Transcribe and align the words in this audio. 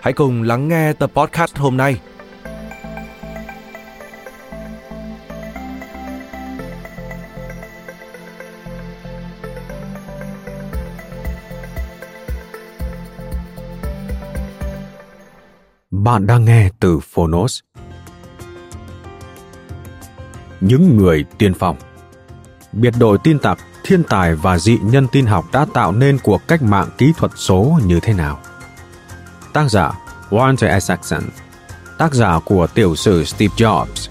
hãy 0.00 0.12
cùng 0.12 0.42
lắng 0.42 0.68
nghe 0.68 0.92
tập 0.92 1.10
podcast 1.14 1.56
hôm 1.56 1.76
nay. 1.76 2.00
Bạn 15.90 16.26
đang 16.26 16.44
nghe 16.44 16.68
từ 16.80 17.00
Phonos. 17.00 17.60
Những 20.60 20.96
người 20.96 21.24
tiên 21.38 21.54
phong 21.54 21.76
Biệt 22.72 22.94
đội 22.98 23.18
tin 23.24 23.38
tặc, 23.38 23.58
thiên 23.84 24.02
tài 24.04 24.34
và 24.34 24.58
dị 24.58 24.78
nhân 24.82 25.06
tin 25.12 25.26
học 25.26 25.44
đã 25.52 25.66
tạo 25.74 25.92
nên 25.92 26.18
cuộc 26.22 26.48
cách 26.48 26.62
mạng 26.62 26.88
kỹ 26.98 27.12
thuật 27.16 27.32
số 27.36 27.78
như 27.86 28.00
thế 28.00 28.12
nào? 28.12 28.38
Tác 29.56 29.70
giả 29.70 29.92
Walter 30.30 30.74
Isaacson 30.74 31.22
Tác 31.98 32.14
giả 32.14 32.38
của 32.44 32.66
tiểu 32.66 32.96
sử 32.96 33.24
Steve 33.24 33.54
Jobs 33.56 34.08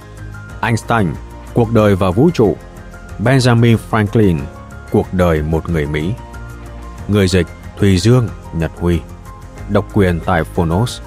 Einstein, 0.62 1.08
Cuộc 1.54 1.74
đời 1.74 1.96
và 1.96 2.12
vũ 2.12 2.30
trụ 2.34 2.58
Benjamin 3.20 3.78
Franklin, 3.92 4.40
Cuộc 4.92 5.14
đời 5.14 5.42
một 5.42 5.70
người 5.70 5.86
Mỹ. 5.86 6.14
Người 7.08 7.28
dịch 7.28 7.48
Thùy 7.80 7.98
Dương, 7.98 8.30
Nhật 8.54 8.72
Huy 8.80 9.00
Độc 9.70 9.86
quyền 9.94 10.20
tại 10.26 10.44
Phonos. 10.44 11.02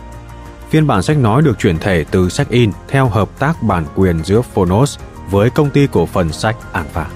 Phiên 0.70 0.86
bản 0.86 1.02
sách 1.02 1.18
nói 1.18 1.42
được 1.42 1.58
chuyển 1.58 1.78
thể 1.78 2.04
từ 2.10 2.28
sách 2.28 2.48
in 2.48 2.72
theo 2.88 3.08
hợp 3.08 3.28
tác 3.38 3.62
bản 3.62 3.86
quyền 3.94 4.24
giữa 4.24 4.42
Phonos 4.42 4.98
với 5.30 5.50
công 5.50 5.70
ty 5.70 5.86
cổ 5.92 6.06
phần 6.06 6.32
sách 6.32 6.56
Alpha. 6.72 7.06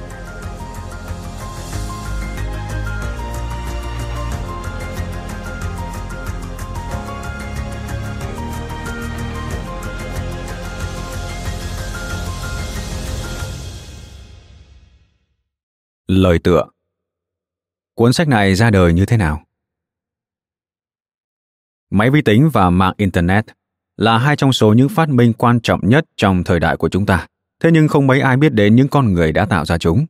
Lời 16.13 16.39
tựa 16.39 16.65
Cuốn 17.95 18.13
sách 18.13 18.29
này 18.29 18.55
ra 18.55 18.71
đời 18.71 18.93
như 18.93 19.07
thế 19.07 19.17
nào? 19.17 19.43
Máy 21.91 22.11
vi 22.11 22.23
tính 22.23 22.51
và 22.53 22.71
mạng 22.71 22.95
Internet 22.97 23.47
là 23.97 24.19
hai 24.19 24.37
trong 24.37 24.53
số 24.53 24.73
những 24.73 24.89
phát 24.89 25.09
minh 25.09 25.33
quan 25.33 25.61
trọng 25.61 25.81
nhất 25.89 26.05
trong 26.17 26.45
thời 26.45 26.61
đại 26.61 26.77
của 26.77 26.89
chúng 26.89 27.07
ta. 27.07 27.27
Thế 27.61 27.71
nhưng 27.73 27.89
không 27.89 28.07
mấy 28.07 28.21
ai 28.21 28.37
biết 28.37 28.53
đến 28.53 28.77
những 28.77 28.89
con 28.89 29.13
người 29.13 29.33
đã 29.33 29.45
tạo 29.45 29.65
ra 29.65 29.79
chúng. 29.79 30.07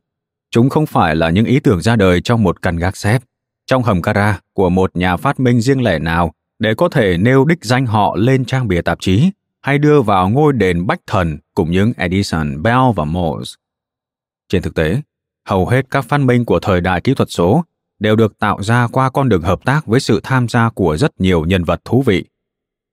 Chúng 0.51 0.69
không 0.69 0.85
phải 0.85 1.15
là 1.15 1.29
những 1.29 1.45
ý 1.45 1.59
tưởng 1.59 1.81
ra 1.81 1.95
đời 1.95 2.21
trong 2.21 2.43
một 2.43 2.61
căn 2.61 2.77
gác 2.77 2.97
xếp, 2.97 3.23
trong 3.65 3.83
hầm 3.83 4.01
gara 4.01 4.39
của 4.53 4.69
một 4.69 4.95
nhà 4.95 5.17
phát 5.17 5.39
minh 5.39 5.61
riêng 5.61 5.83
lẻ 5.83 5.99
nào 5.99 6.33
để 6.59 6.75
có 6.75 6.89
thể 6.89 7.17
nêu 7.17 7.45
đích 7.45 7.65
danh 7.65 7.85
họ 7.85 8.15
lên 8.15 8.45
trang 8.45 8.67
bìa 8.67 8.81
tạp 8.81 8.99
chí 8.99 9.31
hay 9.61 9.77
đưa 9.77 10.01
vào 10.01 10.29
ngôi 10.29 10.53
đền 10.53 10.87
bách 10.87 10.99
thần 11.07 11.37
cùng 11.55 11.71
những 11.71 11.93
Edison, 11.97 12.63
Bell 12.63 12.81
và 12.95 13.05
Morse. 13.05 13.55
Trên 14.49 14.61
thực 14.61 14.75
tế, 14.75 15.01
hầu 15.45 15.67
hết 15.67 15.85
các 15.91 16.05
phát 16.05 16.17
minh 16.17 16.45
của 16.45 16.59
thời 16.59 16.81
đại 16.81 17.01
kỹ 17.01 17.13
thuật 17.13 17.31
số 17.31 17.63
đều 17.99 18.15
được 18.15 18.39
tạo 18.39 18.63
ra 18.63 18.87
qua 18.87 19.09
con 19.09 19.29
đường 19.29 19.41
hợp 19.41 19.65
tác 19.65 19.85
với 19.85 19.99
sự 19.99 20.19
tham 20.23 20.47
gia 20.47 20.69
của 20.69 20.97
rất 20.97 21.21
nhiều 21.21 21.45
nhân 21.45 21.63
vật 21.63 21.81
thú 21.85 22.01
vị. 22.01 22.25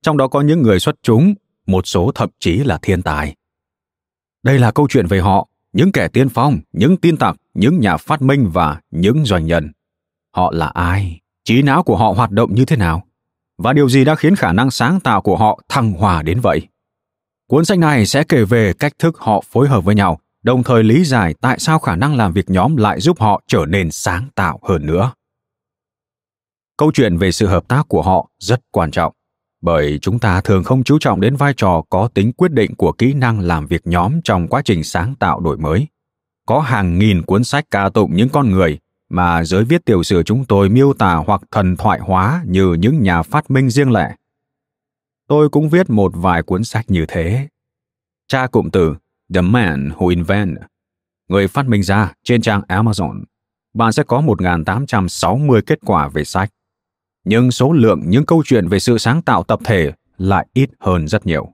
Trong 0.02 0.16
đó 0.16 0.28
có 0.28 0.40
những 0.40 0.62
người 0.62 0.80
xuất 0.80 0.94
chúng, 1.02 1.34
một 1.66 1.86
số 1.86 2.12
thậm 2.14 2.28
chí 2.38 2.56
là 2.56 2.78
thiên 2.82 3.02
tài. 3.02 3.34
Đây 4.42 4.58
là 4.58 4.70
câu 4.70 4.86
chuyện 4.90 5.06
về 5.06 5.20
họ, 5.20 5.48
những 5.72 5.92
kẻ 5.92 6.08
tiên 6.08 6.28
phong, 6.28 6.58
những 6.72 6.96
tin 6.96 7.16
tặc, 7.16 7.36
những 7.54 7.80
nhà 7.80 7.96
phát 7.96 8.22
minh 8.22 8.50
và 8.52 8.80
những 8.90 9.24
doanh 9.24 9.46
nhân. 9.46 9.72
Họ 10.34 10.50
là 10.54 10.66
ai? 10.66 11.20
Trí 11.44 11.62
não 11.62 11.82
của 11.82 11.96
họ 11.96 12.12
hoạt 12.16 12.30
động 12.30 12.54
như 12.54 12.64
thế 12.64 12.76
nào? 12.76 13.06
Và 13.58 13.72
điều 13.72 13.88
gì 13.88 14.04
đã 14.04 14.14
khiến 14.14 14.36
khả 14.36 14.52
năng 14.52 14.70
sáng 14.70 15.00
tạo 15.00 15.20
của 15.20 15.36
họ 15.36 15.60
thăng 15.68 15.92
hòa 15.92 16.22
đến 16.22 16.40
vậy? 16.40 16.66
Cuốn 17.46 17.64
sách 17.64 17.78
này 17.78 18.06
sẽ 18.06 18.24
kể 18.24 18.44
về 18.44 18.72
cách 18.72 18.92
thức 18.98 19.18
họ 19.18 19.42
phối 19.50 19.68
hợp 19.68 19.84
với 19.84 19.94
nhau 19.94 20.20
đồng 20.42 20.62
thời 20.62 20.84
lý 20.84 21.04
giải 21.04 21.34
tại 21.40 21.58
sao 21.58 21.78
khả 21.78 21.96
năng 21.96 22.16
làm 22.16 22.32
việc 22.32 22.50
nhóm 22.50 22.76
lại 22.76 23.00
giúp 23.00 23.20
họ 23.20 23.42
trở 23.46 23.66
nên 23.68 23.90
sáng 23.90 24.28
tạo 24.34 24.60
hơn 24.62 24.86
nữa. 24.86 25.12
Câu 26.76 26.92
chuyện 26.94 27.16
về 27.16 27.32
sự 27.32 27.46
hợp 27.46 27.68
tác 27.68 27.88
của 27.88 28.02
họ 28.02 28.30
rất 28.38 28.60
quan 28.70 28.90
trọng, 28.90 29.12
bởi 29.60 29.98
chúng 30.02 30.18
ta 30.18 30.40
thường 30.40 30.64
không 30.64 30.84
chú 30.84 30.98
trọng 30.98 31.20
đến 31.20 31.36
vai 31.36 31.54
trò 31.56 31.82
có 31.90 32.08
tính 32.14 32.32
quyết 32.32 32.52
định 32.52 32.74
của 32.74 32.92
kỹ 32.92 33.12
năng 33.12 33.40
làm 33.40 33.66
việc 33.66 33.86
nhóm 33.86 34.22
trong 34.24 34.48
quá 34.48 34.62
trình 34.64 34.84
sáng 34.84 35.14
tạo 35.14 35.40
đổi 35.40 35.56
mới. 35.56 35.86
Có 36.46 36.60
hàng 36.60 36.98
nghìn 36.98 37.22
cuốn 37.22 37.44
sách 37.44 37.64
ca 37.70 37.88
tụng 37.88 38.16
những 38.16 38.28
con 38.28 38.50
người 38.50 38.78
mà 39.08 39.44
giới 39.44 39.64
viết 39.64 39.84
tiểu 39.84 40.02
sử 40.02 40.22
chúng 40.22 40.44
tôi 40.44 40.68
miêu 40.68 40.92
tả 40.92 41.14
hoặc 41.14 41.42
thần 41.50 41.76
thoại 41.76 42.00
hóa 42.00 42.42
như 42.46 42.72
những 42.72 43.02
nhà 43.02 43.22
phát 43.22 43.50
minh 43.50 43.70
riêng 43.70 43.92
lẻ. 43.92 44.14
Tôi 45.28 45.48
cũng 45.48 45.68
viết 45.68 45.90
một 45.90 46.12
vài 46.14 46.42
cuốn 46.42 46.64
sách 46.64 46.90
như 46.90 47.04
thế. 47.08 47.48
Cha 48.28 48.46
cụm 48.46 48.70
từ 48.70 48.94
The 49.34 49.40
Man 49.40 49.90
Who 49.96 50.08
Invent, 50.08 50.58
người 51.28 51.48
phát 51.48 51.68
minh 51.68 51.82
ra 51.82 52.12
trên 52.24 52.42
trang 52.42 52.62
Amazon, 52.68 53.22
bạn 53.74 53.92
sẽ 53.92 54.02
có 54.02 54.20
1.860 54.20 55.60
kết 55.66 55.78
quả 55.86 56.08
về 56.08 56.24
sách. 56.24 56.50
Nhưng 57.24 57.50
số 57.50 57.72
lượng 57.72 58.02
những 58.06 58.26
câu 58.26 58.42
chuyện 58.46 58.68
về 58.68 58.78
sự 58.78 58.98
sáng 58.98 59.22
tạo 59.22 59.42
tập 59.42 59.60
thể 59.64 59.92
lại 60.18 60.46
ít 60.54 60.70
hơn 60.80 61.08
rất 61.08 61.26
nhiều. 61.26 61.48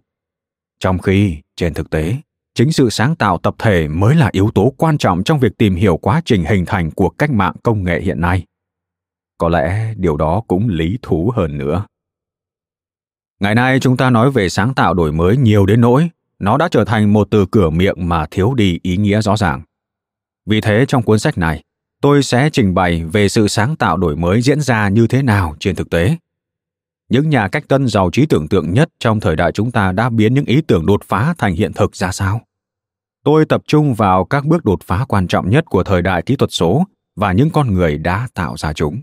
Trong 0.80 0.98
khi, 0.98 1.36
trên 1.56 1.74
thực 1.74 1.90
tế, 1.90 2.16
chính 2.54 2.72
sự 2.72 2.90
sáng 2.90 3.16
tạo 3.16 3.38
tập 3.38 3.54
thể 3.58 3.88
mới 3.88 4.14
là 4.14 4.28
yếu 4.32 4.50
tố 4.54 4.74
quan 4.76 4.98
trọng 4.98 5.24
trong 5.24 5.38
việc 5.38 5.58
tìm 5.58 5.74
hiểu 5.74 5.96
quá 5.96 6.22
trình 6.24 6.44
hình 6.44 6.64
thành 6.66 6.90
của 6.90 7.08
cách 7.08 7.30
mạng 7.30 7.54
công 7.62 7.84
nghệ 7.84 8.00
hiện 8.00 8.20
nay. 8.20 8.44
Có 9.38 9.48
lẽ 9.48 9.94
điều 9.96 10.16
đó 10.16 10.42
cũng 10.48 10.68
lý 10.68 10.98
thú 11.02 11.32
hơn 11.36 11.58
nữa. 11.58 11.86
Ngày 13.40 13.54
nay 13.54 13.80
chúng 13.80 13.96
ta 13.96 14.10
nói 14.10 14.30
về 14.30 14.48
sáng 14.48 14.74
tạo 14.74 14.94
đổi 14.94 15.12
mới 15.12 15.36
nhiều 15.36 15.66
đến 15.66 15.80
nỗi 15.80 16.10
nó 16.38 16.56
đã 16.58 16.68
trở 16.70 16.84
thành 16.84 17.12
một 17.12 17.28
từ 17.30 17.46
cửa 17.50 17.70
miệng 17.70 18.08
mà 18.08 18.26
thiếu 18.30 18.54
đi 18.54 18.78
ý 18.82 18.96
nghĩa 18.96 19.20
rõ 19.22 19.36
ràng. 19.36 19.62
Vì 20.46 20.60
thế 20.60 20.84
trong 20.88 21.02
cuốn 21.02 21.18
sách 21.18 21.38
này, 21.38 21.62
tôi 22.00 22.22
sẽ 22.22 22.50
trình 22.52 22.74
bày 22.74 23.04
về 23.04 23.28
sự 23.28 23.48
sáng 23.48 23.76
tạo 23.76 23.96
đổi 23.96 24.16
mới 24.16 24.42
diễn 24.42 24.60
ra 24.60 24.88
như 24.88 25.06
thế 25.06 25.22
nào 25.22 25.56
trên 25.60 25.76
thực 25.76 25.90
tế. 25.90 26.16
Những 27.08 27.30
nhà 27.30 27.48
cách 27.48 27.68
tân 27.68 27.88
giàu 27.88 28.10
trí 28.12 28.26
tưởng 28.26 28.48
tượng 28.48 28.72
nhất 28.72 28.88
trong 28.98 29.20
thời 29.20 29.36
đại 29.36 29.52
chúng 29.52 29.70
ta 29.70 29.92
đã 29.92 30.10
biến 30.10 30.34
những 30.34 30.44
ý 30.44 30.60
tưởng 30.60 30.86
đột 30.86 31.04
phá 31.04 31.34
thành 31.38 31.54
hiện 31.54 31.72
thực 31.72 31.96
ra 31.96 32.12
sao? 32.12 32.40
Tôi 33.24 33.44
tập 33.44 33.62
trung 33.66 33.94
vào 33.94 34.24
các 34.24 34.44
bước 34.44 34.64
đột 34.64 34.82
phá 34.82 35.04
quan 35.08 35.26
trọng 35.26 35.50
nhất 35.50 35.64
của 35.64 35.82
thời 35.82 36.02
đại 36.02 36.22
kỹ 36.22 36.36
thuật 36.36 36.52
số 36.52 36.84
và 37.16 37.32
những 37.32 37.50
con 37.50 37.74
người 37.74 37.98
đã 37.98 38.28
tạo 38.34 38.56
ra 38.56 38.72
chúng. 38.72 39.00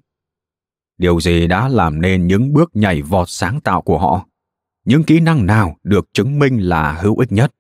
Điều 0.97 1.19
gì 1.19 1.47
đã 1.47 1.68
làm 1.68 2.01
nên 2.01 2.27
những 2.27 2.53
bước 2.53 2.71
nhảy 2.74 3.01
vọt 3.01 3.29
sáng 3.29 3.62
tạo 3.62 3.81
của 3.81 4.00
họ? 4.00 4.25
Những 4.85 5.03
kỹ 5.03 5.19
năng 5.19 5.45
nào 5.45 5.75
được 5.83 6.07
chứng 6.13 6.39
minh 6.39 6.59
là 6.59 6.94
hữu 6.94 7.18
ích 7.18 7.31
nhất? 7.31 7.53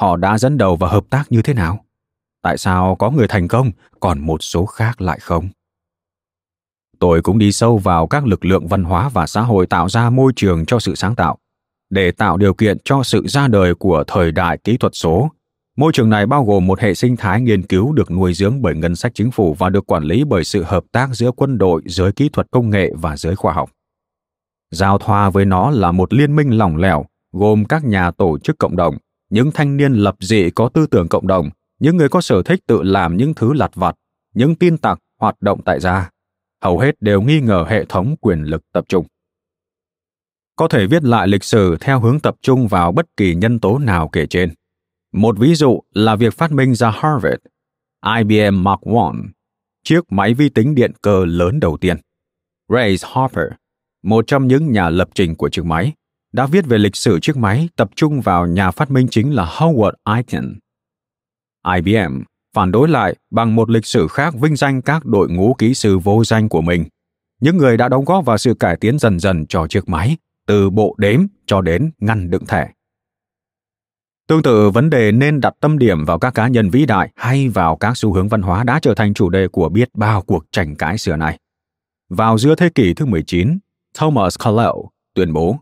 Họ 0.00 0.16
đã 0.16 0.38
dẫn 0.38 0.58
đầu 0.58 0.76
và 0.76 0.88
hợp 0.88 1.04
tác 1.10 1.32
như 1.32 1.42
thế 1.42 1.54
nào? 1.54 1.84
Tại 2.42 2.58
sao 2.58 2.96
có 2.96 3.10
người 3.10 3.28
thành 3.28 3.48
công, 3.48 3.70
còn 4.00 4.20
một 4.20 4.42
số 4.42 4.66
khác 4.66 5.00
lại 5.00 5.18
không? 5.20 5.48
Tôi 6.98 7.22
cũng 7.22 7.38
đi 7.38 7.52
sâu 7.52 7.78
vào 7.78 8.06
các 8.06 8.26
lực 8.26 8.44
lượng 8.44 8.68
văn 8.68 8.84
hóa 8.84 9.08
và 9.08 9.26
xã 9.26 9.40
hội 9.40 9.66
tạo 9.66 9.88
ra 9.88 10.10
môi 10.10 10.32
trường 10.36 10.66
cho 10.66 10.78
sự 10.78 10.94
sáng 10.94 11.14
tạo. 11.14 11.38
Để 11.90 12.10
tạo 12.10 12.36
điều 12.36 12.54
kiện 12.54 12.78
cho 12.84 13.02
sự 13.02 13.26
ra 13.26 13.48
đời 13.48 13.74
của 13.74 14.04
thời 14.06 14.32
đại 14.32 14.58
kỹ 14.64 14.76
thuật 14.76 14.92
số, 14.94 15.30
môi 15.76 15.92
trường 15.94 16.10
này 16.10 16.26
bao 16.26 16.44
gồm 16.44 16.66
một 16.66 16.80
hệ 16.80 16.94
sinh 16.94 17.16
thái 17.16 17.40
nghiên 17.40 17.62
cứu 17.62 17.92
được 17.92 18.10
nuôi 18.10 18.34
dưỡng 18.34 18.62
bởi 18.62 18.74
ngân 18.74 18.96
sách 18.96 19.12
chính 19.14 19.30
phủ 19.30 19.54
và 19.54 19.70
được 19.70 19.86
quản 19.86 20.04
lý 20.04 20.24
bởi 20.24 20.44
sự 20.44 20.62
hợp 20.62 20.84
tác 20.92 21.08
giữa 21.12 21.30
quân 21.30 21.58
đội, 21.58 21.82
giới 21.86 22.12
kỹ 22.12 22.28
thuật 22.28 22.46
công 22.50 22.70
nghệ 22.70 22.90
và 22.94 23.16
giới 23.16 23.36
khoa 23.36 23.52
học 23.52 23.70
giao 24.70 24.98
thoa 24.98 25.30
với 25.30 25.44
nó 25.44 25.70
là 25.70 25.92
một 25.92 26.14
liên 26.14 26.36
minh 26.36 26.50
lỏng 26.50 26.76
lẻo 26.76 27.06
gồm 27.32 27.64
các 27.64 27.84
nhà 27.84 28.10
tổ 28.10 28.38
chức 28.38 28.58
cộng 28.58 28.76
đồng, 28.76 28.96
những 29.30 29.50
thanh 29.54 29.76
niên 29.76 29.92
lập 29.92 30.16
dị 30.20 30.50
có 30.50 30.68
tư 30.68 30.86
tưởng 30.86 31.08
cộng 31.08 31.26
đồng, 31.26 31.50
những 31.78 31.96
người 31.96 32.08
có 32.08 32.20
sở 32.20 32.42
thích 32.42 32.60
tự 32.66 32.82
làm 32.82 33.16
những 33.16 33.34
thứ 33.34 33.52
lặt 33.52 33.70
vặt, 33.74 33.96
những 34.34 34.54
tin 34.54 34.78
tặc 34.78 34.98
hoạt 35.20 35.36
động 35.40 35.60
tại 35.64 35.80
gia. 35.80 36.10
Hầu 36.62 36.78
hết 36.78 37.02
đều 37.02 37.22
nghi 37.22 37.40
ngờ 37.40 37.64
hệ 37.68 37.84
thống 37.84 38.16
quyền 38.20 38.42
lực 38.42 38.62
tập 38.72 38.84
trung. 38.88 39.06
Có 40.56 40.68
thể 40.68 40.86
viết 40.86 41.04
lại 41.04 41.28
lịch 41.28 41.44
sử 41.44 41.76
theo 41.80 42.00
hướng 42.00 42.20
tập 42.20 42.36
trung 42.42 42.68
vào 42.68 42.92
bất 42.92 43.06
kỳ 43.16 43.34
nhân 43.34 43.60
tố 43.60 43.78
nào 43.78 44.08
kể 44.08 44.26
trên. 44.26 44.54
Một 45.12 45.38
ví 45.38 45.54
dụ 45.54 45.80
là 45.94 46.16
việc 46.16 46.34
phát 46.34 46.52
minh 46.52 46.74
ra 46.74 46.90
Harvard, 46.90 47.42
IBM 48.18 48.62
Mark 48.64 48.80
I, 48.82 49.28
chiếc 49.84 50.12
máy 50.12 50.34
vi 50.34 50.48
tính 50.48 50.74
điện 50.74 50.92
cơ 51.02 51.24
lớn 51.24 51.60
đầu 51.60 51.76
tiên. 51.76 51.96
Ray 52.68 52.96
Harper, 53.02 53.46
một 54.06 54.26
trong 54.26 54.46
những 54.46 54.72
nhà 54.72 54.88
lập 54.88 55.08
trình 55.14 55.34
của 55.34 55.48
chiếc 55.48 55.64
máy, 55.64 55.92
đã 56.32 56.46
viết 56.46 56.66
về 56.66 56.78
lịch 56.78 56.96
sử 56.96 57.20
chiếc 57.20 57.36
máy 57.36 57.68
tập 57.76 57.90
trung 57.94 58.20
vào 58.20 58.46
nhà 58.46 58.70
phát 58.70 58.90
minh 58.90 59.06
chính 59.10 59.34
là 59.34 59.44
Howard 59.44 59.92
Aiken. 60.04 60.58
IBM 61.76 62.22
phản 62.54 62.72
đối 62.72 62.88
lại 62.88 63.16
bằng 63.30 63.54
một 63.54 63.70
lịch 63.70 63.86
sử 63.86 64.08
khác 64.08 64.34
vinh 64.34 64.56
danh 64.56 64.82
các 64.82 65.04
đội 65.04 65.30
ngũ 65.30 65.54
kỹ 65.58 65.74
sư 65.74 65.98
vô 65.98 66.24
danh 66.24 66.48
của 66.48 66.60
mình, 66.60 66.84
những 67.40 67.56
người 67.56 67.76
đã 67.76 67.88
đóng 67.88 68.04
góp 68.04 68.24
vào 68.24 68.38
sự 68.38 68.54
cải 68.54 68.76
tiến 68.76 68.98
dần 68.98 69.18
dần 69.18 69.46
cho 69.46 69.66
chiếc 69.66 69.88
máy, 69.88 70.16
từ 70.46 70.70
bộ 70.70 70.94
đếm 70.98 71.20
cho 71.46 71.60
đến 71.60 71.90
ngăn 71.98 72.30
đựng 72.30 72.46
thẻ. 72.46 72.70
Tương 74.28 74.42
tự, 74.42 74.70
vấn 74.70 74.90
đề 74.90 75.12
nên 75.12 75.40
đặt 75.40 75.54
tâm 75.60 75.78
điểm 75.78 76.04
vào 76.04 76.18
các 76.18 76.34
cá 76.34 76.48
nhân 76.48 76.70
vĩ 76.70 76.86
đại 76.86 77.12
hay 77.16 77.48
vào 77.48 77.76
các 77.76 77.96
xu 77.96 78.12
hướng 78.12 78.28
văn 78.28 78.42
hóa 78.42 78.64
đã 78.64 78.78
trở 78.82 78.94
thành 78.94 79.14
chủ 79.14 79.30
đề 79.30 79.48
của 79.48 79.68
biết 79.68 79.88
bao 79.94 80.22
cuộc 80.22 80.44
tranh 80.52 80.74
cãi 80.76 80.98
xưa 80.98 81.16
này. 81.16 81.38
Vào 82.08 82.38
giữa 82.38 82.54
thế 82.54 82.68
kỷ 82.68 82.94
thứ 82.94 83.06
19, 83.06 83.58
Thomas 83.98 84.38
Carlyle 84.38 84.82
tuyên 85.14 85.32
bố 85.32 85.58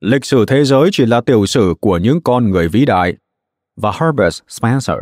Lịch 0.00 0.24
sử 0.24 0.44
thế 0.46 0.64
giới 0.64 0.88
chỉ 0.92 1.06
là 1.06 1.20
tiểu 1.20 1.46
sử 1.46 1.74
của 1.80 1.98
những 1.98 2.20
con 2.22 2.50
người 2.50 2.68
vĩ 2.68 2.84
đại. 2.84 3.14
Và 3.76 3.92
Herbert 4.00 4.42
Spencer 4.48 4.96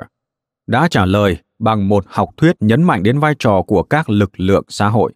đã 0.67 0.89
trả 0.91 1.05
lời 1.05 1.37
bằng 1.59 1.89
một 1.89 2.05
học 2.09 2.29
thuyết 2.37 2.57
nhấn 2.61 2.83
mạnh 2.83 3.03
đến 3.03 3.19
vai 3.19 3.35
trò 3.39 3.63
của 3.63 3.83
các 3.83 4.11
lực 4.11 4.41
lượng 4.41 4.65
xã 4.69 4.89
hội. 4.89 5.13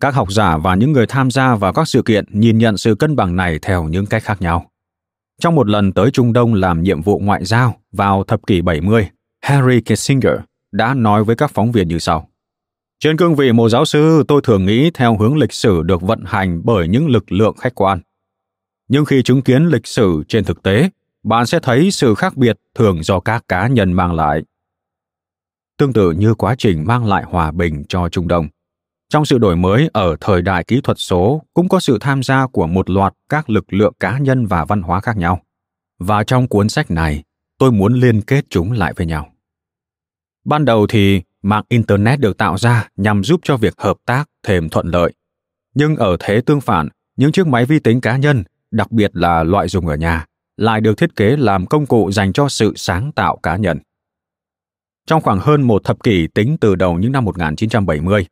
Các 0.00 0.14
học 0.14 0.32
giả 0.32 0.56
và 0.56 0.74
những 0.74 0.92
người 0.92 1.06
tham 1.06 1.30
gia 1.30 1.54
vào 1.54 1.72
các 1.72 1.88
sự 1.88 2.02
kiện 2.02 2.24
nhìn 2.28 2.58
nhận 2.58 2.76
sự 2.76 2.94
cân 2.94 3.16
bằng 3.16 3.36
này 3.36 3.58
theo 3.62 3.84
những 3.84 4.06
cách 4.06 4.22
khác 4.22 4.42
nhau. 4.42 4.70
Trong 5.40 5.54
một 5.54 5.68
lần 5.68 5.92
tới 5.92 6.10
Trung 6.10 6.32
Đông 6.32 6.54
làm 6.54 6.82
nhiệm 6.82 7.02
vụ 7.02 7.18
ngoại 7.18 7.44
giao 7.44 7.74
vào 7.92 8.24
thập 8.24 8.46
kỷ 8.46 8.60
70, 8.60 9.08
Harry 9.42 9.80
Kissinger 9.80 10.34
đã 10.72 10.94
nói 10.94 11.24
với 11.24 11.36
các 11.36 11.50
phóng 11.50 11.72
viên 11.72 11.88
như 11.88 11.98
sau. 11.98 12.28
Trên 13.00 13.16
cương 13.16 13.34
vị 13.34 13.52
một 13.52 13.68
giáo 13.68 13.84
sư, 13.84 14.24
tôi 14.28 14.40
thường 14.44 14.66
nghĩ 14.66 14.90
theo 14.94 15.16
hướng 15.16 15.36
lịch 15.36 15.52
sử 15.52 15.82
được 15.82 16.02
vận 16.02 16.24
hành 16.26 16.60
bởi 16.64 16.88
những 16.88 17.08
lực 17.08 17.32
lượng 17.32 17.56
khách 17.56 17.74
quan. 17.74 18.00
Nhưng 18.88 19.04
khi 19.04 19.22
chứng 19.22 19.42
kiến 19.42 19.66
lịch 19.66 19.86
sử 19.86 20.22
trên 20.28 20.44
thực 20.44 20.62
tế, 20.62 20.90
bạn 21.22 21.46
sẽ 21.46 21.58
thấy 21.62 21.90
sự 21.90 22.14
khác 22.14 22.36
biệt 22.36 22.56
thường 22.74 23.02
do 23.02 23.20
các 23.20 23.48
cá 23.48 23.66
nhân 23.66 23.92
mang 23.92 24.14
lại. 24.14 24.42
Tương 25.76 25.92
tự 25.92 26.12
như 26.12 26.34
quá 26.34 26.54
trình 26.58 26.84
mang 26.86 27.06
lại 27.06 27.24
hòa 27.26 27.50
bình 27.50 27.84
cho 27.88 28.08
Trung 28.08 28.28
Đông, 28.28 28.48
trong 29.08 29.24
sự 29.24 29.38
đổi 29.38 29.56
mới 29.56 29.90
ở 29.92 30.16
thời 30.20 30.42
đại 30.42 30.64
kỹ 30.64 30.80
thuật 30.84 30.98
số 30.98 31.42
cũng 31.54 31.68
có 31.68 31.80
sự 31.80 31.98
tham 32.00 32.22
gia 32.22 32.46
của 32.46 32.66
một 32.66 32.90
loạt 32.90 33.14
các 33.28 33.50
lực 33.50 33.72
lượng 33.72 33.92
cá 34.00 34.18
nhân 34.18 34.46
và 34.46 34.64
văn 34.64 34.82
hóa 34.82 35.00
khác 35.00 35.16
nhau. 35.16 35.40
Và 35.98 36.24
trong 36.24 36.48
cuốn 36.48 36.68
sách 36.68 36.90
này, 36.90 37.22
tôi 37.58 37.72
muốn 37.72 37.94
liên 37.94 38.20
kết 38.20 38.44
chúng 38.50 38.72
lại 38.72 38.92
với 38.96 39.06
nhau. 39.06 39.32
Ban 40.44 40.64
đầu 40.64 40.86
thì 40.86 41.22
mạng 41.42 41.64
internet 41.68 42.20
được 42.20 42.36
tạo 42.36 42.58
ra 42.58 42.88
nhằm 42.96 43.24
giúp 43.24 43.40
cho 43.44 43.56
việc 43.56 43.74
hợp 43.78 43.96
tác 44.06 44.28
thêm 44.46 44.68
thuận 44.68 44.86
lợi. 44.86 45.12
Nhưng 45.74 45.96
ở 45.96 46.16
thế 46.20 46.40
tương 46.40 46.60
phản, 46.60 46.88
những 47.16 47.32
chiếc 47.32 47.46
máy 47.46 47.64
vi 47.64 47.78
tính 47.78 48.00
cá 48.00 48.16
nhân, 48.16 48.44
đặc 48.70 48.92
biệt 48.92 49.10
là 49.14 49.42
loại 49.42 49.68
dùng 49.68 49.86
ở 49.86 49.96
nhà, 49.96 50.26
lại 50.56 50.80
được 50.80 50.98
thiết 50.98 51.16
kế 51.16 51.36
làm 51.36 51.66
công 51.66 51.86
cụ 51.86 52.10
dành 52.10 52.32
cho 52.32 52.48
sự 52.48 52.72
sáng 52.76 53.12
tạo 53.12 53.36
cá 53.42 53.56
nhân. 53.56 53.78
Trong 55.06 55.22
khoảng 55.22 55.38
hơn 55.38 55.62
một 55.62 55.84
thập 55.84 56.02
kỷ 56.02 56.26
tính 56.26 56.56
từ 56.60 56.74
đầu 56.74 56.98
những 56.98 57.12
năm 57.12 57.24
1970, 57.24 58.26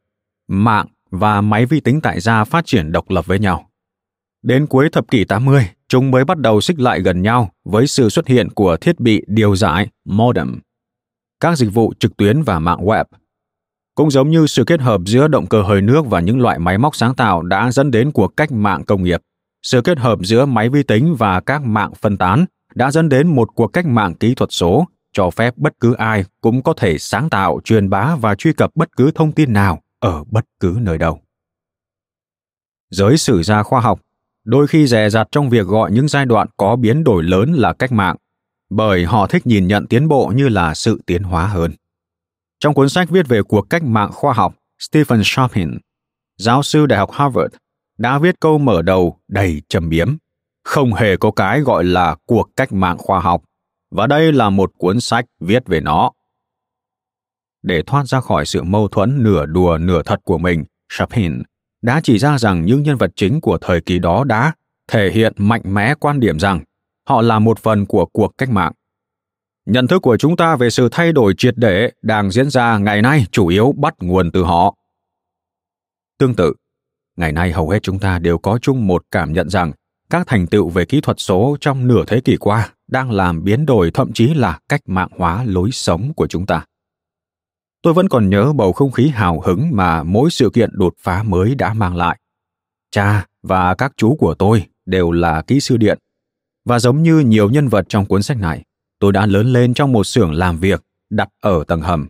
mạng 0.49 0.87
và 1.11 1.41
máy 1.41 1.67
vi 1.67 1.81
tính 1.81 2.01
tại 2.01 2.21
gia 2.21 2.45
phát 2.45 2.67
triển 2.67 2.93
độc 2.93 3.11
lập 3.11 3.27
với 3.27 3.39
nhau. 3.39 3.71
Đến 4.43 4.67
cuối 4.67 4.89
thập 4.93 5.11
kỷ 5.11 5.25
80, 5.25 5.69
chúng 5.89 6.11
mới 6.11 6.25
bắt 6.25 6.39
đầu 6.39 6.61
xích 6.61 6.81
lại 6.81 7.01
gần 7.01 7.23
nhau 7.23 7.51
với 7.65 7.87
sự 7.87 8.09
xuất 8.09 8.27
hiện 8.27 8.51
của 8.51 8.77
thiết 8.77 9.01
bị 9.01 9.23
điều 9.27 9.57
giải 9.57 9.89
modem, 10.05 10.61
các 11.41 11.59
dịch 11.59 11.75
vụ 11.75 11.93
trực 11.99 12.17
tuyến 12.17 12.43
và 12.43 12.59
mạng 12.59 12.85
web. 12.85 13.05
Cũng 13.95 14.11
giống 14.11 14.31
như 14.31 14.47
sự 14.47 14.65
kết 14.65 14.81
hợp 14.81 15.01
giữa 15.07 15.29
động 15.29 15.47
cơ 15.47 15.63
hơi 15.63 15.83
nước 15.83 16.07
và 16.07 16.21
những 16.21 16.41
loại 16.41 16.59
máy 16.59 16.79
móc 16.79 16.97
sáng 16.97 17.15
tạo 17.15 17.43
đã 17.43 17.71
dẫn 17.73 17.91
đến 17.91 18.13
cuộc 18.13 18.37
cách 18.37 18.53
mạng 18.53 18.85
công 18.85 19.03
nghiệp, 19.03 19.21
sự 19.63 19.81
kết 19.81 19.99
hợp 19.99 20.19
giữa 20.23 20.47
máy 20.47 20.69
vi 20.69 20.83
tính 20.83 21.15
và 21.19 21.41
các 21.41 21.63
mạng 21.63 21.93
phân 21.95 22.17
tán 22.17 22.45
đã 22.75 22.91
dẫn 22.91 23.09
đến 23.09 23.29
một 23.29 23.49
cuộc 23.55 23.69
cách 23.69 23.87
mạng 23.87 24.15
kỹ 24.15 24.35
thuật 24.35 24.53
số 24.53 24.87
cho 25.13 25.31
phép 25.31 25.55
bất 25.57 25.73
cứ 25.81 25.95
ai 25.95 26.25
cũng 26.41 26.63
có 26.63 26.73
thể 26.73 26.99
sáng 26.99 27.31
tạo, 27.31 27.61
truyền 27.65 27.91
bá 27.91 28.17
và 28.17 28.35
truy 28.35 28.53
cập 28.53 28.71
bất 28.75 28.97
cứ 28.97 29.11
thông 29.11 29.33
tin 29.33 29.53
nào 29.53 29.83
ở 29.99 30.25
bất 30.25 30.45
cứ 30.61 30.77
nơi 30.81 30.99
đâu. 30.99 31.21
Giới 32.91 33.19
sử 33.19 33.43
gia 33.43 33.63
khoa 33.63 33.81
học 33.81 34.01
đôi 34.45 34.67
khi 34.67 34.87
dè 34.87 35.11
dặt 35.11 35.29
trong 35.33 35.51
việc 35.51 35.67
gọi 35.67 35.93
những 35.93 36.09
giai 36.09 36.27
đoạn 36.27 36.49
có 36.57 36.77
biến 36.77 37.05
đổi 37.05 37.23
lớn 37.23 37.53
là 37.53 37.73
cách 37.73 37.93
mạng, 37.93 38.17
bởi 38.71 39.05
họ 39.05 39.27
thích 39.27 39.47
nhìn 39.47 39.67
nhận 39.67 39.87
tiến 39.87 40.09
bộ 40.09 40.33
như 40.37 40.49
là 40.49 40.75
sự 40.75 41.01
tiến 41.07 41.23
hóa 41.23 41.47
hơn. 41.47 41.73
Trong 42.61 42.75
cuốn 42.75 42.89
sách 42.89 43.11
viết 43.11 43.29
về 43.29 43.43
cuộc 43.43 43.71
cách 43.71 43.83
mạng 43.83 44.11
khoa 44.13 44.33
học, 44.33 44.55
Stephen 44.79 45.21
Shapin, 45.25 45.79
giáo 46.39 46.63
sư 46.63 46.87
Đại 46.87 46.99
học 46.99 47.11
Harvard, 47.13 47.55
đã 47.99 48.19
viết 48.19 48.41
câu 48.41 48.59
mở 48.59 48.83
đầu 48.83 49.21
đầy 49.29 49.63
trầm 49.69 49.89
biếm. 49.89 50.17
Không 50.65 50.95
hề 50.95 51.17
có 51.17 51.31
cái 51.31 51.61
gọi 51.61 51.85
là 51.85 52.17
cuộc 52.27 52.51
cách 52.57 52.73
mạng 52.73 52.99
khoa 52.99 53.21
học, 53.21 53.43
và 53.91 54.07
đây 54.07 54.33
là 54.33 54.51
một 54.51 54.73
cuốn 54.79 55.01
sách 55.01 55.25
viết 55.41 55.67
về 55.67 55.81
nó 55.81 56.13
để 57.67 57.83
thoát 57.87 58.07
ra 58.07 58.21
khỏi 58.21 58.47
sự 58.47 58.63
mâu 58.63 58.89
thuẫn 58.89 59.23
nửa 59.23 59.47
đùa 59.47 59.79
nửa 59.79 60.03
thật 60.03 60.21
của 60.25 60.39
mình, 60.39 60.65
Shapin 60.89 61.43
đã 61.83 62.01
chỉ 62.03 62.19
ra 62.19 62.39
rằng 62.39 62.65
những 62.65 62.83
nhân 62.83 62.97
vật 62.97 63.11
chính 63.17 63.41
của 63.41 63.59
thời 63.59 63.81
kỳ 63.81 63.99
đó 63.99 64.25
đã 64.25 64.53
thể 64.89 65.11
hiện 65.11 65.33
mạnh 65.37 65.63
mẽ 65.65 65.95
quan 65.95 66.21
điểm 66.21 66.39
rằng 66.39 66.61
họ 67.07 67.23
là 67.23 67.39
một 67.39 67.59
phần 67.59 67.87
của 67.87 68.07
cuộc 68.07 68.39
cách 68.39 68.51
mạng. 68.51 68.73
Nhận 69.67 69.87
thức 69.87 70.03
của 70.03 70.17
chúng 70.17 70.37
ta 70.37 70.57
về 70.57 70.71
sự 70.71 70.89
thay 70.93 71.13
đổi 71.13 71.35
triệt 71.39 71.55
để 71.57 71.93
đang 72.03 72.31
diễn 72.31 72.51
ra 72.51 72.79
ngày 72.79 73.03
nay 73.03 73.25
chủ 73.33 73.47
yếu 73.47 73.75
bắt 73.77 73.95
nguồn 74.01 74.31
từ 74.31 74.43
họ. 74.43 74.75
Tương 76.19 76.35
tự, 76.35 76.55
ngày 77.17 77.33
nay 77.33 77.53
hầu 77.53 77.71
hết 77.71 77.83
chúng 77.83 77.99
ta 77.99 78.19
đều 78.19 78.39
có 78.39 78.59
chung 78.63 78.87
một 78.87 79.05
cảm 79.11 79.33
nhận 79.33 79.49
rằng 79.49 79.73
các 80.11 80.27
thành 80.27 80.47
tựu 80.47 80.69
về 80.69 80.85
kỹ 80.85 81.01
thuật 81.01 81.21
số 81.21 81.57
trong 81.61 81.87
nửa 81.87 82.05
thế 82.07 82.21
kỷ 82.21 82.37
qua 82.37 82.73
đang 82.89 83.11
làm 83.11 83.45
biến 83.45 83.67
đổi 83.67 83.91
thậm 83.91 84.13
chí 84.13 84.35
là 84.35 84.59
cách 84.69 84.81
mạng 84.87 85.11
hóa 85.19 85.45
lối 85.45 85.71
sống 85.71 86.13
của 86.15 86.27
chúng 86.27 86.47
ta 86.47 86.65
tôi 87.87 87.95
vẫn 87.95 88.09
còn 88.09 88.31
nhớ 88.31 88.53
bầu 88.53 88.73
không 88.73 88.91
khí 88.91 89.09
hào 89.09 89.41
hứng 89.41 89.69
mà 89.73 90.03
mỗi 90.03 90.31
sự 90.31 90.51
kiện 90.55 90.71
đột 90.73 90.95
phá 90.99 91.23
mới 91.23 91.55
đã 91.55 91.75
mang 91.75 91.97
lại. 91.97 92.19
Cha 92.91 93.27
và 93.43 93.75
các 93.75 93.93
chú 93.97 94.17
của 94.17 94.35
tôi 94.35 94.67
đều 94.87 95.11
là 95.11 95.43
kỹ 95.43 95.61
sư 95.61 95.77
điện. 95.77 95.99
Và 96.67 96.79
giống 96.79 97.03
như 97.03 97.19
nhiều 97.19 97.51
nhân 97.51 97.69
vật 97.69 97.87
trong 97.89 98.07
cuốn 98.07 98.23
sách 98.23 98.39
này, 98.39 98.63
tôi 98.99 99.13
đã 99.13 99.27
lớn 99.27 99.53
lên 99.53 99.75
trong 99.75 99.93
một 99.93 100.05
xưởng 100.05 100.33
làm 100.33 100.59
việc 100.59 100.83
đặt 101.11 101.29
ở 101.41 101.65
tầng 101.65 101.81
hầm, 101.81 102.09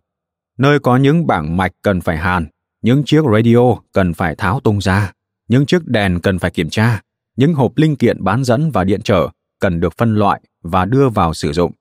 nơi 0.58 0.78
có 0.78 0.96
những 0.96 1.26
bảng 1.26 1.56
mạch 1.56 1.72
cần 1.82 2.00
phải 2.00 2.16
hàn, 2.16 2.46
những 2.82 3.04
chiếc 3.04 3.24
radio 3.34 3.76
cần 3.92 4.14
phải 4.14 4.34
tháo 4.34 4.60
tung 4.60 4.80
ra, 4.80 5.12
những 5.48 5.66
chiếc 5.66 5.86
đèn 5.86 6.20
cần 6.20 6.38
phải 6.38 6.50
kiểm 6.50 6.70
tra, 6.70 7.00
những 7.36 7.54
hộp 7.54 7.72
linh 7.76 7.96
kiện 7.96 8.24
bán 8.24 8.44
dẫn 8.44 8.70
và 8.70 8.84
điện 8.84 9.00
trở 9.04 9.28
cần 9.60 9.80
được 9.80 9.94
phân 9.96 10.14
loại 10.14 10.40
và 10.62 10.84
đưa 10.84 11.08
vào 11.08 11.34
sử 11.34 11.52
dụng. 11.52 11.72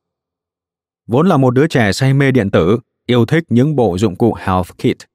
Vốn 1.08 1.28
là 1.28 1.38
một 1.38 1.52
đứa 1.52 1.68
trẻ 1.68 1.92
say 1.92 2.14
mê 2.14 2.32
điện 2.32 2.52
tử, 2.52 2.80
yêu 3.06 3.26
thích 3.26 3.44
những 3.50 3.76
bộ 3.76 3.98
dụng 3.98 4.16
cụ 4.16 4.34
Health 4.34 4.70
Kit 4.72 5.06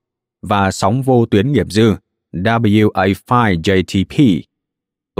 và 0.42 0.70
sóng 0.70 1.02
vô 1.02 1.26
tuyến 1.26 1.52
nghiệp 1.52 1.66
dư 1.70 1.94
WA5 2.32 3.60
JTP. 3.60 4.40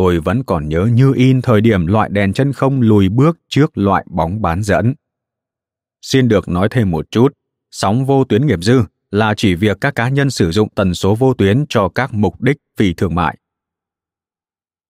Tôi 0.00 0.20
vẫn 0.20 0.44
còn 0.44 0.68
nhớ 0.68 0.88
như 0.92 1.12
in 1.16 1.42
thời 1.42 1.60
điểm 1.60 1.86
loại 1.86 2.08
đèn 2.12 2.32
chân 2.32 2.52
không 2.52 2.80
lùi 2.80 3.08
bước 3.08 3.38
trước 3.48 3.78
loại 3.78 4.04
bóng 4.10 4.42
bán 4.42 4.62
dẫn. 4.62 4.94
Xin 6.02 6.28
được 6.28 6.48
nói 6.48 6.68
thêm 6.70 6.90
một 6.90 7.10
chút, 7.10 7.28
sóng 7.70 8.06
vô 8.06 8.24
tuyến 8.24 8.46
nghiệp 8.46 8.58
dư 8.62 8.82
là 9.10 9.34
chỉ 9.36 9.54
việc 9.54 9.78
các 9.80 9.94
cá 9.94 10.08
nhân 10.08 10.30
sử 10.30 10.50
dụng 10.50 10.68
tần 10.74 10.94
số 10.94 11.14
vô 11.14 11.34
tuyến 11.34 11.64
cho 11.68 11.88
các 11.88 12.14
mục 12.14 12.40
đích 12.42 12.56
phi 12.76 12.94
thương 12.94 13.14
mại. 13.14 13.38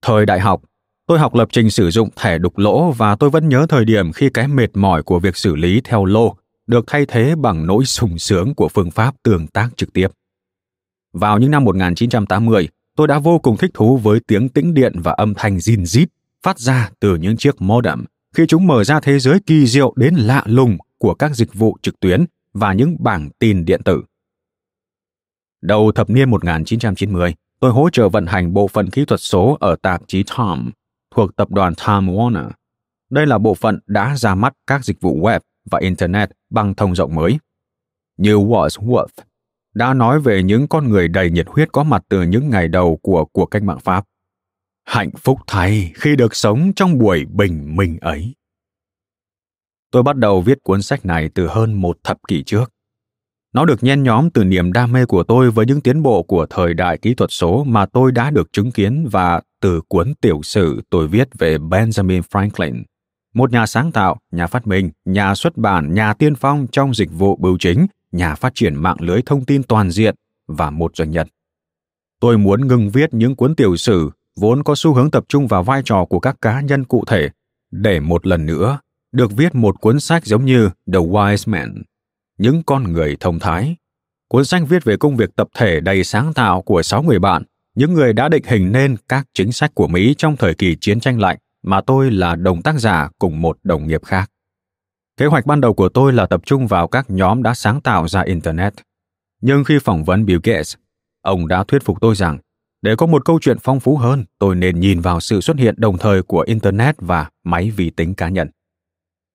Thời 0.02 0.26
đại 0.26 0.40
học, 0.40 0.62
tôi 1.06 1.18
học 1.18 1.34
lập 1.34 1.48
trình 1.52 1.70
sử 1.70 1.90
dụng 1.90 2.08
thẻ 2.16 2.38
đục 2.38 2.58
lỗ 2.58 2.92
và 2.92 3.16
tôi 3.16 3.30
vẫn 3.30 3.48
nhớ 3.48 3.66
thời 3.68 3.84
điểm 3.84 4.12
khi 4.12 4.30
cái 4.34 4.48
mệt 4.48 4.70
mỏi 4.74 5.02
của 5.02 5.18
việc 5.18 5.36
xử 5.36 5.56
lý 5.56 5.80
theo 5.84 6.04
lô 6.04 6.36
được 6.66 6.84
thay 6.86 7.06
thế 7.06 7.34
bằng 7.34 7.66
nỗi 7.66 7.84
sùng 7.84 8.18
sướng 8.18 8.54
của 8.54 8.68
phương 8.68 8.90
pháp 8.90 9.14
tương 9.22 9.46
tác 9.46 9.70
trực 9.76 9.92
tiếp. 9.92 10.08
Vào 11.12 11.38
những 11.38 11.50
năm 11.50 11.64
1980, 11.64 12.68
tôi 13.00 13.06
đã 13.06 13.18
vô 13.18 13.38
cùng 13.38 13.56
thích 13.56 13.70
thú 13.74 13.96
với 13.96 14.20
tiếng 14.26 14.48
tĩnh 14.48 14.74
điện 14.74 14.92
và 15.04 15.12
âm 15.12 15.34
thanh 15.36 15.56
zin 15.56 15.84
rít 15.84 16.08
phát 16.42 16.58
ra 16.58 16.90
từ 17.00 17.16
những 17.16 17.36
chiếc 17.36 17.62
modem 17.62 18.04
khi 18.34 18.46
chúng 18.48 18.66
mở 18.66 18.84
ra 18.84 19.00
thế 19.00 19.18
giới 19.18 19.38
kỳ 19.46 19.66
diệu 19.66 19.92
đến 19.96 20.14
lạ 20.14 20.42
lùng 20.46 20.76
của 20.98 21.14
các 21.14 21.36
dịch 21.36 21.54
vụ 21.54 21.76
trực 21.82 22.00
tuyến 22.00 22.24
và 22.52 22.72
những 22.72 22.96
bảng 22.98 23.30
tin 23.38 23.64
điện 23.64 23.82
tử. 23.84 24.02
Đầu 25.62 25.92
thập 25.92 26.10
niên 26.10 26.30
1990, 26.30 27.34
tôi 27.60 27.70
hỗ 27.72 27.90
trợ 27.90 28.08
vận 28.08 28.26
hành 28.26 28.54
bộ 28.54 28.68
phận 28.68 28.90
kỹ 28.90 29.04
thuật 29.04 29.20
số 29.20 29.56
ở 29.60 29.76
tạp 29.82 30.02
chí 30.06 30.24
Tom, 30.36 30.70
thuộc 31.14 31.36
tập 31.36 31.50
đoàn 31.50 31.74
Time 31.74 32.12
Warner. 32.12 32.50
Đây 33.10 33.26
là 33.26 33.38
bộ 33.38 33.54
phận 33.54 33.78
đã 33.86 34.16
ra 34.16 34.34
mắt 34.34 34.52
các 34.66 34.84
dịch 34.84 35.00
vụ 35.00 35.20
web 35.20 35.40
và 35.70 35.78
Internet 35.78 36.30
bằng 36.50 36.74
thông 36.74 36.94
rộng 36.94 37.14
mới. 37.14 37.38
Như 38.16 38.36
Wordsworth 38.36 39.06
đã 39.74 39.94
nói 39.94 40.20
về 40.20 40.42
những 40.42 40.68
con 40.68 40.88
người 40.88 41.08
đầy 41.08 41.30
nhiệt 41.30 41.46
huyết 41.48 41.72
có 41.72 41.82
mặt 41.82 42.02
từ 42.08 42.22
những 42.22 42.50
ngày 42.50 42.68
đầu 42.68 42.98
của 43.02 43.24
cuộc 43.24 43.46
cách 43.46 43.62
mạng 43.62 43.80
Pháp. 43.80 44.04
Hạnh 44.84 45.10
phúc 45.18 45.38
thay 45.46 45.92
khi 45.94 46.16
được 46.16 46.34
sống 46.34 46.72
trong 46.76 46.98
buổi 46.98 47.24
bình 47.24 47.76
minh 47.76 47.98
ấy. 48.00 48.34
Tôi 49.92 50.02
bắt 50.02 50.16
đầu 50.16 50.40
viết 50.40 50.58
cuốn 50.62 50.82
sách 50.82 51.06
này 51.06 51.30
từ 51.34 51.46
hơn 51.46 51.74
một 51.74 51.98
thập 52.04 52.16
kỷ 52.28 52.42
trước. 52.42 52.72
Nó 53.52 53.64
được 53.64 53.82
nhen 53.82 54.02
nhóm 54.02 54.30
từ 54.30 54.44
niềm 54.44 54.72
đam 54.72 54.92
mê 54.92 55.06
của 55.06 55.22
tôi 55.22 55.50
với 55.50 55.66
những 55.66 55.80
tiến 55.80 56.02
bộ 56.02 56.22
của 56.22 56.46
thời 56.50 56.74
đại 56.74 56.98
kỹ 56.98 57.14
thuật 57.14 57.30
số 57.32 57.64
mà 57.64 57.86
tôi 57.86 58.12
đã 58.12 58.30
được 58.30 58.52
chứng 58.52 58.72
kiến 58.72 59.08
và 59.10 59.40
từ 59.60 59.80
cuốn 59.88 60.12
tiểu 60.20 60.40
sử 60.42 60.82
tôi 60.90 61.08
viết 61.08 61.28
về 61.38 61.58
Benjamin 61.58 62.22
Franklin, 62.32 62.82
một 63.34 63.52
nhà 63.52 63.66
sáng 63.66 63.92
tạo, 63.92 64.18
nhà 64.32 64.46
phát 64.46 64.66
minh, 64.66 64.90
nhà 65.04 65.34
xuất 65.34 65.56
bản, 65.56 65.94
nhà 65.94 66.14
tiên 66.14 66.34
phong 66.34 66.66
trong 66.72 66.94
dịch 66.94 67.10
vụ 67.12 67.36
bưu 67.36 67.58
chính, 67.58 67.86
nhà 68.12 68.34
phát 68.34 68.52
triển 68.54 68.74
mạng 68.74 68.96
lưới 69.00 69.22
thông 69.26 69.44
tin 69.44 69.62
toàn 69.62 69.90
diện 69.90 70.14
và 70.46 70.70
một 70.70 70.96
doanh 70.96 71.10
nhân. 71.10 71.26
Tôi 72.20 72.38
muốn 72.38 72.68
ngừng 72.68 72.90
viết 72.90 73.14
những 73.14 73.36
cuốn 73.36 73.54
tiểu 73.54 73.76
sử 73.76 74.10
vốn 74.36 74.62
có 74.62 74.74
xu 74.74 74.94
hướng 74.94 75.10
tập 75.10 75.24
trung 75.28 75.46
vào 75.46 75.62
vai 75.62 75.82
trò 75.84 76.04
của 76.04 76.20
các 76.20 76.36
cá 76.40 76.60
nhân 76.60 76.84
cụ 76.84 77.04
thể 77.06 77.28
để 77.70 78.00
một 78.00 78.26
lần 78.26 78.46
nữa 78.46 78.78
được 79.12 79.32
viết 79.36 79.54
một 79.54 79.80
cuốn 79.80 80.00
sách 80.00 80.26
giống 80.26 80.44
như 80.44 80.68
The 80.92 80.98
Wise 80.98 81.50
Man, 81.50 81.82
những 82.38 82.62
con 82.62 82.92
người 82.92 83.16
thông 83.20 83.38
thái. 83.38 83.76
Cuốn 84.28 84.44
sách 84.44 84.62
viết 84.68 84.84
về 84.84 84.96
công 84.96 85.16
việc 85.16 85.36
tập 85.36 85.48
thể 85.56 85.80
đầy 85.80 86.04
sáng 86.04 86.32
tạo 86.34 86.62
của 86.62 86.82
sáu 86.82 87.02
người 87.02 87.18
bạn, 87.18 87.42
những 87.74 87.94
người 87.94 88.12
đã 88.12 88.28
định 88.28 88.42
hình 88.46 88.72
nên 88.72 88.96
các 89.08 89.26
chính 89.34 89.52
sách 89.52 89.74
của 89.74 89.88
Mỹ 89.88 90.14
trong 90.18 90.36
thời 90.36 90.54
kỳ 90.54 90.76
chiến 90.80 91.00
tranh 91.00 91.20
lạnh 91.20 91.38
mà 91.62 91.80
tôi 91.80 92.10
là 92.10 92.36
đồng 92.36 92.62
tác 92.62 92.78
giả 92.78 93.08
cùng 93.18 93.42
một 93.42 93.58
đồng 93.62 93.86
nghiệp 93.86 94.04
khác. 94.04 94.30
Kế 95.20 95.26
hoạch 95.26 95.46
ban 95.46 95.60
đầu 95.60 95.74
của 95.74 95.88
tôi 95.88 96.12
là 96.12 96.26
tập 96.26 96.40
trung 96.46 96.66
vào 96.66 96.88
các 96.88 97.10
nhóm 97.10 97.42
đã 97.42 97.54
sáng 97.54 97.80
tạo 97.80 98.08
ra 98.08 98.20
Internet. 98.20 98.74
Nhưng 99.40 99.64
khi 99.64 99.78
phỏng 99.84 100.04
vấn 100.04 100.24
Bill 100.26 100.40
Gates, 100.42 100.74
ông 101.22 101.48
đã 101.48 101.64
thuyết 101.64 101.82
phục 101.84 102.00
tôi 102.00 102.14
rằng 102.14 102.38
để 102.82 102.96
có 102.96 103.06
một 103.06 103.24
câu 103.24 103.38
chuyện 103.42 103.56
phong 103.62 103.80
phú 103.80 103.96
hơn, 103.96 104.24
tôi 104.38 104.54
nên 104.56 104.80
nhìn 104.80 105.00
vào 105.00 105.20
sự 105.20 105.40
xuất 105.40 105.56
hiện 105.56 105.74
đồng 105.78 105.98
thời 105.98 106.22
của 106.22 106.40
Internet 106.40 106.96
và 106.98 107.30
máy 107.44 107.70
vi 107.70 107.90
tính 107.90 108.14
cá 108.14 108.28
nhân. 108.28 108.50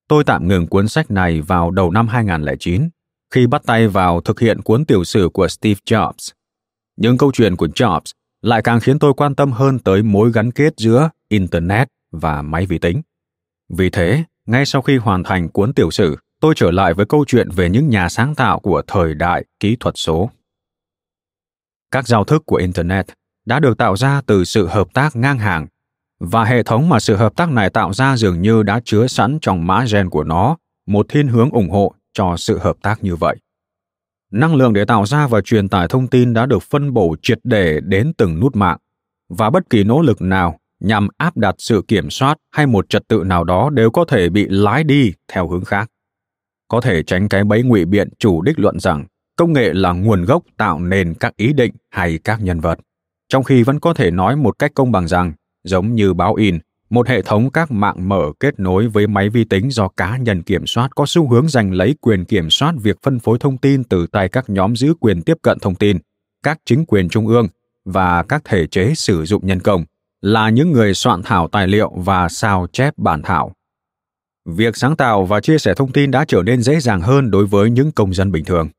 Tôi 0.08 0.24
tạm 0.24 0.48
ngừng 0.48 0.68
cuốn 0.68 0.88
sách 0.88 1.12
này 1.12 1.42
vào 1.42 1.72
đầu 1.72 1.92
năm 1.92 2.08
2009 2.08 2.90
khi 3.34 3.48
bắt 3.48 3.62
tay 3.66 3.88
vào 3.88 4.22
thực 4.22 4.40
hiện 4.40 4.62
cuốn 4.62 4.86
tiểu 4.86 5.04
sử 5.04 5.30
của 5.34 5.48
Steve 5.48 5.80
Jobs. 5.86 6.32
Những 6.98 7.18
câu 7.18 7.32
chuyện 7.32 7.56
của 7.56 7.68
Jobs 7.68 8.14
lại 8.42 8.62
càng 8.62 8.80
khiến 8.80 9.00
tôi 9.00 9.14
quan 9.14 9.36
tâm 9.36 9.52
hơn 9.52 9.80
tới 9.80 10.04
mối 10.04 10.32
gắn 10.32 10.52
kết 10.52 10.74
giữa 10.78 11.10
Internet 11.30 11.88
và 12.12 12.42
máy 12.42 12.66
vi 12.66 12.78
tính. 12.78 13.02
Vì 13.70 13.90
thế, 13.90 14.24
ngay 14.46 14.66
sau 14.66 14.82
khi 14.82 14.98
hoàn 14.98 15.24
thành 15.24 15.50
cuốn 15.50 15.74
tiểu 15.74 15.92
sử, 15.92 16.18
tôi 16.42 16.54
trở 16.58 16.72
lại 16.72 16.94
với 16.94 17.06
câu 17.06 17.26
chuyện 17.28 17.50
về 17.50 17.70
những 17.70 17.90
nhà 17.90 18.10
sáng 18.10 18.36
tạo 18.36 18.60
của 18.60 18.82
thời 18.88 19.14
đại 19.14 19.46
kỹ 19.60 19.78
thuật 19.80 19.96
số. 19.98 20.30
Các 21.92 22.08
giao 22.08 22.24
thức 22.24 22.44
của 22.46 22.56
Internet 22.56 23.06
đã 23.46 23.60
được 23.60 23.78
tạo 23.78 23.98
ra 23.98 24.22
từ 24.22 24.44
sự 24.44 24.68
hợp 24.68 24.88
tác 24.94 25.16
ngang 25.16 25.40
hàng 25.40 25.68
và 26.20 26.46
hệ 26.46 26.64
thống 26.64 26.90
mà 26.90 27.00
sự 27.00 27.16
hợp 27.16 27.36
tác 27.36 27.52
này 27.52 27.70
tạo 27.70 27.94
ra 27.94 28.18
dường 28.18 28.42
như 28.42 28.64
đã 28.64 28.82
chứa 28.86 29.08
sẵn 29.08 29.38
trong 29.42 29.68
mã 29.68 29.86
gen 29.92 30.10
của 30.10 30.24
nó 30.24 30.58
một 30.88 31.06
thiên 31.10 31.28
hướng 31.28 31.50
ủng 31.50 31.70
hộ 31.70 31.94
cho 32.14 32.36
sự 32.38 32.58
hợp 32.58 32.76
tác 32.82 33.04
như 33.04 33.16
vậy. 33.16 33.38
Năng 34.32 34.56
lượng 34.56 34.74
để 34.74 34.86
tạo 34.86 35.06
ra 35.06 35.28
và 35.28 35.42
truyền 35.42 35.70
tải 35.70 35.88
thông 35.88 36.08
tin 36.08 36.34
đã 36.34 36.46
được 36.46 36.64
phân 36.64 36.94
bổ 36.94 37.16
triệt 37.22 37.40
để 37.44 37.80
đến 37.84 38.14
từng 38.18 38.40
nút 38.40 38.56
mạng, 38.56 38.78
và 39.30 39.50
bất 39.50 39.70
kỳ 39.70 39.84
nỗ 39.84 40.02
lực 40.02 40.22
nào 40.22 40.60
nhằm 40.86 41.08
áp 41.18 41.38
đặt 41.38 41.56
sự 41.58 41.82
kiểm 41.88 42.10
soát 42.10 42.38
hay 42.52 42.68
một 42.68 42.90
trật 42.90 43.08
tự 43.08 43.24
nào 43.26 43.44
đó 43.44 43.70
đều 43.70 43.92
có 43.92 44.06
thể 44.06 44.30
bị 44.30 44.48
lái 44.50 44.84
đi 44.84 45.14
theo 45.28 45.48
hướng 45.48 45.66
khác. 45.66 45.92
Có 46.68 46.82
thể 46.82 47.04
tránh 47.04 47.30
cái 47.30 47.44
bẫy 47.44 47.64
ngụy 47.64 47.86
biện 47.86 48.10
chủ 48.20 48.42
đích 48.42 48.60
luận 48.60 48.80
rằng 48.80 49.06
công 49.36 49.54
nghệ 49.54 49.74
là 49.74 49.92
nguồn 49.92 50.26
gốc 50.26 50.44
tạo 50.58 50.80
nên 50.80 51.14
các 51.14 51.38
ý 51.38 51.54
định 51.54 51.74
hay 51.90 52.20
các 52.24 52.42
nhân 52.42 52.60
vật, 52.60 52.80
trong 53.30 53.44
khi 53.44 53.64
vẫn 53.64 53.80
có 53.80 53.94
thể 53.94 54.12
nói 54.12 54.36
một 54.36 54.60
cách 54.60 54.72
công 54.76 54.92
bằng 54.92 55.08
rằng 55.08 55.34
giống 55.64 55.96
như 55.96 56.14
báo 56.14 56.36
in, 56.36 56.60
một 56.90 57.08
hệ 57.08 57.22
thống 57.22 57.50
các 57.50 57.72
mạng 57.72 58.10
mở 58.10 58.32
kết 58.40 58.60
nối 58.60 58.88
với 58.88 59.08
máy 59.08 59.30
vi 59.30 59.44
tính 59.44 59.72
do 59.72 59.88
cá 59.88 60.18
nhân 60.18 60.44
kiểm 60.44 60.66
soát 60.66 60.96
có 60.96 61.06
xu 61.08 61.28
hướng 61.28 61.48
giành 61.48 61.74
lấy 61.74 61.96
quyền 62.02 62.26
kiểm 62.26 62.50
soát 62.50 62.76
việc 62.82 62.98
phân 63.04 63.20
phối 63.20 63.38
thông 63.40 63.58
tin 63.58 63.84
từ 63.84 64.08
tay 64.08 64.30
các 64.30 64.50
nhóm 64.50 64.76
giữ 64.76 64.94
quyền 65.00 65.22
tiếp 65.22 65.38
cận 65.42 65.60
thông 65.60 65.76
tin, 65.76 65.98
các 66.44 66.60
chính 66.66 66.86
quyền 66.88 67.10
trung 67.10 67.28
ương 67.28 67.48
và 67.86 68.24
các 68.24 68.42
thể 68.46 68.68
chế 68.68 68.94
sử 68.96 69.26
dụng 69.26 69.48
nhân 69.48 69.60
công 69.60 69.86
là 70.26 70.50
những 70.50 70.72
người 70.72 70.94
soạn 70.94 71.24
thảo 71.24 71.48
tài 71.48 71.68
liệu 71.68 71.92
và 71.96 72.30
sao 72.30 72.68
chép 72.72 72.98
bản 72.98 73.22
thảo. 73.22 73.54
Việc 74.46 74.78
sáng 74.78 74.96
tạo 74.96 75.26
và 75.26 75.42
chia 75.42 75.58
sẻ 75.58 75.74
thông 75.78 75.92
tin 75.92 76.12
đã 76.12 76.26
trở 76.28 76.42
nên 76.44 76.62
dễ 76.62 76.80
dàng 76.80 77.02
hơn 77.02 77.32
đối 77.32 77.46
với 77.46 77.70
những 77.70 77.92
công 77.92 78.14
dân 78.14 78.32
bình 78.32 78.46
thường. 78.46 78.70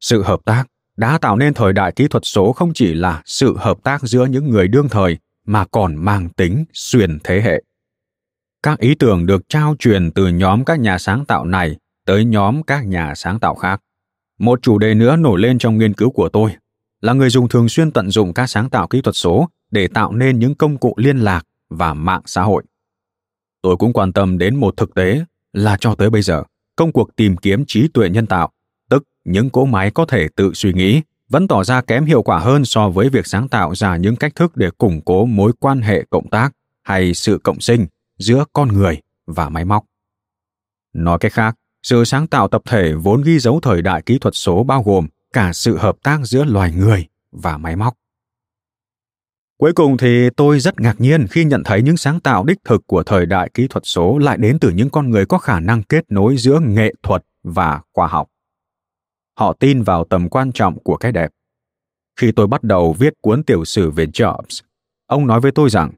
Sự 0.00 0.22
hợp 0.22 0.40
tác 0.44 0.64
đã 0.96 1.18
tạo 1.18 1.36
nên 1.36 1.54
thời 1.54 1.72
đại 1.72 1.92
kỹ 1.92 2.08
thuật 2.08 2.22
số 2.26 2.52
không 2.52 2.72
chỉ 2.74 2.94
là 2.94 3.22
sự 3.24 3.56
hợp 3.56 3.82
tác 3.82 4.02
giữa 4.02 4.26
những 4.26 4.50
người 4.50 4.68
đương 4.68 4.88
thời 4.88 5.18
mà 5.46 5.64
còn 5.64 5.96
mang 5.96 6.28
tính 6.28 6.64
xuyên 6.72 7.18
thế 7.24 7.40
hệ. 7.40 7.62
Các 8.62 8.78
ý 8.78 8.94
tưởng 8.94 9.26
được 9.26 9.48
trao 9.48 9.76
truyền 9.78 10.10
từ 10.10 10.28
nhóm 10.28 10.64
các 10.64 10.80
nhà 10.80 10.98
sáng 10.98 11.24
tạo 11.24 11.44
này 11.44 11.76
tới 12.06 12.24
nhóm 12.24 12.62
các 12.62 12.86
nhà 12.86 13.14
sáng 13.14 13.40
tạo 13.40 13.54
khác. 13.54 13.80
Một 14.38 14.62
chủ 14.62 14.78
đề 14.78 14.94
nữa 14.94 15.16
nổi 15.16 15.40
lên 15.40 15.58
trong 15.58 15.78
nghiên 15.78 15.94
cứu 15.94 16.10
của 16.10 16.28
tôi 16.28 16.50
là 17.00 17.12
người 17.12 17.30
dùng 17.30 17.48
thường 17.48 17.68
xuyên 17.68 17.90
tận 17.90 18.10
dụng 18.10 18.34
các 18.34 18.46
sáng 18.46 18.70
tạo 18.70 18.88
kỹ 18.88 19.00
thuật 19.00 19.16
số 19.16 19.48
để 19.74 19.88
tạo 19.88 20.12
nên 20.12 20.38
những 20.38 20.54
công 20.54 20.78
cụ 20.78 20.94
liên 20.96 21.18
lạc 21.18 21.46
và 21.68 21.94
mạng 21.94 22.22
xã 22.26 22.42
hội. 22.42 22.62
Tôi 23.62 23.76
cũng 23.76 23.92
quan 23.92 24.12
tâm 24.12 24.38
đến 24.38 24.56
một 24.56 24.76
thực 24.76 24.94
tế 24.94 25.24
là 25.52 25.76
cho 25.80 25.94
tới 25.94 26.10
bây 26.10 26.22
giờ, 26.22 26.42
công 26.76 26.92
cuộc 26.92 27.16
tìm 27.16 27.36
kiếm 27.36 27.64
trí 27.66 27.88
tuệ 27.88 28.08
nhân 28.08 28.26
tạo, 28.26 28.50
tức 28.90 29.04
những 29.24 29.50
cỗ 29.50 29.64
máy 29.64 29.90
có 29.90 30.04
thể 30.04 30.28
tự 30.36 30.54
suy 30.54 30.72
nghĩ, 30.72 31.02
vẫn 31.28 31.48
tỏ 31.48 31.64
ra 31.64 31.80
kém 31.80 32.04
hiệu 32.04 32.22
quả 32.22 32.38
hơn 32.38 32.64
so 32.64 32.88
với 32.88 33.08
việc 33.08 33.26
sáng 33.26 33.48
tạo 33.48 33.74
ra 33.74 33.96
những 33.96 34.16
cách 34.16 34.34
thức 34.34 34.56
để 34.56 34.70
củng 34.70 35.00
cố 35.00 35.26
mối 35.26 35.52
quan 35.60 35.82
hệ 35.82 36.04
cộng 36.10 36.30
tác 36.30 36.50
hay 36.82 37.14
sự 37.14 37.38
cộng 37.44 37.60
sinh 37.60 37.86
giữa 38.18 38.44
con 38.52 38.68
người 38.68 39.00
và 39.26 39.48
máy 39.48 39.64
móc. 39.64 39.84
Nói 40.92 41.18
cách 41.18 41.32
khác, 41.32 41.56
sự 41.82 42.04
sáng 42.04 42.26
tạo 42.26 42.48
tập 42.48 42.62
thể 42.66 42.92
vốn 42.92 43.22
ghi 43.22 43.38
dấu 43.38 43.60
thời 43.60 43.82
đại 43.82 44.02
kỹ 44.02 44.18
thuật 44.18 44.34
số 44.34 44.64
bao 44.64 44.82
gồm 44.82 45.06
cả 45.32 45.52
sự 45.52 45.76
hợp 45.76 45.96
tác 46.02 46.20
giữa 46.24 46.44
loài 46.44 46.72
người 46.72 47.06
và 47.32 47.58
máy 47.58 47.76
móc. 47.76 47.94
Cuối 49.58 49.72
cùng 49.72 49.96
thì 49.96 50.30
tôi 50.30 50.60
rất 50.60 50.80
ngạc 50.80 51.00
nhiên 51.00 51.26
khi 51.26 51.44
nhận 51.44 51.62
thấy 51.64 51.82
những 51.82 51.96
sáng 51.96 52.20
tạo 52.20 52.44
đích 52.44 52.58
thực 52.64 52.86
của 52.86 53.02
thời 53.02 53.26
đại 53.26 53.50
kỹ 53.54 53.66
thuật 53.68 53.82
số 53.86 54.18
lại 54.18 54.36
đến 54.36 54.58
từ 54.58 54.70
những 54.70 54.90
con 54.90 55.10
người 55.10 55.26
có 55.26 55.38
khả 55.38 55.60
năng 55.60 55.82
kết 55.82 56.04
nối 56.08 56.36
giữa 56.36 56.60
nghệ 56.60 56.94
thuật 57.02 57.24
và 57.42 57.80
khoa 57.92 58.06
học. 58.06 58.28
Họ 59.38 59.52
tin 59.52 59.82
vào 59.82 60.04
tầm 60.04 60.28
quan 60.28 60.52
trọng 60.52 60.78
của 60.78 60.96
cái 60.96 61.12
đẹp. 61.12 61.30
Khi 62.20 62.32
tôi 62.32 62.46
bắt 62.46 62.62
đầu 62.62 62.92
viết 62.92 63.14
cuốn 63.20 63.42
tiểu 63.42 63.64
sử 63.64 63.90
về 63.90 64.06
Jobs, 64.06 64.60
ông 65.06 65.26
nói 65.26 65.40
với 65.40 65.52
tôi 65.52 65.70
rằng, 65.70 65.92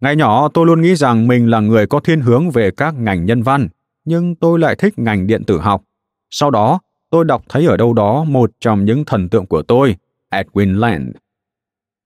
Ngày 0.00 0.16
nhỏ 0.16 0.48
tôi 0.48 0.66
luôn 0.66 0.82
nghĩ 0.82 0.94
rằng 0.94 1.28
mình 1.28 1.50
là 1.50 1.60
người 1.60 1.86
có 1.86 2.00
thiên 2.00 2.20
hướng 2.20 2.50
về 2.50 2.70
các 2.70 2.94
ngành 2.94 3.26
nhân 3.26 3.42
văn, 3.42 3.68
nhưng 4.04 4.34
tôi 4.34 4.58
lại 4.58 4.76
thích 4.76 4.98
ngành 4.98 5.26
điện 5.26 5.44
tử 5.44 5.58
học. 5.58 5.82
Sau 6.30 6.50
đó, 6.50 6.80
tôi 7.10 7.24
đọc 7.24 7.42
thấy 7.48 7.66
ở 7.66 7.76
đâu 7.76 7.92
đó 7.92 8.24
một 8.24 8.50
trong 8.60 8.84
những 8.84 9.04
thần 9.04 9.28
tượng 9.28 9.46
của 9.46 9.62
tôi, 9.62 9.96
Edwin 10.30 10.78
Land, 10.78 11.08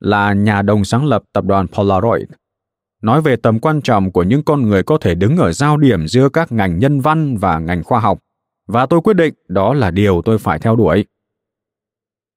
là 0.00 0.32
nhà 0.32 0.62
đồng 0.62 0.84
sáng 0.84 1.06
lập 1.06 1.22
tập 1.32 1.44
đoàn 1.44 1.66
Polaroid, 1.68 2.24
nói 3.02 3.22
về 3.22 3.36
tầm 3.36 3.58
quan 3.58 3.82
trọng 3.82 4.12
của 4.12 4.22
những 4.22 4.42
con 4.42 4.62
người 4.62 4.82
có 4.82 4.98
thể 4.98 5.14
đứng 5.14 5.36
ở 5.36 5.52
giao 5.52 5.76
điểm 5.76 6.08
giữa 6.08 6.28
các 6.28 6.52
ngành 6.52 6.78
nhân 6.78 7.00
văn 7.00 7.36
và 7.36 7.58
ngành 7.58 7.84
khoa 7.84 8.00
học, 8.00 8.18
và 8.66 8.86
tôi 8.86 9.00
quyết 9.00 9.14
định 9.14 9.34
đó 9.48 9.74
là 9.74 9.90
điều 9.90 10.22
tôi 10.24 10.38
phải 10.38 10.58
theo 10.58 10.76
đuổi. 10.76 11.04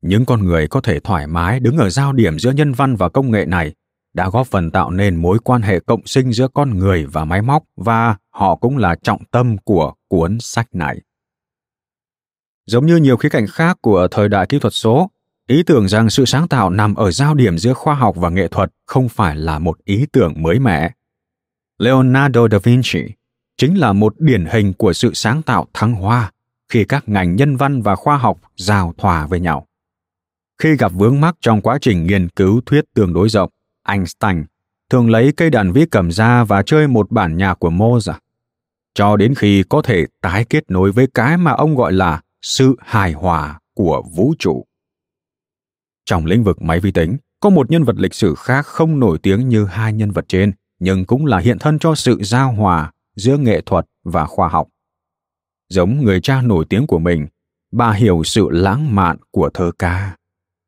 Những 0.01 0.25
con 0.25 0.45
người 0.45 0.67
có 0.67 0.81
thể 0.81 0.99
thoải 0.99 1.27
mái 1.27 1.59
đứng 1.59 1.77
ở 1.77 1.89
giao 1.89 2.13
điểm 2.13 2.39
giữa 2.39 2.51
nhân 2.51 2.73
văn 2.73 2.95
và 2.95 3.09
công 3.09 3.31
nghệ 3.31 3.45
này 3.45 3.73
đã 4.13 4.29
góp 4.29 4.47
phần 4.47 4.71
tạo 4.71 4.91
nên 4.91 5.15
mối 5.15 5.39
quan 5.43 5.61
hệ 5.61 5.79
cộng 5.79 6.05
sinh 6.05 6.33
giữa 6.33 6.47
con 6.47 6.77
người 6.77 7.05
và 7.05 7.25
máy 7.25 7.41
móc 7.41 7.63
và 7.75 8.15
họ 8.29 8.55
cũng 8.55 8.77
là 8.77 8.95
trọng 9.03 9.25
tâm 9.31 9.57
của 9.57 9.93
cuốn 10.07 10.37
sách 10.39 10.67
này. 10.73 11.01
Giống 12.65 12.85
như 12.85 12.97
nhiều 12.97 13.17
khía 13.17 13.29
cạnh 13.29 13.47
khác 13.47 13.77
của 13.81 14.07
thời 14.11 14.29
đại 14.29 14.45
kỹ 14.49 14.59
thuật 14.59 14.73
số, 14.73 15.09
ý 15.51 15.63
tưởng 15.63 15.87
rằng 15.87 16.09
sự 16.09 16.25
sáng 16.25 16.47
tạo 16.47 16.69
nằm 16.69 16.95
ở 16.95 17.11
giao 17.11 17.33
điểm 17.33 17.57
giữa 17.57 17.73
khoa 17.73 17.95
học 17.95 18.15
và 18.17 18.29
nghệ 18.29 18.47
thuật 18.47 18.71
không 18.85 19.09
phải 19.09 19.35
là 19.35 19.59
một 19.59 19.77
ý 19.83 20.05
tưởng 20.11 20.33
mới 20.37 20.59
mẻ. 20.59 20.91
Leonardo 21.79 22.47
da 22.51 22.57
Vinci 22.57 23.03
chính 23.57 23.79
là 23.79 23.93
một 23.93 24.13
điển 24.19 24.45
hình 24.45 24.73
của 24.73 24.93
sự 24.93 25.13
sáng 25.13 25.41
tạo 25.41 25.67
thăng 25.73 25.93
hoa 25.93 26.31
khi 26.69 26.83
các 26.83 27.09
ngành 27.09 27.35
nhân 27.35 27.57
văn 27.57 27.81
và 27.81 27.95
khoa 27.95 28.17
học 28.17 28.37
giao 28.57 28.93
hòa 28.97 29.27
với 29.27 29.39
nhau. 29.39 29.67
Khi 30.57 30.75
gặp 30.75 30.91
vướng 30.95 31.21
mắc 31.21 31.35
trong 31.41 31.61
quá 31.61 31.77
trình 31.81 32.07
nghiên 32.07 32.29
cứu 32.29 32.61
thuyết 32.65 32.85
tương 32.93 33.13
đối 33.13 33.29
rộng, 33.29 33.49
Einstein 33.87 34.43
thường 34.89 35.09
lấy 35.09 35.31
cây 35.37 35.49
đàn 35.49 35.71
vĩ 35.71 35.85
cầm 35.91 36.11
ra 36.11 36.43
và 36.43 36.63
chơi 36.63 36.87
một 36.87 37.11
bản 37.11 37.37
nhạc 37.37 37.59
của 37.59 37.69
Mozart, 37.69 38.19
cho 38.93 39.17
đến 39.17 39.35
khi 39.35 39.63
có 39.69 39.81
thể 39.81 40.05
tái 40.21 40.45
kết 40.49 40.71
nối 40.71 40.91
với 40.91 41.07
cái 41.13 41.37
mà 41.37 41.51
ông 41.51 41.75
gọi 41.75 41.93
là 41.93 42.21
sự 42.41 42.75
hài 42.79 43.11
hòa 43.11 43.59
của 43.75 44.03
vũ 44.15 44.33
trụ. 44.39 44.65
Trong 46.05 46.25
lĩnh 46.25 46.43
vực 46.43 46.61
máy 46.61 46.79
vi 46.79 46.91
tính, 46.91 47.17
có 47.39 47.49
một 47.49 47.71
nhân 47.71 47.83
vật 47.83 47.95
lịch 47.97 48.13
sử 48.13 48.35
khác 48.35 48.65
không 48.65 48.99
nổi 48.99 49.17
tiếng 49.23 49.49
như 49.49 49.65
hai 49.65 49.93
nhân 49.93 50.11
vật 50.11 50.25
trên, 50.27 50.51
nhưng 50.79 51.05
cũng 51.05 51.25
là 51.25 51.37
hiện 51.37 51.59
thân 51.59 51.79
cho 51.79 51.95
sự 51.95 52.17
giao 52.23 52.51
hòa 52.51 52.91
giữa 53.15 53.37
nghệ 53.37 53.61
thuật 53.61 53.85
và 54.03 54.25
khoa 54.25 54.47
học. 54.47 54.67
Giống 55.69 56.03
người 56.03 56.21
cha 56.21 56.41
nổi 56.41 56.65
tiếng 56.69 56.87
của 56.87 56.99
mình, 56.99 57.27
bà 57.71 57.91
hiểu 57.91 58.21
sự 58.23 58.49
lãng 58.49 58.95
mạn 58.95 59.17
của 59.31 59.49
thơ 59.53 59.71
ca. 59.79 60.15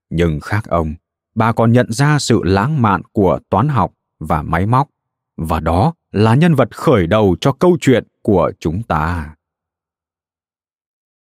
Nhưng 0.10 0.40
khác 0.40 0.66
ông, 0.68 0.94
bà 1.36 1.52
còn 1.52 1.72
nhận 1.72 1.92
ra 1.92 2.20
sự 2.20 2.42
lãng 2.44 2.82
mạn 2.82 3.02
của 3.12 3.40
toán 3.50 3.70
học 3.70 3.92
và 4.20 4.42
máy 4.42 4.66
móc, 4.66 4.90
và 5.38 5.60
đó 5.60 5.94
là 6.12 6.36
nhân 6.36 6.56
vật 6.56 6.78
khởi 6.78 7.08
đầu 7.08 7.36
cho 7.42 7.52
câu 7.52 7.78
chuyện 7.82 8.08
của 8.22 8.52
chúng 8.60 8.84
ta. 8.84 9.36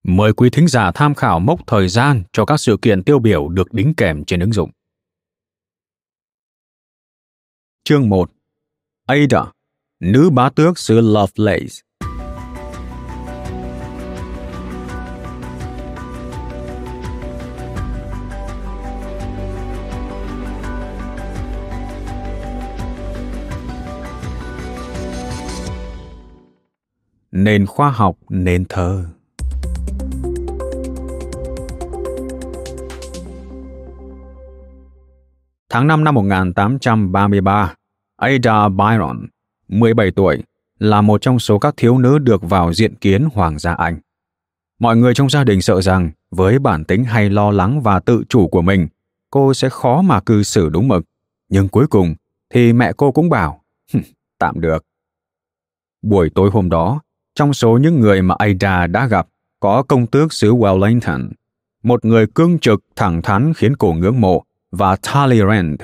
Mời 0.02 0.32
quý 0.32 0.50
thính 0.50 0.68
giả 0.68 0.90
tham 0.94 1.14
khảo 1.14 1.40
mốc 1.40 1.66
thời 1.66 1.88
gian 1.88 2.22
cho 2.32 2.44
các 2.44 2.56
sự 2.56 2.76
kiện 2.82 3.02
tiêu 3.02 3.18
biểu 3.18 3.48
được 3.48 3.72
đính 3.72 3.94
kèm 3.96 4.24
trên 4.24 4.40
ứng 4.40 4.52
dụng. 4.52 4.70
Chương 7.84 8.08
1 8.08 8.30
Ada, 9.06 9.52
nữ 10.00 10.30
bá 10.30 10.50
tước 10.50 10.78
xứ 10.78 11.00
Lovelace 11.00 11.76
nền 27.32 27.66
khoa 27.66 27.90
học 27.90 28.16
nền 28.28 28.64
thơ. 28.68 29.19
Tháng 35.72 35.86
5 35.86 36.04
năm 36.04 36.14
1833, 36.14 37.74
Ada 38.16 38.68
Byron, 38.68 39.26
17 39.68 40.10
tuổi, 40.10 40.42
là 40.78 41.00
một 41.00 41.22
trong 41.22 41.38
số 41.38 41.58
các 41.58 41.74
thiếu 41.76 41.98
nữ 41.98 42.18
được 42.18 42.42
vào 42.42 42.72
diện 42.72 42.94
kiến 42.94 43.28
Hoàng 43.34 43.58
gia 43.58 43.74
Anh. 43.74 44.00
Mọi 44.78 44.96
người 44.96 45.14
trong 45.14 45.30
gia 45.30 45.44
đình 45.44 45.62
sợ 45.62 45.80
rằng 45.80 46.10
với 46.30 46.58
bản 46.58 46.84
tính 46.84 47.04
hay 47.04 47.30
lo 47.30 47.50
lắng 47.50 47.82
và 47.82 48.00
tự 48.00 48.24
chủ 48.28 48.48
của 48.48 48.62
mình, 48.62 48.88
cô 49.30 49.54
sẽ 49.54 49.68
khó 49.68 50.02
mà 50.02 50.20
cư 50.20 50.42
xử 50.42 50.68
đúng 50.68 50.88
mực. 50.88 51.04
Nhưng 51.48 51.68
cuối 51.68 51.86
cùng 51.86 52.14
thì 52.54 52.72
mẹ 52.72 52.92
cô 52.96 53.12
cũng 53.12 53.28
bảo, 53.28 53.62
tạm 54.38 54.60
được. 54.60 54.84
Buổi 56.02 56.30
tối 56.34 56.50
hôm 56.52 56.68
đó, 56.68 57.00
trong 57.34 57.54
số 57.54 57.78
những 57.78 58.00
người 58.00 58.22
mà 58.22 58.34
Ada 58.38 58.86
đã 58.86 59.06
gặp, 59.06 59.26
có 59.60 59.82
công 59.82 60.06
tước 60.06 60.32
xứ 60.32 60.54
Wellington, 60.54 61.28
một 61.82 62.04
người 62.04 62.26
cương 62.26 62.58
trực, 62.58 62.84
thẳng 62.96 63.22
thắn 63.22 63.54
khiến 63.54 63.76
cô 63.76 63.92
ngưỡng 63.92 64.20
mộ, 64.20 64.44
và 64.70 64.96
Talleyrand, 64.96 65.80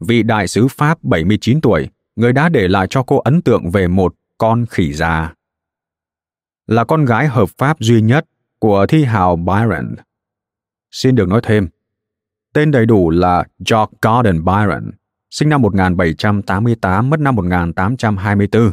vị 0.00 0.22
đại 0.22 0.48
sứ 0.48 0.68
Pháp 0.68 1.02
79 1.02 1.60
tuổi, 1.60 1.88
người 2.16 2.32
đã 2.32 2.48
để 2.48 2.68
lại 2.68 2.86
cho 2.90 3.02
cô 3.02 3.18
ấn 3.18 3.42
tượng 3.42 3.70
về 3.70 3.88
một 3.88 4.14
con 4.38 4.66
khỉ 4.66 4.92
già. 4.92 5.34
Là 6.66 6.84
con 6.84 7.04
gái 7.04 7.28
hợp 7.28 7.48
pháp 7.58 7.80
duy 7.80 8.02
nhất 8.02 8.26
của 8.58 8.86
thi 8.86 9.04
hào 9.04 9.36
Byron. 9.36 9.94
Xin 10.90 11.14
được 11.14 11.28
nói 11.28 11.40
thêm, 11.44 11.68
tên 12.52 12.70
đầy 12.70 12.86
đủ 12.86 13.10
là 13.10 13.44
George 13.58 13.92
Gordon 14.02 14.44
Byron, 14.44 14.90
sinh 15.30 15.48
năm 15.48 15.62
1788, 15.62 17.10
mất 17.10 17.20
năm 17.20 17.36
1824, 17.36 18.70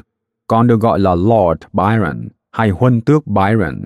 còn 0.47 0.67
được 0.67 0.79
gọi 0.79 0.99
là 0.99 1.15
Lord 1.15 1.61
Byron 1.73 2.27
hay 2.51 2.69
Huân 2.69 3.01
tước 3.01 3.27
Byron, 3.27 3.81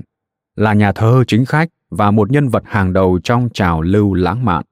là 0.55 0.73
nhà 0.73 0.91
thơ 0.91 1.23
chính 1.27 1.45
khách 1.45 1.69
và 1.89 2.11
một 2.11 2.31
nhân 2.31 2.49
vật 2.49 2.63
hàng 2.65 2.93
đầu 2.93 3.19
trong 3.23 3.49
trào 3.53 3.81
lưu 3.81 4.13
lãng 4.13 4.45
mạn. 4.45 4.63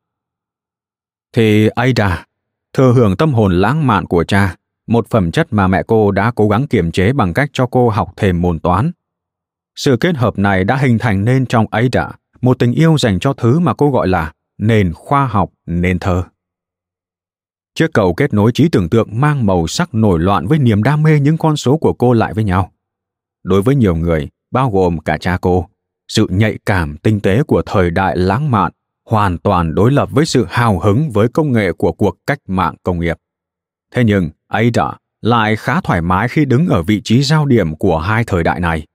Thì 1.33 1.67
Ada, 1.67 2.25
thừa 2.73 2.93
hưởng 2.93 3.17
tâm 3.17 3.33
hồn 3.33 3.53
lãng 3.53 3.87
mạn 3.87 4.05
của 4.05 4.23
cha, 4.23 4.55
một 4.87 5.07
phẩm 5.09 5.31
chất 5.31 5.53
mà 5.53 5.67
mẹ 5.67 5.83
cô 5.87 6.11
đã 6.11 6.31
cố 6.35 6.47
gắng 6.47 6.67
kiềm 6.67 6.91
chế 6.91 7.13
bằng 7.13 7.33
cách 7.33 7.49
cho 7.53 7.65
cô 7.65 7.89
học 7.89 8.13
thêm 8.15 8.41
môn 8.41 8.59
toán. 8.59 8.91
Sự 9.75 9.97
kết 9.99 10.15
hợp 10.15 10.39
này 10.39 10.63
đã 10.63 10.75
hình 10.75 10.97
thành 10.97 11.25
nên 11.25 11.45
trong 11.45 11.65
Ada 11.71 12.11
một 12.41 12.59
tình 12.59 12.71
yêu 12.71 12.97
dành 12.97 13.19
cho 13.19 13.33
thứ 13.33 13.59
mà 13.59 13.73
cô 13.73 13.91
gọi 13.91 14.07
là 14.07 14.33
nền 14.57 14.93
khoa 14.93 15.27
học, 15.27 15.49
nền 15.65 15.99
thơ. 15.99 16.23
Chiếc 17.75 17.93
cầu 17.93 18.13
kết 18.13 18.33
nối 18.33 18.51
trí 18.51 18.69
tưởng 18.69 18.89
tượng 18.89 19.21
mang 19.21 19.45
màu 19.45 19.67
sắc 19.67 19.93
nổi 19.93 20.19
loạn 20.19 20.47
với 20.47 20.59
niềm 20.59 20.83
đam 20.83 21.03
mê 21.03 21.19
những 21.19 21.37
con 21.37 21.57
số 21.57 21.77
của 21.77 21.93
cô 21.93 22.13
lại 22.13 22.33
với 22.33 22.43
nhau. 22.43 22.71
Đối 23.43 23.61
với 23.61 23.75
nhiều 23.75 23.95
người, 23.95 24.29
bao 24.51 24.71
gồm 24.71 24.99
cả 24.99 25.17
cha 25.17 25.37
cô, 25.41 25.67
sự 26.07 26.27
nhạy 26.29 26.57
cảm 26.65 26.97
tinh 26.97 27.19
tế 27.19 27.43
của 27.43 27.61
thời 27.65 27.91
đại 27.91 28.17
lãng 28.17 28.51
mạn 28.51 28.71
hoàn 29.09 29.37
toàn 29.37 29.75
đối 29.75 29.91
lập 29.91 30.09
với 30.11 30.25
sự 30.25 30.45
hào 30.49 30.79
hứng 30.79 31.09
với 31.11 31.27
công 31.27 31.51
nghệ 31.51 31.71
của 31.71 31.91
cuộc 31.91 32.17
cách 32.27 32.39
mạng 32.47 32.75
công 32.83 32.99
nghiệp. 32.99 33.17
Thế 33.93 34.03
nhưng, 34.03 34.29
Ada 34.47 34.93
lại 35.21 35.55
khá 35.55 35.81
thoải 35.81 36.01
mái 36.01 36.27
khi 36.27 36.45
đứng 36.45 36.67
ở 36.67 36.83
vị 36.83 37.01
trí 37.03 37.23
giao 37.23 37.45
điểm 37.45 37.75
của 37.75 37.99
hai 37.99 38.23
thời 38.23 38.43
đại 38.43 38.59
này. 38.59 38.87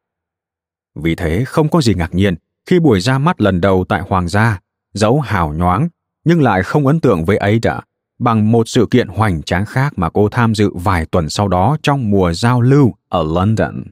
Vì 0.94 1.14
thế, 1.14 1.44
không 1.44 1.68
có 1.68 1.80
gì 1.80 1.94
ngạc 1.94 2.14
nhiên 2.14 2.34
khi 2.66 2.80
buổi 2.80 3.00
ra 3.00 3.18
mắt 3.18 3.40
lần 3.40 3.60
đầu 3.60 3.84
tại 3.88 4.02
Hoàng 4.08 4.28
gia, 4.28 4.60
dấu 4.92 5.20
hào 5.20 5.52
nhoáng, 5.52 5.88
nhưng 6.24 6.42
lại 6.42 6.62
không 6.62 6.86
ấn 6.86 7.00
tượng 7.00 7.24
với 7.24 7.36
Ada 7.36 7.80
bằng 8.18 8.52
một 8.52 8.68
sự 8.68 8.86
kiện 8.90 9.08
hoành 9.08 9.42
tráng 9.42 9.66
khác 9.66 9.92
mà 9.96 10.10
cô 10.10 10.28
tham 10.28 10.54
dự 10.54 10.70
vài 10.74 11.06
tuần 11.06 11.28
sau 11.28 11.48
đó 11.48 11.76
trong 11.82 12.10
mùa 12.10 12.32
giao 12.32 12.60
lưu 12.60 12.94
ở 13.08 13.24
London. 13.34 13.82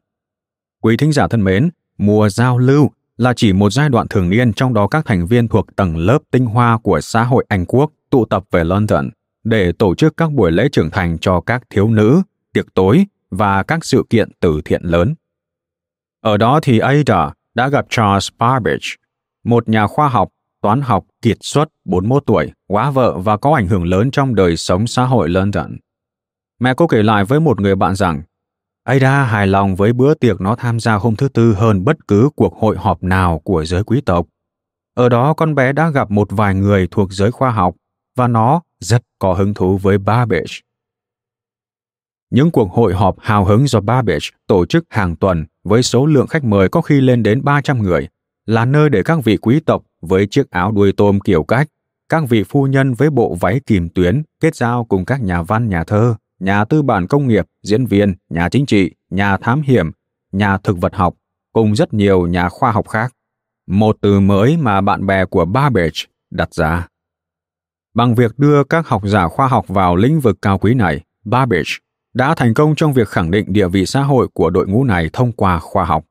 Quý 0.82 0.96
thính 0.96 1.12
giả 1.12 1.28
thân 1.28 1.44
mến, 1.44 1.70
mùa 1.98 2.28
giao 2.28 2.58
lưu 2.58 2.90
là 3.16 3.32
chỉ 3.36 3.52
một 3.52 3.70
giai 3.72 3.88
đoạn 3.88 4.08
thường 4.08 4.30
niên 4.30 4.52
trong 4.52 4.74
đó 4.74 4.86
các 4.86 5.06
thành 5.06 5.26
viên 5.26 5.48
thuộc 5.48 5.76
tầng 5.76 5.96
lớp 5.96 6.18
tinh 6.30 6.46
hoa 6.46 6.78
của 6.78 7.00
xã 7.00 7.24
hội 7.24 7.44
Anh 7.48 7.64
quốc 7.66 7.90
tụ 8.10 8.24
tập 8.24 8.44
về 8.50 8.64
London 8.64 9.10
để 9.44 9.72
tổ 9.72 9.94
chức 9.94 10.16
các 10.16 10.32
buổi 10.32 10.52
lễ 10.52 10.68
trưởng 10.72 10.90
thành 10.90 11.18
cho 11.18 11.40
các 11.40 11.62
thiếu 11.70 11.88
nữ, 11.88 12.22
tiệc 12.52 12.74
tối 12.74 13.06
và 13.30 13.62
các 13.62 13.84
sự 13.84 14.04
kiện 14.10 14.28
từ 14.40 14.60
thiện 14.64 14.82
lớn. 14.82 15.14
Ở 16.20 16.36
đó 16.36 16.60
thì 16.62 16.78
Ada 16.78 17.32
đã 17.54 17.68
gặp 17.68 17.86
Charles 17.90 18.28
Babbage, 18.38 18.86
một 19.44 19.68
nhà 19.68 19.86
khoa 19.86 20.08
học, 20.08 20.28
toán 20.62 20.80
học 20.80 21.04
kiệt 21.22 21.36
xuất 21.40 21.68
41 21.84 22.22
tuổi, 22.26 22.52
quá 22.66 22.90
vợ 22.90 23.18
và 23.18 23.36
có 23.36 23.54
ảnh 23.54 23.68
hưởng 23.68 23.84
lớn 23.84 24.10
trong 24.10 24.34
đời 24.34 24.56
sống 24.56 24.86
xã 24.86 25.04
hội 25.04 25.28
London. 25.28 25.76
Mẹ 26.60 26.74
cô 26.76 26.86
kể 26.86 27.02
lại 27.02 27.24
với 27.24 27.40
một 27.40 27.60
người 27.60 27.76
bạn 27.76 27.94
rằng 27.94 28.22
Ada 28.84 29.24
hài 29.24 29.46
lòng 29.46 29.76
với 29.76 29.92
bữa 29.92 30.14
tiệc 30.14 30.40
nó 30.40 30.54
tham 30.54 30.80
gia 30.80 30.94
hôm 30.94 31.16
thứ 31.16 31.28
tư 31.28 31.54
hơn 31.54 31.84
bất 31.84 32.08
cứ 32.08 32.30
cuộc 32.36 32.54
hội 32.54 32.76
họp 32.78 33.02
nào 33.02 33.38
của 33.38 33.64
giới 33.64 33.84
quý 33.84 34.00
tộc. 34.00 34.26
Ở 34.94 35.08
đó 35.08 35.34
con 35.34 35.54
bé 35.54 35.72
đã 35.72 35.90
gặp 35.90 36.10
một 36.10 36.28
vài 36.30 36.54
người 36.54 36.88
thuộc 36.90 37.12
giới 37.12 37.30
khoa 37.30 37.50
học 37.50 37.74
và 38.16 38.28
nó 38.28 38.62
rất 38.80 39.02
có 39.18 39.34
hứng 39.34 39.54
thú 39.54 39.78
với 39.78 39.98
Babbage. 39.98 40.54
Những 42.30 42.50
cuộc 42.50 42.72
hội 42.72 42.94
họp 42.94 43.16
hào 43.20 43.44
hứng 43.44 43.66
do 43.66 43.80
Babbage 43.80 44.26
tổ 44.46 44.66
chức 44.66 44.84
hàng 44.90 45.16
tuần 45.16 45.44
với 45.64 45.82
số 45.82 46.06
lượng 46.06 46.26
khách 46.26 46.44
mời 46.44 46.68
có 46.68 46.80
khi 46.80 47.00
lên 47.00 47.22
đến 47.22 47.44
300 47.44 47.82
người 47.82 48.08
là 48.46 48.64
nơi 48.64 48.90
để 48.90 49.02
các 49.02 49.24
vị 49.24 49.36
quý 49.36 49.60
tộc 49.60 49.82
với 50.00 50.26
chiếc 50.26 50.50
áo 50.50 50.72
đuôi 50.72 50.92
tôm 50.92 51.20
kiểu 51.20 51.44
cách, 51.44 51.68
các 52.08 52.24
vị 52.28 52.44
phu 52.44 52.66
nhân 52.66 52.94
với 52.94 53.10
bộ 53.10 53.34
váy 53.34 53.60
kìm 53.66 53.88
tuyến 53.88 54.22
kết 54.40 54.56
giao 54.56 54.84
cùng 54.84 55.04
các 55.04 55.22
nhà 55.22 55.42
văn 55.42 55.68
nhà 55.68 55.84
thơ, 55.84 56.14
nhà 56.42 56.64
tư 56.64 56.82
bản 56.82 57.06
công 57.06 57.28
nghiệp, 57.28 57.46
diễn 57.62 57.86
viên, 57.86 58.14
nhà 58.28 58.48
chính 58.48 58.66
trị, 58.66 58.90
nhà 59.10 59.36
thám 59.36 59.62
hiểm, 59.62 59.90
nhà 60.32 60.58
thực 60.58 60.80
vật 60.80 60.94
học, 60.94 61.14
cùng 61.52 61.76
rất 61.76 61.94
nhiều 61.94 62.26
nhà 62.26 62.48
khoa 62.48 62.72
học 62.72 62.88
khác. 62.88 63.14
Một 63.66 63.96
từ 64.00 64.20
mới 64.20 64.56
mà 64.56 64.80
bạn 64.80 65.06
bè 65.06 65.24
của 65.24 65.44
Babbage 65.44 66.06
đặt 66.30 66.54
ra. 66.54 66.88
Bằng 67.94 68.14
việc 68.14 68.38
đưa 68.38 68.64
các 68.64 68.88
học 68.88 69.02
giả 69.04 69.28
khoa 69.28 69.48
học 69.48 69.68
vào 69.68 69.96
lĩnh 69.96 70.20
vực 70.20 70.38
cao 70.42 70.58
quý 70.58 70.74
này, 70.74 71.00
Babbage 71.24 71.70
đã 72.14 72.34
thành 72.34 72.54
công 72.54 72.74
trong 72.76 72.92
việc 72.92 73.08
khẳng 73.08 73.30
định 73.30 73.52
địa 73.52 73.68
vị 73.68 73.86
xã 73.86 74.02
hội 74.02 74.28
của 74.34 74.50
đội 74.50 74.66
ngũ 74.66 74.84
này 74.84 75.10
thông 75.12 75.32
qua 75.32 75.58
khoa 75.58 75.84
học. 75.84 76.04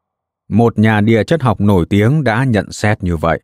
Một 0.50 0.80
nhà 0.80 1.02
địa 1.02 1.24
chất 1.24 1.42
học 1.42 1.62
nổi 1.62 1.86
tiếng 1.90 2.24
đã 2.24 2.44
nhận 2.44 2.72
xét 2.72 3.04
như 3.04 3.18
vậy. 3.18 3.42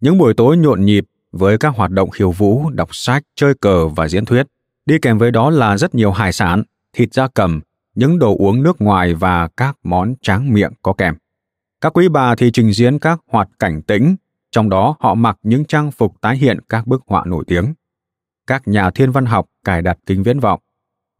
Những 0.00 0.18
buổi 0.18 0.34
tối 0.34 0.56
nhộn 0.56 0.84
nhịp 0.84 1.04
với 1.32 1.58
các 1.58 1.74
hoạt 1.76 1.90
động 1.90 2.10
khiêu 2.10 2.30
vũ, 2.30 2.70
đọc 2.70 2.88
sách, 2.92 3.22
chơi 3.36 3.54
cờ 3.54 3.88
và 3.88 4.08
diễn 4.08 4.24
thuyết 4.24 4.46
Đi 4.88 4.98
kèm 5.02 5.18
với 5.18 5.30
đó 5.30 5.50
là 5.50 5.78
rất 5.78 5.94
nhiều 5.94 6.12
hải 6.12 6.32
sản, 6.32 6.62
thịt 6.92 7.14
da 7.14 7.28
cầm, 7.34 7.60
những 7.94 8.18
đồ 8.18 8.36
uống 8.38 8.62
nước 8.62 8.80
ngoài 8.80 9.14
và 9.14 9.48
các 9.56 9.76
món 9.82 10.14
tráng 10.22 10.52
miệng 10.52 10.72
có 10.82 10.92
kèm. 10.92 11.14
Các 11.80 11.96
quý 11.96 12.08
bà 12.08 12.34
thì 12.34 12.50
trình 12.50 12.72
diễn 12.72 12.98
các 12.98 13.20
hoạt 13.30 13.48
cảnh 13.58 13.82
tĩnh, 13.82 14.16
trong 14.50 14.68
đó 14.68 14.96
họ 15.00 15.14
mặc 15.14 15.38
những 15.42 15.64
trang 15.64 15.90
phục 15.90 16.20
tái 16.20 16.36
hiện 16.36 16.58
các 16.68 16.86
bức 16.86 17.02
họa 17.06 17.22
nổi 17.26 17.44
tiếng. 17.46 17.74
Các 18.46 18.68
nhà 18.68 18.90
thiên 18.90 19.12
văn 19.12 19.26
học 19.26 19.46
cài 19.64 19.82
đặt 19.82 19.98
kính 20.06 20.22
viễn 20.22 20.40
vọng. 20.40 20.60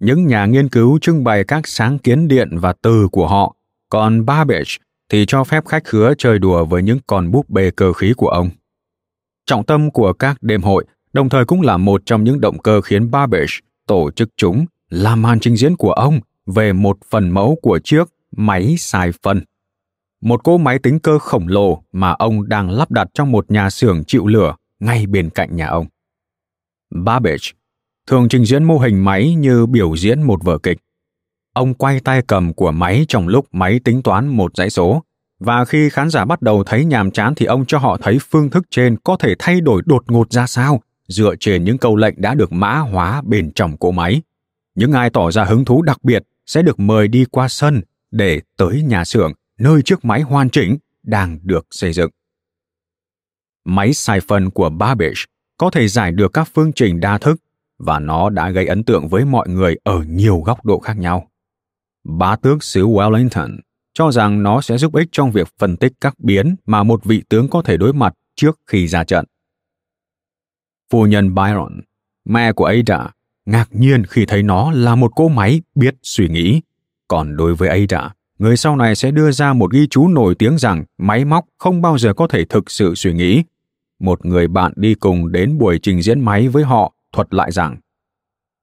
Những 0.00 0.26
nhà 0.26 0.46
nghiên 0.46 0.68
cứu 0.68 0.98
trưng 0.98 1.24
bày 1.24 1.44
các 1.44 1.68
sáng 1.68 1.98
kiến 1.98 2.28
điện 2.28 2.58
và 2.58 2.72
từ 2.82 3.08
của 3.12 3.28
họ, 3.28 3.56
còn 3.88 4.26
Babbage 4.26 4.72
thì 5.08 5.24
cho 5.28 5.44
phép 5.44 5.66
khách 5.66 5.84
khứa 5.84 6.14
chơi 6.18 6.38
đùa 6.38 6.64
với 6.64 6.82
những 6.82 6.98
con 7.06 7.30
búp 7.30 7.50
bê 7.50 7.70
cơ 7.70 7.92
khí 7.92 8.12
của 8.16 8.28
ông. 8.28 8.50
Trọng 9.46 9.64
tâm 9.64 9.90
của 9.90 10.12
các 10.12 10.36
đêm 10.40 10.62
hội 10.62 10.84
đồng 11.12 11.28
thời 11.28 11.44
cũng 11.44 11.60
là 11.60 11.76
một 11.76 12.02
trong 12.06 12.24
những 12.24 12.40
động 12.40 12.58
cơ 12.58 12.80
khiến 12.80 13.10
Babbage 13.10 13.52
tổ 13.86 14.10
chức 14.10 14.28
chúng 14.36 14.66
làm 14.90 15.22
màn 15.22 15.40
trình 15.40 15.56
diễn 15.56 15.76
của 15.76 15.92
ông 15.92 16.20
về 16.46 16.72
một 16.72 16.98
phần 17.10 17.30
mẫu 17.30 17.58
của 17.62 17.78
chiếc 17.84 18.04
máy 18.36 18.76
xài 18.78 19.10
phân. 19.22 19.42
Một 20.20 20.44
cỗ 20.44 20.58
máy 20.58 20.78
tính 20.78 20.98
cơ 20.98 21.18
khổng 21.18 21.48
lồ 21.48 21.82
mà 21.92 22.10
ông 22.10 22.48
đang 22.48 22.70
lắp 22.70 22.90
đặt 22.90 23.08
trong 23.14 23.32
một 23.32 23.50
nhà 23.50 23.70
xưởng 23.70 24.04
chịu 24.04 24.26
lửa 24.26 24.54
ngay 24.80 25.06
bên 25.06 25.30
cạnh 25.30 25.56
nhà 25.56 25.66
ông. 25.66 25.86
Babbage 26.90 27.52
thường 28.06 28.28
trình 28.28 28.44
diễn 28.44 28.64
mô 28.64 28.78
hình 28.78 29.04
máy 29.04 29.34
như 29.34 29.66
biểu 29.66 29.96
diễn 29.96 30.22
một 30.22 30.44
vở 30.44 30.58
kịch. 30.58 30.78
Ông 31.52 31.74
quay 31.74 32.00
tay 32.00 32.22
cầm 32.26 32.52
của 32.52 32.70
máy 32.70 33.04
trong 33.08 33.28
lúc 33.28 33.46
máy 33.52 33.80
tính 33.84 34.02
toán 34.02 34.28
một 34.28 34.56
dãy 34.56 34.70
số, 34.70 35.02
và 35.40 35.64
khi 35.64 35.90
khán 35.90 36.10
giả 36.10 36.24
bắt 36.24 36.42
đầu 36.42 36.64
thấy 36.64 36.84
nhàm 36.84 37.10
chán 37.10 37.34
thì 37.36 37.46
ông 37.46 37.66
cho 37.66 37.78
họ 37.78 37.96
thấy 38.02 38.18
phương 38.30 38.50
thức 38.50 38.66
trên 38.70 38.96
có 39.04 39.16
thể 39.16 39.34
thay 39.38 39.60
đổi 39.60 39.82
đột 39.86 40.10
ngột 40.10 40.32
ra 40.32 40.46
sao 40.46 40.80
dựa 41.08 41.34
trên 41.40 41.64
những 41.64 41.78
câu 41.78 41.96
lệnh 41.96 42.14
đã 42.20 42.34
được 42.34 42.52
mã 42.52 42.78
hóa 42.78 43.22
bên 43.26 43.52
trong 43.52 43.76
cỗ 43.76 43.90
máy. 43.90 44.22
Những 44.74 44.92
ai 44.92 45.10
tỏ 45.10 45.30
ra 45.30 45.44
hứng 45.44 45.64
thú 45.64 45.82
đặc 45.82 46.04
biệt 46.04 46.22
sẽ 46.46 46.62
được 46.62 46.80
mời 46.80 47.08
đi 47.08 47.24
qua 47.30 47.48
sân 47.48 47.82
để 48.10 48.40
tới 48.56 48.82
nhà 48.82 49.04
xưởng, 49.04 49.32
nơi 49.58 49.82
chiếc 49.82 50.04
máy 50.04 50.20
hoàn 50.22 50.50
chỉnh 50.50 50.78
đang 51.02 51.38
được 51.42 51.66
xây 51.70 51.92
dựng. 51.92 52.10
Máy 53.64 53.94
sai 53.94 54.20
phân 54.20 54.50
của 54.50 54.70
Babbage 54.70 55.24
có 55.58 55.70
thể 55.70 55.88
giải 55.88 56.12
được 56.12 56.32
các 56.32 56.48
phương 56.54 56.72
trình 56.72 57.00
đa 57.00 57.18
thức 57.18 57.40
và 57.78 57.98
nó 57.98 58.30
đã 58.30 58.50
gây 58.50 58.66
ấn 58.66 58.84
tượng 58.84 59.08
với 59.08 59.24
mọi 59.24 59.48
người 59.48 59.76
ở 59.84 60.02
nhiều 60.08 60.40
góc 60.40 60.64
độ 60.64 60.78
khác 60.80 60.98
nhau. 60.98 61.30
Bá 62.04 62.36
tước 62.36 62.64
xứ 62.64 62.86
Wellington 62.86 63.58
cho 63.94 64.12
rằng 64.12 64.42
nó 64.42 64.60
sẽ 64.60 64.78
giúp 64.78 64.94
ích 64.94 65.08
trong 65.12 65.30
việc 65.30 65.48
phân 65.58 65.76
tích 65.76 65.92
các 66.00 66.14
biến 66.18 66.56
mà 66.66 66.82
một 66.82 67.04
vị 67.04 67.22
tướng 67.28 67.48
có 67.48 67.62
thể 67.62 67.76
đối 67.76 67.92
mặt 67.92 68.14
trước 68.36 68.60
khi 68.66 68.88
ra 68.88 69.04
trận. 69.04 69.24
Phu 70.90 71.06
nhân 71.06 71.34
Byron, 71.34 71.80
mẹ 72.24 72.52
của 72.52 72.64
Ada, 72.64 73.10
ngạc 73.46 73.68
nhiên 73.72 74.06
khi 74.06 74.26
thấy 74.26 74.42
nó 74.42 74.72
là 74.72 74.94
một 74.94 75.14
cỗ 75.16 75.28
máy 75.28 75.60
biết 75.74 75.94
suy 76.02 76.28
nghĩ. 76.28 76.60
Còn 77.08 77.36
đối 77.36 77.54
với 77.54 77.68
Ada, 77.68 78.14
người 78.38 78.56
sau 78.56 78.76
này 78.76 78.94
sẽ 78.94 79.10
đưa 79.10 79.30
ra 79.30 79.52
một 79.52 79.72
ghi 79.72 79.86
chú 79.86 80.08
nổi 80.08 80.34
tiếng 80.34 80.58
rằng 80.58 80.84
máy 80.98 81.24
móc 81.24 81.44
không 81.58 81.82
bao 81.82 81.98
giờ 81.98 82.14
có 82.14 82.26
thể 82.26 82.44
thực 82.44 82.70
sự 82.70 82.94
suy 82.94 83.14
nghĩ. 83.14 83.42
Một 84.00 84.26
người 84.26 84.48
bạn 84.48 84.72
đi 84.76 84.94
cùng 84.94 85.32
đến 85.32 85.58
buổi 85.58 85.78
trình 85.82 86.02
diễn 86.02 86.20
máy 86.20 86.48
với 86.48 86.64
họ 86.64 86.92
thuật 87.12 87.34
lại 87.34 87.52
rằng 87.52 87.76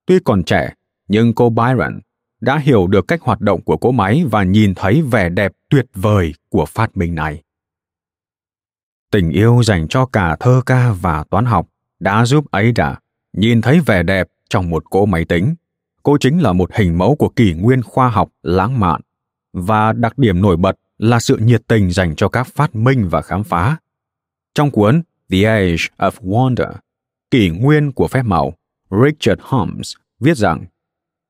Tuy 0.06 0.20
còn 0.20 0.44
trẻ, 0.44 0.74
nhưng 1.08 1.34
cô 1.34 1.50
Byron 1.50 2.00
đã 2.42 2.58
hiểu 2.58 2.88
được 2.88 3.08
cách 3.08 3.22
hoạt 3.22 3.42
động 3.42 3.62
của 3.62 3.78
cỗ 3.78 3.92
máy 3.92 4.24
và 4.32 4.44
nhìn 4.44 4.74
thấy 4.76 5.02
vẻ 5.02 5.30
đẹp 5.30 5.52
tuyệt 5.70 5.86
vời 5.94 6.34
của 6.50 6.66
phát 6.66 6.98
minh 6.98 7.16
này. 7.16 7.42
Tình 9.12 9.30
yêu 9.30 9.64
dành 9.64 9.88
cho 9.88 10.06
cả 10.06 10.38
thơ 10.40 10.62
ca 10.66 10.94
và 10.94 11.24
toán 11.30 11.46
học 11.46 11.68
đã 12.00 12.26
giúp 12.26 12.46
Ada 12.52 13.00
nhìn 13.34 13.62
thấy 13.62 13.80
vẻ 13.80 14.04
đẹp 14.04 14.28
trong 14.50 14.70
một 14.70 14.90
cỗ 14.90 15.06
máy 15.06 15.26
tính. 15.26 15.56
Cô 16.04 16.18
chính 16.20 16.40
là 16.40 16.54
một 16.54 16.70
hình 16.74 16.98
mẫu 16.98 17.16
của 17.16 17.30
kỷ 17.30 17.54
nguyên 17.54 17.82
khoa 17.84 18.10
học 18.10 18.30
lãng 18.44 18.80
mạn 18.80 19.02
và 19.54 19.94
đặc 19.94 20.18
điểm 20.18 20.42
nổi 20.42 20.58
bật 20.58 20.76
là 20.98 21.20
sự 21.20 21.38
nhiệt 21.38 21.62
tình 21.68 21.92
dành 21.92 22.16
cho 22.16 22.30
các 22.30 22.48
phát 22.48 22.76
minh 22.76 23.08
và 23.10 23.22
khám 23.22 23.44
phá. 23.44 23.78
Trong 24.56 24.72
cuốn 24.72 25.02
The 25.32 25.44
Age 25.44 25.88
of 25.98 26.12
Wonder, 26.22 26.74
kỷ 27.32 27.50
nguyên 27.50 27.92
của 27.92 28.08
phép 28.08 28.24
màu, 28.26 28.54
Richard 28.92 29.42
Holmes 29.44 29.94
viết 30.20 30.38
rằng 30.38 30.66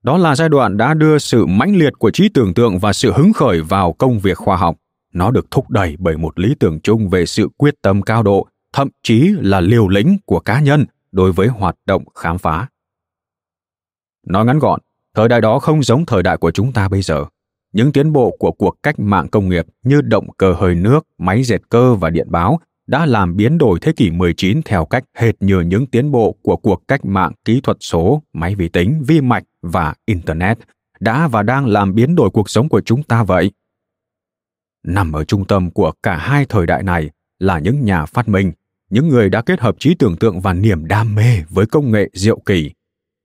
đó 0.03 0.17
là 0.17 0.35
giai 0.35 0.49
đoạn 0.49 0.77
đã 0.77 0.93
đưa 0.93 1.17
sự 1.17 1.45
mãnh 1.45 1.75
liệt 1.75 1.93
của 1.99 2.11
trí 2.11 2.29
tưởng 2.29 2.53
tượng 2.53 2.79
và 2.79 2.93
sự 2.93 3.13
hứng 3.13 3.33
khởi 3.33 3.61
vào 3.61 3.93
công 3.93 4.19
việc 4.19 4.37
khoa 4.37 4.57
học. 4.57 4.75
Nó 5.13 5.31
được 5.31 5.51
thúc 5.51 5.69
đẩy 5.69 5.95
bởi 5.99 6.17
một 6.17 6.39
lý 6.39 6.55
tưởng 6.59 6.79
chung 6.79 7.09
về 7.09 7.25
sự 7.25 7.49
quyết 7.57 7.81
tâm 7.81 8.01
cao 8.01 8.23
độ, 8.23 8.47
thậm 8.75 8.87
chí 9.03 9.31
là 9.41 9.61
liều 9.61 9.87
lĩnh 9.87 10.17
của 10.25 10.39
cá 10.39 10.61
nhân 10.61 10.85
đối 11.11 11.31
với 11.31 11.47
hoạt 11.47 11.75
động 11.85 12.03
khám 12.15 12.37
phá. 12.37 12.67
Nói 14.27 14.45
ngắn 14.45 14.59
gọn, 14.59 14.79
thời 15.13 15.27
đại 15.27 15.41
đó 15.41 15.59
không 15.59 15.83
giống 15.83 16.05
thời 16.05 16.23
đại 16.23 16.37
của 16.37 16.51
chúng 16.51 16.73
ta 16.73 16.87
bây 16.87 17.01
giờ. 17.01 17.25
Những 17.73 17.91
tiến 17.91 18.13
bộ 18.13 18.35
của 18.39 18.51
cuộc 18.51 18.83
cách 18.83 18.99
mạng 18.99 19.27
công 19.27 19.49
nghiệp 19.49 19.65
như 19.83 20.01
động 20.01 20.27
cơ 20.37 20.53
hơi 20.53 20.75
nước, 20.75 21.07
máy 21.17 21.43
dệt 21.43 21.61
cơ 21.69 21.95
và 21.95 22.09
điện 22.09 22.27
báo 22.29 22.59
đã 22.87 23.05
làm 23.05 23.35
biến 23.35 23.57
đổi 23.57 23.79
thế 23.81 23.91
kỷ 23.91 24.11
19 24.11 24.61
theo 24.65 24.85
cách 24.85 25.03
hệt 25.17 25.35
như 25.39 25.59
những 25.59 25.85
tiến 25.85 26.11
bộ 26.11 26.35
của 26.41 26.55
cuộc 26.55 26.87
cách 26.87 27.05
mạng 27.05 27.31
kỹ 27.45 27.61
thuật 27.61 27.77
số, 27.79 28.21
máy 28.33 28.55
vi 28.55 28.69
tính, 28.69 29.03
vi 29.07 29.21
mạch 29.21 29.43
và 29.61 29.93
Internet 30.05 30.57
đã 30.99 31.27
và 31.27 31.43
đang 31.43 31.65
làm 31.65 31.95
biến 31.95 32.15
đổi 32.15 32.29
cuộc 32.29 32.49
sống 32.49 32.69
của 32.69 32.81
chúng 32.81 33.03
ta 33.03 33.23
vậy. 33.23 33.51
Nằm 34.83 35.11
ở 35.11 35.23
trung 35.23 35.45
tâm 35.45 35.71
của 35.71 35.91
cả 36.03 36.17
hai 36.17 36.45
thời 36.45 36.65
đại 36.65 36.83
này 36.83 37.09
là 37.39 37.59
những 37.59 37.85
nhà 37.85 38.05
phát 38.05 38.27
minh, 38.27 38.51
những 38.95 39.09
người 39.09 39.29
đã 39.29 39.41
kết 39.41 39.59
hợp 39.59 39.75
trí 39.79 39.95
tưởng 39.95 40.15
tượng 40.17 40.41
và 40.41 40.53
niềm 40.53 40.85
đam 40.85 41.15
mê 41.15 41.43
với 41.49 41.65
công 41.65 41.91
nghệ 41.91 42.09
diệu 42.13 42.39
kỳ. 42.39 42.71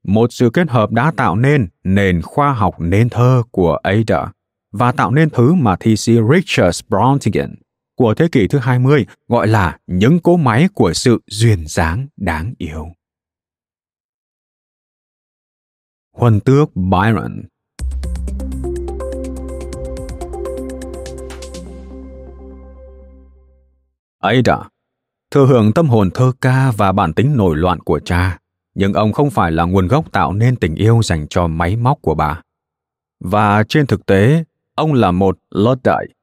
Một 0.04 0.32
sự 0.32 0.50
kết 0.50 0.70
hợp 0.70 0.90
đã 0.90 1.12
tạo 1.16 1.36
nên 1.36 1.68
nền 1.84 2.22
khoa 2.22 2.52
học 2.52 2.74
nên 2.78 3.08
thơ 3.08 3.42
của 3.50 3.78
Ada 3.82 4.32
và 4.72 4.92
tạo 4.92 5.10
nên 5.10 5.30
thứ 5.30 5.54
mà 5.54 5.76
thi 5.80 5.96
sĩ 5.96 6.12
Richard 6.32 6.80
Brontigan 6.88 7.54
của 7.96 8.14
thế 8.14 8.28
kỷ 8.32 8.48
thứ 8.48 8.58
20 8.58 9.06
gọi 9.28 9.46
là 9.48 9.78
những 9.86 10.20
cỗ 10.20 10.36
máy 10.36 10.68
của 10.74 10.92
sự 10.92 11.22
duyên 11.26 11.66
dáng 11.66 12.06
đáng 12.16 12.54
yêu. 12.58 12.86
Huân 16.16 16.40
tước 16.40 16.76
Byron 16.76 17.42
Ada 24.18 24.68
thừa 25.30 25.46
hưởng 25.46 25.72
tâm 25.72 25.88
hồn 25.88 26.10
thơ 26.10 26.32
ca 26.40 26.72
và 26.76 26.92
bản 26.92 27.12
tính 27.12 27.36
nổi 27.36 27.56
loạn 27.56 27.80
của 27.80 28.00
cha, 28.00 28.38
nhưng 28.74 28.92
ông 28.92 29.12
không 29.12 29.30
phải 29.30 29.52
là 29.52 29.64
nguồn 29.64 29.88
gốc 29.88 30.12
tạo 30.12 30.32
nên 30.32 30.56
tình 30.56 30.74
yêu 30.74 31.00
dành 31.04 31.26
cho 31.28 31.46
máy 31.46 31.76
móc 31.76 31.98
của 32.02 32.14
bà. 32.14 32.42
Và 33.20 33.64
trên 33.68 33.86
thực 33.86 34.06
tế, 34.06 34.44
ông 34.74 34.92
là 34.92 35.10
một 35.10 35.38
Luddite, 35.50 36.14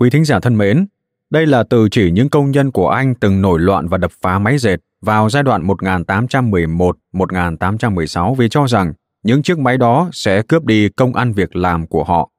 Quý 0.00 0.10
thính 0.10 0.24
giả 0.24 0.40
thân 0.40 0.58
mến, 0.58 0.86
đây 1.30 1.46
là 1.46 1.62
từ 1.62 1.88
chỉ 1.90 2.10
những 2.10 2.28
công 2.28 2.50
nhân 2.50 2.70
của 2.70 2.88
Anh 2.88 3.14
từng 3.14 3.42
nổi 3.42 3.60
loạn 3.60 3.88
và 3.88 3.98
đập 3.98 4.12
phá 4.22 4.38
máy 4.38 4.58
dệt 4.58 4.76
vào 5.00 5.30
giai 5.30 5.42
đoạn 5.42 5.66
1811-1816 5.66 8.34
vì 8.34 8.48
cho 8.48 8.66
rằng 8.66 8.92
những 9.22 9.42
chiếc 9.42 9.58
máy 9.58 9.78
đó 9.78 10.08
sẽ 10.12 10.42
cướp 10.42 10.64
đi 10.64 10.88
công 10.88 11.14
ăn 11.14 11.32
việc 11.32 11.56
làm 11.56 11.86
của 11.86 12.04
họ. 12.04 12.30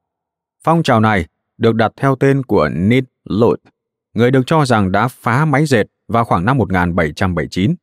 Phong 0.64 0.82
trào 0.82 1.00
này 1.00 1.26
được 1.58 1.74
đặt 1.74 1.92
theo 1.96 2.16
tên 2.16 2.42
của 2.42 2.68
Ned 2.68 3.04
Lloyd 3.24 3.58
người 4.14 4.30
được 4.30 4.42
cho 4.46 4.64
rằng 4.64 4.92
đã 4.92 5.08
phá 5.08 5.44
máy 5.44 5.66
dệt 5.66 5.84
vào 6.08 6.24
khoảng 6.24 6.44
năm 6.44 6.58
1779. 6.58 7.74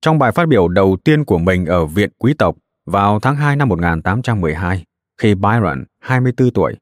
Trong 0.00 0.18
bài 0.18 0.32
phát 0.32 0.48
biểu 0.48 0.68
đầu 0.68 0.96
tiên 1.04 1.24
của 1.24 1.38
mình 1.38 1.66
ở 1.66 1.86
Viện 1.86 2.10
Quý 2.18 2.34
tộc 2.34 2.56
vào 2.86 3.20
tháng 3.20 3.36
2 3.36 3.56
năm 3.56 3.68
1812, 3.68 4.84
khi 5.18 5.34
Byron, 5.34 5.84
24 6.00 6.50
tuổi, 6.50 6.76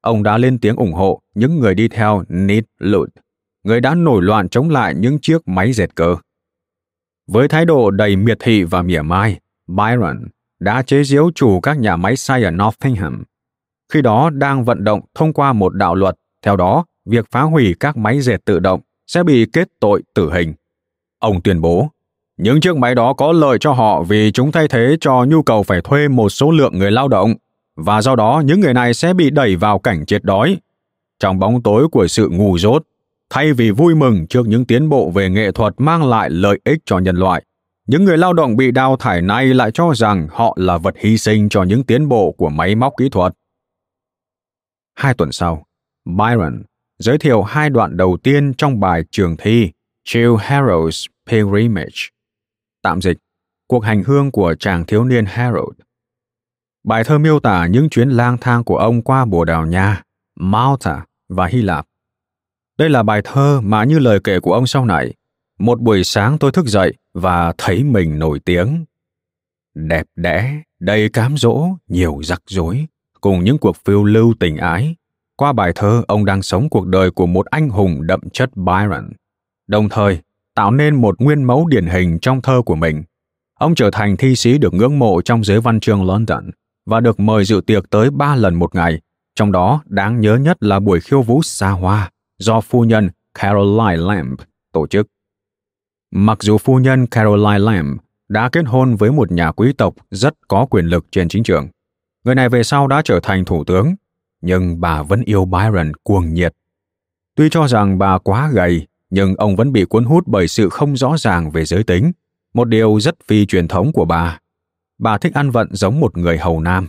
ông 0.00 0.22
đã 0.22 0.38
lên 0.38 0.58
tiếng 0.58 0.76
ủng 0.76 0.92
hộ 0.92 1.20
những 1.34 1.58
người 1.60 1.74
đi 1.74 1.88
theo 1.88 2.24
Ned 2.28 2.64
Ludd, 2.78 3.10
người 3.64 3.80
đã 3.80 3.94
nổi 3.94 4.22
loạn 4.22 4.48
chống 4.48 4.70
lại 4.70 4.94
những 4.94 5.18
chiếc 5.22 5.48
máy 5.48 5.72
dệt 5.72 5.94
cơ. 5.94 6.16
Với 7.26 7.48
thái 7.48 7.64
độ 7.64 7.90
đầy 7.90 8.16
miệt 8.16 8.36
thị 8.40 8.62
và 8.62 8.82
mỉa 8.82 9.02
mai, 9.02 9.40
Byron 9.66 10.28
đã 10.60 10.82
chế 10.82 11.04
giễu 11.04 11.30
chủ 11.34 11.60
các 11.60 11.78
nhà 11.78 11.96
máy 11.96 12.16
xay 12.16 12.44
ở 12.44 12.50
Nottingham. 12.50 13.24
Khi 13.92 14.02
đó 14.02 14.30
đang 14.30 14.64
vận 14.64 14.84
động 14.84 15.00
thông 15.14 15.32
qua 15.32 15.52
một 15.52 15.74
đạo 15.74 15.94
luật, 15.94 16.14
theo 16.42 16.56
đó, 16.56 16.84
việc 17.04 17.26
phá 17.30 17.42
hủy 17.42 17.74
các 17.80 17.96
máy 17.96 18.20
dệt 18.20 18.44
tự 18.44 18.58
động 18.58 18.80
sẽ 19.06 19.22
bị 19.22 19.46
kết 19.52 19.68
tội 19.80 20.02
tử 20.14 20.32
hình. 20.32 20.54
Ông 21.18 21.42
tuyên 21.42 21.60
bố, 21.60 21.90
những 22.36 22.60
chiếc 22.60 22.76
máy 22.76 22.94
đó 22.94 23.12
có 23.12 23.32
lợi 23.32 23.58
cho 23.60 23.72
họ 23.72 24.02
vì 24.02 24.32
chúng 24.32 24.52
thay 24.52 24.68
thế 24.68 24.96
cho 25.00 25.24
nhu 25.24 25.42
cầu 25.42 25.62
phải 25.62 25.80
thuê 25.80 26.08
một 26.08 26.28
số 26.28 26.50
lượng 26.50 26.78
người 26.78 26.90
lao 26.90 27.08
động 27.08 27.34
và 27.76 28.02
do 28.02 28.16
đó 28.16 28.42
những 28.44 28.60
người 28.60 28.74
này 28.74 28.94
sẽ 28.94 29.14
bị 29.14 29.30
đẩy 29.30 29.56
vào 29.56 29.78
cảnh 29.78 30.06
chết 30.06 30.24
đói. 30.24 30.58
Trong 31.20 31.38
bóng 31.38 31.62
tối 31.62 31.88
của 31.88 32.06
sự 32.06 32.28
ngu 32.28 32.58
dốt, 32.58 32.82
thay 33.30 33.52
vì 33.52 33.70
vui 33.70 33.94
mừng 33.94 34.26
trước 34.26 34.46
những 34.46 34.64
tiến 34.64 34.88
bộ 34.88 35.10
về 35.10 35.30
nghệ 35.30 35.52
thuật 35.52 35.74
mang 35.78 36.08
lại 36.08 36.30
lợi 36.30 36.60
ích 36.64 36.78
cho 36.84 36.98
nhân 36.98 37.16
loại, 37.16 37.44
những 37.86 38.04
người 38.04 38.18
lao 38.18 38.32
động 38.32 38.56
bị 38.56 38.70
đào 38.70 38.96
thải 38.96 39.22
này 39.22 39.46
lại 39.46 39.70
cho 39.70 39.92
rằng 39.94 40.28
họ 40.30 40.56
là 40.60 40.78
vật 40.78 40.94
hy 40.98 41.18
sinh 41.18 41.48
cho 41.48 41.62
những 41.62 41.84
tiến 41.84 42.08
bộ 42.08 42.34
của 42.38 42.48
máy 42.48 42.74
móc 42.74 42.92
kỹ 42.98 43.08
thuật. 43.08 43.32
Hai 44.94 45.14
tuần 45.14 45.32
sau, 45.32 45.64
Byron 46.08 46.62
giới 46.98 47.18
thiệu 47.18 47.42
hai 47.42 47.70
đoạn 47.70 47.96
đầu 47.96 48.16
tiên 48.22 48.54
trong 48.58 48.80
bài 48.80 49.04
trường 49.10 49.36
thi 49.36 49.70
Chill 50.04 50.34
Harold's 50.34 51.06
Pilgrimage. 51.26 52.10
Tạm 52.82 53.00
dịch, 53.00 53.16
cuộc 53.66 53.84
hành 53.84 54.02
hương 54.04 54.30
của 54.30 54.54
chàng 54.58 54.86
thiếu 54.86 55.04
niên 55.04 55.24
Harold 55.26 55.78
Bài 56.84 57.04
thơ 57.04 57.18
miêu 57.18 57.40
tả 57.40 57.66
những 57.66 57.88
chuyến 57.88 58.08
lang 58.08 58.38
thang 58.40 58.64
của 58.64 58.76
ông 58.76 59.02
qua 59.02 59.24
Bồ 59.24 59.44
Đào 59.44 59.66
Nha, 59.66 60.02
Malta 60.36 61.04
và 61.28 61.46
Hy 61.46 61.62
Lạp. 61.62 61.86
Đây 62.78 62.88
là 62.88 63.02
bài 63.02 63.20
thơ 63.24 63.60
mà 63.60 63.84
như 63.84 63.98
lời 63.98 64.20
kể 64.24 64.40
của 64.40 64.52
ông 64.52 64.66
sau 64.66 64.84
này, 64.84 65.14
một 65.58 65.80
buổi 65.80 66.04
sáng 66.04 66.38
tôi 66.38 66.52
thức 66.52 66.66
dậy 66.66 66.94
và 67.14 67.52
thấy 67.58 67.84
mình 67.84 68.18
nổi 68.18 68.40
tiếng. 68.44 68.84
Đẹp 69.74 70.06
đẽ, 70.16 70.62
đầy 70.80 71.08
cám 71.08 71.36
dỗ, 71.36 71.68
nhiều 71.88 72.20
rắc 72.22 72.42
rối, 72.46 72.86
cùng 73.20 73.44
những 73.44 73.58
cuộc 73.58 73.76
phiêu 73.84 74.04
lưu 74.04 74.34
tình 74.40 74.56
ái. 74.56 74.94
Qua 75.38 75.52
bài 75.52 75.72
thơ, 75.74 76.02
ông 76.08 76.24
đang 76.24 76.42
sống 76.42 76.68
cuộc 76.68 76.86
đời 76.86 77.10
của 77.10 77.26
một 77.26 77.46
anh 77.46 77.68
hùng 77.68 78.06
đậm 78.06 78.20
chất 78.32 78.56
Byron, 78.56 79.10
đồng 79.66 79.88
thời 79.88 80.18
tạo 80.54 80.70
nên 80.70 80.94
một 80.94 81.20
nguyên 81.20 81.42
mẫu 81.42 81.66
điển 81.66 81.86
hình 81.86 82.18
trong 82.22 82.42
thơ 82.42 82.62
của 82.66 82.74
mình. 82.74 83.02
Ông 83.58 83.74
trở 83.74 83.90
thành 83.90 84.16
thi 84.16 84.36
sĩ 84.36 84.58
được 84.58 84.74
ngưỡng 84.74 84.98
mộ 84.98 85.22
trong 85.22 85.44
giới 85.44 85.60
văn 85.60 85.80
chương 85.80 86.06
London 86.06 86.50
và 86.86 87.00
được 87.00 87.20
mời 87.20 87.44
dự 87.44 87.60
tiệc 87.66 87.90
tới 87.90 88.10
ba 88.10 88.36
lần 88.36 88.54
một 88.54 88.74
ngày, 88.74 89.00
trong 89.34 89.52
đó 89.52 89.82
đáng 89.86 90.20
nhớ 90.20 90.36
nhất 90.36 90.56
là 90.62 90.80
buổi 90.80 91.00
khiêu 91.00 91.22
vũ 91.22 91.42
xa 91.42 91.70
hoa 91.70 92.10
do 92.38 92.60
phu 92.60 92.84
nhân 92.84 93.10
Caroline 93.34 93.96
Lamb 93.96 94.40
tổ 94.72 94.86
chức. 94.86 95.06
Mặc 96.10 96.38
dù 96.42 96.58
phu 96.58 96.78
nhân 96.78 97.06
Caroline 97.06 97.58
Lamb 97.58 97.98
đã 98.28 98.48
kết 98.48 98.64
hôn 98.66 98.96
với 98.96 99.12
một 99.12 99.32
nhà 99.32 99.52
quý 99.52 99.72
tộc 99.72 99.94
rất 100.10 100.34
có 100.48 100.66
quyền 100.70 100.86
lực 100.86 101.06
trên 101.10 101.28
chính 101.28 101.42
trường, 101.42 101.68
người 102.24 102.34
này 102.34 102.48
về 102.48 102.62
sau 102.62 102.86
đã 102.86 103.02
trở 103.04 103.20
thành 103.22 103.44
thủ 103.44 103.64
tướng, 103.64 103.94
nhưng 104.40 104.80
bà 104.80 105.02
vẫn 105.02 105.22
yêu 105.24 105.44
Byron 105.44 105.92
cuồng 106.02 106.34
nhiệt. 106.34 106.54
Tuy 107.34 107.48
cho 107.50 107.68
rằng 107.68 107.98
bà 107.98 108.18
quá 108.18 108.50
gầy, 108.52 108.86
nhưng 109.10 109.34
ông 109.34 109.56
vẫn 109.56 109.72
bị 109.72 109.84
cuốn 109.84 110.04
hút 110.04 110.24
bởi 110.26 110.48
sự 110.48 110.68
không 110.68 110.96
rõ 110.96 111.16
ràng 111.18 111.50
về 111.50 111.64
giới 111.64 111.84
tính, 111.84 112.12
một 112.54 112.64
điều 112.64 113.00
rất 113.00 113.14
phi 113.26 113.46
truyền 113.46 113.68
thống 113.68 113.92
của 113.92 114.04
bà. 114.04 114.38
Bà 114.98 115.18
thích 115.18 115.34
ăn 115.34 115.50
vận 115.50 115.68
giống 115.70 116.00
một 116.00 116.16
người 116.16 116.38
hầu 116.38 116.60
nam. 116.60 116.88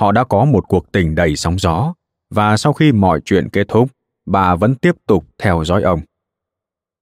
Họ 0.00 0.12
đã 0.12 0.24
có 0.24 0.44
một 0.44 0.64
cuộc 0.68 0.92
tình 0.92 1.14
đầy 1.14 1.36
sóng 1.36 1.58
gió, 1.58 1.94
và 2.30 2.56
sau 2.56 2.72
khi 2.72 2.92
mọi 2.92 3.20
chuyện 3.24 3.48
kết 3.48 3.68
thúc, 3.68 3.90
bà 4.26 4.54
vẫn 4.54 4.74
tiếp 4.74 4.96
tục 5.06 5.24
theo 5.38 5.64
dõi 5.64 5.82
ông. 5.82 6.00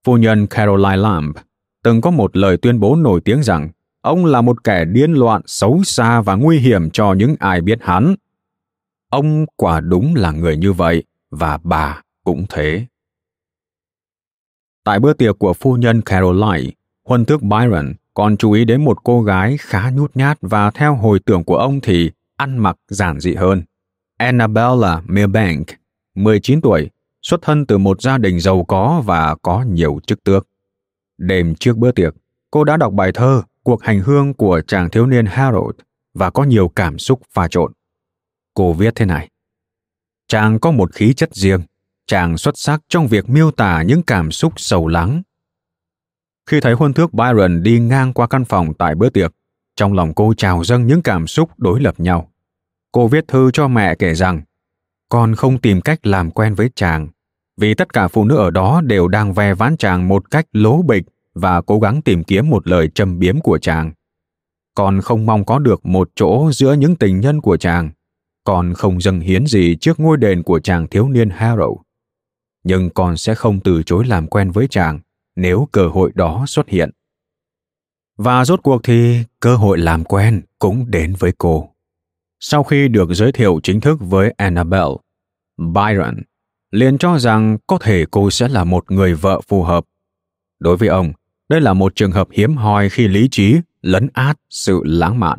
Phu 0.05 0.16
nhân 0.16 0.46
Caroline 0.46 0.96
Lamb 0.96 1.37
từng 1.83 2.00
có 2.00 2.11
một 2.11 2.37
lời 2.37 2.57
tuyên 2.57 2.81
bố 2.81 2.96
nổi 2.96 3.20
tiếng 3.24 3.42
rằng 3.42 3.68
ông 4.00 4.24
là 4.24 4.40
một 4.40 4.64
kẻ 4.64 4.85
điên 4.85 5.12
loạn 5.12 5.42
xấu 5.46 5.83
xa 5.85 6.20
và 6.20 6.35
nguy 6.35 6.59
hiểm 6.59 6.90
cho 6.90 7.12
những 7.12 7.35
ai 7.38 7.61
biết 7.61 7.78
hắn. 7.83 8.14
Ông 9.12 9.46
quả 9.57 9.81
đúng 9.81 10.14
là 10.14 10.31
người 10.31 10.57
như 10.57 10.72
vậy, 10.72 11.05
và 11.31 11.59
bà 11.62 12.03
cũng 12.25 12.44
thế. 12.48 12.87
Tại 14.85 15.01
bữa 15.01 15.12
tiệc 15.12 15.38
của 15.38 15.53
phu 15.53 15.77
nhân 15.77 16.03
Caroline, 16.03 16.70
huân 17.05 17.25
tước 17.25 17.42
Byron 17.42 17.92
còn 18.14 18.37
chú 18.37 18.53
ý 18.53 18.64
đến 18.64 18.85
một 18.85 19.05
cô 19.05 19.22
gái 19.22 19.57
khá 19.61 19.90
nhút 19.90 20.16
nhát 20.16 20.38
và 20.40 20.70
theo 20.70 20.94
hồi 20.94 21.18
tưởng 21.18 21.44
của 21.44 21.57
ông 21.57 21.81
thì 21.81 22.11
ăn 22.37 22.59
mặc 22.59 22.77
giản 22.88 23.20
dị 23.20 23.35
hơn. 23.35 23.62
Annabella 24.16 25.03
Milbank, 25.07 25.66
19 26.14 26.61
tuổi, 26.61 26.90
xuất 27.22 27.42
thân 27.42 27.66
từ 27.66 27.79
một 27.79 28.03
gia 28.03 28.18
đình 28.18 28.40
giàu 28.40 28.64
có 28.64 29.03
và 29.07 29.37
có 29.42 29.64
nhiều 29.68 30.01
chức 30.07 30.25
tước. 30.25 30.48
Đêm 31.18 31.55
trước 31.55 31.77
bữa 31.77 31.92
tiệc, 31.92 32.14
cô 32.51 32.64
đã 32.64 32.77
đọc 32.77 32.92
bài 32.92 33.12
thơ 33.14 33.42
Cuộc 33.62 33.83
hành 33.83 34.01
hương 34.01 34.35
của 34.35 34.61
chàng 34.66 34.90
thiếu 34.90 35.07
niên 35.07 35.27
Harold 35.27 35.77
và 36.14 36.31
có 36.31 36.44
nhiều 36.44 36.68
cảm 36.68 36.98
xúc 36.98 37.20
pha 37.33 37.48
trộn. 37.48 37.72
Cô 38.55 38.73
viết 38.73 38.95
thế 38.95 39.07
này. 39.07 39.29
Chàng 40.29 40.61
có 40.61 40.71
một 40.71 40.95
khí 40.95 41.15
chất 41.15 41.35
riêng, 41.35 41.61
chàng 42.07 42.38
xuất 42.38 42.59
sắc 42.59 42.81
trong 42.88 43.09
việc 43.09 43.31
miêu 43.31 43.51
tả 43.51 43.83
những 43.83 44.03
cảm 44.03 44.31
xúc 44.31 44.53
sầu 44.57 44.88
lắng. 44.88 45.23
Khi 46.47 46.61
thấy 46.61 46.73
huân 46.73 46.93
thước 46.93 47.15
Byron 47.15 47.62
đi 47.62 47.79
ngang 47.81 48.12
qua 48.12 48.27
căn 48.27 48.45
phòng 48.45 48.75
tại 48.75 48.95
bữa 48.95 49.11
tiệc, 49.11 49.33
trong 49.77 49.93
lòng 49.93 50.15
cô 50.15 50.35
trào 50.35 50.65
dâng 50.65 50.87
những 50.87 51.03
cảm 51.03 51.27
xúc 51.27 51.51
đối 51.59 51.81
lập 51.81 52.01
nhau. 52.01 52.31
Cô 52.93 53.09
viết 53.09 53.29
thư 53.29 53.51
cho 53.51 53.69
mẹ 53.69 53.95
kể 53.95 54.15
rằng, 54.15 54.43
con 55.09 55.35
không 55.35 55.59
tìm 55.59 55.81
cách 55.81 56.07
làm 56.07 56.31
quen 56.31 56.55
với 56.55 56.71
chàng, 56.75 57.09
vì 57.57 57.75
tất 57.75 57.93
cả 57.93 58.09
phụ 58.09 58.25
nữ 58.25 58.37
ở 58.37 58.51
đó 58.51 58.81
đều 58.81 59.09
đang 59.09 59.33
ve 59.33 59.55
vãn 59.55 59.77
chàng 59.77 60.09
một 60.09 60.31
cách 60.31 60.47
lố 60.53 60.83
bịch 60.83 61.03
và 61.35 61.61
cố 61.61 61.79
gắng 61.79 62.03
tìm 62.03 62.25
kiếm 62.25 62.51
một 62.51 62.69
lời 62.69 62.88
châm 62.95 63.19
biếm 63.19 63.41
của 63.41 63.59
chàng. 63.59 63.93
Con 64.75 65.01
không 65.01 65.27
mong 65.27 65.45
có 65.45 65.59
được 65.59 65.87
một 65.87 66.11
chỗ 66.15 66.53
giữa 66.53 66.73
những 66.73 66.97
tình 66.97 67.21
nhân 67.21 67.41
của 67.41 67.57
chàng. 67.57 67.91
Con 68.44 68.74
không 68.74 69.00
dâng 69.00 69.20
hiến 69.20 69.46
gì 69.46 69.76
trước 69.81 70.00
ngôi 70.00 70.16
đền 70.16 70.42
của 70.42 70.61
chàng 70.61 70.88
thiếu 70.88 71.09
niên 71.09 71.31
Harold 71.31 71.78
nhưng 72.64 72.90
con 72.90 73.16
sẽ 73.16 73.35
không 73.35 73.61
từ 73.61 73.83
chối 73.83 74.05
làm 74.07 74.26
quen 74.26 74.50
với 74.50 74.66
chàng 74.70 75.00
nếu 75.37 75.68
cơ 75.72 75.88
hội 75.88 76.12
đó 76.14 76.44
xuất 76.48 76.68
hiện. 76.68 76.90
Và 78.16 78.44
rốt 78.44 78.61
cuộc 78.62 78.81
thì 78.85 79.24
cơ 79.40 79.57
hội 79.57 79.78
làm 79.78 80.05
quen 80.05 80.42
cũng 80.59 80.90
đến 80.90 81.14
với 81.18 81.33
cô. 81.38 81.68
Sau 82.40 82.62
khi 82.62 82.88
được 82.88 83.09
giới 83.12 83.33
thiệu 83.33 83.61
chính 83.62 83.81
thức 83.81 83.98
với 84.00 84.35
Annabelle, 84.37 84.94
Byron 85.57 86.22
liền 86.70 86.98
cho 86.98 87.18
rằng 87.18 87.59
có 87.66 87.78
thể 87.78 88.05
cô 88.11 88.31
sẽ 88.31 88.48
là 88.48 88.64
một 88.64 88.90
người 88.90 89.14
vợ 89.14 89.40
phù 89.48 89.62
hợp. 89.62 89.85
Đối 90.59 90.76
với 90.76 90.88
ông, 90.88 91.12
đây 91.48 91.61
là 91.61 91.72
một 91.72 91.94
trường 91.94 92.12
hợp 92.12 92.28
hiếm 92.33 92.57
hoi 92.57 92.88
khi 92.88 93.09
lý 93.09 93.28
trí 93.31 93.57
lấn 93.83 94.09
át 94.12 94.38
sự 94.50 94.81
lãng 94.85 95.20
mạn. 95.20 95.38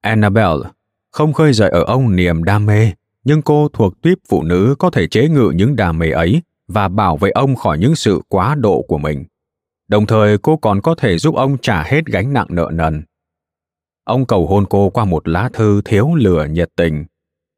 Annabelle 0.00 0.70
không 1.10 1.32
khơi 1.32 1.52
dậy 1.52 1.70
ở 1.70 1.84
ông 1.84 2.16
niềm 2.16 2.44
đam 2.44 2.66
mê 2.66 2.92
nhưng 3.24 3.42
cô 3.42 3.68
thuộc 3.72 4.02
tuyếp 4.02 4.18
phụ 4.28 4.42
nữ 4.42 4.74
có 4.78 4.90
thể 4.90 5.06
chế 5.06 5.28
ngự 5.28 5.52
những 5.54 5.76
đam 5.76 5.98
mê 5.98 6.10
ấy 6.10 6.42
và 6.68 6.88
bảo 6.88 7.16
vệ 7.16 7.30
ông 7.30 7.56
khỏi 7.56 7.78
những 7.78 7.94
sự 7.94 8.20
quá 8.28 8.54
độ 8.54 8.84
của 8.88 8.98
mình. 8.98 9.24
Đồng 9.88 10.06
thời 10.06 10.38
cô 10.38 10.56
còn 10.56 10.80
có 10.80 10.94
thể 10.94 11.18
giúp 11.18 11.34
ông 11.34 11.58
trả 11.58 11.82
hết 11.82 12.06
gánh 12.06 12.32
nặng 12.32 12.46
nợ 12.50 12.70
nần. 12.72 13.02
Ông 14.04 14.26
cầu 14.26 14.46
hôn 14.46 14.66
cô 14.70 14.90
qua 14.90 15.04
một 15.04 15.28
lá 15.28 15.50
thư 15.52 15.82
thiếu 15.84 16.14
lửa 16.14 16.46
nhiệt 16.50 16.70
tình. 16.76 17.04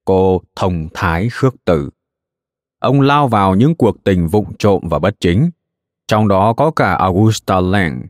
Cô 0.04 0.42
thông 0.56 0.88
thái 0.94 1.28
khước 1.32 1.54
từ. 1.64 1.90
Ông 2.78 3.00
lao 3.00 3.28
vào 3.28 3.54
những 3.54 3.74
cuộc 3.74 4.04
tình 4.04 4.28
vụng 4.28 4.56
trộm 4.58 4.82
và 4.90 4.98
bất 4.98 5.14
chính. 5.20 5.50
Trong 6.08 6.28
đó 6.28 6.52
có 6.52 6.70
cả 6.70 6.94
Augusta 6.94 7.60
Lang, 7.60 8.02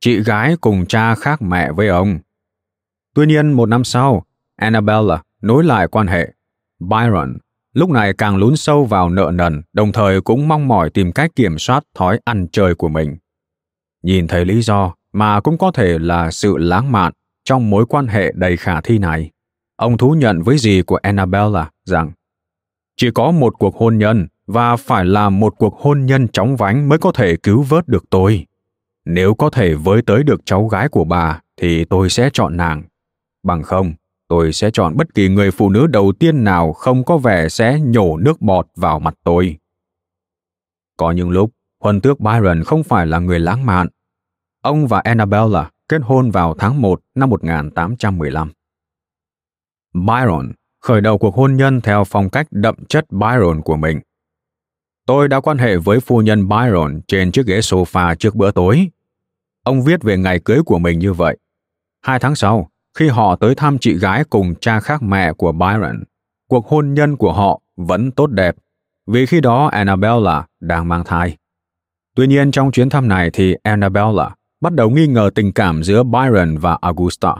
chị 0.00 0.20
gái 0.22 0.56
cùng 0.60 0.86
cha 0.86 1.14
khác 1.14 1.42
mẹ 1.42 1.72
với 1.72 1.88
ông. 1.88 2.18
Tuy 3.14 3.26
nhiên 3.26 3.52
một 3.52 3.66
năm 3.66 3.84
sau, 3.84 4.24
Annabella 4.58 5.22
nối 5.42 5.64
lại 5.64 5.88
quan 5.88 6.06
hệ 6.06 6.32
Byron 6.80 7.38
lúc 7.74 7.90
này 7.90 8.12
càng 8.12 8.36
lún 8.36 8.56
sâu 8.56 8.84
vào 8.84 9.10
nợ 9.10 9.30
nần, 9.34 9.62
đồng 9.72 9.92
thời 9.92 10.20
cũng 10.20 10.48
mong 10.48 10.68
mỏi 10.68 10.90
tìm 10.90 11.12
cách 11.12 11.30
kiểm 11.36 11.58
soát 11.58 11.84
thói 11.94 12.20
ăn 12.24 12.46
chơi 12.52 12.74
của 12.74 12.88
mình. 12.88 13.16
Nhìn 14.02 14.26
thấy 14.28 14.44
lý 14.44 14.62
do 14.62 14.94
mà 15.12 15.40
cũng 15.40 15.58
có 15.58 15.70
thể 15.70 15.98
là 15.98 16.30
sự 16.30 16.56
lãng 16.56 16.92
mạn 16.92 17.12
trong 17.44 17.70
mối 17.70 17.86
quan 17.86 18.06
hệ 18.06 18.32
đầy 18.34 18.56
khả 18.56 18.80
thi 18.80 18.98
này. 18.98 19.30
Ông 19.76 19.98
thú 19.98 20.10
nhận 20.10 20.42
với 20.42 20.58
dì 20.58 20.82
của 20.82 20.96
Annabella 20.96 21.70
rằng 21.84 22.12
chỉ 22.96 23.10
có 23.14 23.30
một 23.30 23.54
cuộc 23.58 23.76
hôn 23.76 23.98
nhân 23.98 24.26
và 24.46 24.76
phải 24.76 25.04
là 25.04 25.30
một 25.30 25.54
cuộc 25.58 25.80
hôn 25.80 26.06
nhân 26.06 26.28
chóng 26.28 26.56
vánh 26.56 26.88
mới 26.88 26.98
có 26.98 27.12
thể 27.12 27.36
cứu 27.36 27.62
vớt 27.62 27.88
được 27.88 28.04
tôi. 28.10 28.46
Nếu 29.04 29.34
có 29.34 29.50
thể 29.50 29.74
với 29.74 30.02
tới 30.02 30.22
được 30.22 30.40
cháu 30.44 30.66
gái 30.66 30.88
của 30.88 31.04
bà 31.04 31.40
thì 31.56 31.84
tôi 31.84 32.10
sẽ 32.10 32.30
chọn 32.32 32.56
nàng. 32.56 32.82
Bằng 33.42 33.62
không, 33.62 33.92
tôi 34.28 34.52
sẽ 34.52 34.70
chọn 34.70 34.96
bất 34.96 35.14
kỳ 35.14 35.28
người 35.28 35.50
phụ 35.50 35.70
nữ 35.70 35.86
đầu 35.86 36.12
tiên 36.12 36.44
nào 36.44 36.72
không 36.72 37.04
có 37.04 37.18
vẻ 37.18 37.48
sẽ 37.48 37.80
nhổ 37.80 38.16
nước 38.16 38.40
bọt 38.40 38.66
vào 38.76 39.00
mặt 39.00 39.14
tôi. 39.24 39.56
Có 40.96 41.10
những 41.10 41.30
lúc, 41.30 41.50
huân 41.80 42.00
tước 42.00 42.20
Byron 42.20 42.62
không 42.64 42.82
phải 42.82 43.06
là 43.06 43.18
người 43.18 43.38
lãng 43.38 43.66
mạn. 43.66 43.88
Ông 44.62 44.86
và 44.86 45.00
Annabella 45.00 45.70
kết 45.88 46.00
hôn 46.04 46.30
vào 46.30 46.54
tháng 46.58 46.82
1 46.82 47.00
năm 47.14 47.30
1815. 47.30 48.52
Byron 49.94 50.52
khởi 50.80 51.00
đầu 51.00 51.18
cuộc 51.18 51.34
hôn 51.34 51.56
nhân 51.56 51.80
theo 51.80 52.04
phong 52.04 52.30
cách 52.30 52.46
đậm 52.50 52.84
chất 52.88 53.10
Byron 53.10 53.62
của 53.62 53.76
mình. 53.76 54.00
Tôi 55.06 55.28
đã 55.28 55.40
quan 55.40 55.58
hệ 55.58 55.76
với 55.76 56.00
phu 56.00 56.22
nhân 56.22 56.48
Byron 56.48 57.00
trên 57.08 57.32
chiếc 57.32 57.46
ghế 57.46 57.58
sofa 57.58 58.14
trước 58.14 58.34
bữa 58.34 58.50
tối. 58.50 58.90
Ông 59.64 59.82
viết 59.82 60.02
về 60.02 60.16
ngày 60.16 60.40
cưới 60.44 60.62
của 60.66 60.78
mình 60.78 60.98
như 60.98 61.12
vậy. 61.12 61.38
Hai 62.02 62.18
tháng 62.18 62.34
sau, 62.34 62.70
khi 62.98 63.08
họ 63.08 63.36
tới 63.36 63.54
thăm 63.54 63.78
chị 63.78 63.98
gái 63.98 64.24
cùng 64.24 64.54
cha 64.60 64.80
khác 64.80 65.02
mẹ 65.02 65.32
của 65.32 65.52
Byron. 65.52 66.02
Cuộc 66.48 66.66
hôn 66.66 66.94
nhân 66.94 67.16
của 67.16 67.32
họ 67.32 67.60
vẫn 67.76 68.10
tốt 68.10 68.26
đẹp, 68.26 68.56
vì 69.06 69.26
khi 69.26 69.40
đó 69.40 69.66
Annabella 69.66 70.46
đang 70.60 70.88
mang 70.88 71.04
thai. 71.04 71.36
Tuy 72.16 72.26
nhiên 72.26 72.50
trong 72.50 72.72
chuyến 72.72 72.90
thăm 72.90 73.08
này 73.08 73.30
thì 73.32 73.54
Annabella 73.62 74.34
bắt 74.60 74.72
đầu 74.72 74.90
nghi 74.90 75.06
ngờ 75.06 75.30
tình 75.34 75.52
cảm 75.52 75.82
giữa 75.82 76.02
Byron 76.02 76.56
và 76.58 76.78
Augusta 76.80 77.34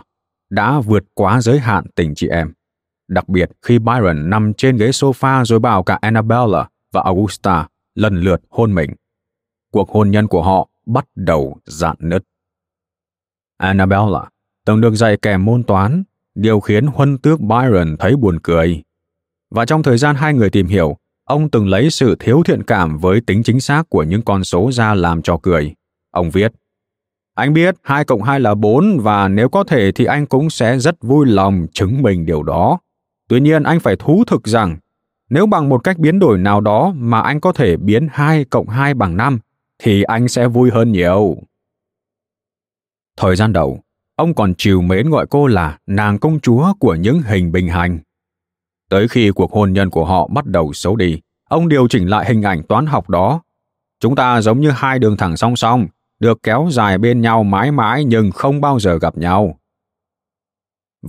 đã 0.51 0.81
vượt 0.81 1.05
quá 1.15 1.41
giới 1.41 1.59
hạn 1.59 1.85
tình 1.95 2.15
chị 2.15 2.29
em. 2.29 2.53
Đặc 3.09 3.29
biệt 3.29 3.51
khi 3.63 3.79
Byron 3.79 4.31
nằm 4.31 4.55
trên 4.55 4.77
ghế 4.77 4.87
sofa 4.87 5.45
rồi 5.45 5.59
bảo 5.59 5.83
cả 5.83 5.99
Annabella 6.01 6.69
và 6.93 7.03
Augusta 7.03 7.69
lần 7.95 8.21
lượt 8.21 8.41
hôn 8.51 8.75
mình. 8.75 8.91
Cuộc 9.73 9.91
hôn 9.91 10.11
nhân 10.11 10.27
của 10.27 10.43
họ 10.43 10.69
bắt 10.87 11.07
đầu 11.15 11.59
dạn 11.65 11.97
nứt. 11.99 12.25
Annabella 13.57 14.29
từng 14.69 14.81
được 14.81 14.95
dạy 14.95 15.17
kèm 15.23 15.45
môn 15.45 15.63
toán, 15.63 16.03
điều 16.35 16.61
khiến 16.61 16.87
huân 16.87 17.19
tước 17.19 17.41
Byron 17.41 17.97
thấy 17.99 18.17
buồn 18.17 18.39
cười. 18.43 18.83
Và 19.51 19.65
trong 19.65 19.83
thời 19.83 19.99
gian 19.99 20.17
hai 20.17 20.35
người 20.35 20.51
tìm 20.51 20.67
hiểu, 20.67 20.97
ông 21.25 21.51
từng 21.51 21.69
lấy 21.69 21.91
sự 21.91 22.17
thiếu 22.19 22.43
thiện 22.45 22.63
cảm 22.63 22.99
với 22.99 23.21
tính 23.21 23.43
chính 23.43 23.61
xác 23.61 23.91
của 23.91 24.03
những 24.03 24.23
con 24.23 24.45
số 24.45 24.73
ra 24.73 24.95
làm 24.95 25.23
trò 25.23 25.39
cười. 25.43 25.75
Ông 26.11 26.31
viết, 26.31 26.53
Anh 27.35 27.55
biết 27.55 27.75
2 27.83 28.05
cộng 28.05 28.23
2 28.23 28.41
là 28.41 28.55
4 28.55 28.99
và 28.99 29.29
nếu 29.29 29.49
có 29.49 29.65
thể 29.65 29.93
thì 29.93 30.05
anh 30.05 30.27
cũng 30.27 30.51
sẽ 30.51 30.79
rất 30.79 31.03
vui 31.03 31.27
lòng 31.27 31.67
chứng 31.73 32.03
minh 32.03 32.27
điều 32.27 32.43
đó. 32.43 32.79
Tuy 33.29 33.41
nhiên 33.41 33.63
anh 33.63 33.81
phải 33.81 33.97
thú 33.97 34.25
thực 34.27 34.49
rằng, 34.49 34.77
nếu 35.31 35.47
bằng 35.47 35.69
một 35.69 35.85
cách 35.85 35.99
biến 35.99 36.19
đổi 36.19 36.39
nào 36.39 36.61
đó 36.61 36.93
mà 36.97 37.21
anh 37.21 37.41
có 37.41 37.53
thể 37.53 37.77
biến 37.77 38.09
2 38.13 38.45
cộng 38.45 38.69
2 38.69 38.95
bằng 38.95 39.17
5, 39.17 39.39
thì 39.79 40.03
anh 40.03 40.29
sẽ 40.29 40.49
vui 40.49 40.71
hơn 40.71 40.93
nhiều. 40.93 41.37
Thời 43.17 43.37
gian 43.37 43.53
đầu, 43.53 43.83
ông 44.19 44.35
còn 44.35 44.55
chiều 44.59 44.81
mến 44.81 45.11
gọi 45.11 45.27
cô 45.31 45.47
là 45.47 45.79
nàng 45.87 46.19
công 46.19 46.41
chúa 46.41 46.73
của 46.81 46.95
những 46.95 47.23
hình 47.23 47.53
bình 47.53 47.69
hành. 47.69 47.99
Tới 48.91 49.09
khi 49.09 49.31
cuộc 49.31 49.53
hôn 49.53 49.73
nhân 49.73 49.91
của 49.91 50.05
họ 50.05 50.29
bắt 50.29 50.47
đầu 50.47 50.73
xấu 50.73 50.97
đi, 50.97 51.21
ông 51.49 51.69
điều 51.69 51.89
chỉnh 51.89 52.09
lại 52.09 52.27
hình 52.29 52.43
ảnh 52.43 52.63
toán 52.63 52.87
học 52.87 53.11
đó. 53.11 53.43
Chúng 54.01 54.17
ta 54.17 54.41
giống 54.41 54.61
như 54.61 54.71
hai 54.71 54.99
đường 54.99 55.17
thẳng 55.17 55.37
song 55.37 55.57
song, 55.57 55.87
được 56.21 56.43
kéo 56.43 56.69
dài 56.71 56.99
bên 56.99 57.21
nhau 57.21 57.43
mãi 57.43 57.73
mãi 57.73 58.05
nhưng 58.05 58.31
không 58.31 58.61
bao 58.61 58.81
giờ 58.81 58.99
gặp 58.99 59.19
nhau. 59.19 59.59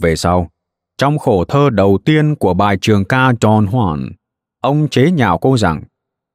Về 0.02 0.16
sau, 0.16 0.50
trong 0.98 1.18
khổ 1.18 1.46
thơ 1.46 1.70
đầu 1.70 1.98
tiên 2.06 2.36
của 2.36 2.54
bài 2.54 2.78
trường 2.82 3.06
ca 3.06 3.34
tròn 3.40 3.66
hoàn, 3.66 4.10
ông 4.62 4.88
chế 4.90 5.12
nhạo 5.12 5.38
cô 5.38 5.58
rằng 5.58 5.84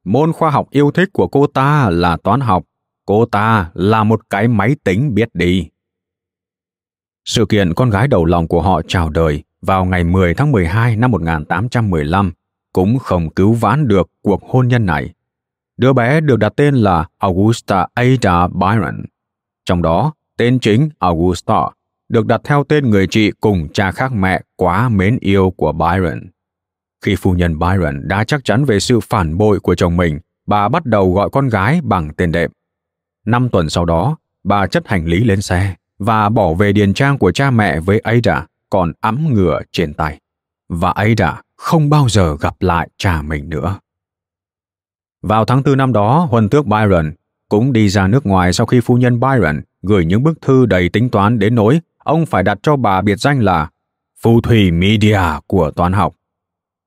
môn 0.05 0.33
khoa 0.33 0.51
học 0.51 0.67
yêu 0.71 0.91
thích 0.91 1.09
của 1.13 1.29
cô 1.29 1.47
ta 1.47 1.91
là 1.91 2.17
toán 2.17 2.41
học, 2.41 2.65
cô 3.07 3.27
ta 3.27 3.71
là 3.75 4.05
một 4.05 4.21
cái 4.31 4.49
máy 4.49 4.77
tính 4.85 5.15
biết 5.15 5.29
đi. 5.35 5.69
Sự 7.25 7.47
kiện 7.47 7.75
con 7.75 7.91
gái 7.91 8.09
đầu 8.09 8.25
lòng 8.25 8.49
của 8.49 8.63
họ 8.63 8.83
chào 8.89 9.11
đời 9.11 9.43
vào 9.63 9.85
ngày 9.85 10.05
10 10.05 10.35
tháng 10.35 10.53
12 10.53 10.97
năm 10.97 11.11
1815 11.11 12.33
cũng 12.73 12.99
không 12.99 13.31
cứu 13.31 13.53
vãn 13.53 13.89
được 13.89 14.11
cuộc 14.23 14.43
hôn 14.49 14.69
nhân 14.69 14.87
này. 14.87 15.13
Đứa 15.77 15.93
bé 15.93 16.21
được 16.21 16.37
đặt 16.37 16.53
tên 16.57 16.75
là 16.75 17.07
Augusta 17.19 17.87
Ada 17.95 18.49
Byron. 18.49 19.05
Trong 19.65 19.83
đó, 19.83 20.13
tên 20.37 20.59
chính 20.59 20.89
Augusta 20.99 21.61
được 22.09 22.27
đặt 22.27 22.41
theo 22.45 22.65
tên 22.65 22.91
người 22.91 23.07
chị 23.07 23.31
cùng 23.41 23.69
cha 23.73 23.91
khác 23.91 24.13
mẹ 24.13 24.41
quá 24.57 24.89
mến 24.89 25.19
yêu 25.21 25.51
của 25.57 25.73
Byron. 25.73 26.21
Khi 27.05 27.17
phu 27.17 27.33
nhân 27.33 27.59
Byron 27.59 28.09
đã 28.09 28.25
chắc 28.25 28.45
chắn 28.45 28.65
về 28.65 28.81
sự 28.81 29.01
phản 29.01 29.39
bội 29.39 29.61
của 29.61 29.75
chồng 29.75 29.97
mình, 29.97 30.19
bà 30.47 30.69
bắt 30.69 30.87
đầu 30.87 31.13
gọi 31.13 31.31
con 31.31 31.49
gái 31.49 31.81
bằng 31.83 32.15
tên 32.17 32.33
đệm. 32.33 32.51
Năm 33.27 33.49
tuần 33.49 33.69
sau 33.69 33.85
đó, 33.85 34.17
bà 34.45 34.67
chất 34.67 34.89
hành 34.89 35.07
lý 35.07 35.25
lên 35.25 35.41
xe 35.41 35.75
và 35.99 36.29
bỏ 36.29 36.55
về 36.55 36.73
điền 36.73 36.95
trang 36.95 37.19
của 37.19 37.33
cha 37.33 37.51
mẹ 37.51 37.81
với 37.81 37.99
Ada 37.99 38.47
còn 38.71 38.93
ấm 39.01 39.35
ngựa 39.35 39.61
trên 39.73 39.95
tay. 39.95 40.21
Và 40.69 40.91
Ada 40.91 41.43
không 41.57 41.91
bao 41.91 42.09
giờ 42.09 42.37
gặp 42.41 42.55
lại 42.61 42.89
cha 42.97 43.23
mình 43.23 43.49
nữa. 43.49 43.79
Vào 45.23 45.45
tháng 45.45 45.63
tư 45.63 45.75
năm 45.75 45.93
đó, 45.93 46.27
huân 46.31 46.49
tước 46.49 46.67
Byron 46.67 47.13
cũng 47.49 47.73
đi 47.73 47.89
ra 47.89 48.07
nước 48.07 48.27
ngoài 48.27 48.53
sau 48.53 48.67
khi 48.67 48.81
phu 48.81 48.97
nhân 48.97 49.21
Byron 49.21 49.61
gửi 49.83 50.05
những 50.05 50.23
bức 50.23 50.41
thư 50.41 50.67
đầy 50.67 50.89
tính 50.89 51.11
toán 51.11 51.39
đến 51.39 51.55
nỗi 51.55 51.81
ông 51.99 52.27
phải 52.27 52.43
đặt 52.43 52.59
cho 52.63 52.77
bà 52.77 53.01
biệt 53.01 53.17
danh 53.17 53.41
là 53.41 53.69
phù 54.21 54.41
thủy 54.41 54.71
media 54.71 55.21
của 55.47 55.71
toán 55.71 55.93
học. 55.93 56.15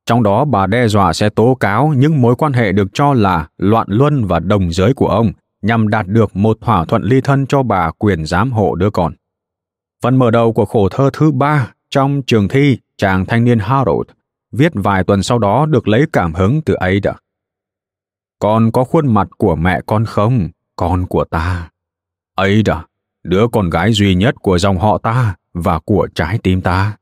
Trong 0.06 0.24
đó 0.24 0.46
bà 0.46 0.68
đe 0.68 0.88
dọa 0.88 1.14
sẽ 1.14 1.30
tố 1.30 1.58
cáo 1.60 1.94
những 1.98 2.22
mối 2.22 2.36
quan 2.36 2.54
hệ 2.54 2.72
được 2.72 2.88
cho 2.94 3.14
là 3.14 3.48
loạn 3.58 3.88
luân 3.90 4.26
và 4.26 4.40
đồng 4.40 4.72
giới 4.72 4.94
của 4.94 5.08
ông 5.08 5.32
nhằm 5.62 5.88
đạt 5.88 6.08
được 6.08 6.36
một 6.36 6.58
thỏa 6.62 6.86
thuận 6.86 7.04
ly 7.04 7.22
thân 7.22 7.46
cho 7.48 7.64
bà 7.64 7.92
quyền 7.92 8.26
giám 8.26 8.52
hộ 8.52 8.76
đứa 8.76 8.90
con. 8.90 9.14
Phần 10.04 10.16
mở 10.20 10.32
đầu 10.32 10.54
của 10.54 10.66
khổ 10.66 10.90
thơ 10.90 11.10
thứ 11.14 11.32
ba 11.32 11.74
trong 11.90 12.22
trường 12.28 12.48
thi 12.48 12.78
chàng 12.98 13.26
thanh 13.26 13.44
niên 13.44 13.60
Harold 13.60 14.10
viết 14.52 14.72
vài 14.76 15.04
tuần 15.04 15.24
sau 15.24 15.40
đó 15.40 15.66
được 15.66 15.88
lấy 15.88 16.06
cảm 16.14 16.34
hứng 16.34 16.62
từ 16.62 16.74
Ada. 16.74 17.14
Con 18.40 18.72
có 18.72 18.84
khuôn 18.84 19.14
mặt 19.14 19.28
của 19.38 19.56
mẹ 19.56 19.82
con 19.86 20.06
không, 20.06 20.50
con 20.76 21.06
của 21.06 21.24
ta. 21.24 21.70
Ada, 22.36 22.86
đứa 23.24 23.48
con 23.52 23.70
gái 23.70 23.94
duy 23.94 24.16
nhất 24.16 24.36
của 24.42 24.58
dòng 24.58 24.78
họ 24.78 24.98
ta 24.98 25.36
và 25.54 25.80
của 25.80 26.08
trái 26.16 26.40
tim 26.44 26.62
ta. 26.62 26.98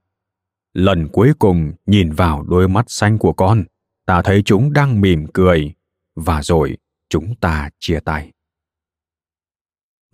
Lần 0.74 1.08
cuối 1.08 1.32
cùng 1.40 1.72
nhìn 1.86 2.12
vào 2.12 2.44
đôi 2.44 2.68
mắt 2.68 2.86
xanh 2.88 3.18
của 3.18 3.34
con, 3.34 3.64
ta 4.06 4.22
thấy 4.22 4.42
chúng 4.46 4.74
đang 4.74 5.02
mỉm 5.02 5.28
cười, 5.34 5.74
và 6.16 6.44
rồi 6.44 6.78
chúng 7.10 7.36
ta 7.36 7.70
chia 7.80 8.00
tay. 8.00 8.32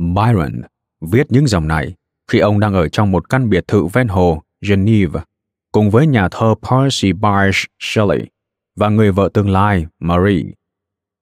Byron 0.01 0.61
viết 1.01 1.31
những 1.31 1.47
dòng 1.47 1.67
này 1.67 1.93
khi 2.27 2.39
ông 2.39 2.59
đang 2.59 2.73
ở 2.73 2.87
trong 2.87 3.11
một 3.11 3.29
căn 3.29 3.49
biệt 3.49 3.67
thự 3.67 3.85
ven 3.85 4.07
hồ 4.07 4.41
Geneva 4.61 5.23
cùng 5.71 5.89
với 5.89 6.07
nhà 6.07 6.27
thơ 6.31 6.55
Percy 6.69 7.13
Bysshe 7.13 7.67
Shelley 7.79 8.27
và 8.75 8.89
người 8.89 9.11
vợ 9.11 9.29
tương 9.33 9.49
lai 9.49 9.85
Marie. 9.99 10.43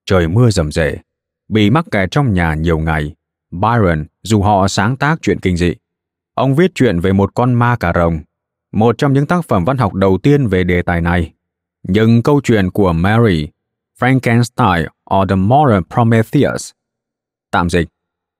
Trời 0.05 0.27
mưa 0.27 0.49
rầm 0.49 0.71
rề, 0.71 0.97
bị 1.49 1.69
mắc 1.69 1.85
kẹt 1.91 2.11
trong 2.11 2.33
nhà 2.33 2.53
nhiều 2.53 2.79
ngày, 2.79 3.15
Byron 3.51 4.05
dù 4.23 4.41
họ 4.41 4.67
sáng 4.67 4.97
tác 4.97 5.19
chuyện 5.21 5.39
kinh 5.39 5.57
dị. 5.57 5.73
Ông 6.33 6.55
viết 6.55 6.71
chuyện 6.75 6.99
về 6.99 7.13
một 7.13 7.35
con 7.35 7.53
ma 7.53 7.75
cà 7.79 7.93
rồng, 7.95 8.19
một 8.71 8.97
trong 8.97 9.13
những 9.13 9.25
tác 9.25 9.45
phẩm 9.45 9.65
văn 9.65 9.77
học 9.77 9.93
đầu 9.93 10.17
tiên 10.23 10.47
về 10.47 10.63
đề 10.63 10.81
tài 10.81 11.01
này. 11.01 11.33
Nhưng 11.83 12.23
câu 12.23 12.41
chuyện 12.43 12.71
của 12.71 12.93
Mary, 12.93 13.47
Frankenstein 13.99 14.87
or 15.15 15.29
the 15.29 15.35
Modern 15.35 15.83
Prometheus, 15.93 16.71
tạm 17.51 17.69
dịch, 17.69 17.89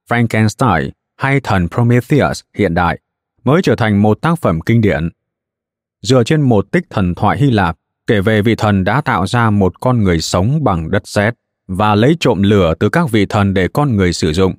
Frankenstein 0.10 0.89
hay 1.17 1.39
thần 1.39 1.67
Prometheus 1.69 2.41
hiện 2.58 2.74
đại 2.74 3.00
mới 3.43 3.62
trở 3.62 3.76
thành 3.76 4.02
một 4.02 4.22
tác 4.22 4.39
phẩm 4.39 4.62
kinh 4.62 4.82
điển. 4.82 5.10
Dựa 6.02 6.24
trên 6.24 6.41
một 6.41 6.72
tích 6.72 6.84
thần 6.89 7.15
thoại 7.15 7.38
Hy 7.38 7.52
Lạp 7.52 7.78
kể 8.08 8.22
về 8.22 8.41
vị 8.41 8.56
thần 8.56 8.84
đã 8.84 9.02
tạo 9.02 9.28
ra 9.28 9.50
một 9.50 9.80
con 9.82 10.04
người 10.04 10.22
sống 10.22 10.63
bằng 10.63 10.91
đất 10.91 11.08
sét 11.08 11.34
và 11.67 11.95
lấy 11.95 12.17
trộm 12.19 12.41
lửa 12.41 12.74
từ 12.80 12.89
các 12.89 13.12
vị 13.12 13.26
thần 13.26 13.54
để 13.54 13.67
con 13.67 13.95
người 13.95 14.13
sử 14.13 14.34
dụng. 14.34 14.54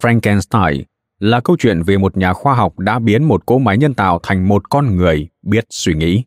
Frankenstein 0.00 0.82
là 1.18 1.40
câu 1.40 1.56
chuyện 1.58 1.82
về 1.82 1.98
một 1.98 2.16
nhà 2.16 2.32
khoa 2.32 2.54
học 2.54 2.78
đã 2.78 2.98
biến 2.98 3.24
một 3.24 3.46
cỗ 3.46 3.58
máy 3.58 3.78
nhân 3.78 3.94
tạo 3.94 4.20
thành 4.22 4.48
một 4.48 4.70
con 4.70 4.96
người 4.96 5.28
biết 5.42 5.64
suy 5.70 5.94
nghĩ. 5.94 6.24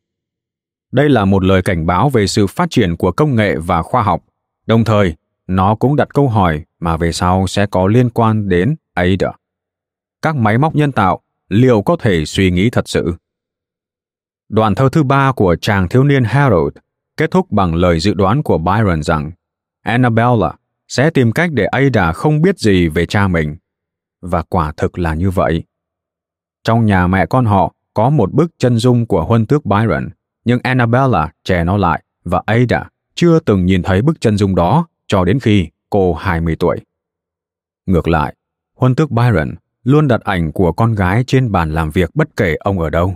Đây 0.92 1.10
là 1.10 1.26
một 1.26 1.44
lời 1.44 1.62
cảnh 1.62 1.86
báo 1.86 2.10
về 2.10 2.28
sự 2.28 2.48
phát 2.48 2.70
triển 2.70 2.96
của 2.96 3.12
công 3.12 3.36
nghệ 3.36 3.56
và 3.56 3.82
khoa 3.82 4.04
học, 4.04 4.24
đồng 4.66 4.84
thời 4.84 5.16
nó 5.48 5.76
cũng 5.76 5.96
đặt 5.96 6.14
câu 6.14 6.30
hỏi 6.30 6.66
mà 6.80 6.98
về 6.98 7.12
sau 7.12 7.48
sẽ 7.48 7.66
có 7.66 7.88
liên 7.88 8.10
quan 8.10 8.50
đến 8.50 8.76
Ada. 8.94 9.32
Các 10.22 10.36
máy 10.36 10.58
móc 10.58 10.76
nhân 10.76 10.92
tạo 10.92 11.22
liệu 11.50 11.82
có 11.82 11.96
thể 12.00 12.26
suy 12.26 12.52
nghĩ 12.52 12.70
thật 12.70 12.90
sự? 12.90 13.16
Đoạn 14.50 14.76
thơ 14.76 14.90
thứ 14.92 15.04
ba 15.04 15.32
của 15.32 15.56
chàng 15.56 15.90
thiếu 15.90 16.04
niên 16.04 16.24
Harold 16.24 16.78
kết 17.18 17.32
thúc 17.32 17.52
bằng 17.52 17.76
lời 17.76 18.00
dự 18.00 18.14
đoán 18.14 18.44
của 18.44 18.58
Byron 18.58 19.04
rằng 19.04 19.32
Annabella 19.82 20.54
sẽ 20.88 21.10
tìm 21.10 21.32
cách 21.32 21.50
để 21.54 21.66
Ada 21.66 22.12
không 22.12 22.42
biết 22.42 22.60
gì 22.60 22.88
về 22.88 23.06
cha 23.06 23.28
mình. 23.28 23.58
Và 24.22 24.42
quả 24.42 24.74
thực 24.78 25.00
là 25.00 25.14
như 25.14 25.30
vậy. 25.30 25.64
Trong 26.64 26.86
nhà 26.86 27.08
mẹ 27.08 27.26
con 27.26 27.46
họ 27.46 27.74
có 27.94 28.10
một 28.10 28.34
bức 28.34 28.52
chân 28.58 28.78
dung 28.78 29.06
của 29.06 29.26
huân 29.26 29.46
tước 29.46 29.66
Byron, 29.66 30.10
nhưng 30.46 30.60
Annabella 30.64 31.32
che 31.44 31.64
nó 31.64 31.78
lại 31.78 32.04
và 32.24 32.42
Ada 32.46 32.90
chưa 33.16 33.40
từng 33.40 33.66
nhìn 33.66 33.84
thấy 33.84 34.02
bức 34.02 34.22
chân 34.22 34.38
dung 34.38 34.56
đó 34.56 34.88
cho 35.08 35.26
đến 35.26 35.40
khi 35.40 35.68
cô 35.90 36.14
20 36.14 36.56
tuổi. 36.60 36.78
Ngược 37.86 38.08
lại, 38.08 38.36
huân 38.78 38.96
tước 38.96 39.12
Byron 39.12 39.56
luôn 39.84 40.08
đặt 40.08 40.22
ảnh 40.22 40.52
của 40.52 40.72
con 40.72 40.94
gái 40.94 41.24
trên 41.28 41.52
bàn 41.52 41.74
làm 41.74 41.90
việc 41.90 42.16
bất 42.16 42.36
kể 42.36 42.56
ông 42.60 42.80
ở 42.80 42.90
đâu. 42.90 43.16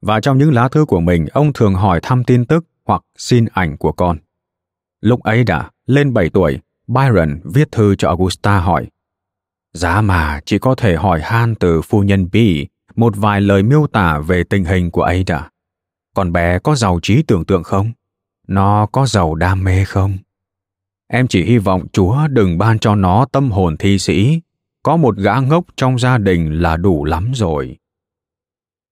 Và 0.00 0.20
trong 0.20 0.38
những 0.38 0.52
lá 0.52 0.68
thư 0.68 0.84
của 0.84 1.00
mình, 1.00 1.26
ông 1.32 1.52
thường 1.52 1.74
hỏi 1.74 2.00
thăm 2.02 2.24
tin 2.24 2.44
tức 2.44 2.64
hoặc 2.84 3.02
xin 3.18 3.46
ảnh 3.52 3.76
của 3.76 3.92
con. 3.92 4.18
Lúc 5.00 5.22
ấy 5.22 5.44
đã 5.44 5.70
lên 5.86 6.14
7 6.14 6.30
tuổi, 6.30 6.60
Byron 6.86 7.40
viết 7.44 7.72
thư 7.72 7.94
cho 7.94 8.08
Augusta 8.08 8.60
hỏi 8.60 8.86
Giá 9.72 10.00
mà 10.00 10.40
chỉ 10.46 10.58
có 10.58 10.74
thể 10.74 10.96
hỏi 10.96 11.20
han 11.22 11.54
từ 11.54 11.82
phu 11.82 12.02
nhân 12.02 12.28
B 12.32 12.36
một 12.94 13.16
vài 13.16 13.40
lời 13.40 13.62
miêu 13.62 13.86
tả 13.86 14.18
về 14.18 14.44
tình 14.44 14.64
hình 14.64 14.90
của 14.90 15.02
Ada. 15.02 15.50
Con 16.14 16.32
bé 16.32 16.58
có 16.58 16.74
giàu 16.74 16.98
trí 17.02 17.22
tưởng 17.22 17.44
tượng 17.44 17.62
không? 17.62 17.92
Nó 18.48 18.86
có 18.86 19.06
giàu 19.06 19.34
đam 19.34 19.64
mê 19.64 19.84
không? 19.84 20.18
Em 21.14 21.26
chỉ 21.28 21.44
hy 21.44 21.58
vọng 21.58 21.86
Chúa 21.92 22.28
đừng 22.28 22.58
ban 22.58 22.78
cho 22.78 22.94
nó 22.94 23.26
tâm 23.32 23.50
hồn 23.50 23.76
thi 23.76 23.98
sĩ. 23.98 24.40
Có 24.82 24.96
một 24.96 25.16
gã 25.16 25.34
ngốc 25.38 25.64
trong 25.76 25.98
gia 25.98 26.18
đình 26.18 26.62
là 26.62 26.76
đủ 26.76 27.04
lắm 27.04 27.32
rồi. 27.34 27.76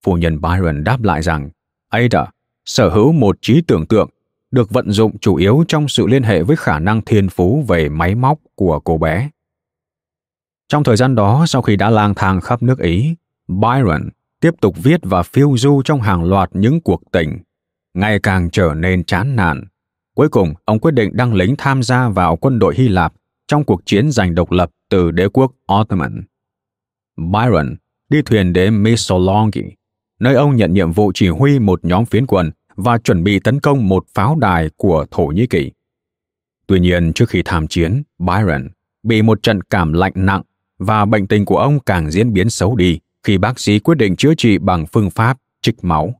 Phu 0.04 0.16
nhân 0.16 0.40
Byron 0.40 0.84
đáp 0.84 1.02
lại 1.02 1.22
rằng 1.22 1.50
Ada 1.88 2.26
sở 2.64 2.88
hữu 2.88 3.12
một 3.12 3.38
trí 3.40 3.62
tưởng 3.66 3.86
tượng 3.86 4.10
được 4.50 4.70
vận 4.70 4.90
dụng 4.90 5.18
chủ 5.18 5.36
yếu 5.36 5.64
trong 5.68 5.88
sự 5.88 6.06
liên 6.06 6.22
hệ 6.22 6.42
với 6.42 6.56
khả 6.56 6.78
năng 6.78 7.02
thiên 7.02 7.28
phú 7.28 7.64
về 7.68 7.88
máy 7.88 8.14
móc 8.14 8.38
của 8.54 8.80
cô 8.80 8.98
bé. 8.98 9.30
Trong 10.68 10.84
thời 10.84 10.96
gian 10.96 11.14
đó, 11.14 11.44
sau 11.46 11.62
khi 11.62 11.76
đã 11.76 11.90
lang 11.90 12.14
thang 12.14 12.40
khắp 12.40 12.62
nước 12.62 12.78
Ý, 12.78 13.14
Byron 13.48 14.08
tiếp 14.40 14.54
tục 14.60 14.76
viết 14.82 15.00
và 15.02 15.22
phiêu 15.22 15.54
du 15.56 15.82
trong 15.84 16.00
hàng 16.00 16.24
loạt 16.24 16.50
những 16.52 16.80
cuộc 16.80 17.02
tình, 17.12 17.38
ngày 17.94 18.18
càng 18.18 18.50
trở 18.50 18.74
nên 18.74 19.04
chán 19.04 19.36
nản. 19.36 19.64
Cuối 20.14 20.28
cùng, 20.28 20.54
ông 20.64 20.78
quyết 20.78 20.94
định 20.94 21.10
đăng 21.12 21.34
lính 21.34 21.54
tham 21.58 21.82
gia 21.82 22.08
vào 22.08 22.36
quân 22.36 22.58
đội 22.58 22.74
Hy 22.76 22.88
Lạp 22.88 23.12
trong 23.48 23.64
cuộc 23.64 23.86
chiến 23.86 24.10
giành 24.10 24.34
độc 24.34 24.50
lập 24.50 24.70
từ 24.88 25.10
đế 25.10 25.28
quốc 25.28 25.52
Ottoman. 25.80 26.22
Byron 27.16 27.76
đi 28.08 28.22
thuyền 28.22 28.52
đến 28.52 28.82
Missolonghi, 28.82 29.62
nơi 30.20 30.34
ông 30.34 30.56
nhận 30.56 30.74
nhiệm 30.74 30.92
vụ 30.92 31.12
chỉ 31.14 31.28
huy 31.28 31.58
một 31.58 31.84
nhóm 31.84 32.04
phiến 32.04 32.26
quân 32.26 32.50
và 32.76 32.98
chuẩn 32.98 33.24
bị 33.24 33.38
tấn 33.38 33.60
công 33.60 33.88
một 33.88 34.06
pháo 34.14 34.36
đài 34.36 34.70
của 34.76 35.06
Thổ 35.10 35.26
Nhĩ 35.26 35.46
Kỳ. 35.46 35.70
Tuy 36.66 36.80
nhiên, 36.80 37.12
trước 37.12 37.28
khi 37.28 37.42
tham 37.44 37.68
chiến, 37.68 38.02
Byron 38.18 38.68
bị 39.02 39.22
một 39.22 39.42
trận 39.42 39.62
cảm 39.62 39.92
lạnh 39.92 40.12
nặng 40.14 40.42
và 40.78 41.04
bệnh 41.04 41.26
tình 41.26 41.44
của 41.44 41.58
ông 41.58 41.80
càng 41.80 42.10
diễn 42.10 42.32
biến 42.32 42.50
xấu 42.50 42.76
đi 42.76 43.00
khi 43.22 43.38
bác 43.38 43.60
sĩ 43.60 43.78
quyết 43.78 43.98
định 43.98 44.16
chữa 44.16 44.34
trị 44.34 44.58
bằng 44.58 44.86
phương 44.86 45.10
pháp 45.10 45.38
trích 45.62 45.84
máu. 45.84 46.14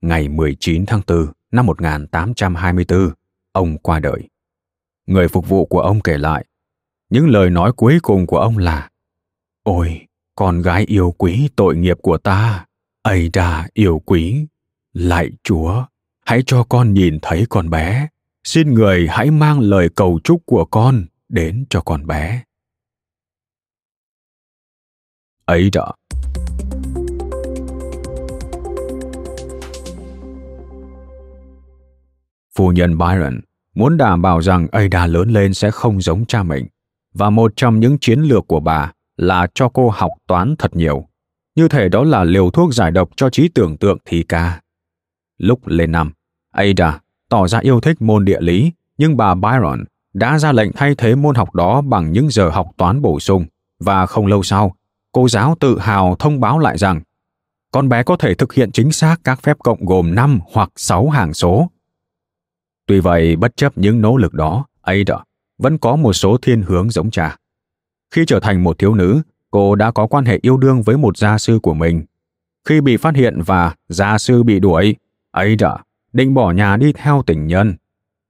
Ngày 0.00 0.28
19 0.28 0.86
tháng 0.86 1.00
4 1.06 1.26
năm 1.52 1.66
1824, 1.66 3.10
ông 3.52 3.78
qua 3.78 4.00
đời. 4.00 4.28
Người 5.06 5.28
phục 5.28 5.48
vụ 5.48 5.66
của 5.66 5.80
ông 5.80 6.00
kể 6.00 6.18
lại, 6.18 6.44
những 7.10 7.28
lời 7.28 7.50
nói 7.50 7.72
cuối 7.72 7.98
cùng 8.02 8.26
của 8.26 8.38
ông 8.38 8.58
là 8.58 8.90
Ôi, 9.62 10.06
con 10.34 10.62
gái 10.62 10.84
yêu 10.84 11.14
quý 11.18 11.48
tội 11.56 11.76
nghiệp 11.76 11.98
của 12.02 12.18
ta, 12.18 12.66
Ada 13.02 13.68
yêu 13.74 14.02
quý, 14.06 14.46
lạy 14.92 15.30
chúa 15.42 15.84
hãy 16.28 16.42
cho 16.46 16.64
con 16.64 16.94
nhìn 16.94 17.18
thấy 17.22 17.46
con 17.48 17.70
bé. 17.70 18.08
Xin 18.44 18.74
người 18.74 19.08
hãy 19.08 19.30
mang 19.30 19.60
lời 19.60 19.88
cầu 19.96 20.20
chúc 20.24 20.42
của 20.46 20.64
con 20.64 21.06
đến 21.28 21.64
cho 21.70 21.80
con 21.80 22.06
bé. 22.06 22.42
Ấy 25.44 25.70
đó. 25.72 25.94
Phu 32.58 32.72
nhân 32.72 32.98
byron 32.98 33.40
muốn 33.74 33.96
đảm 33.96 34.22
bảo 34.22 34.42
rằng 34.42 34.66
ada 34.72 35.06
lớn 35.06 35.30
lên 35.30 35.54
sẽ 35.54 35.70
không 35.70 36.00
giống 36.00 36.26
cha 36.26 36.42
mình 36.42 36.66
và 37.14 37.30
một 37.30 37.52
trong 37.56 37.80
những 37.80 37.98
chiến 37.98 38.20
lược 38.20 38.46
của 38.46 38.60
bà 38.60 38.92
là 39.16 39.46
cho 39.54 39.68
cô 39.68 39.88
học 39.88 40.10
toán 40.26 40.54
thật 40.58 40.76
nhiều. 40.76 41.06
Như 41.54 41.68
thể 41.68 41.88
đó 41.88 42.04
là 42.04 42.24
liều 42.24 42.50
thuốc 42.50 42.74
giải 42.74 42.90
độc 42.90 43.10
cho 43.16 43.30
trí 43.30 43.48
tưởng 43.48 43.76
tượng 43.76 43.98
thì 44.04 44.22
ca. 44.22 44.60
Lúc 45.38 45.66
lên 45.66 45.92
năm, 45.92 46.12
Ada 46.52 47.00
tỏ 47.28 47.48
ra 47.48 47.58
yêu 47.58 47.80
thích 47.80 48.02
môn 48.02 48.24
địa 48.24 48.40
lý, 48.40 48.72
nhưng 48.98 49.16
bà 49.16 49.34
Byron 49.34 49.84
đã 50.14 50.38
ra 50.38 50.52
lệnh 50.52 50.72
thay 50.72 50.94
thế 50.94 51.14
môn 51.14 51.34
học 51.34 51.54
đó 51.54 51.80
bằng 51.80 52.12
những 52.12 52.30
giờ 52.30 52.48
học 52.48 52.70
toán 52.76 53.02
bổ 53.02 53.20
sung, 53.20 53.46
và 53.80 54.06
không 54.06 54.26
lâu 54.26 54.42
sau, 54.42 54.74
cô 55.12 55.28
giáo 55.28 55.56
tự 55.60 55.78
hào 55.78 56.16
thông 56.18 56.40
báo 56.40 56.58
lại 56.58 56.78
rằng 56.78 57.00
con 57.70 57.88
bé 57.88 58.02
có 58.02 58.16
thể 58.16 58.34
thực 58.34 58.52
hiện 58.52 58.72
chính 58.72 58.92
xác 58.92 59.16
các 59.24 59.42
phép 59.42 59.56
cộng 59.58 59.84
gồm 59.84 60.14
5 60.14 60.40
hoặc 60.52 60.70
6 60.76 61.08
hàng 61.08 61.34
số. 61.34 61.70
Tuy 62.88 63.00
vậy, 63.00 63.36
bất 63.36 63.56
chấp 63.56 63.78
những 63.78 64.00
nỗ 64.00 64.16
lực 64.16 64.34
đó, 64.34 64.66
Ada 64.80 65.16
vẫn 65.58 65.78
có 65.78 65.96
một 65.96 66.12
số 66.12 66.36
thiên 66.42 66.62
hướng 66.62 66.90
giống 66.90 67.10
cha. 67.10 67.36
Khi 68.10 68.24
trở 68.26 68.40
thành 68.40 68.64
một 68.64 68.78
thiếu 68.78 68.94
nữ, 68.94 69.22
cô 69.50 69.74
đã 69.74 69.90
có 69.90 70.06
quan 70.06 70.24
hệ 70.24 70.38
yêu 70.42 70.56
đương 70.56 70.82
với 70.82 70.96
một 70.96 71.16
gia 71.16 71.38
sư 71.38 71.58
của 71.62 71.74
mình. 71.74 72.04
Khi 72.68 72.80
bị 72.80 72.96
phát 72.96 73.16
hiện 73.16 73.40
và 73.46 73.74
gia 73.88 74.18
sư 74.18 74.42
bị 74.42 74.60
đuổi, 74.60 74.96
Ada 75.30 75.76
định 76.12 76.34
bỏ 76.34 76.52
nhà 76.52 76.76
đi 76.76 76.92
theo 76.92 77.22
tình 77.26 77.46
nhân. 77.46 77.74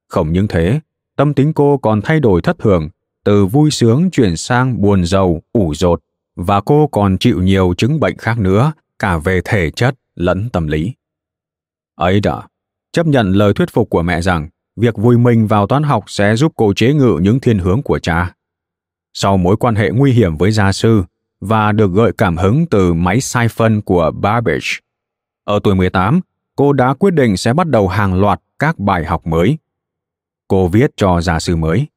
Không 0.07 0.33
những 0.33 0.47
thế, 0.47 0.79
tâm 1.15 1.33
tính 1.33 1.53
cô 1.53 1.77
còn 1.77 2.01
thay 2.01 2.19
đổi 2.19 2.41
thất 2.41 2.59
thường, 2.59 2.89
từ 3.23 3.45
vui 3.45 3.71
sướng 3.71 4.11
chuyển 4.11 4.37
sang 4.37 4.81
buồn 4.81 5.05
rầu, 5.05 5.41
ủ 5.51 5.73
rột, 5.73 6.01
và 6.35 6.61
cô 6.61 6.87
còn 6.87 7.17
chịu 7.17 7.41
nhiều 7.41 7.73
chứng 7.77 7.99
bệnh 7.99 8.17
khác 8.17 8.39
nữa, 8.39 8.73
cả 8.99 9.17
về 9.17 9.41
thể 9.45 9.71
chất 9.71 9.95
lẫn 10.15 10.49
tâm 10.49 10.67
lý. 10.67 10.93
Ấy 11.95 12.19
đã, 12.19 12.41
chấp 12.91 13.07
nhận 13.07 13.31
lời 13.31 13.53
thuyết 13.53 13.69
phục 13.73 13.89
của 13.89 14.01
mẹ 14.01 14.21
rằng 14.21 14.49
việc 14.75 14.97
vui 14.97 15.17
mình 15.17 15.47
vào 15.47 15.67
toán 15.67 15.83
học 15.83 16.03
sẽ 16.07 16.35
giúp 16.35 16.53
cô 16.55 16.73
chế 16.73 16.93
ngự 16.93 17.19
những 17.21 17.39
thiên 17.39 17.59
hướng 17.59 17.81
của 17.81 17.99
cha. 17.99 18.33
Sau 19.13 19.37
mối 19.37 19.57
quan 19.57 19.75
hệ 19.75 19.89
nguy 19.89 20.11
hiểm 20.11 20.37
với 20.37 20.51
gia 20.51 20.71
sư 20.71 21.03
và 21.41 21.71
được 21.71 21.91
gợi 21.91 22.11
cảm 22.17 22.37
hứng 22.37 22.65
từ 22.65 22.93
máy 22.93 23.21
sai 23.21 23.47
phân 23.47 23.81
của 23.81 24.11
Babbage, 24.11 24.79
ở 25.49 25.59
tuổi 25.63 25.75
18, 25.75 26.19
cô 26.55 26.73
đã 26.73 26.93
quyết 26.93 27.13
định 27.13 27.37
sẽ 27.37 27.53
bắt 27.53 27.67
đầu 27.67 27.87
hàng 27.87 28.21
loạt 28.21 28.41
các 28.59 28.79
bài 28.79 29.05
học 29.05 29.27
mới. 29.27 29.57
Cô 30.47 30.67
viết 30.67 30.91
cho 30.95 31.21
gia 31.21 31.39
sư 31.39 31.55
mới. 31.55 31.87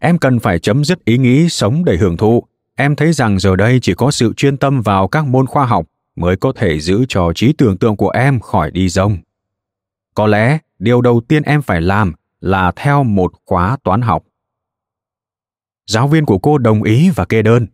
Em 0.00 0.18
cần 0.18 0.38
phải 0.38 0.58
chấm 0.58 0.84
dứt 0.84 1.04
ý 1.04 1.18
nghĩ 1.18 1.48
sống 1.48 1.84
để 1.84 1.96
hưởng 1.96 2.16
thụ. 2.16 2.42
Em 2.76 2.96
thấy 2.96 3.12
rằng 3.12 3.38
giờ 3.38 3.56
đây 3.56 3.78
chỉ 3.82 3.94
có 3.94 4.10
sự 4.10 4.32
chuyên 4.36 4.56
tâm 4.56 4.82
vào 4.82 5.08
các 5.08 5.26
môn 5.26 5.46
khoa 5.46 5.66
học 5.66 5.86
mới 6.16 6.36
có 6.36 6.52
thể 6.56 6.80
giữ 6.80 7.04
cho 7.08 7.32
trí 7.34 7.52
tưởng 7.52 7.76
tượng 7.76 7.96
của 7.96 8.10
em 8.10 8.40
khỏi 8.40 8.70
đi 8.70 8.88
rông. 8.88 9.18
Có 10.20 10.26
lẽ 10.26 10.58
điều 10.78 11.00
đầu 11.00 11.20
tiên 11.28 11.42
em 11.42 11.62
phải 11.62 11.80
làm 11.80 12.12
là 12.40 12.72
theo 12.76 13.04
một 13.04 13.32
khóa 13.46 13.76
toán 13.82 14.02
học. 14.02 14.24
Giáo 15.86 16.08
viên 16.08 16.26
của 16.26 16.38
cô 16.38 16.58
đồng 16.58 16.82
ý 16.82 17.10
và 17.10 17.24
kê 17.24 17.42
đơn. 17.42 17.66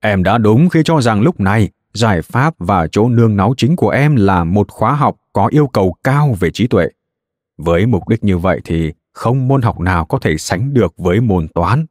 Em 0.00 0.22
đã 0.22 0.38
đúng 0.38 0.68
khi 0.68 0.82
cho 0.84 1.00
rằng 1.00 1.20
lúc 1.20 1.40
này 1.40 1.70
giải 1.94 2.22
pháp 2.22 2.54
và 2.58 2.86
chỗ 2.92 3.08
nương 3.08 3.36
náu 3.36 3.54
chính 3.56 3.76
của 3.76 3.88
em 3.88 4.16
là 4.16 4.44
một 4.44 4.70
khóa 4.70 4.94
học 4.94 5.16
có 5.32 5.46
yêu 5.46 5.66
cầu 5.66 5.96
cao 6.04 6.36
về 6.40 6.50
trí 6.50 6.66
tuệ. 6.66 6.88
Với 7.56 7.86
mục 7.86 8.08
đích 8.08 8.24
như 8.24 8.38
vậy 8.38 8.60
thì 8.64 8.92
không 9.12 9.48
môn 9.48 9.62
học 9.62 9.80
nào 9.80 10.04
có 10.04 10.18
thể 10.18 10.38
sánh 10.38 10.74
được 10.74 10.94
với 10.96 11.20
môn 11.20 11.48
toán. 11.48 11.86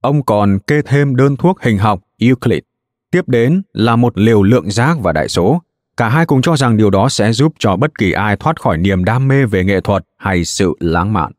Ông 0.00 0.22
còn 0.22 0.58
kê 0.66 0.82
thêm 0.82 1.16
đơn 1.16 1.36
thuốc 1.36 1.62
hình 1.62 1.78
học 1.78 2.00
Euclid, 2.18 2.62
Tiếp 3.10 3.28
đến 3.28 3.62
là 3.72 3.96
một 3.96 4.18
liều 4.18 4.42
lượng 4.42 4.70
giác 4.70 4.96
và 5.00 5.12
đại 5.12 5.28
số. 5.28 5.62
Cả 5.96 6.08
hai 6.08 6.26
cùng 6.26 6.42
cho 6.42 6.56
rằng 6.56 6.76
điều 6.76 6.90
đó 6.90 7.08
sẽ 7.08 7.32
giúp 7.32 7.52
cho 7.58 7.76
bất 7.76 7.98
kỳ 7.98 8.12
ai 8.12 8.36
thoát 8.36 8.60
khỏi 8.60 8.78
niềm 8.78 9.04
đam 9.04 9.28
mê 9.28 9.46
về 9.46 9.64
nghệ 9.64 9.80
thuật 9.80 10.04
hay 10.16 10.44
sự 10.44 10.72
lãng 10.80 11.12
mạn. 11.12 11.32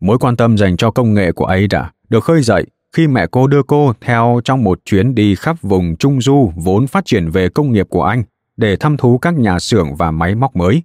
Mối 0.00 0.18
quan 0.18 0.36
tâm 0.36 0.58
dành 0.58 0.76
cho 0.76 0.90
công 0.90 1.14
nghệ 1.14 1.32
của 1.32 1.44
Ada 1.44 1.92
được 2.08 2.24
khơi 2.24 2.42
dậy 2.42 2.66
khi 2.96 3.06
mẹ 3.06 3.26
cô 3.30 3.46
đưa 3.46 3.62
cô 3.62 3.92
theo 4.00 4.40
trong 4.44 4.64
một 4.64 4.80
chuyến 4.84 5.14
đi 5.14 5.34
khắp 5.34 5.56
vùng 5.62 5.96
Trung 5.96 6.20
Du 6.20 6.52
vốn 6.56 6.86
phát 6.86 7.04
triển 7.04 7.30
về 7.30 7.48
công 7.48 7.72
nghiệp 7.72 7.86
của 7.90 8.02
Anh 8.02 8.22
để 8.56 8.76
thăm 8.76 8.96
thú 8.96 9.18
các 9.18 9.34
nhà 9.34 9.58
xưởng 9.58 9.94
và 9.96 10.10
máy 10.10 10.34
móc 10.34 10.56
mới. 10.56 10.82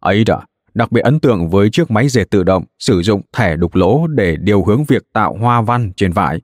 Ada 0.00 0.40
đặc 0.74 0.92
biệt 0.92 1.00
ấn 1.00 1.20
tượng 1.20 1.48
với 1.48 1.70
chiếc 1.70 1.90
máy 1.90 2.08
dệt 2.08 2.24
tự 2.30 2.44
động 2.44 2.64
sử 2.78 3.02
dụng 3.02 3.22
thẻ 3.36 3.56
đục 3.56 3.74
lỗ 3.74 4.06
để 4.06 4.36
điều 4.36 4.64
hướng 4.64 4.84
việc 4.84 5.02
tạo 5.12 5.36
hoa 5.40 5.60
văn 5.60 5.92
trên 5.96 6.12
vải, 6.12 6.40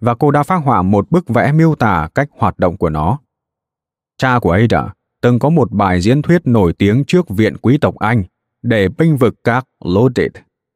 và 0.00 0.14
cô 0.14 0.30
đã 0.30 0.42
phát 0.42 0.56
họa 0.56 0.82
một 0.82 1.10
bức 1.10 1.28
vẽ 1.28 1.52
miêu 1.52 1.74
tả 1.74 2.08
cách 2.14 2.28
hoạt 2.38 2.58
động 2.58 2.76
của 2.76 2.90
nó. 2.90 3.18
Cha 4.18 4.38
của 4.38 4.50
Ada 4.50 4.92
từng 5.20 5.38
có 5.38 5.50
một 5.50 5.72
bài 5.72 6.00
diễn 6.00 6.22
thuyết 6.22 6.46
nổi 6.46 6.72
tiếng 6.72 7.04
trước 7.04 7.28
Viện 7.28 7.56
Quý 7.56 7.78
tộc 7.78 7.98
Anh 7.98 8.24
để 8.62 8.88
binh 8.88 9.16
vực 9.16 9.34
các 9.44 9.66
Loaded. 9.84 10.30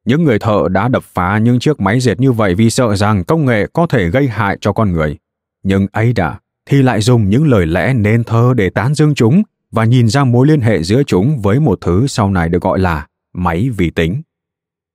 Những 0.04 0.24
người 0.24 0.38
thợ 0.38 0.68
đã 0.70 0.88
đập 0.88 1.02
phá 1.02 1.38
những 1.38 1.58
chiếc 1.58 1.80
máy 1.80 2.00
dệt 2.00 2.20
như 2.20 2.32
vậy 2.32 2.54
vì 2.54 2.70
sợ 2.70 2.96
rằng 2.96 3.24
công 3.24 3.44
nghệ 3.44 3.66
có 3.72 3.86
thể 3.86 4.08
gây 4.08 4.28
hại 4.28 4.58
cho 4.60 4.72
con 4.72 4.92
người. 4.92 5.18
Nhưng 5.62 5.86
Ada 5.92 6.38
thì 6.66 6.82
lại 6.82 7.00
dùng 7.00 7.30
những 7.30 7.48
lời 7.48 7.66
lẽ 7.66 7.94
nên 7.94 8.24
thơ 8.24 8.54
để 8.56 8.70
tán 8.70 8.94
dương 8.94 9.14
chúng 9.14 9.42
và 9.70 9.84
nhìn 9.84 10.08
ra 10.08 10.24
mối 10.24 10.46
liên 10.46 10.60
hệ 10.60 10.82
giữa 10.82 11.02
chúng 11.02 11.40
với 11.40 11.60
một 11.60 11.78
thứ 11.80 12.06
sau 12.06 12.30
này 12.30 12.48
được 12.48 12.62
gọi 12.62 12.78
là 12.78 13.06
máy 13.32 13.70
vi 13.70 13.90
tính. 13.90 14.22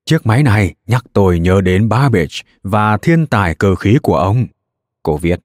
Chiếc 0.06 0.26
máy 0.26 0.44
này 0.44 0.76
nhắc 0.88 1.06
tôi 1.14 1.40
nhớ 1.40 1.62
đến 1.62 1.90
Babbage 1.90 2.36
và 2.64 2.98
thiên 2.98 3.28
tài 3.28 3.56
cơ 3.56 3.76
khí 3.76 3.98
của 4.02 4.18
ông, 4.18 4.46
cô 5.04 5.18
viết. 5.18 5.40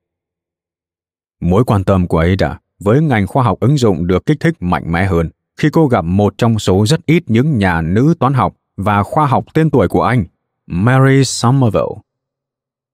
Mối 1.41 1.65
quan 1.65 1.85
tâm 1.85 2.07
của 2.07 2.19
Ada 2.19 2.59
với 2.81 3.01
ngành 3.01 3.27
khoa 3.27 3.45
học 3.45 3.61
ứng 3.61 3.77
dụng 3.77 4.07
được 4.07 4.27
kích 4.27 4.41
thích 4.41 4.55
mạnh 4.61 4.93
mẽ 4.93 5.07
hơn 5.07 5.31
khi 5.57 5.69
cô 5.73 5.87
gặp 5.87 6.05
một 6.05 6.35
trong 6.39 6.59
số 6.59 6.87
rất 6.87 7.07
ít 7.07 7.23
những 7.27 7.59
nhà 7.59 7.81
nữ 7.81 8.15
toán 8.21 8.35
học 8.35 8.57
và 8.77 9.03
khoa 9.03 9.27
học 9.27 9.45
tên 9.55 9.71
tuổi 9.71 9.89
của 9.89 10.03
Anh, 10.03 10.25
Mary 10.67 11.25
Somerville. 11.25 11.95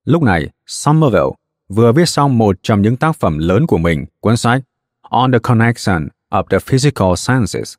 Lúc 0.04 0.22
này, 0.22 0.50
Somerville 0.66 1.30
vừa 1.68 1.92
viết 1.92 2.08
xong 2.08 2.38
một 2.38 2.56
trong 2.62 2.82
những 2.82 2.96
tác 2.96 3.16
phẩm 3.16 3.38
lớn 3.38 3.66
của 3.66 3.78
mình, 3.78 4.04
cuốn 4.20 4.36
sách 4.36 4.62
On 5.00 5.32
the 5.32 5.38
Connection 5.38 6.08
of 6.30 6.42
the 6.42 6.58
Physical 6.58 7.14
Sciences. 7.16 7.74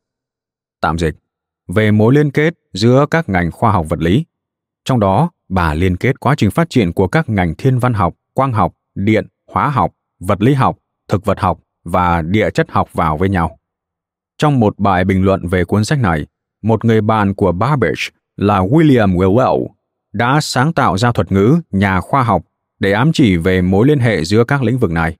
Tạm 0.82 0.97
dịch, 0.97 1.16
về 1.68 1.91
mối 1.91 2.14
liên 2.14 2.32
kết 2.32 2.53
giữa 2.74 3.05
các 3.12 3.30
ngành 3.30 3.51
khoa 3.51 3.72
học 3.72 3.86
vật 3.89 3.99
lý. 3.99 4.26
Trong 4.86 4.99
đó, 4.99 5.30
bà 5.49 5.74
liên 5.74 5.97
kết 5.97 6.20
quá 6.20 6.36
trình 6.38 6.51
phát 6.51 6.70
triển 6.70 6.93
của 6.93 7.08
các 7.08 7.30
ngành 7.30 7.55
thiên 7.55 7.80
văn 7.80 7.93
học, 7.93 8.14
quang 8.34 8.53
học, 8.53 8.74
điện, 8.95 9.28
hóa 9.47 9.70
học, 9.70 9.93
vật 10.20 10.41
lý 10.41 10.53
học, 10.53 10.78
thực 11.08 11.26
vật 11.26 11.39
học 11.39 11.60
và 11.88 12.22
địa 12.22 12.50
chất 12.50 12.72
học 12.72 12.94
vào 12.94 13.18
với 13.18 13.30
nhau. 13.30 13.58
Trong 14.38 14.60
một 14.60 14.80
bài 14.80 15.06
bình 15.06 15.24
luận 15.24 15.48
về 15.48 15.64
cuốn 15.66 15.86
sách 15.86 16.00
này, 16.00 16.26
một 16.62 16.86
người 16.86 17.02
bạn 17.02 17.34
của 17.34 17.52
Babbage 17.52 18.02
là 18.38 18.60
William 18.60 19.16
Whewell 19.16 19.68
đã 20.14 20.40
sáng 20.42 20.74
tạo 20.74 20.98
ra 20.98 21.12
thuật 21.12 21.32
ngữ 21.32 21.62
nhà 21.72 22.02
khoa 22.02 22.24
học 22.24 22.42
để 22.80 22.92
ám 22.92 23.12
chỉ 23.14 23.38
về 23.38 23.62
mối 23.62 23.88
liên 23.88 24.00
hệ 24.00 24.24
giữa 24.24 24.44
các 24.44 24.64
lĩnh 24.64 24.78
vực 24.78 24.92
này. 24.92 25.16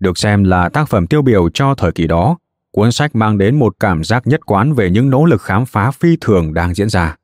Được 0.00 0.18
xem 0.18 0.44
là 0.44 0.68
tác 0.68 0.88
phẩm 0.88 1.06
tiêu 1.06 1.22
biểu 1.22 1.48
cho 1.50 1.74
thời 1.74 1.92
kỳ 1.92 2.06
đó 2.06 2.36
cuốn 2.72 2.92
sách 2.92 3.16
mang 3.16 3.38
đến 3.38 3.58
một 3.58 3.76
cảm 3.80 4.04
giác 4.04 4.26
nhất 4.26 4.46
quán 4.46 4.72
về 4.72 4.90
những 4.90 5.10
nỗ 5.10 5.24
lực 5.24 5.42
khám 5.42 5.66
phá 5.66 5.90
phi 5.90 6.16
thường 6.20 6.54
đang 6.54 6.74
diễn 6.74 6.88
ra. 6.88 7.16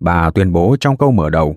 Bà 0.00 0.30
tuyên 0.30 0.52
bố 0.52 0.76
trong 0.80 0.96
câu 0.96 1.12
mở 1.12 1.30
đầu, 1.30 1.56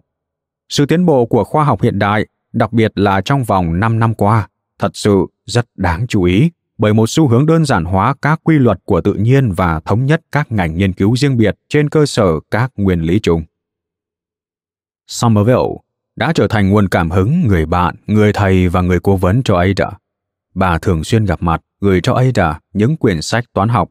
sự 0.70 0.86
tiến 0.86 1.06
bộ 1.06 1.26
của 1.26 1.44
khoa 1.44 1.64
học 1.64 1.82
hiện 1.82 2.00
đại, 2.00 2.26
đặc 2.54 2.74
biệt 2.74 2.92
là 2.96 3.22
trong 3.22 3.44
vòng 3.44 3.80
5 3.80 4.00
năm 4.00 4.14
qua, 4.14 4.48
thật 4.80 4.92
sự 4.94 5.26
rất 5.50 5.66
đáng 5.76 6.08
chú 6.08 6.24
ý 6.24 6.52
bởi 6.78 6.94
một 6.94 7.10
xu 7.10 7.28
hướng 7.28 7.46
đơn 7.46 7.66
giản 7.66 7.86
hóa 7.86 8.16
các 8.22 8.40
quy 8.44 8.60
luật 8.60 8.80
của 8.86 9.02
tự 9.02 9.14
nhiên 9.14 9.52
và 9.52 9.80
thống 9.80 10.06
nhất 10.06 10.22
các 10.32 10.52
ngành 10.52 10.78
nghiên 10.78 10.94
cứu 10.94 11.16
riêng 11.16 11.38
biệt 11.38 11.56
trên 11.70 11.90
cơ 11.90 12.06
sở 12.06 12.40
các 12.52 12.72
nguyên 12.76 13.02
lý 13.02 13.20
chung. 13.20 13.44
Somerville 15.08 15.76
đã 16.16 16.32
trở 16.36 16.48
thành 16.48 16.70
nguồn 16.70 16.88
cảm 16.88 17.12
hứng 17.12 17.48
người 17.48 17.66
bạn, 17.66 17.96
người 18.08 18.34
thầy 18.34 18.70
và 18.70 18.82
người 18.82 19.00
cố 19.00 19.18
vấn 19.18 19.44
cho 19.44 19.56
Ada. 19.56 19.92
Bà 20.54 20.78
thường 20.78 21.04
xuyên 21.04 21.26
gặp 21.26 21.42
mặt, 21.42 21.62
gửi 21.82 22.00
cho 22.04 22.14
Ada 22.14 22.60
những 22.74 22.98
quyển 22.98 23.22
sách 23.22 23.46
toán 23.54 23.70
học, 23.70 23.90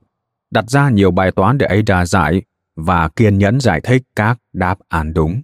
đặt 0.50 0.70
ra 0.70 0.90
nhiều 0.90 1.10
bài 1.10 1.32
toán 1.32 1.58
để 1.58 1.66
Ada 1.66 2.06
giải 2.06 2.42
và 2.76 3.08
kiên 3.08 3.38
nhẫn 3.38 3.60
giải 3.60 3.80
thích 3.80 4.02
các 4.16 4.38
đáp 4.52 4.78
án 4.88 5.14
đúng. 5.14 5.42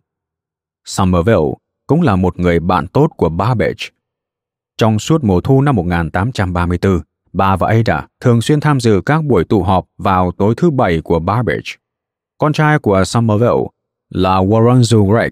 Somerville 0.84 1.54
cũng 1.86 2.02
là 2.02 2.16
một 2.16 2.38
người 2.38 2.60
bạn 2.60 2.86
tốt 2.86 3.08
của 3.16 3.28
Babbage. 3.28 3.93
Trong 4.78 4.98
suốt 4.98 5.24
mùa 5.24 5.40
thu 5.40 5.62
năm 5.62 5.76
1834, 5.76 7.00
bà 7.32 7.56
và 7.56 7.68
Ada 7.68 8.06
thường 8.20 8.40
xuyên 8.40 8.60
tham 8.60 8.80
dự 8.80 9.00
các 9.06 9.24
buổi 9.24 9.44
tụ 9.44 9.62
họp 9.62 9.86
vào 9.98 10.32
tối 10.32 10.54
thứ 10.56 10.70
bảy 10.70 11.00
của 11.00 11.18
Babbage. 11.18 11.76
Con 12.38 12.52
trai 12.52 12.78
của 12.78 13.04
Somerville 13.04 13.64
là 14.10 14.36
Warren 14.36 14.80
Zurek 14.80 15.30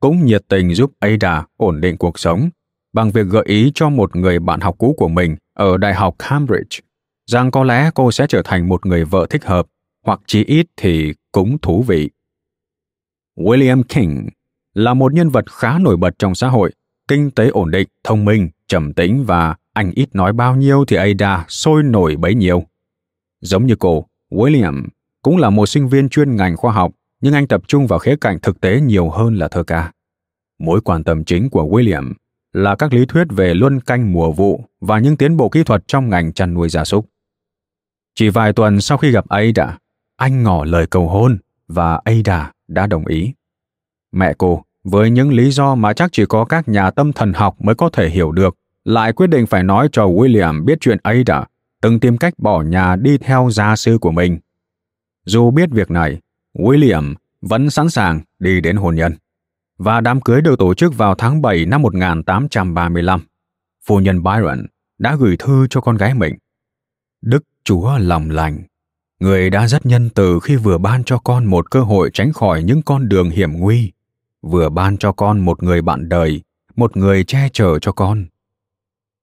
cũng 0.00 0.24
nhiệt 0.26 0.44
tình 0.48 0.74
giúp 0.74 0.92
Ada 0.98 1.46
ổn 1.56 1.80
định 1.80 1.96
cuộc 1.96 2.18
sống 2.18 2.50
bằng 2.92 3.10
việc 3.10 3.26
gợi 3.26 3.44
ý 3.46 3.72
cho 3.74 3.88
một 3.88 4.16
người 4.16 4.38
bạn 4.38 4.60
học 4.60 4.74
cũ 4.78 4.94
của 4.98 5.08
mình 5.08 5.36
ở 5.54 5.76
Đại 5.76 5.94
học 5.94 6.14
Cambridge 6.18 6.78
rằng 7.26 7.50
có 7.50 7.64
lẽ 7.64 7.90
cô 7.94 8.12
sẽ 8.12 8.26
trở 8.28 8.42
thành 8.44 8.68
một 8.68 8.86
người 8.86 9.04
vợ 9.04 9.26
thích 9.30 9.44
hợp, 9.44 9.66
hoặc 10.06 10.20
chí 10.26 10.44
ít 10.44 10.66
thì 10.76 11.14
cũng 11.32 11.58
thú 11.58 11.82
vị. 11.82 12.10
William 13.36 13.82
King 13.82 14.28
là 14.74 14.94
một 14.94 15.14
nhân 15.14 15.28
vật 15.28 15.52
khá 15.52 15.78
nổi 15.78 15.96
bật 15.96 16.18
trong 16.18 16.34
xã 16.34 16.48
hội, 16.48 16.72
kinh 17.08 17.30
tế 17.30 17.48
ổn 17.48 17.70
định, 17.70 17.88
thông 18.04 18.24
minh, 18.24 18.48
trầm 18.68 18.92
tĩnh 18.92 19.24
và 19.24 19.56
anh 19.72 19.92
ít 19.94 20.14
nói 20.14 20.32
bao 20.32 20.56
nhiêu 20.56 20.84
thì 20.84 20.96
Ada 20.96 21.44
sôi 21.48 21.82
nổi 21.82 22.16
bấy 22.16 22.34
nhiêu. 22.34 22.64
Giống 23.40 23.66
như 23.66 23.76
cô, 23.78 24.06
William 24.30 24.82
cũng 25.22 25.36
là 25.36 25.50
một 25.50 25.66
sinh 25.66 25.88
viên 25.88 26.08
chuyên 26.08 26.36
ngành 26.36 26.56
khoa 26.56 26.72
học, 26.72 26.92
nhưng 27.20 27.34
anh 27.34 27.46
tập 27.46 27.62
trung 27.68 27.86
vào 27.86 27.98
khía 27.98 28.16
cạnh 28.20 28.38
thực 28.40 28.60
tế 28.60 28.80
nhiều 28.80 29.10
hơn 29.10 29.34
là 29.36 29.48
thơ 29.48 29.62
ca. 29.62 29.92
Mối 30.58 30.80
quan 30.80 31.04
tâm 31.04 31.24
chính 31.24 31.50
của 31.50 31.64
William 31.64 32.12
là 32.52 32.76
các 32.76 32.92
lý 32.92 33.06
thuyết 33.06 33.24
về 33.30 33.54
luân 33.54 33.80
canh 33.80 34.12
mùa 34.12 34.32
vụ 34.32 34.64
và 34.80 34.98
những 34.98 35.16
tiến 35.16 35.36
bộ 35.36 35.48
kỹ 35.48 35.64
thuật 35.64 35.84
trong 35.86 36.08
ngành 36.08 36.32
chăn 36.32 36.54
nuôi 36.54 36.68
gia 36.68 36.84
súc. 36.84 37.06
Chỉ 38.14 38.28
vài 38.28 38.52
tuần 38.52 38.80
sau 38.80 38.98
khi 38.98 39.10
gặp 39.10 39.28
Ada, 39.28 39.78
anh 40.16 40.42
ngỏ 40.42 40.64
lời 40.64 40.86
cầu 40.86 41.08
hôn 41.08 41.38
và 41.68 42.00
Ada 42.04 42.52
đã 42.68 42.86
đồng 42.86 43.06
ý. 43.06 43.32
Mẹ 44.12 44.34
cô, 44.38 44.64
với 44.84 45.10
những 45.10 45.32
lý 45.32 45.50
do 45.50 45.74
mà 45.74 45.92
chắc 45.92 46.10
chỉ 46.12 46.26
có 46.26 46.44
các 46.44 46.68
nhà 46.68 46.90
tâm 46.90 47.12
thần 47.12 47.32
học 47.32 47.56
mới 47.60 47.74
có 47.74 47.90
thể 47.92 48.10
hiểu 48.10 48.32
được, 48.32 48.56
lại 48.84 49.12
quyết 49.12 49.26
định 49.26 49.46
phải 49.46 49.62
nói 49.62 49.88
cho 49.92 50.06
William 50.06 50.64
biết 50.64 50.78
chuyện 50.80 50.98
Ada 51.02 51.44
từng 51.82 52.00
tìm 52.00 52.18
cách 52.18 52.34
bỏ 52.38 52.62
nhà 52.62 52.96
đi 52.96 53.18
theo 53.18 53.48
gia 53.52 53.76
sư 53.76 53.98
của 54.00 54.10
mình. 54.10 54.38
Dù 55.24 55.50
biết 55.50 55.70
việc 55.70 55.90
này, 55.90 56.20
William 56.54 57.14
vẫn 57.40 57.70
sẵn 57.70 57.90
sàng 57.90 58.20
đi 58.38 58.60
đến 58.60 58.76
hôn 58.76 58.94
nhân. 58.94 59.12
Và 59.78 60.00
đám 60.00 60.20
cưới 60.20 60.40
được 60.40 60.58
tổ 60.58 60.74
chức 60.74 60.96
vào 60.96 61.14
tháng 61.14 61.42
7 61.42 61.66
năm 61.66 61.82
1835. 61.82 63.20
Phu 63.86 64.00
nhân 64.00 64.22
Byron 64.22 64.66
đã 64.98 65.16
gửi 65.16 65.36
thư 65.36 65.66
cho 65.70 65.80
con 65.80 65.96
gái 65.96 66.14
mình. 66.14 66.34
Đức 67.22 67.44
Chúa 67.64 67.98
lòng 67.98 68.30
lành, 68.30 68.62
người 69.20 69.50
đã 69.50 69.68
rất 69.68 69.86
nhân 69.86 70.10
từ 70.14 70.40
khi 70.42 70.56
vừa 70.56 70.78
ban 70.78 71.04
cho 71.04 71.18
con 71.18 71.44
một 71.44 71.70
cơ 71.70 71.80
hội 71.80 72.10
tránh 72.14 72.32
khỏi 72.32 72.62
những 72.62 72.82
con 72.82 73.08
đường 73.08 73.30
hiểm 73.30 73.52
nguy, 73.52 73.92
vừa 74.42 74.68
ban 74.68 74.96
cho 74.96 75.12
con 75.12 75.40
một 75.40 75.62
người 75.62 75.82
bạn 75.82 76.08
đời, 76.08 76.42
một 76.76 76.96
người 76.96 77.24
che 77.24 77.48
chở 77.52 77.78
cho 77.78 77.92
con. 77.92 78.24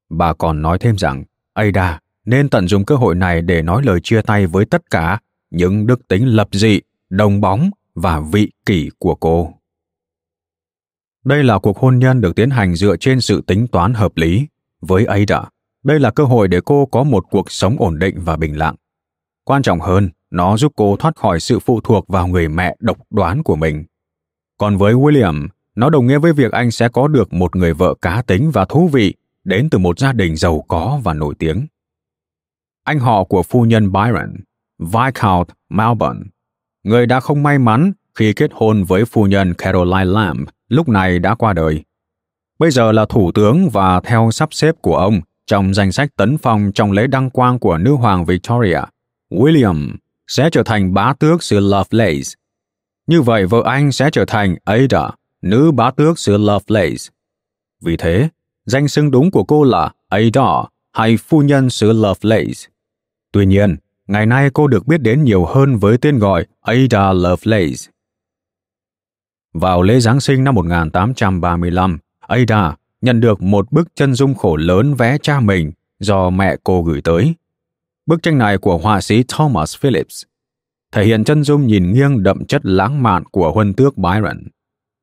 Bà 0.10 0.34
còn 0.34 0.62
nói 0.62 0.80
thêm 0.80 0.98
rằng, 0.98 1.24
Ada 1.54 2.00
nên 2.26 2.50
tận 2.50 2.68
dụng 2.68 2.86
cơ 2.86 2.96
hội 2.96 3.16
này 3.16 3.42
để 3.42 3.62
nói 3.62 3.82
lời 3.86 4.00
chia 4.04 4.22
tay 4.22 4.48
với 4.48 4.66
tất 4.66 4.92
cả 4.92 5.20
những 5.52 5.88
đức 5.88 6.08
tính 6.08 6.28
lập 6.28 6.48
dị, 6.52 6.82
đồng 7.10 7.42
bóng 7.42 7.70
và 7.96 8.20
vị 8.20 8.52
kỷ 8.66 8.90
của 9.00 9.16
cô. 9.16 9.54
Đây 11.24 11.44
là 11.44 11.60
cuộc 11.60 11.78
hôn 11.78 12.00
nhân 12.00 12.22
được 12.22 12.36
tiến 12.36 12.50
hành 12.50 12.76
dựa 12.76 12.98
trên 12.98 13.22
sự 13.22 13.42
tính 13.48 13.68
toán 13.68 13.94
hợp 13.94 14.18
lý. 14.18 14.48
Với 14.82 15.06
Ada, 15.06 15.44
đây 15.84 16.00
là 16.00 16.12
cơ 16.12 16.24
hội 16.24 16.48
để 16.48 16.62
cô 16.66 16.86
có 16.86 17.04
một 17.04 17.26
cuộc 17.32 17.52
sống 17.52 17.76
ổn 17.80 18.00
định 18.00 18.16
và 18.20 18.38
bình 18.38 18.58
lặng. 18.58 18.76
Quan 19.44 19.62
trọng 19.62 19.80
hơn, 19.80 20.10
nó 20.32 20.58
giúp 20.58 20.74
cô 20.76 20.96
thoát 21.00 21.16
khỏi 21.16 21.40
sự 21.40 21.60
phụ 21.60 21.82
thuộc 21.84 22.08
vào 22.08 22.28
người 22.28 22.48
mẹ 22.48 22.76
độc 22.80 22.98
đoán 23.10 23.44
của 23.44 23.56
mình. 23.56 23.86
Còn 24.60 24.78
với 24.78 24.94
William, 24.94 25.48
nó 25.76 25.90
đồng 25.90 26.08
nghĩa 26.08 26.18
với 26.18 26.34
việc 26.34 26.52
anh 26.52 26.72
sẽ 26.72 26.90
có 26.90 27.08
được 27.08 27.34
một 27.34 27.56
người 27.56 27.74
vợ 27.74 27.94
cá 28.02 28.22
tính 28.22 28.52
và 28.52 28.66
thú 28.66 28.88
vị 28.88 29.14
đến 29.44 29.70
từ 29.70 29.78
một 29.78 30.00
gia 30.00 30.14
đình 30.14 30.36
giàu 30.36 30.66
có 30.68 31.00
và 31.04 31.14
nổi 31.14 31.34
tiếng. 31.40 31.68
Anh 32.84 33.00
họ 33.00 33.24
của 33.24 33.44
phu 33.44 33.66
nhân 33.66 33.92
Byron, 33.92 34.36
Viscount 34.80 35.48
Melbourne, 35.70 36.20
người 36.84 37.06
đã 37.06 37.20
không 37.20 37.44
may 37.44 37.60
mắn 37.60 37.92
khi 38.16 38.34
kết 38.34 38.52
hôn 38.54 38.84
với 38.84 39.06
phu 39.06 39.26
nhân 39.26 39.54
Caroline 39.54 40.06
Lamb, 40.06 40.48
lúc 40.70 40.90
này 40.90 41.20
đã 41.20 41.36
qua 41.36 41.54
đời. 41.54 41.84
Bây 42.60 42.72
giờ 42.72 42.92
là 42.92 43.06
thủ 43.10 43.32
tướng 43.32 43.70
và 43.70 44.00
theo 44.00 44.32
sắp 44.32 44.54
xếp 44.54 44.76
của 44.82 44.98
ông 44.98 45.22
trong 45.46 45.74
danh 45.74 45.92
sách 45.92 46.16
tấn 46.16 46.38
phong 46.38 46.72
trong 46.76 46.92
lễ 46.92 47.08
đăng 47.08 47.30
quang 47.30 47.60
của 47.60 47.78
nữ 47.78 47.94
hoàng 47.94 48.26
Victoria, 48.26 48.82
William 49.32 49.90
sẽ 50.28 50.50
trở 50.52 50.64
thành 50.64 50.94
bá 50.94 51.14
tước 51.14 51.44
xứ 51.44 51.60
Lovelace. 51.60 52.39
Như 53.10 53.22
vậy 53.22 53.46
vợ 53.46 53.62
anh 53.66 53.92
sẽ 53.92 54.10
trở 54.12 54.26
thành 54.26 54.56
Ada, 54.64 55.12
nữ 55.42 55.72
bá 55.72 55.92
tước 55.92 56.20
xứ 56.20 56.38
Lovelace. 56.38 57.10
Vì 57.82 57.98
thế, 57.98 58.30
danh 58.66 58.88
xưng 58.88 59.12
đúng 59.12 59.32
của 59.32 59.44
cô 59.44 59.64
là 59.64 59.92
Ada 60.08 60.64
hay 60.94 61.18
phu 61.18 61.42
nhân 61.42 61.70
xứ 61.70 61.92
Lovelace. 61.92 62.70
Tuy 63.32 63.46
nhiên, 63.46 63.76
ngày 64.08 64.26
nay 64.26 64.50
cô 64.54 64.68
được 64.68 64.88
biết 64.88 65.02
đến 65.02 65.24
nhiều 65.24 65.46
hơn 65.46 65.78
với 65.78 65.98
tên 65.98 66.20
gọi 66.20 66.46
Ada 66.62 67.14
Lovelace. 67.14 67.92
Vào 69.54 69.82
lễ 69.82 70.00
Giáng 70.00 70.22
sinh 70.22 70.44
năm 70.44 70.56
1835, 70.56 71.98
Ada 72.20 72.76
nhận 73.02 73.20
được 73.20 73.42
một 73.42 73.72
bức 73.72 73.96
chân 73.96 74.14
dung 74.14 74.36
khổ 74.36 74.56
lớn 74.56 74.94
vẽ 74.94 75.18
cha 75.22 75.40
mình 75.40 75.72
do 76.00 76.30
mẹ 76.30 76.56
cô 76.64 76.84
gửi 76.84 77.02
tới. 77.02 77.34
Bức 78.06 78.24
tranh 78.24 78.38
này 78.38 78.58
của 78.58 78.78
họa 78.78 79.02
sĩ 79.02 79.24
Thomas 79.28 79.78
Phillips 79.78 80.24
thể 80.92 81.06
hiện 81.06 81.24
chân 81.24 81.44
dung 81.44 81.68
nhìn 81.68 81.94
nghiêng 81.94 82.24
đậm 82.24 82.46
chất 82.46 82.66
lãng 82.66 83.04
mạn 83.04 83.24
của 83.26 83.52
huân 83.52 83.74
tước 83.74 83.98
Byron, 83.98 84.38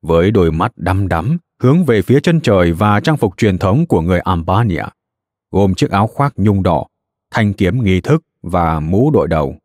với 0.01 0.31
đôi 0.31 0.51
mắt 0.51 0.71
đăm 0.75 1.07
đắm 1.07 1.37
hướng 1.59 1.85
về 1.85 2.01
phía 2.01 2.19
chân 2.19 2.41
trời 2.41 2.71
và 2.71 2.99
trang 2.99 3.17
phục 3.17 3.37
truyền 3.37 3.57
thống 3.57 3.85
của 3.85 4.01
người 4.01 4.19
Albania, 4.19 4.83
gồm 5.51 5.73
chiếc 5.75 5.91
áo 5.91 6.07
khoác 6.07 6.33
nhung 6.37 6.63
đỏ, 6.63 6.85
thanh 7.31 7.53
kiếm 7.53 7.83
nghi 7.83 8.01
thức 8.01 8.23
và 8.41 8.79
mũ 8.79 9.11
đội 9.11 9.27
đầu. 9.27 9.55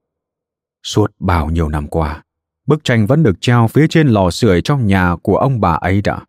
Suốt 0.83 1.12
bao 1.18 1.51
nhiêu 1.51 1.68
năm 1.68 1.89
qua, 1.89 2.23
bức 2.66 2.85
tranh 2.85 3.07
vẫn 3.07 3.23
được 3.23 3.41
treo 3.41 3.68
phía 3.68 3.87
trên 3.89 4.09
lò 4.09 4.31
sưởi 4.31 4.62
trong 4.62 4.87
nhà 4.87 5.16
của 5.23 5.37
ông 5.37 5.61
bà 5.61 5.73
ấy 5.73 6.03
đã 6.03 6.20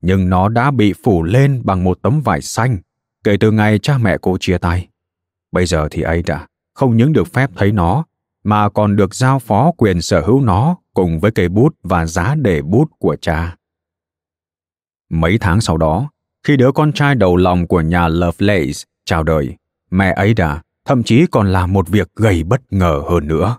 nhưng 0.00 0.30
nó 0.30 0.48
đã 0.48 0.70
bị 0.70 0.94
phủ 1.04 1.22
lên 1.22 1.60
bằng 1.64 1.84
một 1.84 1.98
tấm 2.02 2.20
vải 2.20 2.42
xanh 2.42 2.78
kể 3.24 3.36
từ 3.40 3.50
ngày 3.50 3.78
cha 3.78 3.98
mẹ 3.98 4.16
cô 4.22 4.38
chia 4.40 4.58
tay. 4.58 4.88
Bây 5.52 5.66
giờ 5.66 5.88
thì 5.90 6.02
ấy 6.02 6.22
đã 6.22 6.46
không 6.74 6.96
những 6.96 7.12
được 7.12 7.32
phép 7.32 7.50
thấy 7.56 7.72
nó, 7.72 8.04
mà 8.44 8.68
còn 8.68 8.96
được 8.96 9.14
giao 9.14 9.38
phó 9.38 9.72
quyền 9.76 10.02
sở 10.02 10.20
hữu 10.20 10.40
nó 10.40 10.76
cùng 10.94 11.20
với 11.20 11.30
cây 11.30 11.48
bút 11.48 11.76
và 11.82 12.06
giá 12.06 12.34
để 12.34 12.62
bút 12.62 12.90
của 12.98 13.16
cha. 13.20 13.56
Mấy 15.10 15.38
tháng 15.38 15.60
sau 15.60 15.76
đó, 15.76 16.10
khi 16.46 16.56
đứa 16.56 16.72
con 16.72 16.92
trai 16.92 17.14
đầu 17.14 17.36
lòng 17.36 17.66
của 17.66 17.80
nhà 17.80 18.08
Lovelace 18.08 18.80
chào 19.04 19.22
đời, 19.22 19.56
mẹ 19.90 20.12
ấy 20.16 20.34
đã 20.34 20.62
thậm 20.84 21.02
chí 21.02 21.26
còn 21.30 21.52
làm 21.52 21.72
một 21.72 21.88
việc 21.88 22.10
gây 22.16 22.44
bất 22.44 22.72
ngờ 22.72 23.02
hơn 23.10 23.28
nữa. 23.28 23.56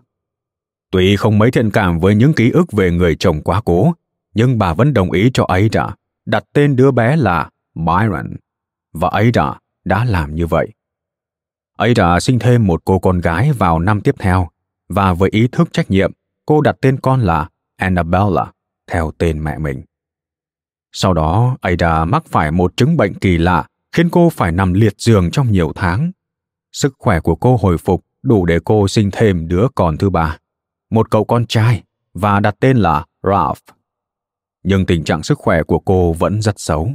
Tuy 0.92 1.16
không 1.16 1.38
mấy 1.38 1.52
thiện 1.52 1.72
cảm 1.72 2.00
với 2.00 2.16
những 2.16 2.34
ký 2.34 2.52
ức 2.52 2.72
về 2.72 2.92
người 2.92 3.16
chồng 3.16 3.42
quá 3.42 3.62
cố, 3.66 3.94
nhưng 4.34 4.58
bà 4.58 4.74
vẫn 4.74 4.94
đồng 4.94 5.12
ý 5.12 5.32
cho 5.34 5.46
ấy 5.48 5.70
đã 5.70 5.96
đặt 6.26 6.44
tên 6.54 6.76
đứa 6.76 6.92
bé 6.92 7.16
là 7.16 7.50
Byron, 7.76 8.36
và 8.94 9.10
ấy 9.10 9.32
đã 9.86 10.06
làm 10.06 10.36
như 10.36 10.48
vậy. 10.48 10.68
Ada 11.78 12.20
sinh 12.20 12.40
thêm 12.40 12.68
một 12.68 12.82
cô 12.86 13.00
con 13.00 13.20
gái 13.20 13.52
vào 13.52 13.80
năm 13.80 14.02
tiếp 14.02 14.16
theo, 14.20 14.50
và 14.90 15.14
với 15.14 15.30
ý 15.30 15.48
thức 15.48 15.74
trách 15.74 15.92
nhiệm, 15.92 16.12
cô 16.46 16.62
đặt 16.62 16.76
tên 16.82 17.00
con 17.00 17.22
là 17.22 17.50
Annabella, 17.78 18.52
theo 18.92 19.12
tên 19.18 19.44
mẹ 19.44 19.58
mình. 19.58 19.84
Sau 20.92 21.14
đó, 21.14 21.58
Ada 21.62 22.06
mắc 22.06 22.24
phải 22.26 22.52
một 22.52 22.78
chứng 22.78 22.98
bệnh 22.98 23.14
kỳ 23.14 23.38
lạ 23.38 23.68
khiến 23.92 24.10
cô 24.10 24.30
phải 24.30 24.52
nằm 24.52 24.74
liệt 24.74 24.94
giường 24.98 25.32
trong 25.32 25.52
nhiều 25.52 25.72
tháng. 25.76 26.12
Sức 26.72 26.94
khỏe 26.98 27.20
của 27.20 27.36
cô 27.36 27.58
hồi 27.58 27.78
phục 27.78 28.06
đủ 28.22 28.46
để 28.46 28.60
cô 28.66 28.88
sinh 28.88 29.10
thêm 29.14 29.48
đứa 29.48 29.68
con 29.76 29.98
thứ 29.98 30.10
ba, 30.10 30.38
một 30.90 31.12
cậu 31.12 31.26
con 31.26 31.46
trai, 31.46 31.84
và 32.14 32.40
đặt 32.40 32.56
tên 32.60 32.78
là 32.78 33.06
Ralph 33.24 33.80
nhưng 34.64 34.86
tình 34.86 35.04
trạng 35.04 35.24
sức 35.24 35.38
khỏe 35.38 35.64
của 35.64 35.80
cô 35.80 36.14
vẫn 36.14 36.42
rất 36.42 36.60
xấu. 36.60 36.92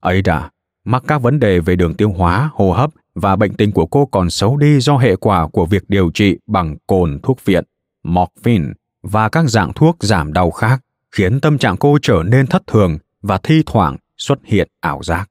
Ada 0.00 0.50
mắc 0.84 1.02
các 1.06 1.18
vấn 1.18 1.40
đề 1.40 1.60
về 1.60 1.76
đường 1.76 1.94
tiêu 1.94 2.12
hóa, 2.12 2.50
hô 2.52 2.72
hấp 2.72 2.90
và 3.20 3.36
bệnh 3.36 3.54
tình 3.54 3.72
của 3.72 3.86
cô 3.86 4.06
còn 4.06 4.30
xấu 4.30 4.56
đi 4.56 4.80
do 4.80 4.96
hệ 4.96 5.16
quả 5.16 5.48
của 5.48 5.66
việc 5.66 5.84
điều 5.88 6.10
trị 6.14 6.36
bằng 6.46 6.76
cồn 6.86 7.20
thuốc 7.22 7.44
viện, 7.44 7.64
morphine 8.02 8.66
và 9.02 9.28
các 9.28 9.44
dạng 9.48 9.72
thuốc 9.72 9.96
giảm 10.00 10.32
đau 10.32 10.50
khác, 10.50 10.84
khiến 11.10 11.40
tâm 11.40 11.58
trạng 11.58 11.76
cô 11.76 11.98
trở 12.02 12.22
nên 12.26 12.46
thất 12.46 12.66
thường 12.66 12.98
và 13.22 13.38
thi 13.42 13.62
thoảng 13.66 13.96
xuất 14.16 14.38
hiện 14.44 14.68
ảo 14.80 15.02
giác. 15.02 15.30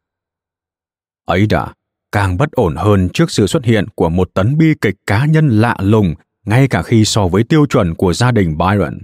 Ấy 1.25 1.45
đã, 1.45 1.73
càng 2.11 2.37
bất 2.37 2.51
ổn 2.51 2.75
hơn 2.75 3.09
trước 3.13 3.31
sự 3.31 3.47
xuất 3.47 3.65
hiện 3.65 3.85
của 3.95 4.09
một 4.09 4.29
tấn 4.33 4.57
bi 4.57 4.73
kịch 4.81 4.95
cá 5.07 5.25
nhân 5.25 5.49
lạ 5.49 5.77
lùng 5.79 6.15
ngay 6.45 6.67
cả 6.67 6.81
khi 6.81 7.05
so 7.05 7.27
với 7.27 7.43
tiêu 7.43 7.65
chuẩn 7.65 7.95
của 7.95 8.13
gia 8.13 8.31
đình 8.31 8.57
Byron. 8.57 8.97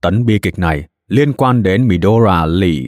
Tấn 0.00 0.26
bi 0.26 0.38
kịch 0.38 0.58
này 0.58 0.88
liên 1.08 1.32
quan 1.32 1.62
đến 1.62 1.88
Midora 1.88 2.46
Lee, 2.46 2.82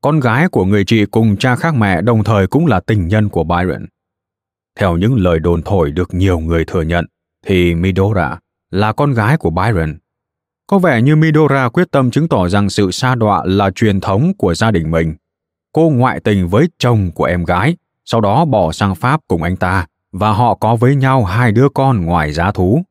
con 0.00 0.20
gái 0.20 0.48
của 0.48 0.64
người 0.64 0.84
chị 0.84 1.06
cùng 1.06 1.36
cha 1.36 1.56
khác 1.56 1.74
mẹ 1.74 2.02
đồng 2.02 2.24
thời 2.24 2.46
cũng 2.46 2.66
là 2.66 2.80
tình 2.80 3.08
nhân 3.08 3.28
của 3.28 3.44
Byron. 3.44 3.86
Theo 4.80 4.96
những 4.96 5.14
lời 5.14 5.38
đồn 5.38 5.62
thổi 5.62 5.90
được 5.90 6.14
nhiều 6.14 6.38
người 6.38 6.64
thừa 6.64 6.82
nhận, 6.82 7.06
thì 7.46 7.74
Midora 7.74 8.38
là 8.70 8.92
con 8.92 9.12
gái 9.12 9.36
của 9.36 9.50
Byron. 9.50 9.98
Có 10.66 10.78
vẻ 10.78 11.02
như 11.02 11.16
Midora 11.16 11.68
quyết 11.68 11.90
tâm 11.90 12.10
chứng 12.10 12.28
tỏ 12.28 12.48
rằng 12.48 12.70
sự 12.70 12.90
sa 12.90 13.14
đọa 13.14 13.42
là 13.44 13.70
truyền 13.70 14.00
thống 14.00 14.32
của 14.38 14.54
gia 14.54 14.70
đình 14.70 14.90
mình. 14.90 15.14
Cô 15.72 15.90
ngoại 15.90 16.20
tình 16.20 16.48
với 16.48 16.68
chồng 16.78 17.10
của 17.14 17.24
em 17.24 17.44
gái, 17.44 17.76
sau 18.04 18.20
đó 18.20 18.44
bỏ 18.44 18.72
sang 18.72 18.94
Pháp 18.94 19.20
cùng 19.28 19.42
anh 19.42 19.56
ta, 19.56 19.86
và 20.12 20.32
họ 20.32 20.54
có 20.54 20.76
với 20.76 20.96
nhau 20.96 21.24
hai 21.24 21.52
đứa 21.52 21.68
con 21.74 22.04
ngoài 22.04 22.32
giá 22.32 22.50
thú. 22.50 22.82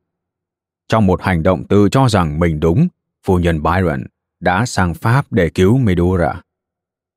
Trong 0.88 1.06
một 1.06 1.22
hành 1.22 1.42
động 1.42 1.64
tự 1.64 1.88
cho 1.88 2.08
rằng 2.08 2.38
mình 2.38 2.60
đúng, 2.60 2.88
phu 3.26 3.38
nhân 3.38 3.62
Byron 3.62 4.02
đã 4.40 4.66
sang 4.66 4.94
Pháp 4.94 5.32
để 5.32 5.50
cứu 5.50 5.78
Medora. 5.78 6.42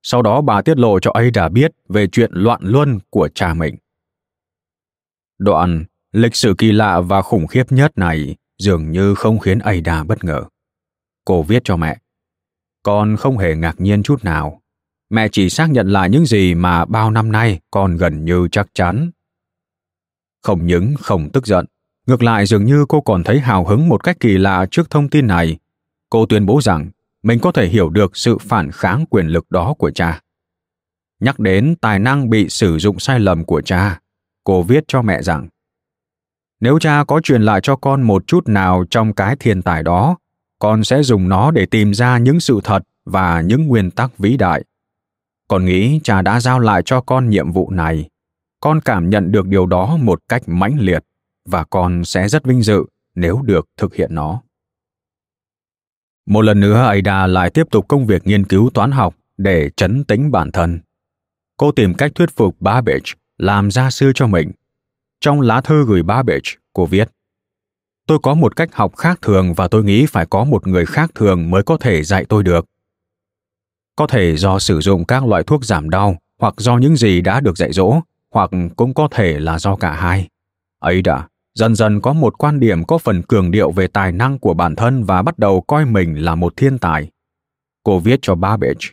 Sau 0.03 0.21
đó 0.21 0.41
bà 0.41 0.61
tiết 0.61 0.77
lộ 0.77 0.99
cho 0.99 1.11
Ada 1.13 1.49
biết 1.49 1.71
về 1.89 2.07
chuyện 2.07 2.31
loạn 2.33 2.59
luân 2.63 2.99
của 3.09 3.29
cha 3.35 3.53
mình. 3.53 3.75
Đoạn 5.39 5.85
lịch 6.11 6.35
sử 6.35 6.55
kỳ 6.57 6.71
lạ 6.71 7.01
và 7.01 7.21
khủng 7.21 7.47
khiếp 7.47 7.71
nhất 7.71 7.97
này 7.97 8.35
dường 8.57 8.91
như 8.91 9.15
không 9.15 9.39
khiến 9.39 9.59
Ada 9.59 10.03
bất 10.03 10.23
ngờ. 10.23 10.43
Cô 11.25 11.43
viết 11.43 11.61
cho 11.63 11.77
mẹ. 11.77 11.97
Con 12.83 13.17
không 13.17 13.37
hề 13.37 13.55
ngạc 13.55 13.81
nhiên 13.81 14.03
chút 14.03 14.23
nào. 14.23 14.61
Mẹ 15.09 15.27
chỉ 15.31 15.49
xác 15.49 15.69
nhận 15.69 15.87
lại 15.87 16.09
những 16.09 16.25
gì 16.25 16.55
mà 16.55 16.85
bao 16.85 17.11
năm 17.11 17.31
nay 17.31 17.59
con 17.71 17.97
gần 17.97 18.25
như 18.25 18.47
chắc 18.51 18.67
chắn. 18.73 19.11
Không 20.41 20.67
những 20.67 20.93
không 20.99 21.29
tức 21.29 21.47
giận, 21.47 21.65
ngược 22.07 22.23
lại 22.23 22.45
dường 22.45 22.65
như 22.65 22.85
cô 22.89 23.01
còn 23.01 23.23
thấy 23.23 23.39
hào 23.39 23.65
hứng 23.65 23.89
một 23.89 24.03
cách 24.03 24.19
kỳ 24.19 24.37
lạ 24.37 24.65
trước 24.71 24.89
thông 24.89 25.09
tin 25.09 25.27
này. 25.27 25.57
Cô 26.09 26.25
tuyên 26.25 26.45
bố 26.45 26.61
rằng 26.61 26.89
mình 27.23 27.39
có 27.39 27.51
thể 27.51 27.67
hiểu 27.67 27.89
được 27.89 28.17
sự 28.17 28.37
phản 28.37 28.71
kháng 28.71 29.05
quyền 29.09 29.27
lực 29.27 29.51
đó 29.51 29.73
của 29.77 29.91
cha. 29.91 30.21
Nhắc 31.19 31.39
đến 31.39 31.75
tài 31.81 31.99
năng 31.99 32.29
bị 32.29 32.49
sử 32.49 32.77
dụng 32.77 32.99
sai 32.99 33.19
lầm 33.19 33.45
của 33.45 33.61
cha, 33.61 33.99
cô 34.43 34.63
viết 34.63 34.83
cho 34.87 35.01
mẹ 35.01 35.21
rằng 35.21 35.47
nếu 36.63 36.79
cha 36.79 37.03
có 37.07 37.19
truyền 37.19 37.41
lại 37.41 37.59
cho 37.63 37.75
con 37.75 38.01
một 38.01 38.27
chút 38.27 38.47
nào 38.47 38.85
trong 38.89 39.13
cái 39.13 39.35
thiên 39.35 39.61
tài 39.61 39.83
đó, 39.83 40.17
con 40.59 40.83
sẽ 40.83 41.03
dùng 41.03 41.29
nó 41.29 41.51
để 41.51 41.65
tìm 41.65 41.93
ra 41.93 42.17
những 42.17 42.39
sự 42.39 42.59
thật 42.63 42.83
và 43.05 43.41
những 43.41 43.67
nguyên 43.67 43.91
tắc 43.91 44.17
vĩ 44.17 44.37
đại. 44.37 44.63
Con 45.47 45.65
nghĩ 45.65 45.99
cha 46.03 46.21
đã 46.21 46.39
giao 46.39 46.59
lại 46.59 46.81
cho 46.85 47.01
con 47.01 47.29
nhiệm 47.29 47.51
vụ 47.51 47.69
này. 47.71 48.09
Con 48.59 48.81
cảm 48.81 49.09
nhận 49.09 49.31
được 49.31 49.47
điều 49.47 49.65
đó 49.65 49.97
một 49.97 50.19
cách 50.27 50.41
mãnh 50.45 50.79
liệt 50.79 51.03
và 51.45 51.63
con 51.63 52.05
sẽ 52.05 52.27
rất 52.27 52.45
vinh 52.45 52.61
dự 52.61 52.85
nếu 53.15 53.41
được 53.41 53.67
thực 53.77 53.95
hiện 53.95 54.15
nó. 54.15 54.41
Một 56.25 56.41
lần 56.41 56.59
nữa 56.59 56.85
Ada 56.85 57.27
lại 57.27 57.49
tiếp 57.49 57.67
tục 57.71 57.87
công 57.87 58.05
việc 58.05 58.27
nghiên 58.27 58.45
cứu 58.45 58.69
toán 58.73 58.91
học 58.91 59.15
để 59.37 59.69
chấn 59.69 60.03
tĩnh 60.03 60.31
bản 60.31 60.51
thân. 60.51 60.79
Cô 61.57 61.71
tìm 61.71 61.93
cách 61.93 62.11
thuyết 62.15 62.29
phục 62.35 62.61
Babbage 62.61 63.13
làm 63.43 63.71
gia 63.71 63.89
sư 63.89 64.11
cho 64.15 64.27
mình. 64.27 64.51
Trong 65.19 65.41
lá 65.41 65.61
thư 65.61 65.85
gửi 65.85 66.03
Babbage, 66.03 66.51
cô 66.73 66.85
viết 66.85 67.09
Tôi 68.07 68.19
có 68.23 68.33
một 68.33 68.55
cách 68.55 68.69
học 68.75 68.97
khác 68.97 69.19
thường 69.21 69.53
và 69.53 69.67
tôi 69.67 69.83
nghĩ 69.83 70.05
phải 70.05 70.25
có 70.25 70.43
một 70.43 70.67
người 70.67 70.85
khác 70.85 71.11
thường 71.15 71.49
mới 71.49 71.63
có 71.63 71.77
thể 71.77 72.03
dạy 72.03 72.25
tôi 72.29 72.43
được. 72.43 72.65
Có 73.95 74.07
thể 74.07 74.37
do 74.37 74.59
sử 74.59 74.81
dụng 74.81 75.05
các 75.05 75.25
loại 75.25 75.43
thuốc 75.43 75.65
giảm 75.65 75.89
đau 75.89 76.17
hoặc 76.39 76.53
do 76.57 76.77
những 76.77 76.95
gì 76.95 77.21
đã 77.21 77.39
được 77.39 77.57
dạy 77.57 77.73
dỗ, 77.73 78.01
hoặc 78.31 78.49
cũng 78.75 78.93
có 78.93 79.07
thể 79.11 79.39
là 79.39 79.59
do 79.59 79.75
cả 79.75 79.93
hai. 79.93 80.27
Ấy 80.79 81.01
đã, 81.01 81.27
dần 81.55 81.75
dần 81.75 82.01
có 82.01 82.13
một 82.13 82.37
quan 82.37 82.59
điểm 82.59 82.83
có 82.85 82.97
phần 82.97 83.21
cường 83.21 83.51
điệu 83.51 83.71
về 83.71 83.87
tài 83.87 84.11
năng 84.11 84.39
của 84.39 84.53
bản 84.53 84.75
thân 84.75 85.03
và 85.03 85.21
bắt 85.21 85.39
đầu 85.39 85.61
coi 85.61 85.85
mình 85.85 86.15
là 86.15 86.35
một 86.35 86.53
thiên 86.57 86.77
tài. 86.77 87.09
Cô 87.83 87.99
viết 87.99 88.19
cho 88.21 88.35
Babbage. 88.35 88.87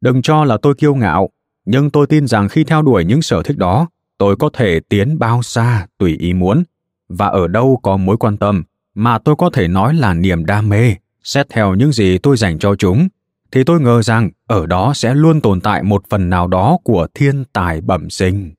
Đừng 0.00 0.22
cho 0.22 0.44
là 0.44 0.56
tôi 0.62 0.74
kiêu 0.74 0.94
ngạo, 0.94 1.30
nhưng 1.64 1.90
tôi 1.90 2.06
tin 2.06 2.26
rằng 2.26 2.48
khi 2.48 2.64
theo 2.64 2.82
đuổi 2.82 3.04
những 3.04 3.22
sở 3.22 3.42
thích 3.42 3.56
đó, 3.56 3.88
tôi 4.18 4.36
có 4.36 4.50
thể 4.52 4.80
tiến 4.88 5.18
bao 5.18 5.42
xa 5.42 5.86
tùy 5.98 6.16
ý 6.16 6.32
muốn, 6.32 6.62
và 7.08 7.26
ở 7.26 7.48
đâu 7.48 7.80
có 7.82 7.96
mối 7.96 8.16
quan 8.16 8.36
tâm 8.36 8.62
mà 8.94 9.18
tôi 9.18 9.36
có 9.38 9.50
thể 9.50 9.68
nói 9.68 9.94
là 9.94 10.14
niềm 10.14 10.46
đam 10.46 10.68
mê, 10.68 10.94
xét 11.22 11.48
theo 11.48 11.74
những 11.74 11.92
gì 11.92 12.18
tôi 12.18 12.36
dành 12.36 12.58
cho 12.58 12.76
chúng, 12.76 13.08
thì 13.52 13.64
tôi 13.64 13.80
ngờ 13.80 14.02
rằng 14.02 14.30
ở 14.46 14.66
đó 14.66 14.92
sẽ 14.94 15.14
luôn 15.14 15.40
tồn 15.40 15.60
tại 15.60 15.82
một 15.82 16.04
phần 16.08 16.30
nào 16.30 16.46
đó 16.46 16.78
của 16.84 17.06
thiên 17.14 17.44
tài 17.52 17.80
bẩm 17.80 18.10
sinh. 18.10 18.54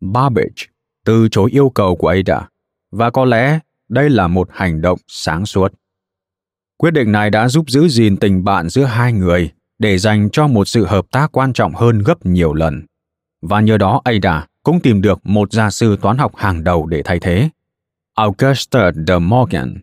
Babbage 0.00 0.66
từ 1.04 1.28
chối 1.28 1.50
yêu 1.50 1.70
cầu 1.70 1.96
của 1.96 2.08
Ada, 2.08 2.48
và 2.90 3.10
có 3.10 3.24
lẽ 3.24 3.58
đây 3.88 4.10
là 4.10 4.28
một 4.28 4.48
hành 4.52 4.80
động 4.80 4.98
sáng 5.08 5.46
suốt. 5.46 5.72
Quyết 6.76 6.90
định 6.90 7.12
này 7.12 7.30
đã 7.30 7.48
giúp 7.48 7.64
giữ 7.68 7.88
gìn 7.88 8.16
tình 8.16 8.44
bạn 8.44 8.68
giữa 8.68 8.84
hai 8.84 9.12
người 9.12 9.50
để 9.78 9.98
dành 9.98 10.30
cho 10.30 10.46
một 10.46 10.68
sự 10.68 10.86
hợp 10.86 11.04
tác 11.10 11.32
quan 11.32 11.52
trọng 11.52 11.74
hơn 11.74 11.98
gấp 11.98 12.26
nhiều 12.26 12.54
lần. 12.54 12.82
Và 13.42 13.60
nhờ 13.60 13.78
đó 13.78 14.00
Ada 14.04 14.46
cũng 14.62 14.80
tìm 14.80 15.02
được 15.02 15.20
một 15.24 15.52
gia 15.52 15.70
sư 15.70 15.96
toán 16.02 16.18
học 16.18 16.36
hàng 16.36 16.64
đầu 16.64 16.86
để 16.86 17.02
thay 17.04 17.18
thế. 17.20 17.48
Auguste 18.14 18.90
de 19.06 19.18
Morgan, 19.18 19.74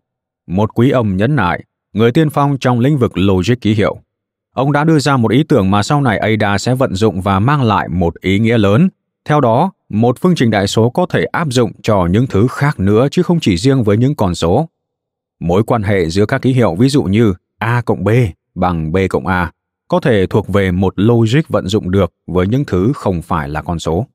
một 0.47 0.73
quý 0.73 0.89
ông 0.89 1.17
nhấn 1.17 1.35
nại, 1.35 1.63
người 1.93 2.11
tiên 2.11 2.29
phong 2.29 2.57
trong 2.57 2.79
lĩnh 2.79 2.97
vực 2.97 3.17
logic 3.17 3.61
ký 3.61 3.73
hiệu. 3.73 3.97
Ông 4.55 4.71
đã 4.71 4.83
đưa 4.83 4.99
ra 4.99 5.17
một 5.17 5.31
ý 5.31 5.43
tưởng 5.43 5.71
mà 5.71 5.83
sau 5.83 6.01
này 6.01 6.17
Ada 6.17 6.57
sẽ 6.57 6.75
vận 6.75 6.95
dụng 6.95 7.21
và 7.21 7.39
mang 7.39 7.63
lại 7.63 7.87
một 7.87 8.19
ý 8.19 8.39
nghĩa 8.39 8.57
lớn. 8.57 8.89
Theo 9.25 9.41
đó, 9.41 9.71
một 9.89 10.19
phương 10.19 10.35
trình 10.35 10.49
đại 10.49 10.67
số 10.67 10.89
có 10.89 11.05
thể 11.09 11.23
áp 11.23 11.47
dụng 11.51 11.71
cho 11.81 12.07
những 12.11 12.27
thứ 12.27 12.47
khác 12.49 12.79
nữa 12.79 13.07
chứ 13.11 13.23
không 13.23 13.39
chỉ 13.39 13.57
riêng 13.57 13.83
với 13.83 13.97
những 13.97 14.15
con 14.15 14.35
số. 14.35 14.69
Mối 15.39 15.63
quan 15.63 15.83
hệ 15.83 16.09
giữa 16.09 16.25
các 16.25 16.41
ký 16.41 16.53
hiệu 16.53 16.75
ví 16.75 16.89
dụ 16.89 17.03
như 17.03 17.33
A 17.57 17.81
cộng 17.81 18.03
B 18.03 18.09
bằng 18.55 18.91
B 18.91 18.97
cộng 19.09 19.27
A 19.27 19.51
có 19.89 19.99
thể 19.99 20.27
thuộc 20.27 20.47
về 20.47 20.71
một 20.71 20.93
logic 20.95 21.47
vận 21.49 21.67
dụng 21.67 21.91
được 21.91 22.13
với 22.27 22.47
những 22.47 22.65
thứ 22.65 22.91
không 22.95 23.21
phải 23.21 23.49
là 23.49 23.61
con 23.61 23.79
số. 23.79 24.07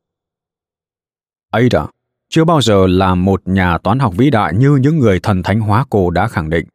Ada 1.50 1.86
chưa 2.28 2.44
bao 2.44 2.60
giờ 2.60 2.86
là 2.86 3.14
một 3.14 3.42
nhà 3.44 3.78
toán 3.78 3.98
học 3.98 4.14
vĩ 4.16 4.30
đại 4.30 4.54
như 4.54 4.76
những 4.76 4.98
người 4.98 5.20
thần 5.20 5.42
thánh 5.42 5.60
hóa 5.60 5.84
cô 5.90 6.10
đã 6.10 6.28
khẳng 6.28 6.50
định. 6.50 6.66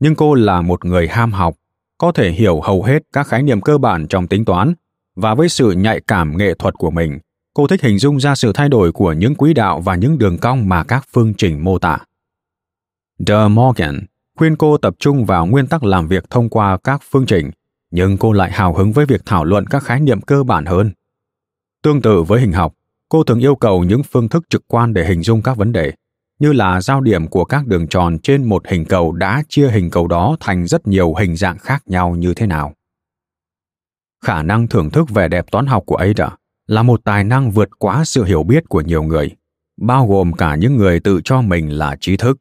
Nhưng 0.00 0.14
cô 0.14 0.34
là 0.34 0.60
một 0.60 0.84
người 0.84 1.08
ham 1.08 1.32
học, 1.32 1.54
có 1.98 2.12
thể 2.12 2.30
hiểu 2.30 2.60
hầu 2.60 2.82
hết 2.82 3.02
các 3.12 3.26
khái 3.26 3.42
niệm 3.42 3.60
cơ 3.60 3.78
bản 3.78 4.06
trong 4.08 4.26
tính 4.26 4.44
toán, 4.44 4.74
và 5.16 5.34
với 5.34 5.48
sự 5.48 5.72
nhạy 5.72 6.00
cảm 6.00 6.36
nghệ 6.36 6.54
thuật 6.54 6.74
của 6.74 6.90
mình, 6.90 7.18
cô 7.54 7.66
thích 7.66 7.82
hình 7.82 7.98
dung 7.98 8.20
ra 8.20 8.34
sự 8.34 8.52
thay 8.52 8.68
đổi 8.68 8.92
của 8.92 9.12
những 9.12 9.34
quỹ 9.34 9.54
đạo 9.54 9.80
và 9.80 9.94
những 9.94 10.18
đường 10.18 10.38
cong 10.38 10.68
mà 10.68 10.84
các 10.84 11.06
phương 11.12 11.34
trình 11.34 11.64
mô 11.64 11.78
tả. 11.78 11.98
De 13.26 13.48
Morgan 13.48 14.00
khuyên 14.38 14.56
cô 14.56 14.76
tập 14.76 14.94
trung 14.98 15.24
vào 15.24 15.46
nguyên 15.46 15.66
tắc 15.66 15.84
làm 15.84 16.08
việc 16.08 16.30
thông 16.30 16.48
qua 16.48 16.78
các 16.84 17.02
phương 17.10 17.26
trình, 17.26 17.50
nhưng 17.90 18.18
cô 18.18 18.32
lại 18.32 18.52
hào 18.52 18.74
hứng 18.74 18.92
với 18.92 19.06
việc 19.06 19.22
thảo 19.26 19.44
luận 19.44 19.66
các 19.66 19.82
khái 19.82 20.00
niệm 20.00 20.20
cơ 20.20 20.42
bản 20.42 20.66
hơn. 20.66 20.90
Tương 21.82 22.02
tự 22.02 22.22
với 22.22 22.40
hình 22.40 22.52
học, 22.52 22.74
cô 23.08 23.24
thường 23.24 23.40
yêu 23.40 23.56
cầu 23.56 23.84
những 23.84 24.02
phương 24.02 24.28
thức 24.28 24.44
trực 24.50 24.62
quan 24.68 24.94
để 24.94 25.04
hình 25.06 25.22
dung 25.22 25.42
các 25.42 25.56
vấn 25.56 25.72
đề 25.72 25.92
như 26.38 26.52
là 26.52 26.80
giao 26.80 27.00
điểm 27.00 27.26
của 27.26 27.44
các 27.44 27.66
đường 27.66 27.86
tròn 27.88 28.18
trên 28.18 28.44
một 28.44 28.66
hình 28.66 28.84
cầu 28.84 29.12
đã 29.12 29.42
chia 29.48 29.70
hình 29.70 29.90
cầu 29.90 30.06
đó 30.06 30.36
thành 30.40 30.66
rất 30.66 30.86
nhiều 30.86 31.14
hình 31.14 31.36
dạng 31.36 31.58
khác 31.58 31.82
nhau 31.86 32.14
như 32.14 32.34
thế 32.34 32.46
nào 32.46 32.74
khả 34.24 34.42
năng 34.42 34.68
thưởng 34.68 34.90
thức 34.90 35.10
vẻ 35.10 35.28
đẹp 35.28 35.50
toán 35.50 35.66
học 35.66 35.82
của 35.86 35.96
ada 35.96 36.36
là 36.66 36.82
một 36.82 37.04
tài 37.04 37.24
năng 37.24 37.50
vượt 37.50 37.78
quá 37.78 38.04
sự 38.04 38.24
hiểu 38.24 38.42
biết 38.42 38.68
của 38.68 38.80
nhiều 38.80 39.02
người 39.02 39.30
bao 39.76 40.06
gồm 40.06 40.32
cả 40.32 40.54
những 40.54 40.76
người 40.76 41.00
tự 41.00 41.20
cho 41.24 41.40
mình 41.40 41.70
là 41.70 41.96
trí 42.00 42.16
thức 42.16 42.38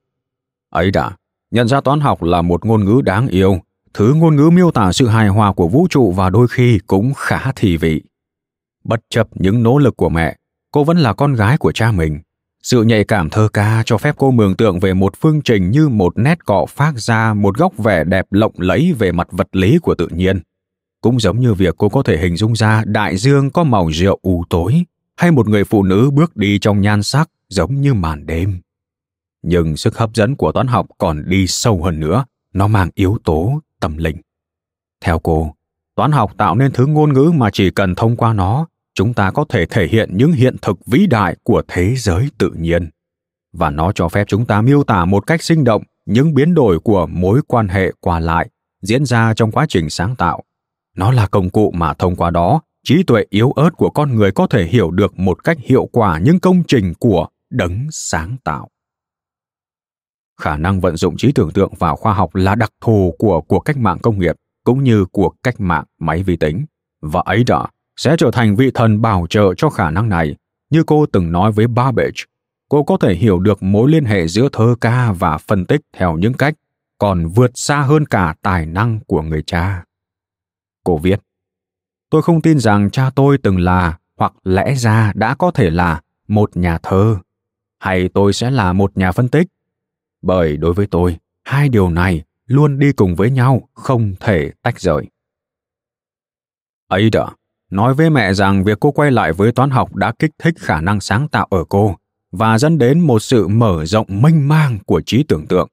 ada 0.69 1.11
nhận 1.51 1.67
ra 1.67 1.81
toán 1.81 1.99
học 1.99 2.23
là 2.23 2.41
một 2.41 2.65
ngôn 2.65 2.85
ngữ 2.85 3.01
đáng 3.05 3.27
yêu 3.27 3.59
thứ 3.97 4.13
ngôn 4.13 4.35
ngữ 4.35 4.49
miêu 4.49 4.71
tả 4.71 4.91
sự 4.91 5.07
hài 5.07 5.27
hòa 5.27 5.53
của 5.53 5.67
vũ 5.67 5.87
trụ 5.89 6.11
và 6.11 6.29
đôi 6.29 6.47
khi 6.47 6.79
cũng 6.87 7.13
khá 7.13 7.51
thị 7.55 7.77
vị. 7.77 8.01
Bất 8.83 8.99
chấp 9.09 9.27
những 9.33 9.63
nỗ 9.63 9.77
lực 9.77 9.97
của 9.97 10.09
mẹ, 10.09 10.35
cô 10.71 10.83
vẫn 10.83 10.97
là 10.97 11.13
con 11.13 11.33
gái 11.33 11.57
của 11.57 11.71
cha 11.71 11.91
mình. 11.91 12.19
Sự 12.63 12.83
nhạy 12.83 13.03
cảm 13.03 13.29
thơ 13.29 13.47
ca 13.53 13.83
cho 13.85 13.97
phép 13.97 14.15
cô 14.17 14.31
mường 14.31 14.55
tượng 14.55 14.79
về 14.79 14.93
một 14.93 15.13
phương 15.17 15.41
trình 15.41 15.71
như 15.71 15.89
một 15.89 16.17
nét 16.17 16.45
cọ 16.45 16.65
phát 16.65 16.93
ra, 16.95 17.33
một 17.33 17.57
góc 17.57 17.77
vẻ 17.77 18.03
đẹp 18.03 18.25
lộng 18.31 18.53
lẫy 18.57 18.93
về 18.99 19.11
mặt 19.11 19.27
vật 19.31 19.47
lý 19.51 19.77
của 19.77 19.95
tự 19.95 20.07
nhiên. 20.07 20.39
Cũng 21.01 21.19
giống 21.19 21.39
như 21.39 21.53
việc 21.53 21.75
cô 21.77 21.89
có 21.89 22.03
thể 22.03 22.17
hình 22.17 22.37
dung 22.37 22.55
ra 22.55 22.83
đại 22.85 23.17
dương 23.17 23.49
có 23.49 23.63
màu 23.63 23.89
rượu 23.91 24.19
u 24.21 24.43
tối, 24.49 24.83
hay 25.15 25.31
một 25.31 25.47
người 25.47 25.63
phụ 25.63 25.83
nữ 25.83 26.09
bước 26.13 26.37
đi 26.37 26.59
trong 26.59 26.81
nhan 26.81 27.03
sắc 27.03 27.29
giống 27.49 27.81
như 27.81 27.93
màn 27.93 28.25
đêm. 28.25 28.59
Nhưng 29.43 29.77
sức 29.77 29.97
hấp 29.97 30.15
dẫn 30.15 30.35
của 30.35 30.51
toán 30.51 30.67
học 30.67 30.87
còn 30.97 31.29
đi 31.29 31.47
sâu 31.47 31.83
hơn 31.83 31.99
nữa 31.99 32.25
nó 32.57 32.67
mang 32.67 32.89
yếu 32.95 33.17
tố 33.23 33.61
tâm 33.79 33.97
linh. 33.97 34.17
Theo 35.01 35.19
cô, 35.19 35.53
toán 35.95 36.11
học 36.11 36.31
tạo 36.37 36.55
nên 36.55 36.71
thứ 36.71 36.85
ngôn 36.85 37.13
ngữ 37.13 37.31
mà 37.35 37.49
chỉ 37.53 37.71
cần 37.71 37.95
thông 37.95 38.15
qua 38.15 38.33
nó, 38.33 38.67
chúng 38.93 39.13
ta 39.13 39.31
có 39.31 39.45
thể 39.49 39.65
thể 39.65 39.87
hiện 39.87 40.09
những 40.13 40.31
hiện 40.31 40.55
thực 40.61 40.85
vĩ 40.85 41.07
đại 41.07 41.35
của 41.43 41.61
thế 41.67 41.95
giới 41.95 42.29
tự 42.37 42.51
nhiên. 42.59 42.89
Và 43.53 43.69
nó 43.69 43.91
cho 43.91 44.07
phép 44.09 44.27
chúng 44.27 44.45
ta 44.45 44.61
miêu 44.61 44.83
tả 44.83 45.05
một 45.05 45.27
cách 45.27 45.43
sinh 45.43 45.63
động 45.63 45.83
những 46.05 46.33
biến 46.33 46.53
đổi 46.53 46.79
của 46.79 47.07
mối 47.07 47.41
quan 47.47 47.67
hệ 47.67 47.91
qua 47.99 48.19
lại 48.19 48.49
diễn 48.81 49.05
ra 49.05 49.33
trong 49.33 49.51
quá 49.51 49.65
trình 49.69 49.89
sáng 49.89 50.15
tạo. 50.15 50.43
Nó 50.95 51.11
là 51.11 51.27
công 51.27 51.49
cụ 51.49 51.71
mà 51.71 51.93
thông 51.93 52.15
qua 52.15 52.29
đó, 52.29 52.61
trí 52.83 53.03
tuệ 53.03 53.25
yếu 53.29 53.51
ớt 53.51 53.69
của 53.77 53.89
con 53.89 54.15
người 54.15 54.31
có 54.31 54.47
thể 54.47 54.65
hiểu 54.65 54.91
được 54.91 55.19
một 55.19 55.43
cách 55.43 55.57
hiệu 55.63 55.89
quả 55.91 56.19
những 56.19 56.39
công 56.39 56.63
trình 56.67 56.93
của 56.99 57.27
đấng 57.49 57.87
sáng 57.91 58.37
tạo 58.43 58.69
khả 60.41 60.57
năng 60.57 60.81
vận 60.81 60.97
dụng 60.97 61.17
trí 61.17 61.31
tưởng 61.31 61.51
tượng 61.51 61.73
vào 61.79 61.95
khoa 61.95 62.13
học 62.13 62.35
là 62.35 62.55
đặc 62.55 62.71
thù 62.81 63.15
của 63.19 63.41
cuộc 63.41 63.59
cách 63.59 63.77
mạng 63.77 63.97
công 64.01 64.19
nghiệp 64.19 64.35
cũng 64.63 64.83
như 64.83 65.05
cuộc 65.05 65.35
cách 65.43 65.61
mạng 65.61 65.85
máy 65.99 66.23
vi 66.23 66.35
tính 66.35 66.65
và 67.01 67.21
ấy 67.25 67.43
đã 67.43 67.67
sẽ 67.97 68.15
trở 68.19 68.31
thành 68.31 68.55
vị 68.55 68.71
thần 68.73 69.01
bảo 69.01 69.27
trợ 69.29 69.53
cho 69.57 69.69
khả 69.69 69.89
năng 69.89 70.09
này 70.09 70.35
như 70.69 70.83
cô 70.83 71.05
từng 71.05 71.31
nói 71.31 71.51
với 71.51 71.67
Babbage. 71.67 72.23
Cô 72.69 72.83
có 72.83 72.97
thể 72.97 73.15
hiểu 73.15 73.39
được 73.39 73.63
mối 73.63 73.91
liên 73.91 74.05
hệ 74.05 74.27
giữa 74.27 74.49
thơ 74.53 74.75
ca 74.81 75.11
và 75.11 75.37
phân 75.37 75.65
tích 75.65 75.81
theo 75.97 76.17
những 76.17 76.33
cách 76.33 76.53
còn 76.97 77.27
vượt 77.27 77.51
xa 77.53 77.81
hơn 77.81 78.05
cả 78.05 78.35
tài 78.41 78.65
năng 78.65 78.99
của 79.07 79.21
người 79.21 79.41
cha. 79.41 79.83
Cô 80.83 80.97
viết, 80.97 81.19
Tôi 82.09 82.21
không 82.21 82.41
tin 82.41 82.59
rằng 82.59 82.89
cha 82.89 83.09
tôi 83.15 83.37
từng 83.37 83.59
là 83.59 83.97
hoặc 84.17 84.33
lẽ 84.43 84.75
ra 84.75 85.11
đã 85.15 85.35
có 85.35 85.51
thể 85.51 85.69
là 85.69 86.01
một 86.27 86.57
nhà 86.57 86.77
thơ, 86.83 87.17
hay 87.79 88.09
tôi 88.13 88.33
sẽ 88.33 88.51
là 88.51 88.73
một 88.73 88.97
nhà 88.97 89.11
phân 89.11 89.29
tích. 89.29 89.47
Bởi 90.21 90.57
đối 90.57 90.73
với 90.73 90.87
tôi, 90.87 91.17
hai 91.43 91.69
điều 91.69 91.89
này 91.89 92.23
luôn 92.45 92.79
đi 92.79 92.91
cùng 92.91 93.15
với 93.15 93.31
nhau, 93.31 93.69
không 93.73 94.13
thể 94.19 94.51
tách 94.61 94.79
rời. 94.79 95.05
Ấy 96.87 97.09
đã, 97.09 97.27
nói 97.71 97.93
với 97.93 98.09
mẹ 98.09 98.33
rằng 98.33 98.63
việc 98.63 98.77
cô 98.79 98.91
quay 98.91 99.11
lại 99.11 99.33
với 99.33 99.51
toán 99.51 99.69
học 99.69 99.95
đã 99.95 100.13
kích 100.19 100.31
thích 100.39 100.55
khả 100.57 100.81
năng 100.81 100.99
sáng 100.99 101.27
tạo 101.27 101.47
ở 101.49 101.63
cô 101.69 101.95
và 102.31 102.59
dẫn 102.59 102.77
đến 102.77 102.99
một 102.99 103.19
sự 103.19 103.47
mở 103.47 103.85
rộng 103.85 104.07
mênh 104.09 104.47
mang 104.47 104.79
của 104.85 105.01
trí 105.05 105.23
tưởng 105.23 105.47
tượng 105.47 105.69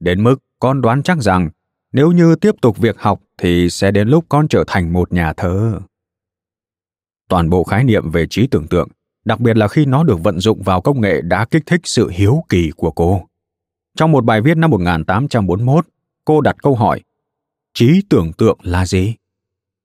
đến 0.00 0.24
mức 0.24 0.36
con 0.58 0.80
đoán 0.80 1.02
chắc 1.02 1.18
rằng 1.18 1.50
nếu 1.92 2.12
như 2.12 2.36
tiếp 2.36 2.54
tục 2.62 2.78
việc 2.78 2.98
học 2.98 3.20
thì 3.38 3.70
sẽ 3.70 3.90
đến 3.90 4.08
lúc 4.08 4.24
con 4.28 4.48
trở 4.48 4.64
thành 4.66 4.92
một 4.92 5.12
nhà 5.12 5.32
thơ 5.32 5.80
toàn 7.28 7.50
bộ 7.50 7.64
khái 7.64 7.84
niệm 7.84 8.10
về 8.10 8.26
trí 8.26 8.46
tưởng 8.46 8.66
tượng 8.66 8.88
đặc 9.24 9.40
biệt 9.40 9.56
là 9.56 9.68
khi 9.68 9.84
nó 9.84 10.04
được 10.04 10.22
vận 10.22 10.40
dụng 10.40 10.62
vào 10.62 10.80
công 10.80 11.00
nghệ 11.00 11.20
đã 11.20 11.44
kích 11.44 11.62
thích 11.66 11.80
sự 11.84 12.08
hiếu 12.08 12.44
kỳ 12.48 12.70
của 12.76 12.90
cô. 12.90 13.22
Trong 13.96 14.12
một 14.12 14.24
bài 14.24 14.40
viết 14.40 14.56
năm 14.56 14.70
1841, 14.70 15.86
cô 16.24 16.40
đặt 16.40 16.56
câu 16.62 16.74
hỏi, 16.74 17.00
trí 17.74 18.02
tưởng 18.08 18.32
tượng 18.32 18.58
là 18.62 18.86
gì? 18.86 19.14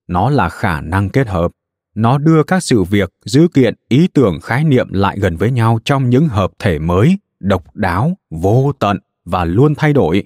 Nó 0.07 0.29
là 0.29 0.49
khả 0.49 0.81
năng 0.81 1.09
kết 1.09 1.27
hợp. 1.27 1.51
Nó 1.95 2.17
đưa 2.17 2.43
các 2.43 2.63
sự 2.63 2.83
việc 2.83 3.13
dữ 3.25 3.47
kiện 3.53 3.73
ý 3.89 4.07
tưởng 4.07 4.39
khái 4.43 4.63
niệm 4.63 4.87
lại 4.91 5.19
gần 5.19 5.37
với 5.37 5.51
nhau 5.51 5.79
trong 5.85 6.09
những 6.09 6.27
hợp 6.27 6.51
thể 6.59 6.79
mới 6.79 7.17
độc 7.39 7.75
đáo 7.75 8.17
vô 8.29 8.71
tận 8.79 8.99
và 9.25 9.45
luôn 9.45 9.75
thay 9.75 9.93
đổi. 9.93 10.23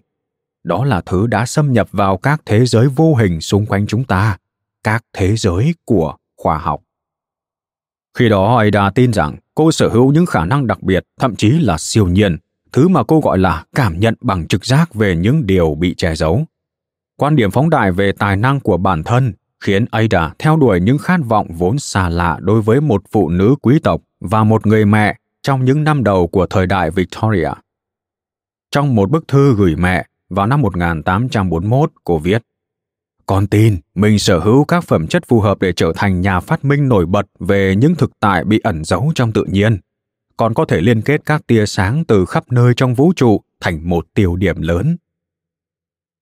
Đó 0.64 0.86
là 0.86 1.02
thứ 1.02 1.28
đã 1.28 1.46
xâm 1.46 1.74
nhập 1.74 1.88
vào 1.92 2.18
các 2.18 2.42
thế 2.46 2.66
giới 2.66 2.88
vô 2.88 3.16
hình 3.16 3.42
xung 3.42 3.66
quanh 3.66 3.88
chúng 3.88 4.04
ta 4.04 4.38
các 4.84 5.06
thế 5.14 5.36
giới 5.36 5.76
của 5.86 6.16
khoa 6.38 6.58
học. 6.58 6.82
Khi 8.18 8.30
đó 8.30 8.58
ada 8.58 8.90
tin 8.90 9.14
rằng 9.14 9.36
cô 9.56 9.72
sở 9.72 9.90
hữu 9.90 10.12
những 10.12 10.26
khả 10.26 10.46
năng 10.46 10.68
đặc 10.68 10.84
biệt 10.84 11.04
thậm 11.20 11.36
chí 11.36 11.50
là 11.50 11.78
siêu 11.78 12.08
nhiên 12.08 12.38
thứ 12.72 12.88
mà 12.88 13.04
cô 13.04 13.20
gọi 13.20 13.38
là 13.38 13.66
cảm 13.76 14.00
nhận 14.00 14.14
bằng 14.22 14.48
trực 14.48 14.66
giác 14.66 14.94
về 14.94 15.16
những 15.16 15.46
điều 15.46 15.76
bị 15.76 15.96
che 15.98 16.16
giấu 16.16 16.46
quan 17.20 17.36
điểm 17.36 17.52
phóng 17.52 17.70
đại 17.70 17.92
về 17.92 18.12
tài 18.12 18.36
năng 18.36 18.60
của 18.60 18.78
bản 18.78 19.04
thân 19.04 19.34
khiến 19.60 19.86
ada 19.92 20.34
theo 20.40 20.58
đuổi 20.58 20.80
những 20.80 20.98
khát 20.98 21.20
vọng 21.26 21.48
vốn 21.58 21.80
xa 21.80 22.10
lạ 22.10 22.38
đối 22.42 22.62
với 22.62 22.82
một 22.82 23.04
phụ 23.12 23.30
nữ 23.30 23.56
quý 23.62 23.80
tộc 23.80 24.02
và 24.20 24.44
một 24.44 24.68
người 24.68 24.86
mẹ 24.86 25.18
trong 25.42 25.66
những 25.66 25.84
năm 25.84 26.04
đầu 26.04 26.28
của 26.28 26.46
thời 26.46 26.66
đại 26.66 26.92
Victoria. 26.92 27.50
Trong 28.72 28.96
một 28.96 29.12
bức 29.12 29.28
thư 29.28 29.56
gửi 29.56 29.76
mẹ 29.76 30.06
vào 30.30 30.48
năm 30.48 30.62
1841, 30.62 31.92
cô 32.04 32.18
viết 32.18 32.44
Con 33.26 33.48
tin 33.48 33.78
mình 33.96 34.20
sở 34.20 34.40
hữu 34.40 34.64
các 34.66 34.84
phẩm 34.84 35.08
chất 35.08 35.24
phù 35.28 35.40
hợp 35.40 35.62
để 35.62 35.74
trở 35.74 35.94
thành 35.96 36.22
nhà 36.22 36.40
phát 36.40 36.66
minh 36.66 36.90
nổi 36.90 37.06
bật 37.06 37.26
về 37.40 37.76
những 37.76 37.96
thực 37.96 38.12
tại 38.20 38.44
bị 38.44 38.60
ẩn 38.64 38.84
giấu 38.84 39.12
trong 39.16 39.32
tự 39.32 39.44
nhiên. 39.44 39.78
Còn 40.40 40.54
có 40.54 40.66
thể 40.66 40.82
liên 40.82 41.02
kết 41.02 41.22
các 41.26 41.48
tia 41.48 41.66
sáng 41.66 42.04
từ 42.06 42.26
khắp 42.26 42.52
nơi 42.52 42.74
trong 42.76 42.94
vũ 42.94 43.14
trụ 43.16 43.42
thành 43.60 43.90
một 43.90 44.08
tiêu 44.14 44.36
điểm 44.36 44.62
lớn. 44.62 44.98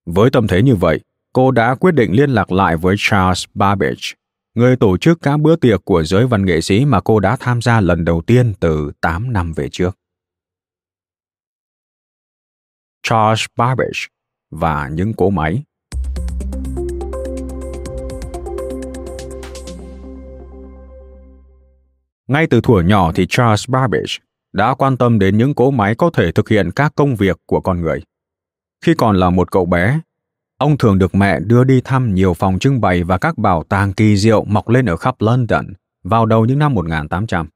Với 0.05 0.29
tâm 0.29 0.47
thế 0.47 0.61
như 0.61 0.75
vậy, 0.75 0.99
cô 1.33 1.51
đã 1.51 1.75
quyết 1.75 1.91
định 1.91 2.11
liên 2.11 2.29
lạc 2.29 2.51
lại 2.51 2.77
với 2.77 2.95
Charles 2.99 3.45
Babbage, 3.53 4.13
người 4.55 4.75
tổ 4.75 4.97
chức 4.97 5.21
các 5.21 5.37
bữa 5.39 5.55
tiệc 5.55 5.85
của 5.85 6.03
giới 6.03 6.27
văn 6.27 6.45
nghệ 6.45 6.61
sĩ 6.61 6.85
mà 6.85 7.01
cô 7.01 7.19
đã 7.19 7.37
tham 7.39 7.61
gia 7.61 7.81
lần 7.81 8.05
đầu 8.05 8.21
tiên 8.21 8.53
từ 8.59 8.91
8 9.01 9.33
năm 9.33 9.53
về 9.53 9.69
trước. 9.71 9.97
Charles 13.03 13.45
Babbage 13.55 13.99
và 14.51 14.87
những 14.87 15.13
cỗ 15.13 15.29
máy. 15.29 15.63
Ngay 22.27 22.47
từ 22.47 22.61
thuở 22.61 22.81
nhỏ 22.81 23.11
thì 23.15 23.25
Charles 23.29 23.69
Babbage 23.69 24.17
đã 24.53 24.73
quan 24.73 24.97
tâm 24.97 25.19
đến 25.19 25.37
những 25.37 25.53
cỗ 25.53 25.71
máy 25.71 25.95
có 25.95 26.09
thể 26.13 26.31
thực 26.31 26.49
hiện 26.49 26.71
các 26.71 26.93
công 26.95 27.15
việc 27.15 27.37
của 27.45 27.59
con 27.61 27.81
người. 27.81 28.01
Khi 28.85 28.93
còn 28.93 29.15
là 29.15 29.29
một 29.29 29.51
cậu 29.51 29.65
bé, 29.65 29.99
ông 30.57 30.77
thường 30.77 30.99
được 30.99 31.15
mẹ 31.15 31.39
đưa 31.39 31.63
đi 31.63 31.81
thăm 31.81 32.13
nhiều 32.13 32.33
phòng 32.33 32.59
trưng 32.59 32.81
bày 32.81 33.03
và 33.03 33.17
các 33.17 33.37
bảo 33.37 33.63
tàng 33.63 33.93
kỳ 33.93 34.17
diệu 34.17 34.43
mọc 34.43 34.69
lên 34.69 34.85
ở 34.85 34.97
khắp 34.97 35.15
London 35.19 35.65
vào 36.03 36.25
đầu 36.25 36.45
những 36.45 36.59
năm 36.59 36.73
1800. 36.73 37.49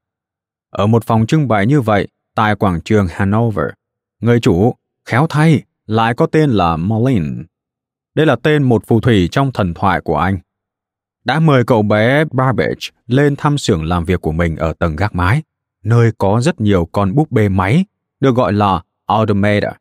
Ở 0.69 0.87
một 0.87 1.03
phòng 1.03 1.25
trưng 1.25 1.47
bày 1.47 1.65
như 1.65 1.81
vậy, 1.81 2.07
tại 2.35 2.55
quảng 2.55 2.81
trường 2.81 3.07
Hanover, 3.09 3.65
người 4.21 4.39
chủ, 4.39 4.75
khéo 5.05 5.27
thay, 5.29 5.63
lại 5.85 6.13
có 6.13 6.25
tên 6.25 6.49
là 6.49 6.77
Moline. 6.77 7.43
Đây 8.15 8.25
là 8.25 8.35
tên 8.35 8.63
một 8.63 8.87
phù 8.87 8.99
thủy 8.99 9.27
trong 9.31 9.51
thần 9.51 9.73
thoại 9.73 10.01
của 10.01 10.17
anh. 10.17 10.37
Đã 11.25 11.39
mời 11.39 11.63
cậu 11.63 11.81
bé 11.81 12.23
Babbage 12.31 12.89
lên 13.07 13.35
thăm 13.35 13.57
xưởng 13.57 13.83
làm 13.83 14.05
việc 14.05 14.21
của 14.21 14.31
mình 14.31 14.55
ở 14.55 14.73
tầng 14.73 14.95
gác 14.95 15.15
mái, 15.15 15.43
nơi 15.83 16.11
có 16.17 16.41
rất 16.41 16.61
nhiều 16.61 16.89
con 16.91 17.15
búp 17.15 17.31
bê 17.31 17.49
máy, 17.49 17.85
được 18.19 18.35
gọi 18.35 18.53
là 18.53 18.81
Automata. 19.05 19.73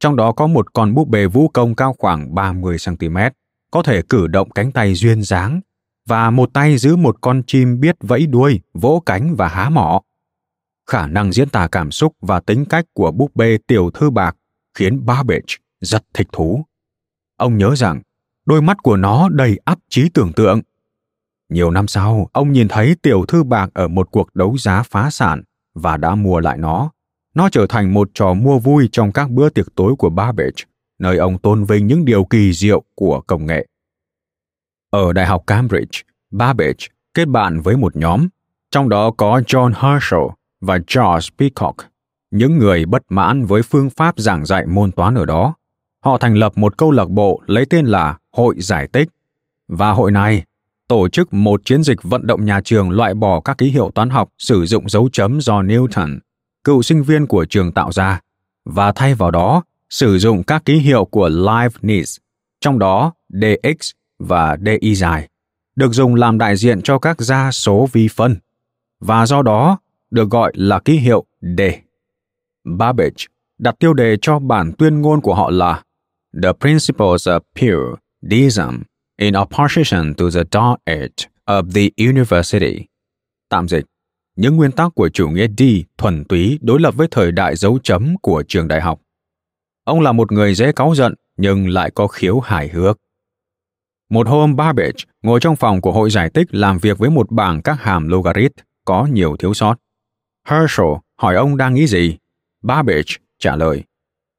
Trong 0.00 0.16
đó 0.16 0.32
có 0.32 0.46
một 0.46 0.72
con 0.72 0.94
búp 0.94 1.08
bê 1.08 1.26
vũ 1.26 1.48
công 1.48 1.74
cao 1.74 1.94
khoảng 1.98 2.34
30cm, 2.34 3.30
có 3.70 3.82
thể 3.82 4.02
cử 4.02 4.26
động 4.26 4.50
cánh 4.50 4.72
tay 4.72 4.94
duyên 4.94 5.22
dáng, 5.22 5.60
và 6.06 6.30
một 6.30 6.50
tay 6.52 6.78
giữ 6.78 6.96
một 6.96 7.16
con 7.20 7.42
chim 7.46 7.80
biết 7.80 7.96
vẫy 8.00 8.26
đuôi, 8.26 8.60
vỗ 8.74 9.02
cánh 9.06 9.34
và 9.36 9.48
há 9.48 9.68
mỏ. 9.68 10.02
Khả 10.86 11.06
năng 11.06 11.32
diễn 11.32 11.48
tả 11.48 11.68
cảm 11.72 11.90
xúc 11.90 12.16
và 12.20 12.40
tính 12.40 12.64
cách 12.64 12.84
của 12.92 13.10
búp 13.10 13.36
bê 13.36 13.58
tiểu 13.66 13.90
thư 13.94 14.10
bạc 14.10 14.36
khiến 14.74 15.06
Babbage 15.06 15.56
rất 15.80 16.04
thích 16.14 16.28
thú. 16.32 16.64
Ông 17.36 17.58
nhớ 17.58 17.74
rằng 17.76 18.00
đôi 18.48 18.62
mắt 18.62 18.82
của 18.82 18.96
nó 18.96 19.28
đầy 19.28 19.58
ắp 19.64 19.78
trí 19.88 20.08
tưởng 20.08 20.32
tượng. 20.32 20.60
Nhiều 21.48 21.70
năm 21.70 21.86
sau, 21.86 22.28
ông 22.32 22.52
nhìn 22.52 22.68
thấy 22.68 22.96
tiểu 23.02 23.24
thư 23.28 23.44
bạc 23.44 23.70
ở 23.74 23.88
một 23.88 24.10
cuộc 24.10 24.34
đấu 24.34 24.58
giá 24.58 24.82
phá 24.82 25.10
sản 25.10 25.42
và 25.74 25.96
đã 25.96 26.14
mua 26.14 26.40
lại 26.40 26.58
nó. 26.58 26.90
Nó 27.34 27.48
trở 27.48 27.66
thành 27.68 27.94
một 27.94 28.10
trò 28.14 28.34
mua 28.34 28.58
vui 28.58 28.88
trong 28.92 29.12
các 29.12 29.30
bữa 29.30 29.48
tiệc 29.48 29.66
tối 29.74 29.94
của 29.98 30.10
Babbage, 30.10 30.64
nơi 30.98 31.16
ông 31.16 31.38
tôn 31.38 31.64
vinh 31.64 31.86
những 31.86 32.04
điều 32.04 32.24
kỳ 32.24 32.52
diệu 32.52 32.82
của 32.94 33.20
công 33.20 33.46
nghệ. 33.46 33.66
Ở 34.90 35.12
Đại 35.12 35.26
học 35.26 35.42
Cambridge, 35.46 36.00
Babbage 36.30 36.86
kết 37.14 37.28
bạn 37.28 37.60
với 37.60 37.76
một 37.76 37.96
nhóm, 37.96 38.28
trong 38.70 38.88
đó 38.88 39.10
có 39.10 39.40
John 39.46 39.72
Herschel 39.76 40.26
và 40.60 40.78
George 40.94 41.28
Peacock, 41.38 41.76
những 42.30 42.58
người 42.58 42.86
bất 42.86 43.02
mãn 43.08 43.44
với 43.44 43.62
phương 43.62 43.90
pháp 43.90 44.18
giảng 44.18 44.46
dạy 44.46 44.66
môn 44.66 44.92
toán 44.92 45.14
ở 45.14 45.24
đó. 45.24 45.54
Họ 46.00 46.18
thành 46.18 46.34
lập 46.34 46.52
một 46.58 46.78
câu 46.78 46.90
lạc 46.90 47.08
bộ 47.08 47.42
lấy 47.46 47.66
tên 47.66 47.86
là 47.86 48.18
Hội 48.32 48.54
Giải 48.58 48.86
Tích. 48.86 49.08
Và 49.68 49.90
hội 49.90 50.10
này 50.10 50.44
tổ 50.88 51.08
chức 51.08 51.34
một 51.34 51.60
chiến 51.64 51.82
dịch 51.82 52.02
vận 52.02 52.26
động 52.26 52.44
nhà 52.44 52.60
trường 52.64 52.90
loại 52.90 53.14
bỏ 53.14 53.40
các 53.40 53.58
ký 53.58 53.70
hiệu 53.70 53.90
toán 53.94 54.10
học 54.10 54.28
sử 54.38 54.66
dụng 54.66 54.88
dấu 54.88 55.08
chấm 55.12 55.40
do 55.40 55.62
Newton, 55.62 56.18
cựu 56.64 56.82
sinh 56.82 57.02
viên 57.02 57.26
của 57.26 57.44
trường 57.44 57.72
tạo 57.72 57.92
ra, 57.92 58.20
và 58.64 58.92
thay 58.92 59.14
vào 59.14 59.30
đó 59.30 59.62
sử 59.90 60.18
dụng 60.18 60.42
các 60.42 60.64
ký 60.64 60.78
hiệu 60.78 61.04
của 61.04 61.28
Leibniz, 61.28 62.18
trong 62.60 62.78
đó 62.78 63.12
dx 63.28 63.90
và 64.18 64.56
dy 64.64 64.94
dài, 64.94 65.28
được 65.76 65.92
dùng 65.92 66.14
làm 66.14 66.38
đại 66.38 66.56
diện 66.56 66.82
cho 66.82 66.98
các 66.98 67.20
gia 67.20 67.50
số 67.50 67.88
vi 67.92 68.08
phân, 68.08 68.36
và 69.00 69.26
do 69.26 69.42
đó 69.42 69.78
được 70.10 70.30
gọi 70.30 70.52
là 70.54 70.78
ký 70.78 70.96
hiệu 70.96 71.24
d. 71.40 71.60
Babbage 72.64 73.24
đặt 73.58 73.74
tiêu 73.78 73.94
đề 73.94 74.16
cho 74.22 74.38
bản 74.38 74.72
tuyên 74.78 75.00
ngôn 75.00 75.20
của 75.20 75.34
họ 75.34 75.50
là 75.50 75.82
The 76.34 76.52
Principles 76.52 77.28
of 77.28 77.40
Pure 77.54 77.96
Deism 78.22 78.82
in 79.16 79.34
Opposition 79.36 80.14
to 80.14 80.30
the 80.30 80.44
Dark 80.52 80.80
Age 80.84 81.28
of 81.46 81.72
the 81.74 82.04
University. 82.04 82.86
Tạm 83.48 83.68
dịch, 83.68 83.84
những 84.36 84.56
nguyên 84.56 84.72
tắc 84.72 84.94
của 84.94 85.08
chủ 85.08 85.28
nghĩa 85.28 85.46
đi 85.46 85.84
thuần 85.98 86.24
túy 86.24 86.58
đối 86.62 86.80
lập 86.80 86.94
với 86.96 87.08
thời 87.10 87.32
đại 87.32 87.56
dấu 87.56 87.78
chấm 87.82 88.16
của 88.22 88.44
trường 88.48 88.68
đại 88.68 88.80
học. 88.80 89.00
Ông 89.84 90.00
là 90.00 90.12
một 90.12 90.32
người 90.32 90.54
dễ 90.54 90.72
cáu 90.72 90.94
giận 90.94 91.14
nhưng 91.36 91.68
lại 91.68 91.90
có 91.90 92.06
khiếu 92.06 92.40
hài 92.40 92.68
hước. 92.68 92.98
Một 94.10 94.28
hôm 94.28 94.56
Babbage 94.56 95.04
ngồi 95.22 95.40
trong 95.40 95.56
phòng 95.56 95.80
của 95.80 95.92
hội 95.92 96.10
giải 96.10 96.30
tích 96.30 96.54
làm 96.54 96.78
việc 96.78 96.98
với 96.98 97.10
một 97.10 97.30
bảng 97.30 97.62
các 97.62 97.80
hàm 97.80 98.08
logarit 98.08 98.52
có 98.84 99.06
nhiều 99.12 99.36
thiếu 99.36 99.54
sót. 99.54 99.76
Herschel 100.48 100.86
hỏi 101.20 101.34
ông 101.34 101.56
đang 101.56 101.74
nghĩ 101.74 101.86
gì. 101.86 102.16
Babbage 102.62 103.14
trả 103.38 103.56
lời, 103.56 103.84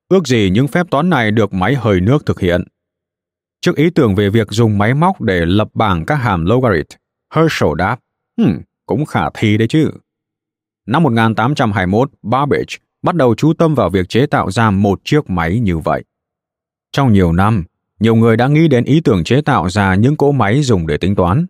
ước 0.09 0.27
gì 0.27 0.49
những 0.53 0.67
phép 0.67 0.87
toán 0.91 1.09
này 1.09 1.31
được 1.31 1.53
máy 1.53 1.75
hơi 1.75 2.01
nước 2.01 2.25
thực 2.25 2.39
hiện. 2.39 2.63
Trước 3.61 3.75
ý 3.75 3.89
tưởng 3.89 4.15
về 4.15 4.29
việc 4.29 4.47
dùng 4.51 4.77
máy 4.77 4.93
móc 4.93 5.21
để 5.21 5.45
lập 5.45 5.67
bảng 5.73 6.05
các 6.05 6.15
hàm 6.15 6.45
logarit, 6.45 6.87
Herschel 7.33 7.69
đáp, 7.77 7.99
hmm, 8.37 8.57
cũng 8.85 9.05
khả 9.05 9.29
thi 9.33 9.57
đấy 9.57 9.67
chứ. 9.67 9.91
Năm 10.85 11.03
1821, 11.03 12.11
Babbage 12.21 12.75
bắt 13.01 13.15
đầu 13.15 13.35
chú 13.35 13.53
tâm 13.53 13.75
vào 13.75 13.89
việc 13.89 14.09
chế 14.09 14.25
tạo 14.25 14.51
ra 14.51 14.71
một 14.71 15.01
chiếc 15.03 15.29
máy 15.29 15.59
như 15.59 15.77
vậy. 15.77 16.03
Trong 16.91 17.13
nhiều 17.13 17.31
năm, 17.31 17.63
nhiều 17.99 18.15
người 18.15 18.37
đã 18.37 18.47
nghĩ 18.47 18.67
đến 18.67 18.83
ý 18.83 19.01
tưởng 19.01 19.23
chế 19.23 19.41
tạo 19.41 19.69
ra 19.69 19.95
những 19.95 20.15
cỗ 20.15 20.31
máy 20.31 20.61
dùng 20.61 20.87
để 20.87 20.97
tính 20.97 21.15
toán. 21.15 21.45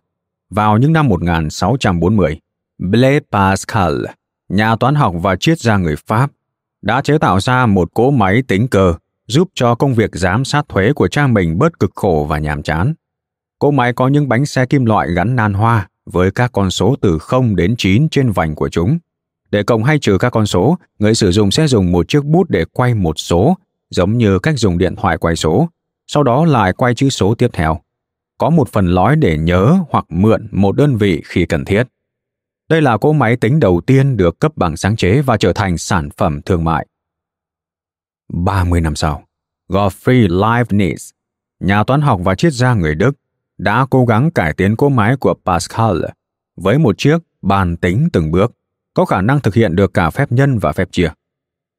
Vào 0.50 0.78
những 0.78 0.92
năm 0.92 1.08
1640, 1.08 2.40
Blaise 2.78 3.26
Pascal, 3.32 3.94
nhà 4.48 4.76
toán 4.76 4.94
học 4.94 5.14
và 5.22 5.36
triết 5.36 5.60
gia 5.60 5.76
người 5.76 5.96
Pháp, 6.06 6.30
đã 6.82 7.00
chế 7.00 7.18
tạo 7.18 7.40
ra 7.40 7.66
một 7.66 7.94
cỗ 7.94 8.10
máy 8.10 8.42
tính 8.48 8.68
cơ 8.68 8.94
giúp 9.26 9.48
cho 9.54 9.74
công 9.74 9.94
việc 9.94 10.10
giám 10.12 10.44
sát 10.44 10.68
thuế 10.68 10.92
của 10.92 11.08
cha 11.08 11.26
mình 11.26 11.58
bớt 11.58 11.78
cực 11.78 11.90
khổ 11.94 12.26
và 12.28 12.38
nhàm 12.38 12.62
chán. 12.62 12.94
Cỗ 13.58 13.70
máy 13.70 13.92
có 13.92 14.08
những 14.08 14.28
bánh 14.28 14.46
xe 14.46 14.66
kim 14.66 14.84
loại 14.84 15.08
gắn 15.14 15.36
nan 15.36 15.54
hoa 15.54 15.88
với 16.06 16.30
các 16.30 16.52
con 16.52 16.70
số 16.70 16.96
từ 17.00 17.18
0 17.18 17.56
đến 17.56 17.74
9 17.78 18.08
trên 18.08 18.30
vành 18.30 18.54
của 18.54 18.68
chúng. 18.68 18.98
Để 19.50 19.62
cộng 19.62 19.84
hay 19.84 19.98
trừ 19.98 20.18
các 20.18 20.30
con 20.30 20.46
số, 20.46 20.78
người 20.98 21.14
sử 21.14 21.32
dụng 21.32 21.50
sẽ 21.50 21.66
dùng 21.66 21.92
một 21.92 22.08
chiếc 22.08 22.24
bút 22.24 22.50
để 22.50 22.64
quay 22.72 22.94
một 22.94 23.18
số, 23.18 23.56
giống 23.90 24.18
như 24.18 24.38
cách 24.38 24.58
dùng 24.58 24.78
điện 24.78 24.96
thoại 24.96 25.18
quay 25.18 25.36
số, 25.36 25.68
sau 26.06 26.22
đó 26.22 26.44
lại 26.44 26.72
quay 26.72 26.94
chữ 26.94 27.08
số 27.08 27.34
tiếp 27.34 27.50
theo. 27.52 27.80
Có 28.38 28.50
một 28.50 28.68
phần 28.68 28.86
lõi 28.86 29.16
để 29.16 29.38
nhớ 29.38 29.78
hoặc 29.90 30.04
mượn 30.08 30.48
một 30.52 30.76
đơn 30.76 30.96
vị 30.96 31.22
khi 31.24 31.46
cần 31.46 31.64
thiết. 31.64 31.82
Đây 32.70 32.82
là 32.82 32.98
cỗ 32.98 33.12
máy 33.12 33.36
tính 33.36 33.60
đầu 33.60 33.80
tiên 33.86 34.16
được 34.16 34.40
cấp 34.40 34.52
bằng 34.56 34.76
sáng 34.76 34.96
chế 34.96 35.22
và 35.22 35.36
trở 35.36 35.52
thành 35.52 35.78
sản 35.78 36.08
phẩm 36.16 36.40
thương 36.42 36.64
mại. 36.64 36.86
30 38.32 38.80
năm 38.80 38.94
sau, 38.94 39.24
Gottfried 39.68 40.28
Leibniz, 40.28 41.12
nhà 41.60 41.84
toán 41.84 42.00
học 42.00 42.20
và 42.24 42.34
triết 42.34 42.52
gia 42.52 42.74
người 42.74 42.94
Đức, 42.94 43.12
đã 43.58 43.86
cố 43.90 44.04
gắng 44.04 44.30
cải 44.30 44.54
tiến 44.54 44.76
cỗ 44.76 44.88
máy 44.88 45.16
của 45.16 45.34
Pascal 45.46 45.96
với 46.56 46.78
một 46.78 46.98
chiếc 46.98 47.18
bàn 47.42 47.76
tính 47.76 48.08
từng 48.12 48.30
bước, 48.30 48.52
có 48.94 49.04
khả 49.04 49.20
năng 49.20 49.40
thực 49.40 49.54
hiện 49.54 49.76
được 49.76 49.94
cả 49.94 50.10
phép 50.10 50.32
nhân 50.32 50.58
và 50.58 50.72
phép 50.72 50.88
chia. 50.92 51.12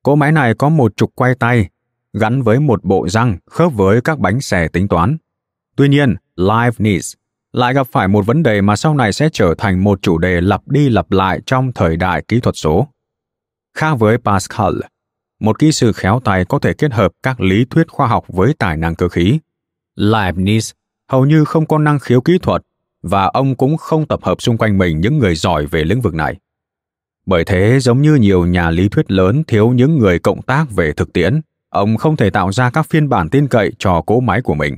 Cỗ 0.03 0.15
máy 0.15 0.31
này 0.31 0.53
có 0.53 0.69
một 0.69 0.97
trục 0.97 1.15
quay 1.15 1.35
tay, 1.35 1.69
gắn 2.13 2.41
với 2.41 2.59
một 2.59 2.83
bộ 2.83 3.09
răng 3.09 3.37
khớp 3.49 3.73
với 3.73 4.01
các 4.01 4.19
bánh 4.19 4.41
xe 4.41 4.67
tính 4.67 4.87
toán. 4.87 5.17
Tuy 5.75 5.89
nhiên, 5.89 6.15
Leibniz 6.35 7.13
lại 7.53 7.73
gặp 7.73 7.87
phải 7.91 8.07
một 8.07 8.25
vấn 8.25 8.43
đề 8.43 8.61
mà 8.61 8.75
sau 8.75 8.95
này 8.95 9.13
sẽ 9.13 9.29
trở 9.33 9.55
thành 9.57 9.83
một 9.83 10.01
chủ 10.01 10.17
đề 10.17 10.41
lặp 10.41 10.67
đi 10.67 10.89
lặp 10.89 11.11
lại 11.11 11.41
trong 11.45 11.71
thời 11.73 11.97
đại 11.97 12.23
kỹ 12.27 12.39
thuật 12.39 12.55
số. 12.55 12.87
Khác 13.77 13.93
với 13.99 14.17
Pascal, 14.17 14.73
một 15.39 15.59
kỹ 15.59 15.71
sư 15.71 15.91
khéo 15.93 16.19
tay 16.23 16.45
có 16.45 16.59
thể 16.59 16.73
kết 16.73 16.93
hợp 16.93 17.11
các 17.23 17.41
lý 17.41 17.65
thuyết 17.65 17.87
khoa 17.89 18.07
học 18.07 18.25
với 18.27 18.53
tài 18.59 18.77
năng 18.77 18.95
cơ 18.95 19.09
khí. 19.09 19.39
Leibniz 19.95 20.71
hầu 21.11 21.25
như 21.25 21.45
không 21.45 21.65
có 21.65 21.77
năng 21.77 21.99
khiếu 21.99 22.21
kỹ 22.21 22.37
thuật 22.41 22.61
và 23.01 23.25
ông 23.25 23.55
cũng 23.55 23.77
không 23.77 24.07
tập 24.07 24.19
hợp 24.23 24.41
xung 24.41 24.57
quanh 24.57 24.77
mình 24.77 25.01
những 25.01 25.17
người 25.17 25.35
giỏi 25.35 25.65
về 25.65 25.83
lĩnh 25.83 26.01
vực 26.01 26.13
này. 26.13 26.35
Bởi 27.25 27.45
thế, 27.45 27.79
giống 27.79 28.01
như 28.01 28.15
nhiều 28.15 28.45
nhà 28.45 28.69
lý 28.69 28.89
thuyết 28.89 29.11
lớn 29.11 29.43
thiếu 29.47 29.69
những 29.69 29.97
người 29.97 30.19
cộng 30.19 30.41
tác 30.41 30.71
về 30.71 30.93
thực 30.93 31.13
tiễn, 31.13 31.41
ông 31.69 31.97
không 31.97 32.15
thể 32.15 32.29
tạo 32.29 32.51
ra 32.51 32.69
các 32.69 32.89
phiên 32.89 33.09
bản 33.09 33.29
tin 33.29 33.47
cậy 33.47 33.71
cho 33.79 34.01
cỗ 34.01 34.19
máy 34.19 34.41
của 34.41 34.53
mình. 34.53 34.77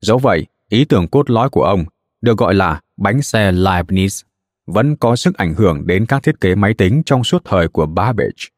Dẫu 0.00 0.18
vậy, 0.18 0.46
ý 0.74 0.84
tưởng 0.84 1.08
cốt 1.08 1.30
lõi 1.30 1.50
của 1.50 1.62
ông, 1.62 1.84
được 2.20 2.38
gọi 2.38 2.54
là 2.54 2.80
bánh 2.96 3.22
xe 3.22 3.52
Leibniz, 3.52 4.22
vẫn 4.66 4.96
có 4.96 5.16
sức 5.16 5.36
ảnh 5.36 5.54
hưởng 5.54 5.86
đến 5.86 6.06
các 6.06 6.22
thiết 6.22 6.40
kế 6.40 6.54
máy 6.54 6.74
tính 6.74 7.02
trong 7.06 7.24
suốt 7.24 7.42
thời 7.44 7.68
của 7.68 7.86
Babbage. 7.86 8.48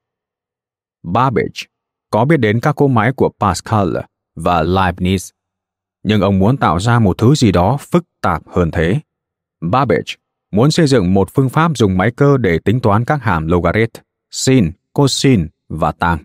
Babbage 1.02 1.62
có 2.10 2.24
biết 2.24 2.36
đến 2.36 2.60
các 2.60 2.76
cỗ 2.76 2.88
máy 2.88 3.12
của 3.12 3.30
Pascal 3.40 3.96
và 4.34 4.62
Leibniz, 4.62 5.30
nhưng 6.02 6.20
ông 6.20 6.38
muốn 6.38 6.56
tạo 6.56 6.80
ra 6.80 6.98
một 6.98 7.18
thứ 7.18 7.34
gì 7.34 7.52
đó 7.52 7.76
phức 7.80 8.04
tạp 8.20 8.42
hơn 8.48 8.70
thế. 8.70 9.00
Babbage 9.60 10.14
muốn 10.52 10.70
xây 10.70 10.86
dựng 10.86 11.14
một 11.14 11.28
phương 11.34 11.48
pháp 11.48 11.70
dùng 11.74 11.96
máy 11.96 12.10
cơ 12.16 12.36
để 12.36 12.58
tính 12.58 12.80
toán 12.80 13.04
các 13.04 13.22
hàm 13.22 13.46
logarit, 13.46 13.90
sin, 14.30 14.72
cosin 14.92 15.48
và 15.68 15.92
tan. 15.92 16.18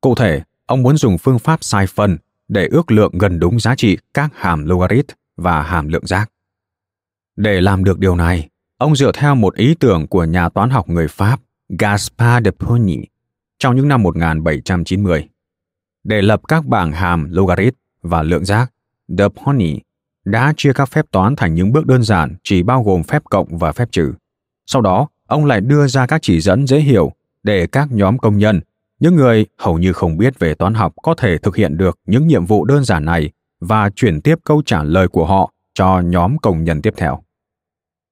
Cụ 0.00 0.14
thể, 0.14 0.42
ông 0.66 0.82
muốn 0.82 0.96
dùng 0.96 1.18
phương 1.18 1.38
pháp 1.38 1.64
sai 1.64 1.86
phân 1.86 2.18
để 2.48 2.68
ước 2.70 2.90
lượng 2.90 3.18
gần 3.18 3.38
đúng 3.38 3.60
giá 3.60 3.74
trị 3.74 3.98
các 4.14 4.30
hàm 4.34 4.64
logarit 4.64 5.06
và 5.36 5.62
hàm 5.62 5.88
lượng 5.88 6.06
giác. 6.06 6.30
Để 7.36 7.60
làm 7.60 7.84
được 7.84 7.98
điều 7.98 8.16
này, 8.16 8.48
ông 8.78 8.96
dựa 8.96 9.12
theo 9.12 9.34
một 9.34 9.54
ý 9.54 9.74
tưởng 9.74 10.06
của 10.06 10.24
nhà 10.24 10.48
toán 10.48 10.70
học 10.70 10.88
người 10.88 11.08
Pháp 11.08 11.40
Gaspard 11.78 12.44
de 12.44 12.50
Progny 12.50 12.96
trong 13.58 13.76
những 13.76 13.88
năm 13.88 14.02
1790. 14.02 15.28
Để 16.04 16.22
lập 16.22 16.40
các 16.48 16.66
bảng 16.66 16.92
hàm 16.92 17.26
logarit 17.30 17.74
và 18.02 18.22
lượng 18.22 18.44
giác, 18.44 18.72
de 19.08 19.28
Progny 19.28 19.78
đã 20.24 20.52
chia 20.56 20.72
các 20.72 20.88
phép 20.88 21.06
toán 21.10 21.36
thành 21.36 21.54
những 21.54 21.72
bước 21.72 21.86
đơn 21.86 22.02
giản 22.02 22.34
chỉ 22.42 22.62
bao 22.62 22.82
gồm 22.82 23.02
phép 23.02 23.22
cộng 23.24 23.58
và 23.58 23.72
phép 23.72 23.88
trừ. 23.92 24.12
Sau 24.66 24.82
đó, 24.82 25.08
ông 25.26 25.44
lại 25.44 25.60
đưa 25.60 25.86
ra 25.86 26.06
các 26.06 26.22
chỉ 26.22 26.40
dẫn 26.40 26.66
dễ 26.66 26.80
hiểu 26.80 27.12
để 27.42 27.66
các 27.66 27.88
nhóm 27.92 28.18
công 28.18 28.38
nhân, 28.38 28.60
những 29.00 29.16
người 29.16 29.46
hầu 29.58 29.78
như 29.78 29.92
không 29.92 30.16
biết 30.16 30.38
về 30.38 30.54
toán 30.54 30.74
học 30.74 30.92
có 31.02 31.14
thể 31.14 31.38
thực 31.38 31.56
hiện 31.56 31.76
được 31.76 31.98
những 32.06 32.26
nhiệm 32.26 32.46
vụ 32.46 32.64
đơn 32.64 32.84
giản 32.84 33.04
này 33.04 33.30
và 33.60 33.90
chuyển 33.90 34.20
tiếp 34.20 34.38
câu 34.44 34.62
trả 34.66 34.82
lời 34.82 35.08
của 35.08 35.26
họ 35.26 35.52
cho 35.74 36.00
nhóm 36.00 36.38
công 36.38 36.64
nhân 36.64 36.82
tiếp 36.82 36.94
theo. 36.96 37.22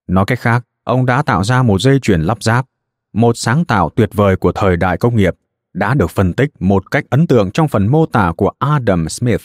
Nói 0.08 0.24
cách 0.26 0.40
khác, 0.40 0.64
ông 0.84 1.06
đã 1.06 1.22
tạo 1.22 1.44
ra 1.44 1.62
một 1.62 1.80
dây 1.80 1.98
chuyền 2.00 2.20
lắp 2.20 2.42
ráp, 2.42 2.66
một 3.12 3.36
sáng 3.36 3.64
tạo 3.64 3.90
tuyệt 3.96 4.10
vời 4.12 4.36
của 4.36 4.52
thời 4.52 4.76
đại 4.76 4.98
công 4.98 5.16
nghiệp 5.16 5.34
đã 5.74 5.94
được 5.94 6.10
phân 6.10 6.32
tích 6.32 6.50
một 6.60 6.90
cách 6.90 7.04
ấn 7.10 7.26
tượng 7.26 7.50
trong 7.50 7.68
phần 7.68 7.86
mô 7.86 8.06
tả 8.06 8.32
của 8.36 8.52
Adam 8.58 9.08
Smith 9.08 9.40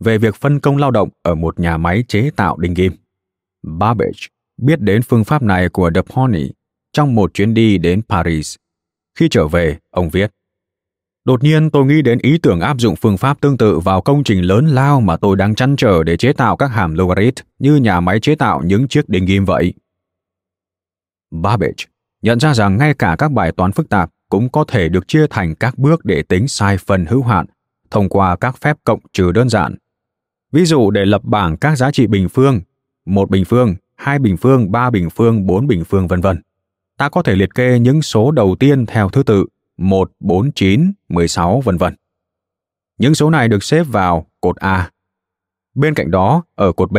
về 0.00 0.18
việc 0.18 0.34
phân 0.34 0.60
công 0.60 0.76
lao 0.76 0.90
động 0.90 1.08
ở 1.22 1.34
một 1.34 1.60
nhà 1.60 1.76
máy 1.76 2.04
chế 2.08 2.30
tạo 2.36 2.56
đinh 2.56 2.74
kim. 2.74 2.92
Babbage 3.62 4.20
biết 4.56 4.80
đến 4.80 5.02
phương 5.02 5.24
pháp 5.24 5.42
này 5.42 5.68
của 5.68 5.90
De 5.94 6.02
Pony 6.02 6.50
trong 6.92 7.14
một 7.14 7.34
chuyến 7.34 7.54
đi 7.54 7.78
đến 7.78 8.02
Paris. 8.08 8.56
Khi 9.18 9.28
trở 9.28 9.48
về, 9.48 9.78
ông 9.90 10.08
viết 10.08 10.30
Đột 11.28 11.42
nhiên 11.42 11.70
tôi 11.70 11.86
nghĩ 11.86 12.02
đến 12.02 12.18
ý 12.22 12.38
tưởng 12.38 12.60
áp 12.60 12.80
dụng 12.80 12.96
phương 12.96 13.16
pháp 13.16 13.40
tương 13.40 13.56
tự 13.56 13.78
vào 13.78 14.00
công 14.00 14.24
trình 14.24 14.42
lớn 14.42 14.66
lao 14.66 15.00
mà 15.00 15.16
tôi 15.16 15.36
đang 15.36 15.54
chăn 15.54 15.76
trở 15.76 16.02
để 16.02 16.16
chế 16.16 16.32
tạo 16.32 16.56
các 16.56 16.66
hàm 16.66 16.94
logarit 16.94 17.34
như 17.58 17.76
nhà 17.76 18.00
máy 18.00 18.20
chế 18.20 18.34
tạo 18.34 18.62
những 18.64 18.88
chiếc 18.88 19.08
đinh 19.08 19.24
ghim 19.24 19.44
vậy. 19.44 19.74
Babbage 21.30 21.84
nhận 22.22 22.40
ra 22.40 22.54
rằng 22.54 22.76
ngay 22.78 22.94
cả 22.94 23.16
các 23.18 23.32
bài 23.32 23.52
toán 23.52 23.72
phức 23.72 23.88
tạp 23.88 24.10
cũng 24.28 24.48
có 24.48 24.64
thể 24.68 24.88
được 24.88 25.08
chia 25.08 25.26
thành 25.30 25.54
các 25.54 25.78
bước 25.78 26.04
để 26.04 26.22
tính 26.22 26.48
sai 26.48 26.76
phần 26.86 27.06
hữu 27.06 27.22
hạn 27.22 27.46
thông 27.90 28.08
qua 28.08 28.36
các 28.36 28.56
phép 28.60 28.76
cộng 28.84 29.00
trừ 29.12 29.32
đơn 29.32 29.48
giản. 29.48 29.74
Ví 30.52 30.64
dụ 30.64 30.90
để 30.90 31.04
lập 31.04 31.24
bảng 31.24 31.56
các 31.56 31.76
giá 31.76 31.90
trị 31.90 32.06
bình 32.06 32.28
phương, 32.28 32.60
một 33.06 33.30
bình 33.30 33.44
phương, 33.44 33.74
hai 33.96 34.18
bình 34.18 34.36
phương, 34.36 34.72
ba 34.72 34.90
bình 34.90 35.10
phương, 35.10 35.46
bốn 35.46 35.66
bình 35.66 35.84
phương 35.84 36.08
vân 36.08 36.20
vân. 36.20 36.42
Ta 36.98 37.08
có 37.08 37.22
thể 37.22 37.34
liệt 37.34 37.54
kê 37.54 37.78
những 37.78 38.02
số 38.02 38.30
đầu 38.30 38.56
tiên 38.60 38.86
theo 38.86 39.08
thứ 39.08 39.22
tự 39.22 39.46
1, 39.78 40.12
4, 40.20 40.52
9, 40.52 40.92
16 41.08 41.60
vân 41.60 41.76
vân. 41.76 41.94
Những 42.98 43.14
số 43.14 43.30
này 43.30 43.48
được 43.48 43.62
xếp 43.62 43.82
vào 43.82 44.26
cột 44.40 44.56
A. 44.56 44.90
Bên 45.74 45.94
cạnh 45.94 46.10
đó, 46.10 46.42
ở 46.54 46.72
cột 46.72 46.92
B, 46.92 46.98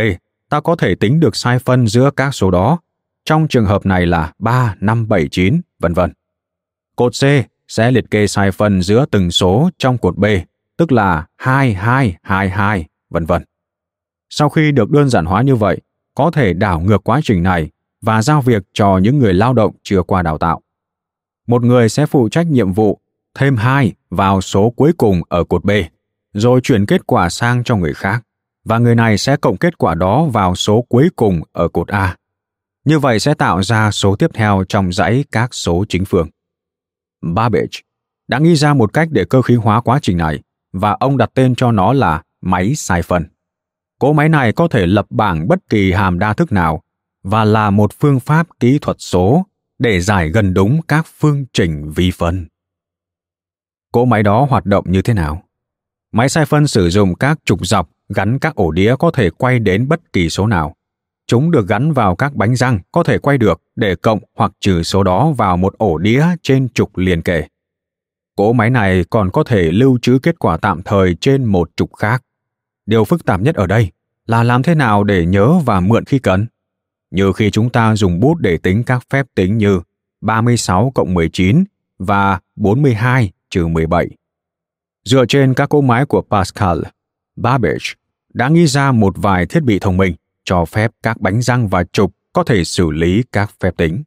ta 0.49 0.59
có 0.59 0.75
thể 0.75 0.95
tính 0.95 1.19
được 1.19 1.35
sai 1.35 1.59
phân 1.59 1.87
giữa 1.87 2.11
các 2.15 2.31
số 2.31 2.51
đó. 2.51 2.79
Trong 3.25 3.47
trường 3.47 3.65
hợp 3.65 3.85
này 3.85 4.05
là 4.05 4.33
3, 4.39 4.75
5, 4.79 5.07
7, 5.07 5.27
9, 5.31 5.61
vân 5.79 5.93
vân. 5.93 6.13
Cột 6.95 7.11
C 7.11 7.23
sẽ 7.67 7.91
liệt 7.91 8.11
kê 8.11 8.27
sai 8.27 8.51
phân 8.51 8.81
giữa 8.81 9.05
từng 9.11 9.31
số 9.31 9.69
trong 9.77 9.97
cột 9.97 10.17
B, 10.17 10.25
tức 10.77 10.91
là 10.91 11.27
2, 11.37 11.73
2, 11.73 12.17
2, 12.23 12.49
2, 12.49 12.85
vân 13.09 13.25
vân. 13.25 13.43
Sau 14.29 14.49
khi 14.49 14.71
được 14.71 14.91
đơn 14.91 15.09
giản 15.09 15.25
hóa 15.25 15.41
như 15.41 15.55
vậy, 15.55 15.81
có 16.15 16.31
thể 16.31 16.53
đảo 16.53 16.79
ngược 16.79 17.03
quá 17.03 17.19
trình 17.23 17.43
này 17.43 17.69
và 18.01 18.21
giao 18.21 18.41
việc 18.41 18.63
cho 18.73 18.97
những 18.97 19.19
người 19.19 19.33
lao 19.33 19.53
động 19.53 19.75
chưa 19.83 20.03
qua 20.03 20.21
đào 20.21 20.37
tạo 20.37 20.61
một 21.49 21.63
người 21.63 21.89
sẽ 21.89 22.05
phụ 22.05 22.29
trách 22.29 22.47
nhiệm 22.47 22.73
vụ 22.73 22.99
thêm 23.35 23.57
hai 23.57 23.93
vào 24.09 24.41
số 24.41 24.69
cuối 24.69 24.93
cùng 24.97 25.21
ở 25.29 25.43
cột 25.43 25.65
B, 25.65 25.71
rồi 26.33 26.61
chuyển 26.63 26.85
kết 26.85 27.07
quả 27.07 27.29
sang 27.29 27.63
cho 27.63 27.75
người 27.75 27.93
khác, 27.93 28.23
và 28.65 28.77
người 28.77 28.95
này 28.95 29.17
sẽ 29.17 29.37
cộng 29.37 29.57
kết 29.57 29.77
quả 29.77 29.95
đó 29.95 30.23
vào 30.23 30.55
số 30.55 30.85
cuối 30.89 31.09
cùng 31.15 31.41
ở 31.51 31.67
cột 31.67 31.87
A. 31.87 32.15
Như 32.85 32.99
vậy 32.99 33.19
sẽ 33.19 33.33
tạo 33.33 33.63
ra 33.63 33.91
số 33.91 34.15
tiếp 34.15 34.31
theo 34.33 34.63
trong 34.69 34.93
dãy 34.93 35.23
các 35.31 35.53
số 35.53 35.85
chính 35.89 36.05
phương. 36.05 36.27
Babbage 37.21 37.79
đã 38.27 38.39
nghĩ 38.39 38.55
ra 38.55 38.73
một 38.73 38.93
cách 38.93 39.07
để 39.11 39.25
cơ 39.25 39.41
khí 39.41 39.55
hóa 39.55 39.81
quá 39.81 39.99
trình 40.01 40.17
này 40.17 40.39
và 40.73 40.97
ông 40.99 41.17
đặt 41.17 41.31
tên 41.33 41.55
cho 41.55 41.71
nó 41.71 41.93
là 41.93 42.23
máy 42.41 42.75
sai 42.75 43.01
phân. 43.01 43.25
Cỗ 43.99 44.13
máy 44.13 44.29
này 44.29 44.51
có 44.51 44.67
thể 44.67 44.87
lập 44.87 45.05
bảng 45.09 45.47
bất 45.47 45.59
kỳ 45.69 45.91
hàm 45.91 46.19
đa 46.19 46.33
thức 46.33 46.51
nào 46.51 46.83
và 47.23 47.43
là 47.43 47.69
một 47.69 47.91
phương 47.99 48.19
pháp 48.19 48.47
kỹ 48.59 48.79
thuật 48.79 48.97
số 48.99 49.45
để 49.79 50.01
giải 50.01 50.29
gần 50.29 50.53
đúng 50.53 50.81
các 50.87 51.07
phương 51.19 51.45
trình 51.53 51.91
vi 51.95 52.11
phân. 52.11 52.45
Cỗ 53.91 54.05
máy 54.05 54.23
đó 54.23 54.47
hoạt 54.49 54.65
động 54.65 54.85
như 54.91 55.01
thế 55.01 55.13
nào? 55.13 55.43
Máy 56.11 56.29
sai 56.29 56.45
phân 56.45 56.67
sử 56.67 56.89
dụng 56.89 57.15
các 57.15 57.39
trục 57.45 57.67
dọc 57.67 57.89
gắn 58.09 58.39
các 58.39 58.55
ổ 58.55 58.71
đĩa 58.71 58.95
có 58.99 59.11
thể 59.11 59.29
quay 59.29 59.59
đến 59.59 59.87
bất 59.87 60.13
kỳ 60.13 60.29
số 60.29 60.47
nào. 60.47 60.75
Chúng 61.27 61.51
được 61.51 61.67
gắn 61.67 61.91
vào 61.91 62.15
các 62.15 62.35
bánh 62.35 62.55
răng 62.55 62.79
có 62.91 63.03
thể 63.03 63.17
quay 63.17 63.37
được 63.37 63.61
để 63.75 63.95
cộng 63.95 64.19
hoặc 64.35 64.51
trừ 64.59 64.83
số 64.83 65.03
đó 65.03 65.31
vào 65.31 65.57
một 65.57 65.77
ổ 65.77 65.97
đĩa 65.97 66.25
trên 66.41 66.69
trục 66.69 66.97
liền 66.97 67.21
kề. 67.21 67.43
Cỗ 68.35 68.53
máy 68.53 68.69
này 68.69 69.05
còn 69.09 69.31
có 69.31 69.43
thể 69.43 69.71
lưu 69.71 69.99
trữ 70.01 70.19
kết 70.23 70.39
quả 70.39 70.57
tạm 70.57 70.81
thời 70.81 71.15
trên 71.15 71.45
một 71.45 71.71
trục 71.75 71.95
khác. 71.95 72.23
Điều 72.85 73.05
phức 73.05 73.25
tạp 73.25 73.41
nhất 73.41 73.55
ở 73.55 73.67
đây 73.67 73.91
là 74.25 74.43
làm 74.43 74.63
thế 74.63 74.75
nào 74.75 75.03
để 75.03 75.25
nhớ 75.25 75.53
và 75.65 75.79
mượn 75.79 76.05
khi 76.05 76.19
cần 76.19 76.47
như 77.11 77.33
khi 77.33 77.51
chúng 77.51 77.69
ta 77.69 77.95
dùng 77.95 78.19
bút 78.19 78.37
để 78.37 78.57
tính 78.57 78.83
các 78.83 79.03
phép 79.09 79.25
tính 79.35 79.57
như 79.57 79.81
36 80.21 80.91
cộng 80.95 81.13
19 81.13 81.63
và 81.99 82.39
42 82.55 83.31
trừ 83.49 83.67
17. 83.67 84.09
Dựa 85.05 85.25
trên 85.25 85.53
các 85.53 85.69
cỗ 85.69 85.81
máy 85.81 86.05
của 86.05 86.21
Pascal, 86.21 86.79
Babbage 87.35 87.85
đã 88.33 88.49
nghĩ 88.49 88.67
ra 88.67 88.91
một 88.91 89.13
vài 89.17 89.45
thiết 89.45 89.63
bị 89.63 89.79
thông 89.79 89.97
minh 89.97 90.13
cho 90.43 90.65
phép 90.65 90.91
các 91.03 91.21
bánh 91.21 91.41
răng 91.41 91.67
và 91.67 91.83
trục 91.83 92.15
có 92.33 92.43
thể 92.43 92.63
xử 92.63 92.91
lý 92.91 93.23
các 93.31 93.51
phép 93.59 93.77
tính. 93.77 94.03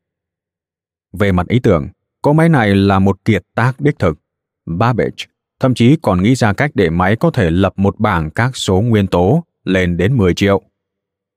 Về 1.12 1.32
mặt 1.32 1.48
ý 1.48 1.58
tưởng, 1.58 1.88
cỗ 2.22 2.32
máy 2.32 2.48
này 2.48 2.74
là 2.74 2.98
một 2.98 3.24
kiệt 3.24 3.42
tác 3.54 3.80
đích 3.80 3.98
thực. 3.98 4.18
Babbage 4.66 5.26
thậm 5.60 5.74
chí 5.74 5.96
còn 6.02 6.22
nghĩ 6.22 6.34
ra 6.34 6.52
cách 6.52 6.70
để 6.74 6.90
máy 6.90 7.16
có 7.16 7.30
thể 7.30 7.50
lập 7.50 7.72
một 7.76 7.98
bảng 7.98 8.30
các 8.30 8.56
số 8.56 8.80
nguyên 8.80 9.06
tố 9.06 9.44
lên 9.64 9.96
đến 9.96 10.16
10 10.16 10.34
triệu. 10.34 10.62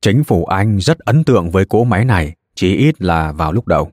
Chính 0.06 0.24
phủ 0.24 0.45
Anh 0.45 0.80
rất 0.80 0.99
ấn 0.99 1.24
tượng 1.24 1.51
với 1.51 1.66
cỗ 1.66 1.84
máy 1.84 2.06
này, 2.06 2.36
chỉ 2.56 2.76
ít 2.76 3.01
là 3.01 3.32
vào 3.32 3.51
lúc 3.51 3.68
đầu. 3.68 3.91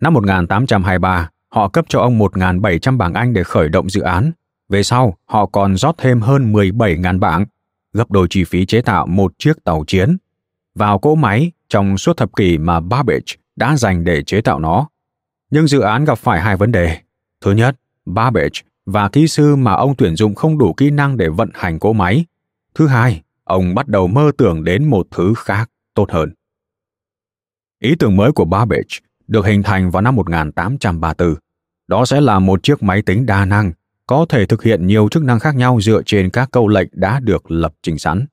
Năm 0.00 0.14
1823, 0.14 1.30
họ 1.48 1.68
cấp 1.68 1.84
cho 1.88 2.00
ông 2.00 2.18
1.700 2.18 2.96
bảng 2.96 3.14
Anh 3.14 3.32
để 3.32 3.42
khởi 3.42 3.68
động 3.68 3.90
dự 3.90 4.00
án. 4.00 4.30
Về 4.68 4.82
sau, 4.82 5.16
họ 5.24 5.46
còn 5.46 5.76
rót 5.76 5.94
thêm 5.98 6.20
hơn 6.20 6.52
17.000 6.52 7.18
bảng, 7.18 7.46
gấp 7.92 8.10
đôi 8.10 8.26
chi 8.30 8.44
phí 8.44 8.66
chế 8.66 8.80
tạo 8.80 9.06
một 9.06 9.32
chiếc 9.38 9.64
tàu 9.64 9.84
chiến. 9.86 10.16
Vào 10.74 10.98
cỗ 10.98 11.14
máy 11.14 11.52
trong 11.68 11.98
suốt 11.98 12.16
thập 12.16 12.36
kỷ 12.36 12.58
mà 12.58 12.80
Babbage 12.80 13.34
đã 13.56 13.76
dành 13.76 14.04
để 14.04 14.22
chế 14.22 14.40
tạo 14.40 14.58
nó. 14.58 14.88
Nhưng 15.50 15.66
dự 15.66 15.80
án 15.80 16.04
gặp 16.04 16.18
phải 16.18 16.40
hai 16.40 16.56
vấn 16.56 16.72
đề. 16.72 16.98
Thứ 17.40 17.52
nhất, 17.52 17.76
Babbage 18.06 18.60
và 18.86 19.08
kỹ 19.08 19.28
sư 19.28 19.56
mà 19.56 19.72
ông 19.72 19.94
tuyển 19.98 20.16
dụng 20.16 20.34
không 20.34 20.58
đủ 20.58 20.72
kỹ 20.72 20.90
năng 20.90 21.16
để 21.16 21.28
vận 21.28 21.50
hành 21.54 21.78
cỗ 21.78 21.92
máy. 21.92 22.24
Thứ 22.74 22.86
hai, 22.86 23.22
ông 23.46 23.74
bắt 23.74 23.88
đầu 23.88 24.06
mơ 24.06 24.32
tưởng 24.38 24.64
đến 24.64 24.84
một 24.84 25.06
thứ 25.10 25.34
khác 25.36 25.70
tốt 25.94 26.10
hơn. 26.10 26.32
Ý 27.82 27.94
tưởng 27.98 28.16
mới 28.16 28.32
của 28.32 28.44
Babbage 28.44 29.00
được 29.28 29.46
hình 29.46 29.62
thành 29.62 29.90
vào 29.90 30.02
năm 30.02 30.16
1834. 30.16 31.34
Đó 31.88 32.04
sẽ 32.04 32.20
là 32.20 32.38
một 32.38 32.62
chiếc 32.62 32.82
máy 32.82 33.02
tính 33.02 33.26
đa 33.26 33.44
năng, 33.44 33.72
có 34.06 34.26
thể 34.28 34.46
thực 34.46 34.62
hiện 34.62 34.86
nhiều 34.86 35.08
chức 35.08 35.22
năng 35.22 35.38
khác 35.38 35.56
nhau 35.56 35.80
dựa 35.80 36.02
trên 36.06 36.30
các 36.30 36.48
câu 36.52 36.68
lệnh 36.68 36.88
đã 36.92 37.20
được 37.20 37.50
lập 37.50 37.74
trình 37.82 37.98
sẵn. 37.98 38.26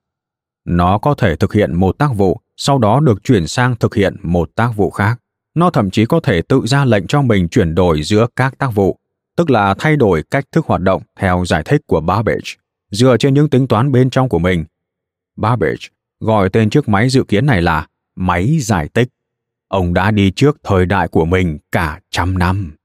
Nó 0.65 0.97
có 0.97 1.15
thể 1.15 1.35
thực 1.35 1.53
hiện 1.53 1.75
một 1.75 1.97
tác 1.97 2.09
vụ, 2.15 2.39
sau 2.57 2.77
đó 2.77 2.99
được 2.99 3.23
chuyển 3.23 3.47
sang 3.47 3.75
thực 3.75 3.95
hiện 3.95 4.15
một 4.21 4.49
tác 4.55 4.69
vụ 4.75 4.89
khác. 4.89 5.19
Nó 5.55 5.69
thậm 5.69 5.91
chí 5.91 6.05
có 6.05 6.19
thể 6.19 6.41
tự 6.41 6.61
ra 6.65 6.85
lệnh 6.85 7.07
cho 7.07 7.21
mình 7.21 7.49
chuyển 7.49 7.75
đổi 7.75 8.03
giữa 8.03 8.27
các 8.35 8.57
tác 8.57 8.75
vụ, 8.75 8.97
tức 9.37 9.49
là 9.49 9.75
thay 9.79 9.95
đổi 9.95 10.23
cách 10.31 10.45
thức 10.51 10.65
hoạt 10.65 10.81
động 10.81 11.01
theo 11.19 11.43
giải 11.45 11.63
thích 11.65 11.81
của 11.87 12.01
Babbage, 12.01 12.55
dựa 12.91 13.17
trên 13.17 13.33
những 13.33 13.49
tính 13.49 13.67
toán 13.67 13.91
bên 13.91 14.09
trong 14.09 14.29
của 14.29 14.39
mình. 14.39 14.65
Babbage 15.35 15.87
gọi 16.19 16.49
tên 16.49 16.69
chiếc 16.69 16.89
máy 16.89 17.09
dự 17.09 17.23
kiến 17.23 17.45
này 17.45 17.61
là 17.61 17.87
máy 18.15 18.57
giải 18.59 18.89
tích. 18.89 19.07
Ông 19.67 19.93
đã 19.93 20.11
đi 20.11 20.31
trước 20.31 20.57
thời 20.63 20.85
đại 20.85 21.07
của 21.07 21.25
mình 21.25 21.57
cả 21.71 21.99
trăm 22.09 22.37
năm. 22.37 22.75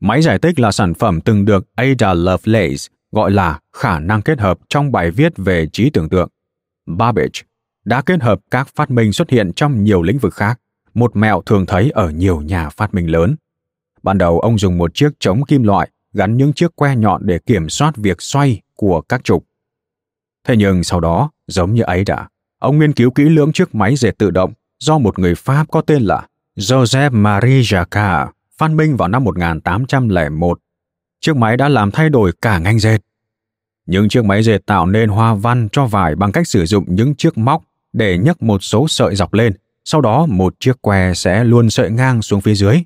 Máy 0.00 0.22
giải 0.22 0.38
tích 0.38 0.58
là 0.58 0.72
sản 0.72 0.94
phẩm 0.94 1.20
từng 1.20 1.44
được 1.44 1.68
Ada 1.74 2.14
Lovelace 2.14 2.88
gọi 3.12 3.30
là 3.30 3.60
khả 3.72 3.98
năng 3.98 4.22
kết 4.22 4.40
hợp 4.40 4.58
trong 4.68 4.92
bài 4.92 5.10
viết 5.10 5.32
về 5.36 5.66
trí 5.72 5.90
tưởng 5.90 6.08
tượng. 6.08 6.28
Babbage 6.86 7.42
đã 7.84 8.02
kết 8.02 8.22
hợp 8.22 8.40
các 8.50 8.68
phát 8.74 8.90
minh 8.90 9.12
xuất 9.12 9.30
hiện 9.30 9.52
trong 9.56 9.84
nhiều 9.84 10.02
lĩnh 10.02 10.18
vực 10.18 10.34
khác, 10.34 10.60
một 10.94 11.16
mẹo 11.16 11.42
thường 11.46 11.66
thấy 11.66 11.90
ở 11.90 12.10
nhiều 12.10 12.40
nhà 12.40 12.68
phát 12.68 12.94
minh 12.94 13.10
lớn. 13.10 13.36
Ban 14.02 14.18
đầu 14.18 14.40
ông 14.40 14.58
dùng 14.58 14.78
một 14.78 14.94
chiếc 14.94 15.10
chống 15.18 15.44
kim 15.44 15.62
loại 15.62 15.90
gắn 16.12 16.36
những 16.36 16.52
chiếc 16.52 16.76
que 16.76 16.96
nhọn 16.96 17.26
để 17.26 17.38
kiểm 17.38 17.68
soát 17.68 17.96
việc 17.96 18.22
xoay 18.22 18.60
của 18.74 19.00
các 19.00 19.24
trục. 19.24 19.44
Thế 20.48 20.56
nhưng 20.56 20.84
sau 20.84 21.00
đó, 21.00 21.30
giống 21.46 21.74
như 21.74 21.82
ấy 21.82 22.04
đã, 22.04 22.28
ông 22.58 22.78
nghiên 22.78 22.92
cứu 22.92 23.10
kỹ 23.10 23.24
lưỡng 23.24 23.52
chiếc 23.52 23.74
máy 23.74 23.96
dệt 23.96 24.18
tự 24.18 24.30
động 24.30 24.52
do 24.78 24.98
một 24.98 25.18
người 25.18 25.34
Pháp 25.34 25.70
có 25.70 25.80
tên 25.80 26.02
là 26.02 26.26
Joseph 26.56 27.12
Marie 27.12 27.60
Jacquard 27.60 28.28
phát 28.58 28.70
minh 28.70 28.96
vào 28.96 29.08
năm 29.08 29.24
1801. 29.24 30.58
Chiếc 31.20 31.36
máy 31.36 31.56
đã 31.56 31.68
làm 31.68 31.90
thay 31.90 32.08
đổi 32.08 32.32
cả 32.42 32.58
ngành 32.58 32.78
dệt. 32.78 32.98
Những 33.86 34.08
chiếc 34.08 34.24
máy 34.24 34.42
dệt 34.42 34.58
tạo 34.66 34.86
nên 34.86 35.08
hoa 35.08 35.34
văn 35.34 35.68
cho 35.72 35.86
vải 35.86 36.14
bằng 36.14 36.32
cách 36.32 36.48
sử 36.48 36.66
dụng 36.66 36.84
những 36.88 37.14
chiếc 37.14 37.38
móc 37.38 37.62
để 37.92 38.18
nhấc 38.18 38.42
một 38.42 38.58
số 38.62 38.88
sợi 38.88 39.14
dọc 39.14 39.34
lên, 39.34 39.52
sau 39.84 40.00
đó 40.00 40.26
một 40.26 40.54
chiếc 40.60 40.82
que 40.82 41.14
sẽ 41.14 41.44
luôn 41.44 41.70
sợi 41.70 41.90
ngang 41.90 42.22
xuống 42.22 42.40
phía 42.40 42.54
dưới. 42.54 42.76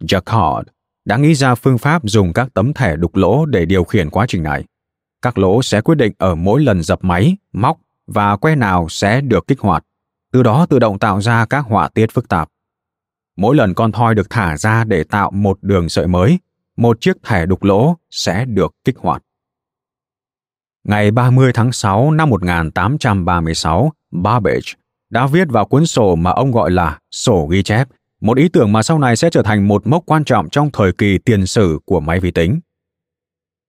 Jacquard 0.00 0.62
đã 1.04 1.16
nghĩ 1.16 1.34
ra 1.34 1.54
phương 1.54 1.78
pháp 1.78 2.02
dùng 2.04 2.32
các 2.32 2.48
tấm 2.54 2.72
thẻ 2.72 2.96
đục 2.96 3.16
lỗ 3.16 3.46
để 3.46 3.64
điều 3.64 3.84
khiển 3.84 4.10
quá 4.10 4.26
trình 4.28 4.42
này. 4.42 4.64
Các 5.22 5.38
lỗ 5.38 5.62
sẽ 5.62 5.80
quyết 5.80 5.94
định 5.94 6.12
ở 6.18 6.34
mỗi 6.34 6.62
lần 6.62 6.82
dập 6.82 7.04
máy, 7.04 7.36
móc 7.52 7.78
và 8.06 8.36
que 8.36 8.54
nào 8.54 8.88
sẽ 8.88 9.20
được 9.20 9.46
kích 9.46 9.60
hoạt, 9.60 9.84
từ 10.32 10.42
đó 10.42 10.66
tự 10.66 10.78
động 10.78 10.98
tạo 10.98 11.20
ra 11.20 11.46
các 11.46 11.60
họa 11.60 11.88
tiết 11.88 12.12
phức 12.12 12.28
tạp. 12.28 12.48
Mỗi 13.36 13.56
lần 13.56 13.74
con 13.74 13.92
thoi 13.92 14.14
được 14.14 14.30
thả 14.30 14.56
ra 14.56 14.84
để 14.84 15.04
tạo 15.04 15.30
một 15.30 15.58
đường 15.62 15.88
sợi 15.88 16.06
mới, 16.06 16.38
một 16.76 17.00
chiếc 17.00 17.22
thẻ 17.22 17.46
đục 17.46 17.64
lỗ 17.64 17.96
sẽ 18.10 18.44
được 18.44 18.74
kích 18.84 18.98
hoạt. 18.98 19.22
Ngày 20.84 21.10
30 21.10 21.52
tháng 21.54 21.72
6 21.72 22.10
năm 22.10 22.30
1836, 22.30 23.92
Babbage 24.10 24.72
đã 25.10 25.26
viết 25.26 25.48
vào 25.50 25.66
cuốn 25.66 25.86
sổ 25.86 26.14
mà 26.14 26.30
ông 26.30 26.52
gọi 26.52 26.70
là 26.70 26.98
sổ 27.10 27.46
ghi 27.50 27.62
chép, 27.62 27.88
một 28.20 28.36
ý 28.36 28.48
tưởng 28.48 28.72
mà 28.72 28.82
sau 28.82 28.98
này 28.98 29.16
sẽ 29.16 29.30
trở 29.30 29.42
thành 29.42 29.68
một 29.68 29.86
mốc 29.86 30.02
quan 30.06 30.24
trọng 30.24 30.48
trong 30.50 30.70
thời 30.72 30.92
kỳ 30.92 31.18
tiền 31.18 31.46
sử 31.46 31.78
của 31.84 32.00
máy 32.00 32.20
vi 32.20 32.30
tính. 32.30 32.60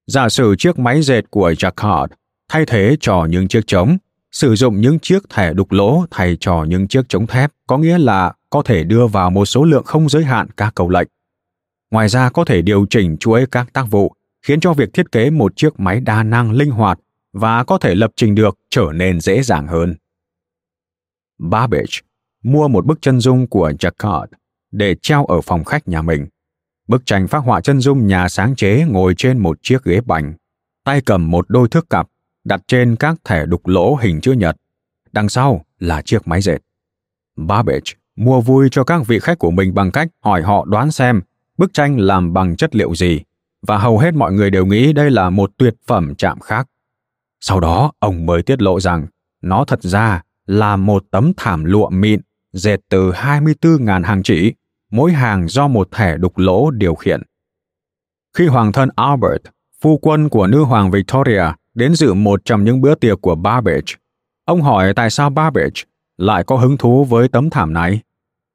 Giả 0.07 0.29
sử 0.29 0.55
chiếc 0.57 0.79
máy 0.79 1.01
dệt 1.01 1.21
của 1.29 1.51
Jacquard 1.51 2.07
thay 2.49 2.65
thế 2.67 2.97
cho 2.99 3.25
những 3.29 3.47
chiếc 3.47 3.67
trống, 3.67 3.97
sử 4.31 4.55
dụng 4.55 4.81
những 4.81 4.99
chiếc 4.99 5.29
thẻ 5.29 5.53
đục 5.53 5.71
lỗ 5.71 6.05
thay 6.11 6.37
cho 6.39 6.63
những 6.63 6.87
chiếc 6.87 7.09
trống 7.09 7.27
thép 7.27 7.51
có 7.67 7.77
nghĩa 7.77 7.97
là 7.97 8.33
có 8.49 8.61
thể 8.65 8.83
đưa 8.83 9.07
vào 9.07 9.29
một 9.29 9.45
số 9.45 9.63
lượng 9.63 9.83
không 9.83 10.09
giới 10.09 10.23
hạn 10.23 10.47
các 10.57 10.75
câu 10.75 10.89
lệnh. 10.89 11.07
Ngoài 11.91 12.09
ra 12.09 12.29
có 12.29 12.45
thể 12.45 12.61
điều 12.61 12.85
chỉnh 12.89 13.17
chuỗi 13.17 13.45
các 13.51 13.73
tác 13.73 13.85
vụ, 13.91 14.13
khiến 14.41 14.59
cho 14.59 14.73
việc 14.73 14.93
thiết 14.93 15.11
kế 15.11 15.29
một 15.29 15.53
chiếc 15.55 15.79
máy 15.79 15.99
đa 15.99 16.23
năng 16.23 16.51
linh 16.51 16.71
hoạt 16.71 16.99
và 17.33 17.63
có 17.63 17.77
thể 17.77 17.95
lập 17.95 18.11
trình 18.15 18.35
được 18.35 18.57
trở 18.69 18.85
nên 18.93 19.19
dễ 19.19 19.43
dàng 19.43 19.67
hơn. 19.67 19.95
Babbage 21.39 21.99
mua 22.43 22.67
một 22.67 22.85
bức 22.85 23.01
chân 23.01 23.19
dung 23.19 23.47
của 23.47 23.71
Jacquard 23.79 24.27
để 24.71 24.95
treo 25.01 25.25
ở 25.25 25.41
phòng 25.41 25.63
khách 25.63 25.87
nhà 25.87 26.01
mình. 26.01 26.27
Bức 26.87 27.05
tranh 27.05 27.27
phác 27.27 27.43
họa 27.43 27.61
chân 27.61 27.79
dung 27.79 28.07
nhà 28.07 28.29
sáng 28.29 28.55
chế 28.55 28.85
ngồi 28.87 29.13
trên 29.17 29.39
một 29.39 29.57
chiếc 29.61 29.83
ghế 29.83 30.01
bành, 30.01 30.33
tay 30.83 31.01
cầm 31.01 31.31
một 31.31 31.45
đôi 31.49 31.67
thước 31.67 31.89
cặp 31.89 32.07
đặt 32.43 32.61
trên 32.67 32.95
các 32.95 33.15
thẻ 33.23 33.45
đục 33.45 33.67
lỗ 33.67 33.95
hình 33.95 34.21
chữ 34.21 34.31
nhật. 34.31 34.57
Đằng 35.11 35.29
sau 35.29 35.65
là 35.79 36.01
chiếc 36.01 36.27
máy 36.27 36.41
dệt. 36.41 36.57
Babbage 37.35 37.93
mua 38.15 38.41
vui 38.41 38.67
cho 38.71 38.83
các 38.83 39.07
vị 39.07 39.19
khách 39.19 39.39
của 39.39 39.51
mình 39.51 39.73
bằng 39.73 39.91
cách 39.91 40.07
hỏi 40.21 40.41
họ 40.41 40.65
đoán 40.65 40.91
xem 40.91 41.21
bức 41.57 41.73
tranh 41.73 41.99
làm 41.99 42.33
bằng 42.33 42.55
chất 42.55 42.75
liệu 42.75 42.95
gì, 42.95 43.21
và 43.61 43.77
hầu 43.77 43.99
hết 43.99 44.13
mọi 44.13 44.33
người 44.33 44.49
đều 44.49 44.65
nghĩ 44.65 44.93
đây 44.93 45.11
là 45.11 45.29
một 45.29 45.51
tuyệt 45.57 45.75
phẩm 45.87 46.15
chạm 46.15 46.39
khắc. 46.39 46.67
Sau 47.39 47.59
đó, 47.59 47.91
ông 47.99 48.25
mới 48.25 48.43
tiết 48.43 48.61
lộ 48.61 48.79
rằng 48.79 49.07
nó 49.41 49.65
thật 49.65 49.83
ra 49.83 50.21
là 50.45 50.75
một 50.75 51.03
tấm 51.11 51.31
thảm 51.37 51.65
lụa 51.65 51.89
mịn 51.89 52.21
dệt 52.53 52.77
từ 52.89 53.11
24.000 53.11 54.03
hàng 54.03 54.23
chỉ, 54.23 54.53
mỗi 54.93 55.11
hàng 55.11 55.47
do 55.47 55.67
một 55.67 55.91
thẻ 55.91 56.17
đục 56.17 56.37
lỗ 56.37 56.71
điều 56.71 56.95
khiển. 56.95 57.21
Khi 58.37 58.47
hoàng 58.47 58.71
thân 58.71 58.89
Albert, 58.95 59.41
phu 59.81 59.97
quân 59.97 60.29
của 60.29 60.47
nữ 60.47 60.63
hoàng 60.63 60.91
Victoria, 60.91 61.43
đến 61.73 61.95
dự 61.95 62.13
một 62.13 62.45
trong 62.45 62.63
những 62.63 62.81
bữa 62.81 62.95
tiệc 62.95 63.21
của 63.21 63.35
Babbage, 63.35 63.95
ông 64.45 64.61
hỏi 64.61 64.93
tại 64.93 65.09
sao 65.09 65.29
Babbage 65.29 65.83
lại 66.17 66.43
có 66.43 66.55
hứng 66.55 66.77
thú 66.77 67.05
với 67.05 67.27
tấm 67.27 67.49
thảm 67.49 67.73
này? 67.73 68.01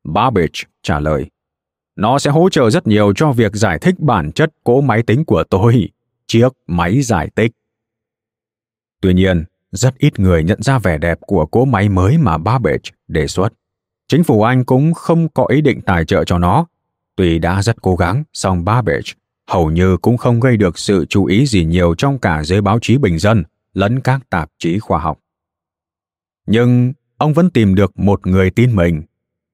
Babbage 0.05 0.62
trả 0.82 1.01
lời, 1.01 1.26
nó 1.97 2.18
sẽ 2.18 2.30
hỗ 2.30 2.51
trợ 2.51 2.70
rất 2.70 2.86
nhiều 2.86 3.12
cho 3.16 3.32
việc 3.32 3.55
giải 3.55 3.78
thích 3.78 3.95
bản 3.99 4.32
chất 4.32 4.51
cỗ 4.64 4.80
máy 4.80 5.03
tính 5.03 5.24
của 5.24 5.45
tôi, 5.51 5.89
chiếc 6.26 6.49
máy 6.66 7.03
giải 7.03 7.28
tích. 7.34 7.53
Tuy 9.01 9.14
nhiên, 9.14 9.45
rất 9.72 9.99
ít 9.99 10.18
người 10.18 10.45
nhận 10.45 10.62
ra 10.62 10.78
vẻ 10.78 10.99
đẹp 10.99 11.18
của 11.20 11.47
cỗ 11.47 11.64
máy 11.64 11.89
mới 11.89 12.18
mà 12.18 12.39
Babbage 12.39 12.91
đề 13.09 13.26
xuất. 13.26 13.53
Chính 14.09 14.25
phủ 14.25 14.43
Anh 14.43 14.65
cũng 14.65 14.95
không 14.95 15.29
có 15.29 15.47
ý 15.49 15.61
định 15.61 15.81
tài 15.81 16.05
trợ 16.05 16.25
cho 16.25 16.39
nó. 16.39 16.67
Tuy 17.17 17.39
đã 17.39 17.63
rất 17.63 17.83
cố 17.83 17.97
gắng, 17.97 18.25
song 18.33 18.65
Babbage 18.65 19.13
hầu 19.49 19.71
như 19.71 19.97
cũng 19.97 20.17
không 20.17 20.41
gây 20.41 20.57
được 20.57 20.79
sự 20.79 21.07
chú 21.09 21.25
ý 21.25 21.47
gì 21.47 21.65
nhiều 21.65 21.95
trong 21.99 22.19
cả 22.19 22.45
giới 22.45 22.61
báo 22.61 22.79
chí 22.83 22.99
bình 22.99 23.19
dân 23.19 23.45
lẫn 23.75 24.01
các 24.01 24.31
tạp 24.31 24.51
chí 24.59 24.79
khoa 24.79 24.99
học. 24.99 25.19
Nhưng 26.47 26.93
ông 27.17 27.33
vẫn 27.33 27.51
tìm 27.51 27.75
được 27.75 27.99
một 27.99 28.27
người 28.27 28.51
tin 28.51 28.77
mình, 28.77 29.03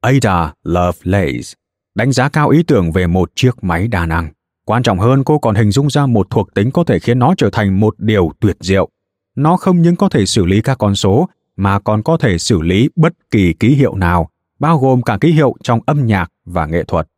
Ada 0.01 0.55
Lovelace, 0.65 1.55
đánh 1.95 2.13
giá 2.13 2.29
cao 2.29 2.49
ý 2.49 2.63
tưởng 2.63 2.93
về 2.93 3.07
một 3.07 3.31
chiếc 3.35 3.65
máy 3.65 3.89
đa 3.89 4.07
năng. 4.07 4.33
Quan 4.65 4.83
trọng 4.83 4.99
hơn, 4.99 5.25
cô 5.25 5.39
còn 5.39 5.55
hình 5.55 5.71
dung 5.71 5.91
ra 5.91 6.07
một 6.07 6.27
thuộc 6.31 6.55
tính 6.55 6.71
có 6.71 6.85
thể 6.85 6.99
khiến 6.99 7.19
nó 7.19 7.35
trở 7.37 7.51
thành 7.53 7.81
một 7.81 7.95
điều 7.99 8.33
tuyệt 8.41 8.57
diệu. 8.61 8.89
Nó 9.37 9.57
không 9.57 9.83
những 9.83 9.97
có 9.97 10.09
thể 10.09 10.27
xử 10.27 10.45
lý 10.45 10.61
các 10.61 10.79
con 10.79 10.95
số, 10.95 11.29
mà 11.57 11.79
còn 11.79 12.03
có 12.03 12.17
thể 12.17 12.39
xử 12.39 12.63
lý 12.63 12.89
bất 12.97 13.13
kỳ 13.31 13.53
ký 13.53 13.75
hiệu 13.75 13.95
nào, 13.95 14.29
bao 14.59 14.79
gồm 14.79 15.03
cả 15.03 15.19
ký 15.21 15.33
hiệu 15.33 15.55
trong 15.63 15.81
âm 15.87 16.07
nhạc 16.07 16.33
và 16.45 16.67
nghệ 16.67 16.85
thuật. 16.85 17.09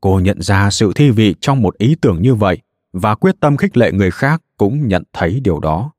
Cô 0.00 0.20
nhận 0.20 0.42
ra 0.42 0.70
sự 0.70 0.92
thi 0.94 1.10
vị 1.10 1.34
trong 1.40 1.62
một 1.62 1.78
ý 1.78 1.96
tưởng 2.00 2.22
như 2.22 2.34
vậy 2.34 2.58
và 2.92 3.14
quyết 3.14 3.34
tâm 3.40 3.56
khích 3.56 3.76
lệ 3.76 3.92
người 3.92 4.10
khác 4.10 4.42
cũng 4.56 4.88
nhận 4.88 5.02
thấy 5.12 5.40
điều 5.40 5.60
đó. 5.60 5.92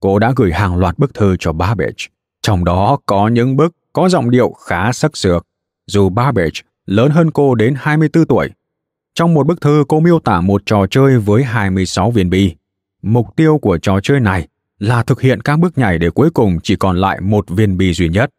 Cô 0.00 0.18
đã 0.18 0.32
gửi 0.36 0.52
hàng 0.52 0.76
loạt 0.76 0.98
bức 0.98 1.14
thư 1.14 1.36
cho 1.38 1.52
Babbage, 1.52 2.06
trong 2.42 2.64
đó 2.64 2.98
có 3.06 3.28
những 3.28 3.56
bức 3.56 3.76
có 3.92 4.08
giọng 4.08 4.30
điệu 4.30 4.52
khá 4.52 4.92
sắc 4.92 5.16
sược, 5.16 5.46
dù 5.86 6.08
Babbage 6.08 6.60
lớn 6.86 7.10
hơn 7.10 7.30
cô 7.30 7.54
đến 7.54 7.74
24 7.78 8.26
tuổi. 8.26 8.50
Trong 9.14 9.34
một 9.34 9.46
bức 9.46 9.60
thư 9.60 9.84
cô 9.88 10.00
miêu 10.00 10.18
tả 10.18 10.40
một 10.40 10.62
trò 10.66 10.86
chơi 10.90 11.18
với 11.18 11.44
26 11.44 12.10
viên 12.10 12.30
bi. 12.30 12.54
Mục 13.02 13.36
tiêu 13.36 13.58
của 13.58 13.78
trò 13.78 14.00
chơi 14.02 14.20
này 14.20 14.48
là 14.78 15.02
thực 15.02 15.20
hiện 15.20 15.40
các 15.40 15.58
bước 15.58 15.78
nhảy 15.78 15.98
để 15.98 16.10
cuối 16.10 16.30
cùng 16.30 16.58
chỉ 16.62 16.76
còn 16.76 16.96
lại 16.96 17.20
một 17.20 17.50
viên 17.50 17.76
bi 17.76 17.92
duy 17.92 18.08
nhất. 18.08 18.30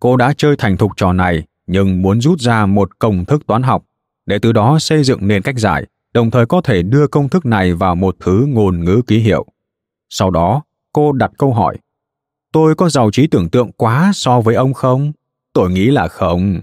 Cô 0.00 0.16
đã 0.16 0.34
chơi 0.36 0.56
thành 0.58 0.76
thục 0.76 0.92
trò 0.96 1.12
này 1.12 1.46
nhưng 1.66 2.02
muốn 2.02 2.20
rút 2.20 2.40
ra 2.40 2.66
một 2.66 2.98
công 2.98 3.24
thức 3.24 3.46
toán 3.46 3.62
học 3.62 3.84
để 4.26 4.38
từ 4.38 4.52
đó 4.52 4.78
xây 4.78 5.04
dựng 5.04 5.28
nền 5.28 5.42
cách 5.42 5.58
giải, 5.58 5.86
đồng 6.12 6.30
thời 6.30 6.46
có 6.46 6.60
thể 6.60 6.82
đưa 6.82 7.06
công 7.06 7.28
thức 7.28 7.46
này 7.46 7.74
vào 7.74 7.94
một 7.94 8.16
thứ 8.20 8.46
ngôn 8.48 8.84
ngữ 8.84 9.02
ký 9.06 9.18
hiệu. 9.18 9.46
Sau 10.08 10.30
đó, 10.30 10.62
cô 10.92 11.12
đặt 11.12 11.30
câu 11.38 11.52
hỏi, 11.52 11.76
tôi 12.52 12.74
có 12.74 12.88
giàu 12.88 13.10
trí 13.10 13.26
tưởng 13.26 13.48
tượng 13.48 13.72
quá 13.72 14.10
so 14.14 14.40
với 14.40 14.54
ông 14.54 14.74
không? 14.74 15.12
Tôi 15.52 15.70
nghĩ 15.70 15.86
là 15.86 16.08
không. 16.08 16.60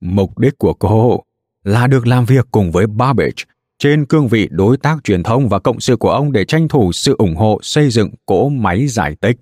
Mục 0.00 0.38
đích 0.38 0.58
của 0.58 0.74
cô 0.74 1.22
là 1.64 1.86
được 1.86 2.06
làm 2.06 2.24
việc 2.24 2.46
cùng 2.50 2.72
với 2.72 2.86
Babbage 2.86 3.44
trên 3.78 4.04
cương 4.04 4.28
vị 4.28 4.48
đối 4.50 4.76
tác 4.76 5.04
truyền 5.04 5.22
thông 5.22 5.48
và 5.48 5.58
cộng 5.58 5.80
sự 5.80 5.96
của 5.96 6.10
ông 6.10 6.32
để 6.32 6.44
tranh 6.44 6.68
thủ 6.68 6.92
sự 6.92 7.14
ủng 7.18 7.36
hộ 7.36 7.58
xây 7.62 7.90
dựng 7.90 8.10
cỗ 8.26 8.48
máy 8.48 8.86
giải 8.86 9.14
tích. 9.20 9.36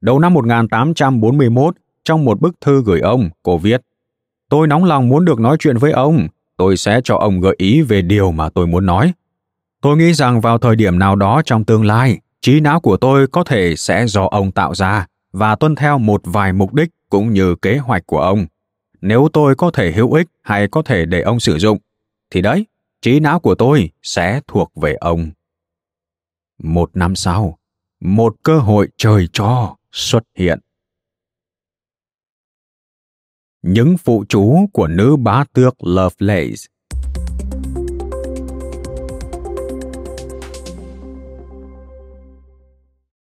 Đầu 0.00 0.18
năm 0.18 0.34
1841, 0.34 1.74
trong 2.04 2.24
một 2.24 2.40
bức 2.40 2.60
thư 2.60 2.82
gửi 2.82 3.00
ông, 3.00 3.30
cô 3.42 3.58
viết 3.58 3.80
Tôi 4.48 4.66
nóng 4.66 4.84
lòng 4.84 5.08
muốn 5.08 5.24
được 5.24 5.40
nói 5.40 5.56
chuyện 5.60 5.76
với 5.76 5.92
ông, 5.92 6.28
tôi 6.56 6.76
sẽ 6.76 7.00
cho 7.04 7.16
ông 7.16 7.40
gợi 7.40 7.54
ý 7.58 7.82
về 7.82 8.02
điều 8.02 8.32
mà 8.32 8.48
tôi 8.48 8.66
muốn 8.66 8.86
nói. 8.86 9.12
Tôi 9.80 9.96
nghĩ 9.96 10.12
rằng 10.12 10.40
vào 10.40 10.58
thời 10.58 10.76
điểm 10.76 10.98
nào 10.98 11.16
đó 11.16 11.42
trong 11.44 11.64
tương 11.64 11.84
lai, 11.84 12.18
trí 12.40 12.60
não 12.60 12.80
của 12.80 12.96
tôi 12.96 13.26
có 13.26 13.44
thể 13.44 13.76
sẽ 13.76 14.06
do 14.06 14.28
ông 14.30 14.52
tạo 14.52 14.74
ra 14.74 15.06
và 15.32 15.54
tuân 15.54 15.74
theo 15.74 15.98
một 15.98 16.20
vài 16.24 16.52
mục 16.52 16.74
đích 16.74 16.88
cũng 17.10 17.32
như 17.32 17.54
kế 17.54 17.78
hoạch 17.78 18.06
của 18.06 18.20
ông. 18.20 18.46
Nếu 19.00 19.28
tôi 19.32 19.54
có 19.54 19.70
thể 19.70 19.92
hữu 19.92 20.12
ích 20.12 20.26
hay 20.42 20.68
có 20.68 20.82
thể 20.82 21.06
để 21.06 21.20
ông 21.20 21.40
sử 21.40 21.58
dụng, 21.58 21.78
thì 22.30 22.40
đấy, 22.40 22.66
trí 23.02 23.20
não 23.20 23.40
của 23.40 23.54
tôi 23.54 23.90
sẽ 24.02 24.40
thuộc 24.48 24.72
về 24.76 24.94
ông. 24.94 25.30
Một 26.62 26.90
năm 26.94 27.16
sau, 27.16 27.58
một 28.00 28.36
cơ 28.42 28.58
hội 28.58 28.88
trời 28.96 29.28
cho 29.32 29.76
xuất 29.92 30.22
hiện. 30.38 30.58
Những 33.62 33.96
phụ 33.98 34.24
chú 34.28 34.66
của 34.72 34.86
nữ 34.86 35.16
bá 35.16 35.44
tước 35.52 35.74
Lovelace 35.84 36.66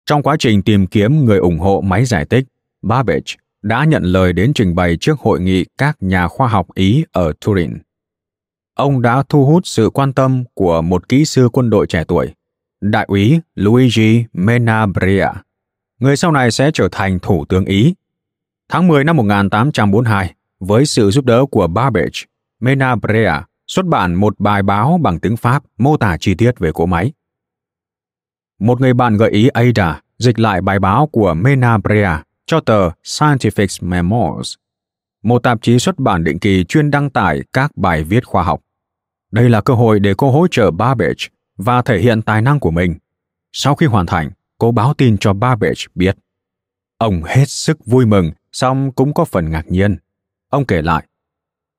Trong 0.06 0.24
quá 0.24 0.36
trình 0.40 0.62
tìm 0.62 0.88
kiếm 0.88 1.26
người 1.26 1.38
ủng 1.38 1.60
hộ 1.60 1.82
máy 1.82 2.06
giải 2.06 2.26
tích, 2.26 2.46
Babbage 2.82 3.36
đã 3.62 3.86
nhận 3.86 4.04
lời 4.04 4.34
đến 4.34 4.54
trình 4.56 4.76
bày 4.76 4.98
trước 5.00 5.20
hội 5.20 5.40
nghị 5.40 5.66
các 5.78 5.98
nhà 6.00 6.28
khoa 6.28 6.48
học 6.48 6.74
Ý 6.74 7.06
ở 7.12 7.34
Turin. 7.46 7.78
Ông 8.76 9.02
đã 9.02 9.24
thu 9.30 9.46
hút 9.46 9.68
sự 9.68 9.90
quan 9.94 10.14
tâm 10.14 10.44
của 10.54 10.82
một 10.82 11.10
kỹ 11.10 11.26
sư 11.26 11.50
quân 11.54 11.70
đội 11.70 11.88
trẻ 11.88 12.04
tuổi, 12.08 12.34
đại 12.82 13.06
úy 13.08 13.40
Luigi 13.56 14.26
Menabrea, 14.34 15.34
người 16.04 16.18
sau 16.18 16.32
này 16.32 16.52
sẽ 16.52 16.72
trở 16.74 16.90
thành 16.92 17.20
thủ 17.20 17.46
tướng 17.46 17.66
Ý. 17.66 17.96
Tháng 18.70 18.88
10 18.88 19.04
năm 19.04 19.18
1842, 19.18 20.34
với 20.60 20.86
sự 20.86 21.12
giúp 21.12 21.26
đỡ 21.26 21.46
của 21.52 21.68
Babbage, 21.68 22.20
Menabrea 22.60 23.46
xuất 23.68 23.86
bản 23.86 24.16
một 24.16 24.40
bài 24.40 24.64
báo 24.64 25.00
bằng 25.02 25.20
tiếng 25.20 25.38
Pháp 25.38 25.64
mô 25.78 25.98
tả 25.98 26.18
chi 26.20 26.36
tiết 26.36 26.60
về 26.60 26.72
cỗ 26.72 26.86
máy. 26.86 27.12
Một 28.60 28.82
người 28.82 28.94
bạn 28.94 29.18
gợi 29.18 29.32
ý 29.32 29.48
Ada 29.48 30.02
dịch 30.18 30.40
lại 30.40 30.62
bài 30.62 30.80
báo 30.80 31.08
của 31.08 31.34
Menabrea 31.34 32.24
cho 32.46 32.60
tờ 32.60 32.90
Scientific 33.04 33.88
Memoirs, 33.88 34.54
một 35.24 35.40
tạp 35.40 35.62
chí 35.62 35.80
xuất 35.80 36.00
bản 36.00 36.24
định 36.24 36.40
kỳ 36.40 36.64
chuyên 36.64 36.92
đăng 36.92 37.10
tải 37.10 37.42
các 37.54 37.78
bài 37.78 38.04
viết 38.04 38.26
khoa 38.26 38.44
học. 38.44 38.62
Đây 39.32 39.50
là 39.50 39.62
cơ 39.62 39.74
hội 39.74 40.00
để 40.00 40.14
cô 40.18 40.32
hỗ 40.32 40.48
trợ 40.52 40.72
Babbage 40.72 41.28
và 41.58 41.82
thể 41.82 42.00
hiện 42.00 42.22
tài 42.22 42.42
năng 42.42 42.60
của 42.60 42.72
mình. 42.72 42.96
Sau 43.52 43.76
khi 43.76 43.86
hoàn 43.86 44.06
thành, 44.06 44.32
cố 44.64 44.72
báo 44.72 44.94
tin 44.94 45.18
cho 45.18 45.34
Babbage 45.34 45.86
biết. 45.96 46.18
Ông 46.98 47.24
hết 47.24 47.50
sức 47.50 47.86
vui 47.86 48.06
mừng, 48.06 48.32
song 48.52 48.92
cũng 48.92 49.14
có 49.14 49.26
phần 49.26 49.52
ngạc 49.52 49.64
nhiên. 49.68 49.98
Ông 50.50 50.66
kể 50.66 50.82
lại, 50.82 51.08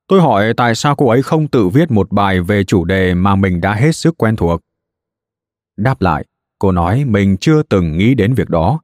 Tôi 0.07 0.21
hỏi 0.21 0.53
tại 0.57 0.75
sao 0.75 0.95
cô 0.95 1.09
ấy 1.09 1.21
không 1.21 1.47
tự 1.47 1.67
viết 1.67 1.91
một 1.91 2.11
bài 2.11 2.41
về 2.41 2.63
chủ 2.63 2.85
đề 2.85 3.13
mà 3.13 3.35
mình 3.35 3.61
đã 3.61 3.73
hết 3.73 3.91
sức 3.91 4.17
quen 4.17 4.35
thuộc. 4.35 4.61
Đáp 5.77 6.01
lại, 6.01 6.25
cô 6.59 6.71
nói 6.71 7.05
mình 7.05 7.37
chưa 7.37 7.63
từng 7.63 7.97
nghĩ 7.97 8.13
đến 8.13 8.33
việc 8.33 8.49
đó. 8.49 8.81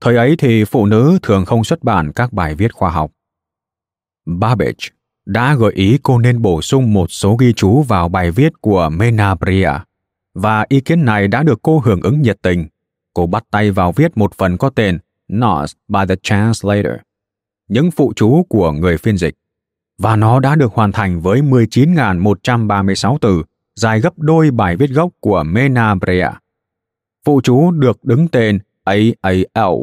Thời 0.00 0.16
ấy 0.16 0.36
thì 0.38 0.64
phụ 0.64 0.86
nữ 0.86 1.18
thường 1.22 1.44
không 1.44 1.64
xuất 1.64 1.82
bản 1.82 2.12
các 2.12 2.32
bài 2.32 2.54
viết 2.54 2.72
khoa 2.72 2.90
học. 2.90 3.10
Babbage 4.26 4.88
đã 5.26 5.54
gợi 5.54 5.72
ý 5.72 5.98
cô 6.02 6.18
nên 6.18 6.42
bổ 6.42 6.62
sung 6.62 6.92
một 6.92 7.10
số 7.10 7.36
ghi 7.36 7.52
chú 7.52 7.82
vào 7.82 8.08
bài 8.08 8.30
viết 8.30 8.52
của 8.60 8.88
Menabria, 8.92 9.70
và 10.34 10.66
ý 10.68 10.80
kiến 10.80 11.04
này 11.04 11.28
đã 11.28 11.42
được 11.42 11.58
cô 11.62 11.78
hưởng 11.78 12.00
ứng 12.00 12.22
nhiệt 12.22 12.38
tình. 12.42 12.66
Cô 13.14 13.26
bắt 13.26 13.44
tay 13.50 13.70
vào 13.70 13.92
viết 13.92 14.16
một 14.16 14.34
phần 14.34 14.56
có 14.56 14.70
tên 14.70 14.98
"Not 15.28 15.70
by 15.88 16.00
the 16.08 16.16
Translator, 16.22 16.92
những 17.68 17.90
phụ 17.90 18.12
chú 18.16 18.42
của 18.48 18.72
người 18.72 18.98
phiên 18.98 19.16
dịch, 19.18 19.34
và 19.98 20.16
nó 20.16 20.40
đã 20.40 20.54
được 20.54 20.72
hoàn 20.72 20.92
thành 20.92 21.20
với 21.20 21.42
19.136 21.42 23.18
từ, 23.20 23.42
dài 23.74 24.00
gấp 24.00 24.18
đôi 24.18 24.50
bài 24.50 24.76
viết 24.76 24.90
gốc 24.90 25.10
của 25.20 25.42
Menabrea. 25.42 26.32
Phụ 27.24 27.40
chú 27.44 27.70
được 27.70 28.04
đứng 28.04 28.28
tên 28.28 28.58
AAL, 28.84 29.74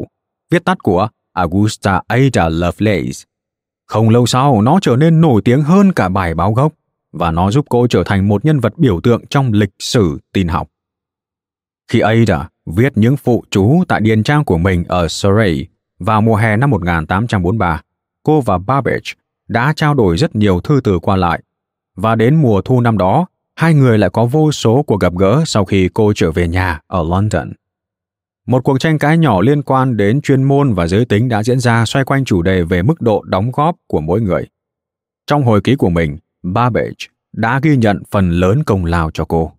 viết 0.50 0.64
tắt 0.64 0.82
của 0.82 1.08
Augusta 1.32 2.02
Ada 2.06 2.48
Lovelace. 2.48 3.24
Không 3.86 4.08
lâu 4.08 4.26
sau, 4.26 4.62
nó 4.62 4.78
trở 4.82 4.96
nên 4.96 5.20
nổi 5.20 5.42
tiếng 5.44 5.62
hơn 5.62 5.92
cả 5.92 6.08
bài 6.08 6.34
báo 6.34 6.52
gốc, 6.52 6.72
và 7.12 7.30
nó 7.30 7.50
giúp 7.50 7.66
cô 7.68 7.86
trở 7.86 8.02
thành 8.06 8.28
một 8.28 8.44
nhân 8.44 8.60
vật 8.60 8.78
biểu 8.78 9.00
tượng 9.00 9.26
trong 9.26 9.52
lịch 9.52 9.74
sử 9.78 10.18
tin 10.32 10.48
học. 10.48 10.68
Khi 11.88 12.00
Ada 12.00 12.48
viết 12.66 12.92
những 12.96 13.16
phụ 13.16 13.44
chú 13.50 13.84
tại 13.88 14.00
điền 14.00 14.22
trang 14.22 14.44
của 14.44 14.58
mình 14.58 14.84
ở 14.88 15.08
Surrey 15.08 15.66
vào 15.98 16.20
mùa 16.20 16.36
hè 16.36 16.56
năm 16.56 16.70
1843, 16.70 17.82
cô 18.22 18.40
và 18.40 18.58
Babbage 18.58 19.12
đã 19.48 19.72
trao 19.76 19.94
đổi 19.94 20.16
rất 20.16 20.36
nhiều 20.36 20.60
thư 20.60 20.80
từ 20.84 20.98
qua 20.98 21.16
lại, 21.16 21.42
và 21.96 22.14
đến 22.14 22.34
mùa 22.34 22.62
thu 22.62 22.80
năm 22.80 22.98
đó, 22.98 23.26
hai 23.56 23.74
người 23.74 23.98
lại 23.98 24.10
có 24.10 24.24
vô 24.26 24.52
số 24.52 24.82
cuộc 24.82 25.00
gặp 25.00 25.12
gỡ 25.18 25.42
sau 25.46 25.64
khi 25.64 25.88
cô 25.94 26.12
trở 26.12 26.32
về 26.32 26.48
nhà 26.48 26.80
ở 26.86 27.02
London. 27.02 27.52
Một 28.46 28.64
cuộc 28.64 28.80
tranh 28.80 28.98
cãi 28.98 29.18
nhỏ 29.18 29.40
liên 29.40 29.62
quan 29.62 29.96
đến 29.96 30.20
chuyên 30.20 30.42
môn 30.42 30.74
và 30.74 30.86
giới 30.86 31.04
tính 31.04 31.28
đã 31.28 31.42
diễn 31.42 31.60
ra 31.60 31.84
xoay 31.84 32.04
quanh 32.04 32.24
chủ 32.24 32.42
đề 32.42 32.62
về 32.62 32.82
mức 32.82 33.00
độ 33.00 33.22
đóng 33.22 33.50
góp 33.52 33.76
của 33.86 34.00
mỗi 34.00 34.20
người. 34.20 34.48
Trong 35.26 35.44
hồi 35.44 35.60
ký 35.60 35.76
của 35.76 35.90
mình, 35.90 36.18
Babbage 36.42 37.06
đã 37.32 37.60
ghi 37.62 37.76
nhận 37.76 38.02
phần 38.10 38.30
lớn 38.30 38.62
công 38.64 38.84
lao 38.84 39.10
cho 39.10 39.24
cô. 39.24 39.52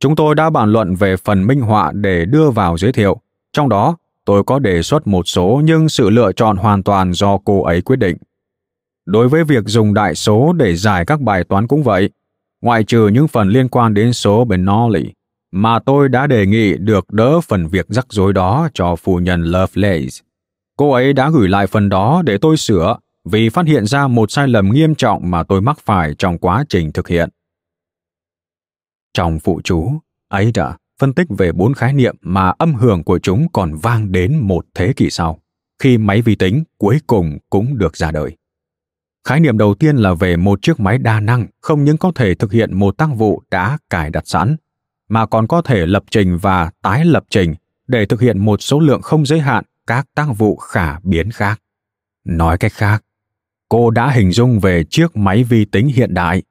Chúng 0.00 0.16
tôi 0.16 0.34
đã 0.34 0.50
bàn 0.50 0.72
luận 0.72 0.94
về 0.94 1.16
phần 1.16 1.46
minh 1.46 1.60
họa 1.60 1.92
để 1.94 2.24
đưa 2.24 2.50
vào 2.50 2.78
giới 2.78 2.92
thiệu, 2.92 3.20
trong 3.52 3.68
đó 3.68 3.96
tôi 4.24 4.44
có 4.44 4.58
đề 4.58 4.82
xuất 4.82 5.06
một 5.06 5.28
số 5.28 5.60
nhưng 5.64 5.88
sự 5.88 6.10
lựa 6.10 6.32
chọn 6.32 6.56
hoàn 6.56 6.82
toàn 6.82 7.12
do 7.12 7.38
cô 7.44 7.62
ấy 7.62 7.80
quyết 7.80 7.96
định. 7.96 8.16
Đối 9.06 9.28
với 9.28 9.44
việc 9.44 9.64
dùng 9.66 9.94
đại 9.94 10.14
số 10.14 10.52
để 10.52 10.76
giải 10.76 11.04
các 11.04 11.20
bài 11.20 11.44
toán 11.44 11.66
cũng 11.66 11.82
vậy, 11.82 12.10
ngoại 12.62 12.84
trừ 12.84 13.08
những 13.08 13.28
phần 13.28 13.48
liên 13.48 13.68
quan 13.68 13.94
đến 13.94 14.12
số 14.12 14.44
Bernoulli, 14.44 15.12
mà 15.52 15.78
tôi 15.78 16.08
đã 16.08 16.26
đề 16.26 16.46
nghị 16.46 16.76
được 16.76 17.12
đỡ 17.12 17.40
phần 17.40 17.66
việc 17.66 17.86
rắc 17.88 18.06
rối 18.10 18.32
đó 18.32 18.68
cho 18.74 18.96
phu 18.96 19.18
nhân 19.18 19.42
Lovelace. 19.42 20.24
Cô 20.76 20.92
ấy 20.92 21.12
đã 21.12 21.30
gửi 21.30 21.48
lại 21.48 21.66
phần 21.66 21.88
đó 21.88 22.22
để 22.24 22.38
tôi 22.38 22.56
sửa 22.56 22.96
vì 23.24 23.48
phát 23.48 23.66
hiện 23.66 23.86
ra 23.86 24.06
một 24.06 24.30
sai 24.30 24.48
lầm 24.48 24.70
nghiêm 24.72 24.94
trọng 24.94 25.30
mà 25.30 25.42
tôi 25.42 25.60
mắc 25.60 25.78
phải 25.84 26.14
trong 26.18 26.38
quá 26.38 26.64
trình 26.68 26.92
thực 26.92 27.08
hiện. 27.08 27.28
Trong 29.14 29.38
phụ 29.38 29.60
chú, 29.64 29.92
ấy 30.28 30.52
đã 30.54 30.76
phân 31.00 31.12
tích 31.12 31.26
về 31.38 31.52
bốn 31.52 31.74
khái 31.74 31.92
niệm 31.92 32.16
mà 32.20 32.52
âm 32.58 32.74
hưởng 32.74 33.04
của 33.04 33.18
chúng 33.18 33.46
còn 33.52 33.74
vang 33.74 34.12
đến 34.12 34.38
một 34.38 34.66
thế 34.74 34.92
kỷ 34.96 35.10
sau, 35.10 35.40
khi 35.78 35.98
máy 35.98 36.22
vi 36.22 36.34
tính 36.34 36.64
cuối 36.78 36.98
cùng 37.06 37.38
cũng 37.50 37.78
được 37.78 37.96
ra 37.96 38.10
đời. 38.10 38.36
Khái 39.28 39.40
niệm 39.40 39.58
đầu 39.58 39.74
tiên 39.74 39.96
là 39.96 40.14
về 40.14 40.36
một 40.36 40.62
chiếc 40.62 40.80
máy 40.80 40.98
đa 40.98 41.20
năng 41.20 41.46
không 41.60 41.84
những 41.84 41.96
có 41.96 42.12
thể 42.14 42.34
thực 42.34 42.52
hiện 42.52 42.78
một 42.78 42.98
tác 42.98 43.08
vụ 43.16 43.42
đã 43.50 43.78
cài 43.90 44.10
đặt 44.10 44.22
sẵn, 44.26 44.56
mà 45.08 45.26
còn 45.26 45.46
có 45.46 45.62
thể 45.62 45.86
lập 45.86 46.04
trình 46.10 46.38
và 46.38 46.70
tái 46.82 47.04
lập 47.04 47.24
trình 47.30 47.54
để 47.86 48.06
thực 48.06 48.20
hiện 48.20 48.38
một 48.38 48.62
số 48.62 48.80
lượng 48.80 49.02
không 49.02 49.26
giới 49.26 49.40
hạn 49.40 49.64
các 49.86 50.06
tác 50.14 50.26
vụ 50.38 50.56
khả 50.56 51.00
biến 51.00 51.30
khác. 51.30 51.60
Nói 52.24 52.58
cách 52.58 52.72
khác, 52.72 53.04
cô 53.68 53.90
đã 53.90 54.10
hình 54.10 54.32
dung 54.32 54.60
về 54.60 54.84
chiếc 54.90 55.16
máy 55.16 55.44
vi 55.44 55.64
tính 55.64 55.88
hiện 55.88 56.14
đại. 56.14 56.42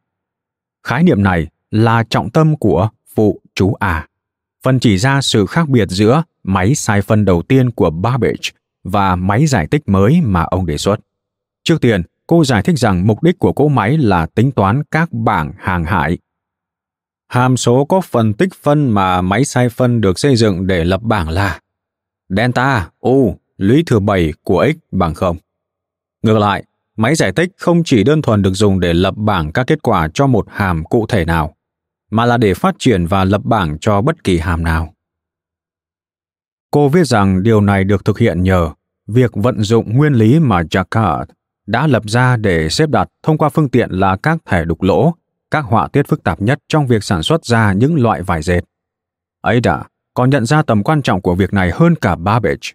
Khái 0.83 1.03
niệm 1.03 1.23
này 1.23 1.47
là 1.71 2.03
trọng 2.09 2.29
tâm 2.29 2.57
của 2.57 2.89
phụ 3.15 3.41
chú 3.55 3.73
A, 3.73 4.07
phần 4.63 4.79
chỉ 4.79 4.97
ra 4.97 5.21
sự 5.21 5.45
khác 5.45 5.69
biệt 5.69 5.89
giữa 5.89 6.23
máy 6.43 6.75
sai 6.75 7.01
phân 7.01 7.25
đầu 7.25 7.41
tiên 7.41 7.71
của 7.71 7.89
Babbage 7.89 8.51
và 8.83 9.15
máy 9.15 9.45
giải 9.45 9.67
tích 9.67 9.89
mới 9.89 10.21
mà 10.21 10.41
ông 10.41 10.65
đề 10.65 10.77
xuất. 10.77 10.99
Trước 11.63 11.81
tiên, 11.81 12.01
cô 12.27 12.45
giải 12.45 12.63
thích 12.63 12.79
rằng 12.79 13.07
mục 13.07 13.23
đích 13.23 13.39
của 13.39 13.53
cỗ 13.53 13.67
máy 13.67 13.97
là 13.97 14.25
tính 14.25 14.51
toán 14.51 14.83
các 14.91 15.13
bảng 15.13 15.53
hàng 15.57 15.85
hải 15.85 16.17
Hàm 17.29 17.57
số 17.57 17.85
có 17.85 18.01
phần 18.01 18.33
tích 18.33 18.49
phân 18.61 18.89
mà 18.89 19.21
máy 19.21 19.45
sai 19.45 19.69
phân 19.69 20.01
được 20.01 20.19
xây 20.19 20.35
dựng 20.35 20.67
để 20.67 20.83
lập 20.85 21.01
bảng 21.03 21.29
là 21.29 21.59
delta 22.29 22.89
u 22.99 23.35
lũy 23.57 23.83
thừa 23.87 23.99
7 23.99 24.33
của 24.43 24.67
x 24.73 24.77
bằng 24.91 25.13
0. 25.13 25.37
Ngược 26.21 26.37
lại, 26.37 26.63
máy 26.97 27.15
giải 27.15 27.31
tích 27.31 27.49
không 27.57 27.81
chỉ 27.85 28.03
đơn 28.03 28.21
thuần 28.21 28.41
được 28.41 28.53
dùng 28.53 28.79
để 28.79 28.93
lập 28.93 29.13
bảng 29.17 29.51
các 29.51 29.67
kết 29.67 29.81
quả 29.81 30.09
cho 30.13 30.27
một 30.27 30.45
hàm 30.49 30.85
cụ 30.85 31.05
thể 31.09 31.25
nào, 31.25 31.55
mà 32.09 32.25
là 32.25 32.37
để 32.37 32.53
phát 32.53 32.75
triển 32.79 33.05
và 33.05 33.23
lập 33.23 33.41
bảng 33.43 33.77
cho 33.79 34.01
bất 34.01 34.23
kỳ 34.23 34.37
hàm 34.37 34.63
nào. 34.63 34.93
Cô 36.71 36.89
viết 36.89 37.07
rằng 37.07 37.43
điều 37.43 37.61
này 37.61 37.83
được 37.83 38.05
thực 38.05 38.19
hiện 38.19 38.43
nhờ 38.43 38.69
việc 39.07 39.31
vận 39.33 39.61
dụng 39.61 39.97
nguyên 39.97 40.13
lý 40.13 40.39
mà 40.39 40.61
Jacquard 40.61 41.25
đã 41.67 41.87
lập 41.87 42.03
ra 42.05 42.37
để 42.37 42.69
xếp 42.69 42.89
đặt 42.89 43.07
thông 43.23 43.37
qua 43.37 43.49
phương 43.49 43.69
tiện 43.69 43.89
là 43.91 44.15
các 44.15 44.37
thẻ 44.45 44.65
đục 44.65 44.81
lỗ 44.81 45.13
các 45.51 45.65
họa 45.65 45.87
tiết 45.87 46.07
phức 46.07 46.23
tạp 46.23 46.41
nhất 46.41 46.59
trong 46.67 46.87
việc 46.87 47.03
sản 47.03 47.23
xuất 47.23 47.45
ra 47.45 47.73
những 47.73 47.95
loại 47.95 48.21
vải 48.21 48.41
dệt. 48.41 48.61
Ấy 49.41 49.59
đã, 49.59 49.83
còn 50.13 50.29
nhận 50.29 50.45
ra 50.45 50.61
tầm 50.61 50.83
quan 50.83 51.01
trọng 51.01 51.21
của 51.21 51.35
việc 51.35 51.53
này 51.53 51.71
hơn 51.73 51.95
cả 51.95 52.15
Babbage. 52.15 52.73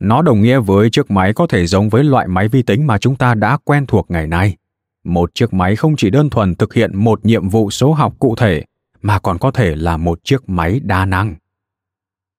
Nó 0.00 0.22
đồng 0.22 0.42
nghĩa 0.42 0.58
với 0.60 0.90
chiếc 0.90 1.10
máy 1.10 1.32
có 1.32 1.46
thể 1.46 1.66
giống 1.66 1.88
với 1.88 2.04
loại 2.04 2.28
máy 2.28 2.48
vi 2.48 2.62
tính 2.62 2.86
mà 2.86 2.98
chúng 2.98 3.16
ta 3.16 3.34
đã 3.34 3.58
quen 3.64 3.86
thuộc 3.86 4.10
ngày 4.10 4.26
nay. 4.26 4.56
Một 5.04 5.34
chiếc 5.34 5.52
máy 5.52 5.76
không 5.76 5.96
chỉ 5.96 6.10
đơn 6.10 6.30
thuần 6.30 6.54
thực 6.54 6.74
hiện 6.74 6.96
một 6.96 7.24
nhiệm 7.26 7.48
vụ 7.48 7.70
số 7.70 7.92
học 7.92 8.14
cụ 8.18 8.36
thể, 8.36 8.64
mà 9.02 9.18
còn 9.18 9.38
có 9.38 9.50
thể 9.50 9.76
là 9.76 9.96
một 9.96 10.24
chiếc 10.24 10.48
máy 10.48 10.80
đa 10.84 11.04
năng. 11.04 11.34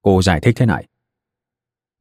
Cô 0.02 0.22
giải 0.22 0.40
thích 0.40 0.56
thế 0.56 0.66
này. 0.66 0.86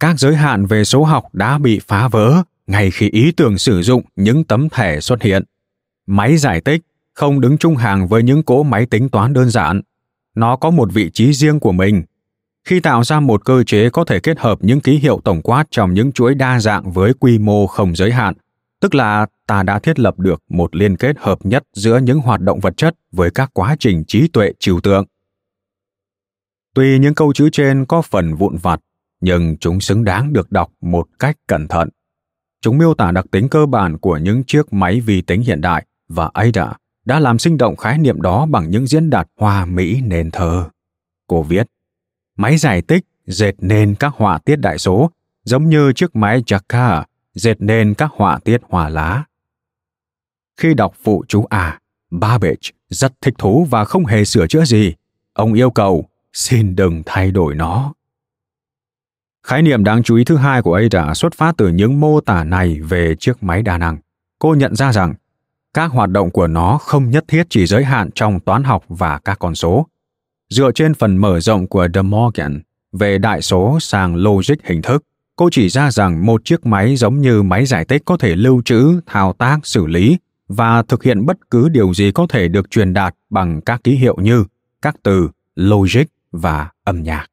Các 0.01 0.18
giới 0.18 0.36
hạn 0.36 0.66
về 0.66 0.84
số 0.84 1.05
học 1.05 1.24
đã 1.32 1.59
bị 1.59 1.80
phá 1.86 2.09
vỡ 2.09 2.43
ngay 2.66 2.90
khi 2.90 3.10
ý 3.10 3.32
tưởng 3.32 3.59
sử 3.59 3.82
dụng 3.82 4.02
những 4.16 4.44
tấm 4.44 4.68
thẻ 4.68 5.01
xuất 5.01 5.22
hiện. 5.22 5.43
Máy 6.06 6.36
giải 6.36 6.60
tích 6.60 6.82
không 7.14 7.40
đứng 7.40 7.59
chung 7.59 7.76
hàng 7.76 8.09
với 8.09 8.22
những 8.22 8.43
cỗ 8.43 8.62
máy 8.62 8.86
tính 8.86 9.09
toán 9.09 9.32
đơn 9.32 9.51
giản. 9.51 9.80
Nó 10.34 10.56
có 10.56 10.70
một 10.70 10.93
vị 10.93 11.10
trí 11.10 11.32
riêng 11.32 11.60
của 11.60 11.72
mình. 11.72 12.02
Khi 12.64 12.80
tạo 12.80 13.05
ra 13.05 13.20
một 13.20 13.44
cơ 13.44 13.64
chế 13.64 13.90
có 13.90 14.05
thể 14.05 14.20
kết 14.20 14.39
hợp 14.39 14.59
những 14.60 14.80
ký 14.80 14.98
hiệu 14.98 15.20
tổng 15.24 15.43
quát 15.43 15.64
trong 15.70 15.94
những 15.94 16.12
chuỗi 16.12 16.34
đa 16.34 16.60
dạng 16.60 16.93
với 16.93 17.14
quy 17.14 17.39
mô 17.39 17.66
không 17.66 17.97
giới 17.97 18.12
hạn, 18.12 18.34
tức 18.83 18.95
là 18.95 19.27
ta 19.47 19.63
đã 19.63 19.79
thiết 19.79 19.99
lập 20.01 20.19
được 20.19 20.43
một 20.49 20.77
liên 20.77 20.97
kết 20.97 21.17
hợp 21.19 21.39
nhất 21.47 21.63
giữa 21.73 21.99
những 21.99 22.19
hoạt 22.19 22.41
động 22.41 22.61
vật 22.61 22.77
chất 22.77 22.95
với 23.13 23.31
các 23.31 23.51
quá 23.53 23.77
trình 23.79 24.05
trí 24.05 24.29
tuệ 24.29 24.53
trừu 24.59 24.81
tượng. 24.81 25.05
Tuy 26.75 26.99
những 26.99 27.15
câu 27.15 27.33
chữ 27.33 27.49
trên 27.53 27.85
có 27.85 28.03
phần 28.03 28.35
vụn 28.35 28.57
vặt, 28.57 28.81
nhưng 29.21 29.57
chúng 29.57 29.81
xứng 29.81 30.05
đáng 30.05 30.33
được 30.33 30.53
đọc 30.53 30.73
một 30.81 31.09
cách 31.19 31.37
cẩn 31.47 31.69
thận. 31.69 31.89
Chúng 32.61 32.79
miêu 32.79 32.95
tả 32.95 33.11
đặc 33.11 33.25
tính 33.31 33.49
cơ 33.49 33.67
bản 33.67 33.99
của 33.99 34.17
những 34.17 34.45
chiếc 34.45 34.73
máy 34.73 35.01
vi 35.01 35.23
tính 35.23 35.43
hiện 35.43 35.61
đại 35.61 35.87
và 36.09 36.31
Ada 36.35 36.73
đã 37.05 37.21
làm 37.21 37.39
sinh 37.39 37.59
động 37.59 37.77
khái 37.77 37.99
niệm 37.99 38.23
đó 38.23 38.47
bằng 38.47 38.71
những 38.71 38.87
diễn 38.87 39.11
đạt 39.11 39.29
hoa 39.37 39.65
mỹ 39.65 40.01
nền 40.01 40.31
thơ. 40.31 40.69
Cô 41.27 41.43
viết, 41.43 41.67
máy 42.37 42.57
giải 42.57 42.83
tích 42.83 43.05
dệt 43.27 43.55
nên 43.59 43.95
các 43.95 44.15
họa 44.17 44.39
tiết 44.39 44.57
đại 44.57 44.79
số, 44.79 45.11
giống 45.45 45.69
như 45.69 45.93
chiếc 45.93 46.17
máy 46.17 46.43
Jacquard 46.47 47.03
dệt 47.35 47.57
nên 47.59 47.95
các 47.95 48.11
họa 48.15 48.39
tiết 48.45 48.61
hòa 48.69 48.89
lá. 48.89 49.25
Khi 50.57 50.75
đọc 50.75 50.95
phụ 51.03 51.25
chú 51.29 51.45
à, 51.51 51.81
Babbage 52.11 52.71
rất 52.89 53.13
thích 53.21 53.35
thú 53.39 53.67
và 53.71 53.85
không 53.85 54.07
hề 54.07 54.25
sửa 54.25 54.47
chữa 54.47 54.65
gì. 54.65 54.95
Ông 55.33 55.55
yêu 55.55 55.71
cầu, 55.71 56.09
xin 56.33 56.77
đừng 56.77 57.03
thay 57.07 57.31
đổi 57.31 57.55
nó. 57.55 57.95
Khái 59.43 59.63
niệm 59.63 59.85
đáng 59.85 60.03
chú 60.03 60.17
ý 60.17 60.25
thứ 60.25 60.37
hai 60.37 60.63
của 60.63 60.75
Ada 60.75 61.15
xuất 61.15 61.35
phát 61.35 61.55
từ 61.57 61.69
những 61.69 62.01
mô 62.01 62.21
tả 62.21 62.45
này 62.45 62.81
về 62.81 63.15
chiếc 63.19 63.43
máy 63.43 63.63
đa 63.63 63.79
năng. 63.79 63.99
Cô 64.39 64.55
nhận 64.55 64.77
ra 64.77 64.93
rằng 64.93 65.15
các 65.75 65.91
hoạt 65.93 66.11
động 66.11 66.31
của 66.31 66.47
nó 66.47 66.79
không 66.79 67.11
nhất 67.11 67.25
thiết 67.29 67.47
chỉ 67.51 67.67
giới 67.67 67.85
hạn 67.85 68.11
trong 68.15 68.41
toán 68.41 68.65
học 68.65 68.85
và 68.89 69.19
các 69.19 69.39
con 69.39 69.55
số. 69.55 69.87
Dựa 70.49 70.73
trên 70.73 70.95
phần 70.95 71.17
mở 71.17 71.41
rộng 71.41 71.67
của 71.67 71.89
De 71.95 72.03
Morgan 72.03 72.63
về 72.93 73.19
đại 73.19 73.43
số 73.43 73.79
sang 73.81 74.17
logic 74.17 74.55
hình 74.65 74.83
thức, 74.83 75.05
cô 75.43 75.48
chỉ 75.52 75.69
ra 75.69 75.90
rằng 75.90 76.27
một 76.27 76.44
chiếc 76.44 76.66
máy 76.66 76.97
giống 76.97 77.20
như 77.20 77.43
máy 77.43 77.66
giải 77.66 77.85
tích 77.85 78.02
có 78.05 78.16
thể 78.16 78.36
lưu 78.36 78.62
trữ, 78.64 79.01
thao 79.06 79.32
tác, 79.32 79.59
xử 79.62 79.86
lý 79.86 80.19
và 80.48 80.82
thực 80.82 81.02
hiện 81.02 81.27
bất 81.27 81.51
cứ 81.51 81.69
điều 81.69 81.94
gì 81.94 82.10
có 82.12 82.27
thể 82.28 82.48
được 82.48 82.70
truyền 82.70 82.93
đạt 82.93 83.14
bằng 83.31 83.60
các 83.60 83.85
ký 83.85 83.93
hiệu 83.94 84.16
như 84.20 84.44
các 84.82 84.97
từ, 85.02 85.28
logic 85.55 86.02
và 86.32 86.70
âm 86.85 87.02
nhạc. 87.02 87.27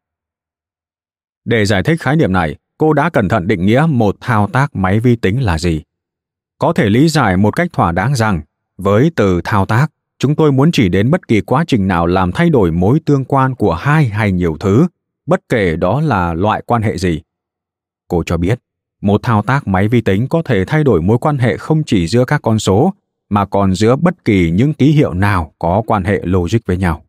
Để 1.45 1.65
giải 1.65 1.83
thích 1.83 2.01
khái 2.01 2.15
niệm 2.15 2.33
này, 2.33 2.55
cô 2.77 2.93
đã 2.93 3.09
cẩn 3.09 3.29
thận 3.29 3.47
định 3.47 3.65
nghĩa 3.65 3.85
một 3.89 4.15
thao 4.21 4.47
tác 4.47 4.75
máy 4.75 4.99
vi 4.99 5.15
tính 5.15 5.43
là 5.43 5.57
gì. 5.57 5.81
Có 6.57 6.73
thể 6.73 6.89
lý 6.89 7.09
giải 7.09 7.37
một 7.37 7.55
cách 7.55 7.73
thỏa 7.73 7.91
đáng 7.91 8.15
rằng, 8.15 8.41
với 8.77 9.11
từ 9.15 9.41
thao 9.43 9.65
tác, 9.65 9.91
chúng 10.19 10.35
tôi 10.35 10.51
muốn 10.51 10.71
chỉ 10.71 10.89
đến 10.89 11.11
bất 11.11 11.27
kỳ 11.27 11.41
quá 11.41 11.63
trình 11.67 11.87
nào 11.87 12.05
làm 12.05 12.31
thay 12.31 12.49
đổi 12.49 12.71
mối 12.71 12.99
tương 13.05 13.25
quan 13.25 13.55
của 13.55 13.73
hai 13.73 14.05
hay 14.05 14.31
nhiều 14.31 14.57
thứ, 14.59 14.87
bất 15.25 15.39
kể 15.49 15.75
đó 15.75 16.01
là 16.01 16.33
loại 16.33 16.61
quan 16.65 16.81
hệ 16.81 16.97
gì. 16.97 17.21
Cô 18.09 18.23
cho 18.25 18.37
biết, 18.37 18.59
một 19.01 19.23
thao 19.23 19.41
tác 19.41 19.67
máy 19.67 19.87
vi 19.87 20.01
tính 20.01 20.27
có 20.27 20.41
thể 20.45 20.65
thay 20.65 20.83
đổi 20.83 21.01
mối 21.01 21.17
quan 21.17 21.37
hệ 21.37 21.57
không 21.57 21.83
chỉ 21.83 22.07
giữa 22.07 22.25
các 22.25 22.41
con 22.41 22.59
số, 22.59 22.93
mà 23.29 23.45
còn 23.45 23.75
giữa 23.75 23.95
bất 23.95 24.25
kỳ 24.25 24.51
những 24.51 24.73
ký 24.73 24.91
hiệu 24.91 25.13
nào 25.13 25.53
có 25.59 25.83
quan 25.87 26.03
hệ 26.03 26.21
logic 26.23 26.59
với 26.65 26.77
nhau. 26.77 27.03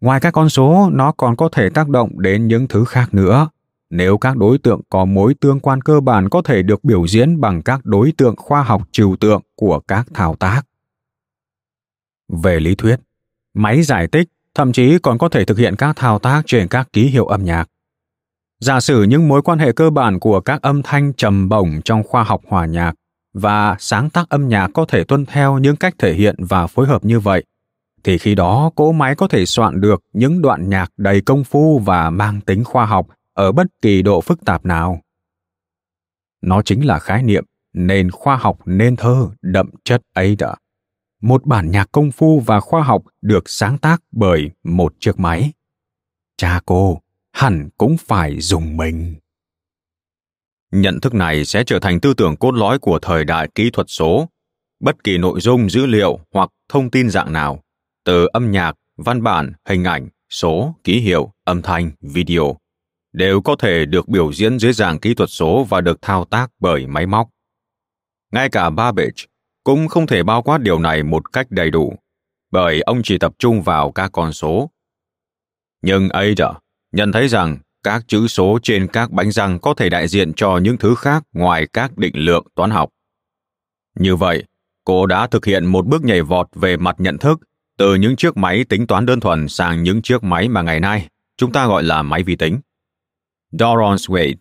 Ngoài 0.00 0.20
các 0.20 0.30
con 0.30 0.48
số, 0.48 0.90
nó 0.92 1.12
còn 1.12 1.36
có 1.36 1.48
thể 1.52 1.70
tác 1.70 1.88
động 1.88 2.20
đến 2.20 2.48
những 2.48 2.68
thứ 2.68 2.84
khác 2.84 3.14
nữa. 3.14 3.48
Nếu 3.90 4.18
các 4.18 4.36
đối 4.36 4.58
tượng 4.58 4.80
có 4.90 5.04
mối 5.04 5.34
tương 5.34 5.60
quan 5.60 5.80
cơ 5.80 6.00
bản 6.00 6.28
có 6.28 6.42
thể 6.42 6.62
được 6.62 6.84
biểu 6.84 7.06
diễn 7.06 7.40
bằng 7.40 7.62
các 7.62 7.80
đối 7.84 8.12
tượng 8.12 8.36
khoa 8.36 8.62
học 8.62 8.88
trừu 8.92 9.16
tượng 9.16 9.42
của 9.54 9.80
các 9.80 10.06
thao 10.14 10.34
tác. 10.34 10.62
Về 12.42 12.60
lý 12.60 12.74
thuyết, 12.74 12.96
máy 13.54 13.82
giải 13.82 14.06
tích 14.06 14.28
thậm 14.54 14.72
chí 14.72 14.98
còn 14.98 15.18
có 15.18 15.28
thể 15.28 15.44
thực 15.44 15.58
hiện 15.58 15.76
các 15.76 15.96
thao 15.96 16.18
tác 16.18 16.42
trên 16.46 16.68
các 16.68 16.92
ký 16.92 17.06
hiệu 17.06 17.26
âm 17.26 17.44
nhạc. 17.44 17.69
Giả 18.60 18.80
sử 18.80 19.02
những 19.02 19.28
mối 19.28 19.42
quan 19.42 19.58
hệ 19.58 19.72
cơ 19.72 19.90
bản 19.90 20.20
của 20.20 20.40
các 20.40 20.62
âm 20.62 20.82
thanh 20.82 21.12
trầm 21.12 21.48
bổng 21.48 21.80
trong 21.84 22.02
khoa 22.02 22.22
học 22.24 22.40
hòa 22.48 22.66
nhạc 22.66 22.94
và 23.32 23.76
sáng 23.78 24.10
tác 24.10 24.28
âm 24.28 24.48
nhạc 24.48 24.70
có 24.74 24.84
thể 24.88 25.04
tuân 25.04 25.26
theo 25.26 25.58
những 25.58 25.76
cách 25.76 25.94
thể 25.98 26.14
hiện 26.14 26.36
và 26.38 26.66
phối 26.66 26.86
hợp 26.86 27.04
như 27.04 27.20
vậy, 27.20 27.44
thì 28.04 28.18
khi 28.18 28.34
đó 28.34 28.70
cỗ 28.74 28.92
máy 28.92 29.14
có 29.14 29.28
thể 29.28 29.46
soạn 29.46 29.80
được 29.80 30.02
những 30.12 30.42
đoạn 30.42 30.68
nhạc 30.68 30.92
đầy 30.96 31.20
công 31.20 31.44
phu 31.44 31.78
và 31.78 32.10
mang 32.10 32.40
tính 32.40 32.64
khoa 32.64 32.86
học 32.86 33.06
ở 33.34 33.52
bất 33.52 33.66
kỳ 33.82 34.02
độ 34.02 34.20
phức 34.20 34.44
tạp 34.44 34.66
nào. 34.66 35.00
Nó 36.42 36.62
chính 36.62 36.86
là 36.86 36.98
khái 36.98 37.22
niệm 37.22 37.44
nền 37.72 38.10
khoa 38.10 38.36
học 38.36 38.58
nên 38.64 38.96
thơ 38.96 39.28
đậm 39.42 39.70
chất 39.84 40.02
ấy 40.14 40.36
đã 40.36 40.54
một 41.20 41.46
bản 41.46 41.70
nhạc 41.70 41.92
công 41.92 42.10
phu 42.10 42.40
và 42.40 42.60
khoa 42.60 42.82
học 42.82 43.02
được 43.22 43.48
sáng 43.50 43.78
tác 43.78 44.02
bởi 44.12 44.50
một 44.64 44.94
chiếc 45.00 45.18
máy. 45.20 45.52
Cha 46.36 46.60
cô 46.66 47.00
hẳn 47.40 47.68
cũng 47.78 47.96
phải 47.96 48.40
dùng 48.40 48.76
mình. 48.76 49.14
Nhận 50.72 51.00
thức 51.00 51.14
này 51.14 51.44
sẽ 51.44 51.64
trở 51.64 51.78
thành 51.78 52.00
tư 52.00 52.14
tưởng 52.14 52.36
cốt 52.36 52.54
lõi 52.54 52.78
của 52.78 52.98
thời 53.02 53.24
đại 53.24 53.48
kỹ 53.54 53.70
thuật 53.70 53.86
số. 53.90 54.28
Bất 54.80 55.04
kỳ 55.04 55.18
nội 55.18 55.40
dung 55.40 55.70
dữ 55.70 55.86
liệu 55.86 56.18
hoặc 56.34 56.50
thông 56.68 56.90
tin 56.90 57.10
dạng 57.10 57.32
nào, 57.32 57.62
từ 58.04 58.26
âm 58.32 58.50
nhạc, 58.50 58.76
văn 58.96 59.22
bản, 59.22 59.52
hình 59.64 59.84
ảnh, 59.84 60.08
số, 60.30 60.74
ký 60.84 61.00
hiệu, 61.00 61.32
âm 61.44 61.62
thanh, 61.62 61.90
video, 62.00 62.56
đều 63.12 63.40
có 63.40 63.56
thể 63.56 63.86
được 63.86 64.08
biểu 64.08 64.32
diễn 64.32 64.58
dưới 64.58 64.72
dạng 64.72 64.98
kỹ 64.98 65.14
thuật 65.14 65.30
số 65.30 65.64
và 65.64 65.80
được 65.80 66.02
thao 66.02 66.24
tác 66.24 66.50
bởi 66.58 66.86
máy 66.86 67.06
móc. 67.06 67.28
Ngay 68.32 68.48
cả 68.48 68.70
Babbage 68.70 69.26
cũng 69.64 69.88
không 69.88 70.06
thể 70.06 70.22
bao 70.22 70.42
quát 70.42 70.58
điều 70.58 70.78
này 70.78 71.02
một 71.02 71.32
cách 71.32 71.46
đầy 71.50 71.70
đủ, 71.70 71.94
bởi 72.50 72.80
ông 72.80 73.00
chỉ 73.04 73.18
tập 73.18 73.32
trung 73.38 73.62
vào 73.62 73.92
các 73.92 74.10
con 74.12 74.32
số. 74.32 74.70
Nhưng 75.82 76.08
Ada 76.08 76.52
nhận 76.92 77.12
thấy 77.12 77.28
rằng 77.28 77.58
các 77.82 78.04
chữ 78.08 78.26
số 78.26 78.58
trên 78.62 78.86
các 78.86 79.10
bánh 79.10 79.30
răng 79.30 79.58
có 79.58 79.74
thể 79.74 79.88
đại 79.88 80.08
diện 80.08 80.32
cho 80.32 80.58
những 80.58 80.76
thứ 80.76 80.94
khác 80.94 81.22
ngoài 81.32 81.66
các 81.72 81.98
định 81.98 82.16
lượng 82.16 82.46
toán 82.54 82.70
học. 82.70 82.90
Như 83.98 84.16
vậy, 84.16 84.44
cô 84.84 85.06
đã 85.06 85.26
thực 85.26 85.44
hiện 85.44 85.66
một 85.66 85.86
bước 85.86 86.04
nhảy 86.04 86.22
vọt 86.22 86.48
về 86.54 86.76
mặt 86.76 86.96
nhận 86.98 87.18
thức 87.18 87.40
từ 87.78 87.94
những 87.94 88.16
chiếc 88.16 88.36
máy 88.36 88.64
tính 88.64 88.86
toán 88.86 89.06
đơn 89.06 89.20
thuần 89.20 89.48
sang 89.48 89.82
những 89.82 90.02
chiếc 90.02 90.24
máy 90.24 90.48
mà 90.48 90.62
ngày 90.62 90.80
nay 90.80 91.08
chúng 91.36 91.52
ta 91.52 91.66
gọi 91.66 91.82
là 91.82 92.02
máy 92.02 92.22
vi 92.22 92.36
tính. 92.36 92.60
Doron 93.52 93.96
Wade, 93.96 94.36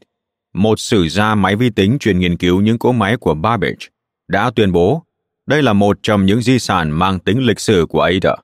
một 0.54 0.80
sử 0.80 1.10
gia 1.10 1.36
máy 1.36 1.56
vi 1.56 1.70
tính 1.70 1.98
chuyên 2.00 2.20
nghiên 2.20 2.38
cứu 2.38 2.62
những 2.62 2.80
cỗ 2.80 2.92
máy 2.92 3.18
của 3.18 3.34
Babbage, 3.34 3.88
đã 4.28 4.52
tuyên 4.56 4.72
bố 4.72 5.04
đây 5.46 5.64
là 5.64 5.74
một 5.74 6.00
trong 6.04 6.26
những 6.26 6.42
di 6.42 6.60
sản 6.60 6.92
mang 6.92 7.20
tính 7.20 7.40
lịch 7.40 7.60
sử 7.60 7.86
của 7.90 8.02
Ada. 8.02 8.36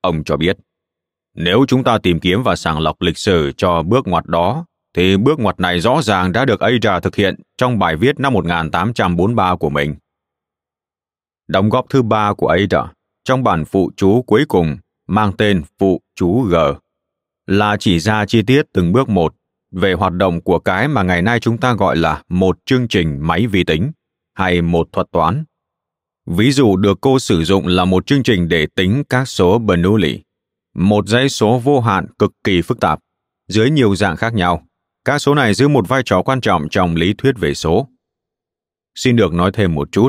Ông 0.00 0.24
cho 0.24 0.36
biết, 0.36 0.56
nếu 1.34 1.64
chúng 1.68 1.84
ta 1.84 1.98
tìm 1.98 2.20
kiếm 2.20 2.42
và 2.42 2.56
sàng 2.56 2.78
lọc 2.80 3.02
lịch 3.02 3.18
sử 3.18 3.52
cho 3.56 3.82
bước 3.82 4.08
ngoặt 4.08 4.26
đó, 4.26 4.66
thì 4.96 5.16
bước 5.16 5.40
ngoặt 5.40 5.60
này 5.60 5.80
rõ 5.80 6.02
ràng 6.02 6.32
đã 6.32 6.44
được 6.44 6.60
Ada 6.60 7.00
thực 7.00 7.16
hiện 7.16 7.34
trong 7.56 7.78
bài 7.78 7.96
viết 7.96 8.20
năm 8.20 8.32
1843 8.32 9.56
của 9.56 9.70
mình. 9.70 9.94
Đóng 11.48 11.68
góp 11.68 11.86
thứ 11.90 12.02
ba 12.02 12.34
của 12.34 12.48
Ada 12.48 12.92
trong 13.24 13.44
bản 13.44 13.64
phụ 13.64 13.90
chú 13.96 14.22
cuối 14.22 14.44
cùng 14.48 14.76
mang 15.08 15.32
tên 15.38 15.62
phụ 15.78 16.00
chú 16.16 16.40
G 16.42 16.54
là 17.46 17.76
chỉ 17.76 17.98
ra 17.98 18.26
chi 18.26 18.42
tiết 18.42 18.62
từng 18.72 18.92
bước 18.92 19.08
một 19.08 19.34
về 19.72 19.92
hoạt 19.92 20.12
động 20.12 20.40
của 20.40 20.58
cái 20.58 20.88
mà 20.88 21.02
ngày 21.02 21.22
nay 21.22 21.40
chúng 21.40 21.58
ta 21.58 21.74
gọi 21.74 21.96
là 21.96 22.22
một 22.28 22.58
chương 22.64 22.88
trình 22.88 23.18
máy 23.20 23.46
vi 23.46 23.64
tính 23.64 23.92
hay 24.34 24.62
một 24.62 24.88
thuật 24.92 25.06
toán 25.12 25.44
Ví 26.26 26.52
dụ 26.52 26.76
được 26.76 26.98
cô 27.00 27.18
sử 27.18 27.44
dụng 27.44 27.66
là 27.66 27.84
một 27.84 28.06
chương 28.06 28.22
trình 28.22 28.48
để 28.48 28.66
tính 28.74 29.02
các 29.08 29.24
số 29.24 29.58
Bernoulli, 29.58 30.22
một 30.74 31.08
dãy 31.08 31.28
số 31.28 31.58
vô 31.58 31.80
hạn 31.80 32.06
cực 32.18 32.32
kỳ 32.44 32.62
phức 32.62 32.80
tạp, 32.80 32.98
dưới 33.48 33.70
nhiều 33.70 33.96
dạng 33.96 34.16
khác 34.16 34.34
nhau. 34.34 34.62
Các 35.04 35.18
số 35.18 35.34
này 35.34 35.54
giữ 35.54 35.68
một 35.68 35.88
vai 35.88 36.02
trò 36.04 36.22
quan 36.22 36.40
trọng 36.40 36.68
trong 36.70 36.94
lý 36.94 37.14
thuyết 37.18 37.32
về 37.38 37.54
số. 37.54 37.88
Xin 38.94 39.16
được 39.16 39.32
nói 39.32 39.50
thêm 39.54 39.74
một 39.74 39.92
chút. 39.92 40.08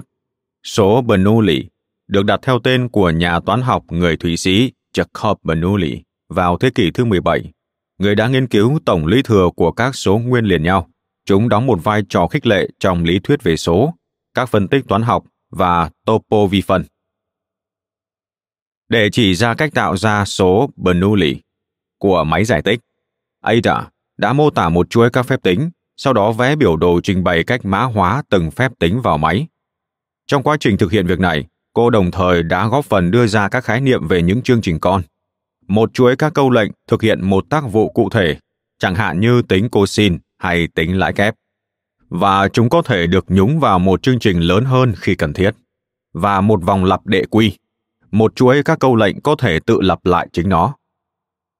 Số 0.63 1.01
Bernoulli 1.01 1.65
được 2.07 2.25
đặt 2.25 2.39
theo 2.43 2.59
tên 2.59 2.89
của 2.89 3.09
nhà 3.09 3.39
toán 3.39 3.61
học 3.61 3.83
người 3.89 4.17
Thụy 4.17 4.37
Sĩ 4.37 4.71
Jacob 4.95 5.35
Bernoulli 5.43 6.01
vào 6.29 6.57
thế 6.57 6.69
kỷ 6.69 6.91
thứ 6.91 7.05
17. 7.05 7.51
Người 7.97 8.15
đã 8.15 8.27
nghiên 8.27 8.47
cứu 8.47 8.79
tổng 8.85 9.05
lý 9.05 9.21
thừa 9.21 9.49
của 9.55 9.71
các 9.71 9.95
số 9.95 10.17
nguyên 10.17 10.45
liền 10.45 10.63
nhau. 10.63 10.87
Chúng 11.25 11.49
đóng 11.49 11.65
một 11.65 11.83
vai 11.83 12.01
trò 12.09 12.27
khích 12.27 12.45
lệ 12.45 12.67
trong 12.79 13.03
lý 13.03 13.19
thuyết 13.19 13.43
về 13.43 13.57
số, 13.57 13.93
các 14.33 14.49
phân 14.49 14.67
tích 14.67 14.85
toán 14.87 15.01
học 15.01 15.23
và 15.49 15.89
topo 16.05 16.45
vi 16.45 16.61
phân. 16.61 16.83
Để 18.91 19.09
chỉ 19.11 19.35
ra 19.35 19.53
cách 19.53 19.73
tạo 19.73 19.97
ra 19.97 20.25
số 20.25 20.69
Bernoulli 20.75 21.41
của 21.97 22.23
máy 22.23 22.45
giải 22.45 22.61
tích, 22.61 22.79
Ada 23.41 23.89
đã 24.17 24.33
mô 24.33 24.49
tả 24.49 24.69
một 24.69 24.89
chuỗi 24.89 25.09
các 25.09 25.23
phép 25.23 25.43
tính, 25.43 25.69
sau 25.97 26.13
đó 26.13 26.31
vẽ 26.31 26.55
biểu 26.55 26.77
đồ 26.77 26.99
trình 27.03 27.23
bày 27.23 27.43
cách 27.43 27.65
mã 27.65 27.83
hóa 27.83 28.23
từng 28.29 28.51
phép 28.51 28.71
tính 28.79 29.01
vào 29.01 29.17
máy. 29.17 29.47
Trong 30.27 30.43
quá 30.43 30.57
trình 30.59 30.77
thực 30.77 30.91
hiện 30.91 31.07
việc 31.07 31.19
này, 31.19 31.45
cô 31.73 31.89
đồng 31.89 32.11
thời 32.11 32.43
đã 32.43 32.67
góp 32.67 32.85
phần 32.85 33.11
đưa 33.11 33.27
ra 33.27 33.49
các 33.49 33.63
khái 33.63 33.81
niệm 33.81 34.07
về 34.07 34.21
những 34.21 34.41
chương 34.41 34.61
trình 34.61 34.79
con. 34.79 35.01
Một 35.67 35.93
chuỗi 35.93 36.15
các 36.15 36.33
câu 36.33 36.49
lệnh 36.49 36.71
thực 36.87 37.01
hiện 37.01 37.25
một 37.25 37.45
tác 37.49 37.63
vụ 37.71 37.89
cụ 37.89 38.09
thể, 38.09 38.37
chẳng 38.79 38.95
hạn 38.95 39.19
như 39.19 39.41
tính 39.41 39.69
cosin 39.69 40.17
hay 40.37 40.67
tính 40.67 40.99
lãi 40.99 41.13
kép 41.13 41.35
và 42.09 42.47
chúng 42.47 42.69
có 42.69 42.81
thể 42.81 43.07
được 43.07 43.25
nhúng 43.27 43.59
vào 43.59 43.79
một 43.79 44.03
chương 44.03 44.19
trình 44.19 44.39
lớn 44.39 44.65
hơn 44.65 44.93
khi 44.97 45.15
cần 45.15 45.33
thiết 45.33 45.51
và 46.13 46.41
một 46.41 46.63
vòng 46.63 46.85
lặp 46.85 47.05
đệ 47.05 47.23
quy 47.29 47.57
một 48.11 48.35
chuỗi 48.35 48.63
các 48.63 48.79
câu 48.79 48.95
lệnh 48.95 49.21
có 49.21 49.35
thể 49.35 49.59
tự 49.65 49.81
lặp 49.81 50.05
lại 50.05 50.27
chính 50.33 50.49
nó 50.49 50.75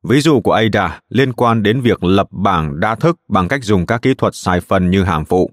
ví 0.04 0.22
dụ 0.22 0.42
của 0.42 0.52
ada 0.52 1.00
liên 1.10 1.34
quan 1.34 1.64
đến 1.64 1.82
việc 1.82 2.04
lập 2.04 2.28
bảng 2.32 2.80
đa 2.80 2.96
thức 2.96 3.18
bằng 3.28 3.48
cách 3.48 3.64
dùng 3.64 3.86
các 3.86 4.02
kỹ 4.02 4.14
thuật 4.14 4.36
sai 4.36 4.62
phân 4.62 4.90
như 4.90 5.04
hàm 5.04 5.26
phụ 5.26 5.52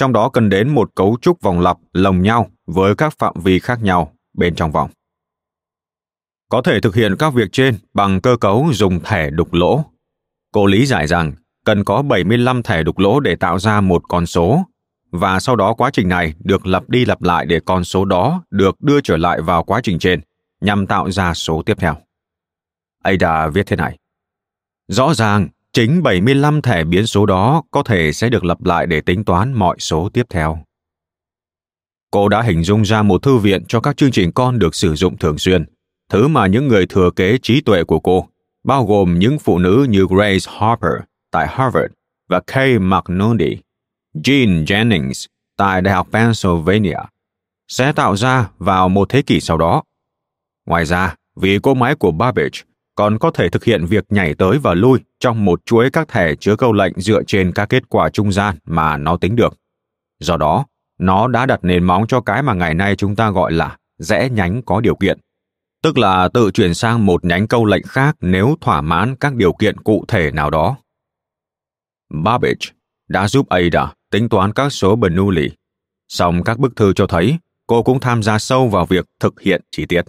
trong 0.00 0.12
đó 0.12 0.28
cần 0.28 0.48
đến 0.48 0.68
một 0.68 0.90
cấu 0.94 1.16
trúc 1.22 1.42
vòng 1.42 1.60
lặp 1.60 1.76
lồng 1.92 2.22
nhau 2.22 2.50
với 2.66 2.94
các 2.94 3.18
phạm 3.18 3.34
vi 3.42 3.58
khác 3.58 3.82
nhau 3.82 4.12
bên 4.34 4.54
trong 4.54 4.72
vòng. 4.72 4.90
Có 6.48 6.62
thể 6.62 6.80
thực 6.80 6.94
hiện 6.94 7.16
các 7.18 7.34
việc 7.34 7.48
trên 7.52 7.74
bằng 7.94 8.20
cơ 8.20 8.36
cấu 8.36 8.68
dùng 8.72 9.00
thẻ 9.00 9.30
đục 9.30 9.52
lỗ. 9.52 9.84
Cô 10.52 10.66
lý 10.66 10.86
giải 10.86 11.06
rằng 11.06 11.32
cần 11.64 11.84
có 11.84 12.02
75 12.02 12.62
thẻ 12.62 12.82
đục 12.82 12.98
lỗ 12.98 13.20
để 13.20 13.36
tạo 13.36 13.58
ra 13.58 13.80
một 13.80 14.02
con 14.08 14.26
số, 14.26 14.64
và 15.10 15.40
sau 15.40 15.56
đó 15.56 15.74
quá 15.74 15.90
trình 15.92 16.08
này 16.08 16.34
được 16.38 16.66
lặp 16.66 16.88
đi 16.88 17.04
lặp 17.04 17.22
lại 17.22 17.46
để 17.46 17.60
con 17.64 17.84
số 17.84 18.04
đó 18.04 18.42
được 18.50 18.80
đưa 18.80 19.00
trở 19.00 19.16
lại 19.16 19.40
vào 19.40 19.64
quá 19.64 19.80
trình 19.82 19.98
trên, 19.98 20.20
nhằm 20.60 20.86
tạo 20.86 21.10
ra 21.10 21.34
số 21.34 21.62
tiếp 21.62 21.76
theo. 21.78 21.96
Ada 23.02 23.48
viết 23.48 23.66
thế 23.66 23.76
này. 23.76 23.98
Rõ 24.88 25.14
ràng, 25.14 25.48
chính 25.72 26.02
75 26.02 26.62
thẻ 26.62 26.84
biến 26.84 27.06
số 27.06 27.26
đó 27.26 27.62
có 27.70 27.82
thể 27.82 28.12
sẽ 28.12 28.28
được 28.28 28.44
lặp 28.44 28.64
lại 28.64 28.86
để 28.86 29.00
tính 29.00 29.24
toán 29.24 29.52
mọi 29.52 29.76
số 29.78 30.08
tiếp 30.08 30.26
theo. 30.30 30.58
Cô 32.10 32.28
đã 32.28 32.42
hình 32.42 32.64
dung 32.64 32.82
ra 32.82 33.02
một 33.02 33.22
thư 33.22 33.36
viện 33.36 33.64
cho 33.68 33.80
các 33.80 33.96
chương 33.96 34.10
trình 34.10 34.32
con 34.32 34.58
được 34.58 34.74
sử 34.74 34.94
dụng 34.94 35.18
thường 35.18 35.38
xuyên, 35.38 35.64
thứ 36.08 36.28
mà 36.28 36.46
những 36.46 36.68
người 36.68 36.86
thừa 36.86 37.10
kế 37.16 37.38
trí 37.42 37.60
tuệ 37.60 37.84
của 37.84 38.00
cô, 38.00 38.28
bao 38.64 38.86
gồm 38.86 39.18
những 39.18 39.38
phụ 39.38 39.58
nữ 39.58 39.86
như 39.90 40.06
Grace 40.10 40.52
Harper 40.58 40.92
tại 41.30 41.46
Harvard 41.50 41.92
và 42.28 42.40
Kay 42.46 42.78
McNulty, 42.78 43.56
Jean 44.14 44.64
Jennings 44.64 45.26
tại 45.56 45.82
Đại 45.82 45.94
học 45.94 46.08
Pennsylvania, 46.12 46.98
sẽ 47.68 47.92
tạo 47.92 48.16
ra 48.16 48.50
vào 48.58 48.88
một 48.88 49.08
thế 49.08 49.22
kỷ 49.22 49.40
sau 49.40 49.58
đó. 49.58 49.82
Ngoài 50.66 50.84
ra, 50.84 51.14
vì 51.36 51.58
cỗ 51.58 51.74
máy 51.74 51.94
của 51.94 52.10
Babbage 52.10 52.60
còn 52.94 53.18
có 53.18 53.30
thể 53.30 53.48
thực 53.48 53.64
hiện 53.64 53.86
việc 53.86 54.04
nhảy 54.08 54.34
tới 54.34 54.58
và 54.58 54.74
lui 54.74 54.98
trong 55.20 55.44
một 55.44 55.66
chuỗi 55.66 55.90
các 55.90 56.08
thẻ 56.08 56.34
chứa 56.34 56.56
câu 56.56 56.72
lệnh 56.72 57.00
dựa 57.00 57.22
trên 57.26 57.52
các 57.52 57.68
kết 57.68 57.88
quả 57.88 58.10
trung 58.10 58.32
gian 58.32 58.56
mà 58.64 58.96
nó 58.96 59.16
tính 59.16 59.36
được. 59.36 59.58
Do 60.20 60.36
đó, 60.36 60.66
nó 60.98 61.28
đã 61.28 61.46
đặt 61.46 61.60
nền 61.62 61.84
móng 61.84 62.06
cho 62.06 62.20
cái 62.20 62.42
mà 62.42 62.54
ngày 62.54 62.74
nay 62.74 62.96
chúng 62.96 63.16
ta 63.16 63.30
gọi 63.30 63.52
là 63.52 63.76
rẽ 63.98 64.28
nhánh 64.28 64.62
có 64.62 64.80
điều 64.80 64.94
kiện, 64.94 65.18
tức 65.82 65.98
là 65.98 66.28
tự 66.34 66.50
chuyển 66.50 66.74
sang 66.74 67.06
một 67.06 67.24
nhánh 67.24 67.48
câu 67.48 67.64
lệnh 67.64 67.82
khác 67.82 68.16
nếu 68.20 68.56
thỏa 68.60 68.80
mãn 68.80 69.16
các 69.16 69.34
điều 69.34 69.52
kiện 69.52 69.76
cụ 69.80 70.04
thể 70.08 70.30
nào 70.30 70.50
đó. 70.50 70.76
Babbage 72.24 72.66
đã 73.08 73.28
giúp 73.28 73.48
Ada 73.48 73.92
tính 74.10 74.28
toán 74.28 74.52
các 74.52 74.70
số 74.70 74.96
Bernoulli, 74.96 75.50
song 76.08 76.42
các 76.44 76.58
bức 76.58 76.76
thư 76.76 76.92
cho 76.92 77.06
thấy 77.06 77.38
cô 77.66 77.82
cũng 77.82 78.00
tham 78.00 78.22
gia 78.22 78.38
sâu 78.38 78.68
vào 78.68 78.86
việc 78.86 79.06
thực 79.20 79.40
hiện 79.40 79.62
chi 79.70 79.86
tiết. 79.86 80.02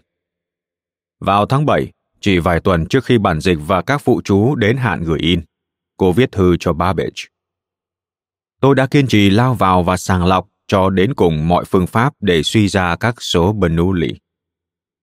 Vào 1.20 1.46
tháng 1.46 1.66
7, 1.66 1.92
chỉ 2.20 2.40
vài 2.40 2.60
tuần 2.60 2.86
trước 2.86 3.06
khi 3.06 3.18
bản 3.18 3.42
dịch 3.42 3.58
và 3.68 3.82
các 3.82 4.02
phụ 4.02 4.22
chú 4.24 4.56
đến 4.56 4.78
hạn 4.78 5.04
gửi 5.04 5.20
in, 5.20 5.42
cô 5.98 6.12
viết 6.12 6.32
thư 6.32 6.58
cho 6.60 6.74
Babbage. 6.74 7.24
Tôi 8.62 8.76
đã 8.76 8.88
kiên 8.88 9.08
trì 9.08 9.30
lao 9.30 9.54
vào 9.54 9.84
và 9.84 9.98
sàng 9.98 10.26
lọc 10.26 10.48
cho 10.68 10.90
đến 10.90 11.14
cùng 11.14 11.48
mọi 11.48 11.66
phương 11.66 11.88
pháp 11.88 12.14
để 12.20 12.44
suy 12.44 12.68
ra 12.68 12.96
các 12.96 13.22
số 13.22 13.54
Bernoulli. 13.54 14.14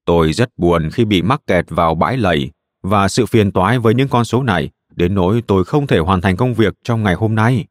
Tôi 0.05 0.33
rất 0.33 0.51
buồn 0.57 0.91
khi 0.91 1.05
bị 1.05 1.23
mắc 1.23 1.41
kẹt 1.47 1.65
vào 1.69 1.95
bãi 1.95 2.17
lầy 2.17 2.51
và 2.83 3.09
sự 3.09 3.27
phiền 3.27 3.53
toái 3.53 3.79
với 3.79 3.95
những 3.95 4.09
con 4.09 4.25
số 4.25 4.43
này 4.43 4.71
đến 4.95 5.15
nỗi 5.15 5.43
tôi 5.47 5.65
không 5.65 5.87
thể 5.87 5.99
hoàn 5.99 6.21
thành 6.21 6.37
công 6.37 6.55
việc 6.55 6.75
trong 6.85 7.03
ngày 7.03 7.15
hôm 7.15 7.35
nay. 7.35 7.65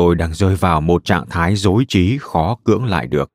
Tôi 0.00 0.14
đang 0.14 0.34
rơi 0.34 0.56
vào 0.56 0.80
một 0.80 1.04
trạng 1.04 1.26
thái 1.30 1.56
rối 1.56 1.84
trí 1.88 2.18
khó 2.20 2.56
cưỡng 2.64 2.84
lại 2.84 3.06
được. 3.06 3.30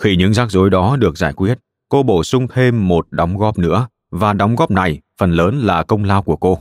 Khi 0.00 0.16
những 0.16 0.34
rắc 0.34 0.50
rối 0.50 0.70
đó 0.70 0.96
được 0.96 1.18
giải 1.18 1.32
quyết, 1.32 1.58
cô 1.88 2.02
bổ 2.02 2.24
sung 2.24 2.46
thêm 2.48 2.88
một 2.88 3.06
đóng 3.10 3.36
góp 3.36 3.58
nữa 3.58 3.88
và 4.10 4.32
đóng 4.32 4.56
góp 4.56 4.70
này 4.70 5.00
phần 5.18 5.32
lớn 5.32 5.58
là 5.58 5.82
công 5.82 6.04
lao 6.04 6.22
của 6.22 6.36
cô. 6.36 6.58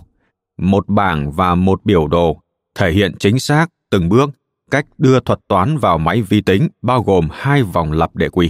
Một 0.57 0.89
bảng 0.89 1.31
và 1.31 1.55
một 1.55 1.85
biểu 1.85 2.07
đồ 2.07 2.41
thể 2.75 2.91
hiện 2.91 3.15
chính 3.19 3.39
xác 3.39 3.67
từng 3.89 4.09
bước 4.09 4.29
cách 4.71 4.85
đưa 4.97 5.19
thuật 5.19 5.39
toán 5.47 5.77
vào 5.77 5.97
máy 5.97 6.21
vi 6.21 6.41
tính 6.41 6.67
bao 6.81 7.03
gồm 7.03 7.27
hai 7.31 7.63
vòng 7.63 7.91
lặp 7.91 8.15
để 8.15 8.29
quy. 8.29 8.49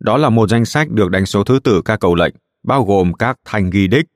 Đó 0.00 0.16
là 0.16 0.28
một 0.28 0.48
danh 0.48 0.64
sách 0.64 0.90
được 0.90 1.10
đánh 1.10 1.26
số 1.26 1.44
thứ 1.44 1.58
tự 1.64 1.82
các 1.84 2.00
câu 2.00 2.14
lệnh, 2.14 2.34
bao 2.62 2.84
gồm 2.84 3.12
các 3.12 3.38
thanh 3.44 3.70
ghi 3.70 3.86
đích, 3.86 4.06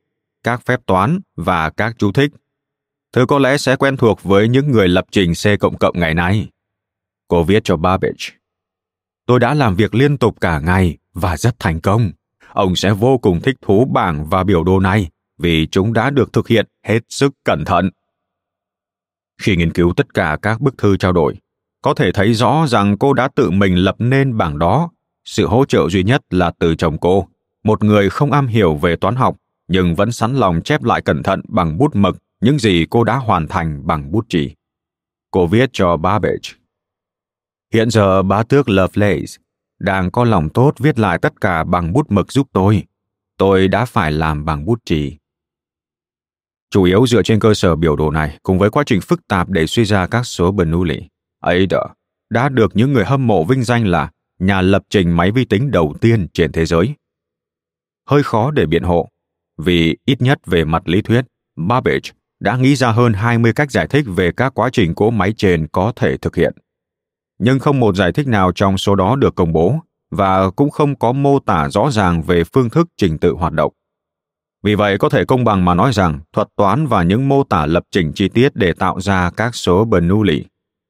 các 0.43 0.63
phép 0.67 0.81
toán 0.87 1.21
và 1.37 1.71
các 1.71 1.95
chú 1.99 2.13
thích. 2.13 2.31
Thứ 3.15 3.27
có 3.27 3.39
lẽ 3.39 3.57
sẽ 3.59 3.77
quen 3.77 3.97
thuộc 3.97 4.23
với 4.23 4.49
những 4.49 4.71
người 4.71 4.89
lập 4.89 5.05
trình 5.11 5.33
C 5.33 5.61
cộng 5.61 5.79
cộng 5.79 5.99
ngày 5.99 6.15
nay. 6.15 6.49
Cô 7.29 7.45
viết 7.45 7.65
cho 7.65 7.77
Babbage. 7.77 8.35
Tôi 9.27 9.41
đã 9.41 9.55
làm 9.55 9.77
việc 9.77 9.95
liên 9.95 10.17
tục 10.17 10.41
cả 10.41 10.61
ngày 10.61 10.97
và 11.13 11.37
rất 11.37 11.59
thành 11.59 11.81
công. 11.81 12.11
Ông 12.53 12.77
sẽ 12.77 12.93
vô 12.93 13.19
cùng 13.19 13.41
thích 13.41 13.57
thú 13.63 13.85
bảng 13.85 14.27
và 14.27 14.45
biểu 14.45 14.65
đồ 14.65 14.81
này 14.81 15.09
vì 15.39 15.67
chúng 15.67 15.93
đã 15.93 16.11
được 16.11 16.33
thực 16.33 16.49
hiện 16.49 16.67
hết 16.83 16.99
sức 17.09 17.33
cẩn 17.45 17.65
thận. 17.65 17.91
Khi 19.43 19.57
nghiên 19.57 19.73
cứu 19.73 19.93
tất 19.97 20.15
cả 20.15 20.39
các 20.43 20.61
bức 20.61 20.79
thư 20.79 20.97
trao 20.97 21.13
đổi, 21.13 21.35
có 21.83 21.95
thể 21.95 22.13
thấy 22.13 22.35
rõ 22.35 22.67
rằng 22.69 22.99
cô 22.99 23.13
đã 23.13 23.29
tự 23.35 23.51
mình 23.51 23.77
lập 23.77 23.97
nên 23.99 24.37
bảng 24.37 24.59
đó. 24.59 24.91
Sự 25.25 25.47
hỗ 25.47 25.65
trợ 25.65 25.89
duy 25.89 26.03
nhất 26.03 26.23
là 26.31 26.53
từ 26.59 26.75
chồng 26.75 26.99
cô, 26.99 27.29
một 27.65 27.85
người 27.85 28.11
không 28.11 28.33
am 28.33 28.47
hiểu 28.47 28.75
về 28.75 28.97
toán 28.97 29.17
học 29.17 29.37
nhưng 29.69 29.95
vẫn 29.95 30.13
sẵn 30.13 30.35
lòng 30.35 30.61
chép 30.65 30.83
lại 30.83 31.03
cẩn 31.03 31.23
thận 31.23 31.41
bằng 31.49 31.79
bút 31.79 31.97
mực 31.97 32.24
những 32.45 32.59
gì 32.59 32.87
cô 32.91 33.05
đã 33.05 33.17
hoàn 33.17 33.49
thành 33.49 33.87
bằng 33.87 34.13
bút 34.13 34.27
chì. 34.29 34.55
Cô 35.31 35.47
viết 35.47 35.71
cho 35.73 35.97
Babbage. 35.97 36.51
Hiện 37.73 37.91
giờ 37.91 38.23
bá 38.23 38.43
tước 38.43 38.69
Lovelace 38.69 39.37
đang 39.79 40.11
có 40.11 40.25
lòng 40.25 40.49
tốt 40.49 40.75
viết 40.79 40.99
lại 40.99 41.19
tất 41.19 41.41
cả 41.41 41.65
bằng 41.65 41.93
bút 41.93 42.13
mực 42.13 42.33
giúp 42.33 42.49
tôi. 42.53 42.83
Tôi 43.37 43.69
đã 43.69 43.85
phải 43.85 44.13
làm 44.13 44.45
bằng 44.45 44.65
bút 44.65 44.81
chì. 44.85 45.17
Chủ 46.71 46.85
yếu 46.85 47.07
dựa 47.07 47.23
trên 47.23 47.41
cơ 47.41 47.55
sở 47.55 47.77
biểu 47.77 47.97
đồ 47.97 48.11
này 48.11 48.39
cùng 48.43 48.59
với 48.59 48.71
quá 48.71 48.85
trình 48.87 49.01
phức 49.01 49.29
tạp 49.29 49.49
để 49.49 49.67
suy 49.67 49.85
ra 49.85 50.07
các 50.07 50.23
số 50.23 50.53
Bernoulli, 50.53 51.03
Ada 51.41 51.81
đã 52.31 52.49
được 52.49 52.77
những 52.77 52.93
người 52.93 53.05
hâm 53.05 53.27
mộ 53.27 53.45
vinh 53.45 53.63
danh 53.63 53.87
là 53.87 54.11
nhà 54.39 54.61
lập 54.61 54.83
trình 54.91 55.17
máy 55.17 55.31
vi 55.31 55.45
tính 55.45 55.71
đầu 55.71 55.95
tiên 56.01 56.27
trên 56.33 56.53
thế 56.53 56.67
giới. 56.67 56.95
Hơi 58.09 58.23
khó 58.23 58.51
để 58.51 58.67
biện 58.67 58.83
hộ, 58.83 59.09
vì 59.59 59.97
ít 60.05 60.23
nhất 60.23 60.39
về 60.47 60.65
mặt 60.65 60.89
lý 60.89 61.03
thuyết, 61.03 61.25
Babbage 61.57 62.11
đã 62.45 62.57
nghĩ 62.57 62.77
ra 62.77 62.93
hơn 62.93 63.13
20 63.13 63.53
cách 63.53 63.71
giải 63.71 63.87
thích 63.87 64.05
về 64.17 64.33
các 64.33 64.55
quá 64.55 64.71
trình 64.73 64.95
cỗ 64.95 65.11
máy 65.11 65.33
trên 65.37 65.67
có 65.73 65.93
thể 65.97 66.17
thực 66.17 66.37
hiện 66.37 66.55
nhưng 67.39 67.59
không 67.59 67.81
một 67.81 67.97
giải 67.97 68.13
thích 68.13 68.27
nào 68.27 68.53
trong 68.53 68.79
số 68.79 68.95
đó 68.95 69.17
được 69.17 69.35
công 69.35 69.53
bố 69.53 69.79
và 70.11 70.51
cũng 70.51 70.71
không 70.71 70.99
có 70.99 71.13
mô 71.13 71.39
tả 71.39 71.69
rõ 71.69 71.91
ràng 71.91 72.23
về 72.23 72.45
phương 72.45 72.71
thức 72.71 72.89
trình 72.97 73.19
tự 73.19 73.33
hoạt 73.33 73.53
động. 73.53 73.73
Vì 74.63 74.75
vậy 74.75 74.99
có 74.99 75.09
thể 75.09 75.25
công 75.25 75.45
bằng 75.45 75.65
mà 75.65 75.75
nói 75.75 75.93
rằng 75.93 76.21
thuật 76.33 76.49
toán 76.57 76.87
và 76.87 77.03
những 77.03 77.29
mô 77.29 77.45
tả 77.45 77.67
lập 77.67 77.85
trình 77.91 78.13
chi 78.15 78.29
tiết 78.29 78.57
để 78.57 78.73
tạo 78.73 79.01
ra 79.01 79.31
các 79.37 79.55
số 79.55 79.85
Bernoulli 79.85 80.45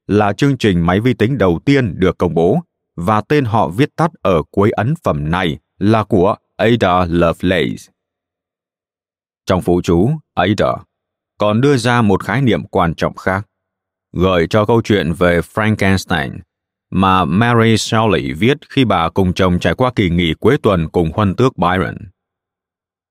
là 0.07 0.33
chương 0.33 0.57
trình 0.57 0.85
máy 0.85 0.99
vi 0.99 1.13
tính 1.13 1.37
đầu 1.37 1.59
tiên 1.65 1.99
được 1.99 2.17
công 2.17 2.33
bố 2.33 2.59
và 2.95 3.21
tên 3.21 3.45
họ 3.45 3.67
viết 3.67 3.95
tắt 3.95 4.11
ở 4.21 4.43
cuối 4.51 4.71
ấn 4.71 4.93
phẩm 5.03 5.31
này 5.31 5.57
là 5.79 6.03
của 6.03 6.35
Ada 6.55 7.05
Lovelace. 7.05 7.91
Trong 9.45 9.61
phụ 9.61 9.81
chú, 9.83 10.11
Ada 10.33 10.73
còn 11.37 11.61
đưa 11.61 11.77
ra 11.77 12.01
một 12.01 12.23
khái 12.23 12.41
niệm 12.41 12.63
quan 12.67 12.93
trọng 12.95 13.15
khác 13.15 13.47
gợi 14.13 14.47
cho 14.49 14.65
câu 14.65 14.81
chuyện 14.81 15.13
về 15.13 15.39
Frankenstein 15.39 16.39
mà 16.91 17.25
Mary 17.25 17.77
Shelley 17.77 18.33
viết 18.33 18.57
khi 18.69 18.85
bà 18.85 19.09
cùng 19.09 19.33
chồng 19.33 19.59
trải 19.59 19.75
qua 19.75 19.91
kỳ 19.95 20.09
nghỉ 20.09 20.33
cuối 20.39 20.57
tuần 20.63 20.89
cùng 20.89 21.11
huân 21.13 21.35
tước 21.35 21.57
Byron. 21.57 21.97